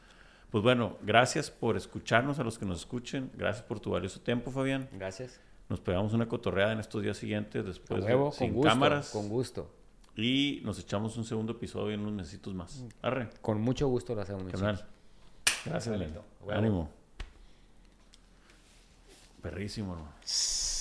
Pues 0.50 0.64
bueno, 0.64 0.96
gracias 1.02 1.50
por 1.50 1.76
escucharnos 1.76 2.38
a 2.40 2.44
los 2.44 2.58
que 2.58 2.66
nos 2.66 2.80
escuchen. 2.80 3.30
Gracias 3.34 3.64
por 3.64 3.78
tu 3.78 3.90
valioso 3.90 4.20
tiempo, 4.20 4.50
Fabián. 4.50 4.88
Gracias. 4.92 5.40
Nos 5.68 5.80
pegamos 5.80 6.12
una 6.12 6.26
cotorreada 6.26 6.72
en 6.72 6.80
estos 6.80 7.02
días 7.02 7.16
siguientes 7.16 7.64
después 7.64 8.04
de, 8.04 8.12
con 8.12 8.32
sin 8.32 8.60
cámaras. 8.60 9.10
Con 9.10 9.28
gusto. 9.28 9.70
Y 10.16 10.60
nos 10.64 10.80
echamos 10.80 11.16
un 11.16 11.24
segundo 11.24 11.52
episodio 11.52 11.94
en 11.94 12.00
unos 12.00 12.14
necesitos 12.14 12.52
más. 12.52 12.84
Arre. 13.00 13.30
Con 13.40 13.60
mucho 13.60 13.86
gusto 13.86 14.14
lo 14.14 14.22
hacemos. 14.22 14.44
Gracias, 15.64 15.98
Lindo. 15.98 16.24
Ánimo. 16.48 16.90
Perrísimo, 19.40 19.94
¿no? 19.94 20.08
Qué 20.20 20.26
machín. 20.26 20.79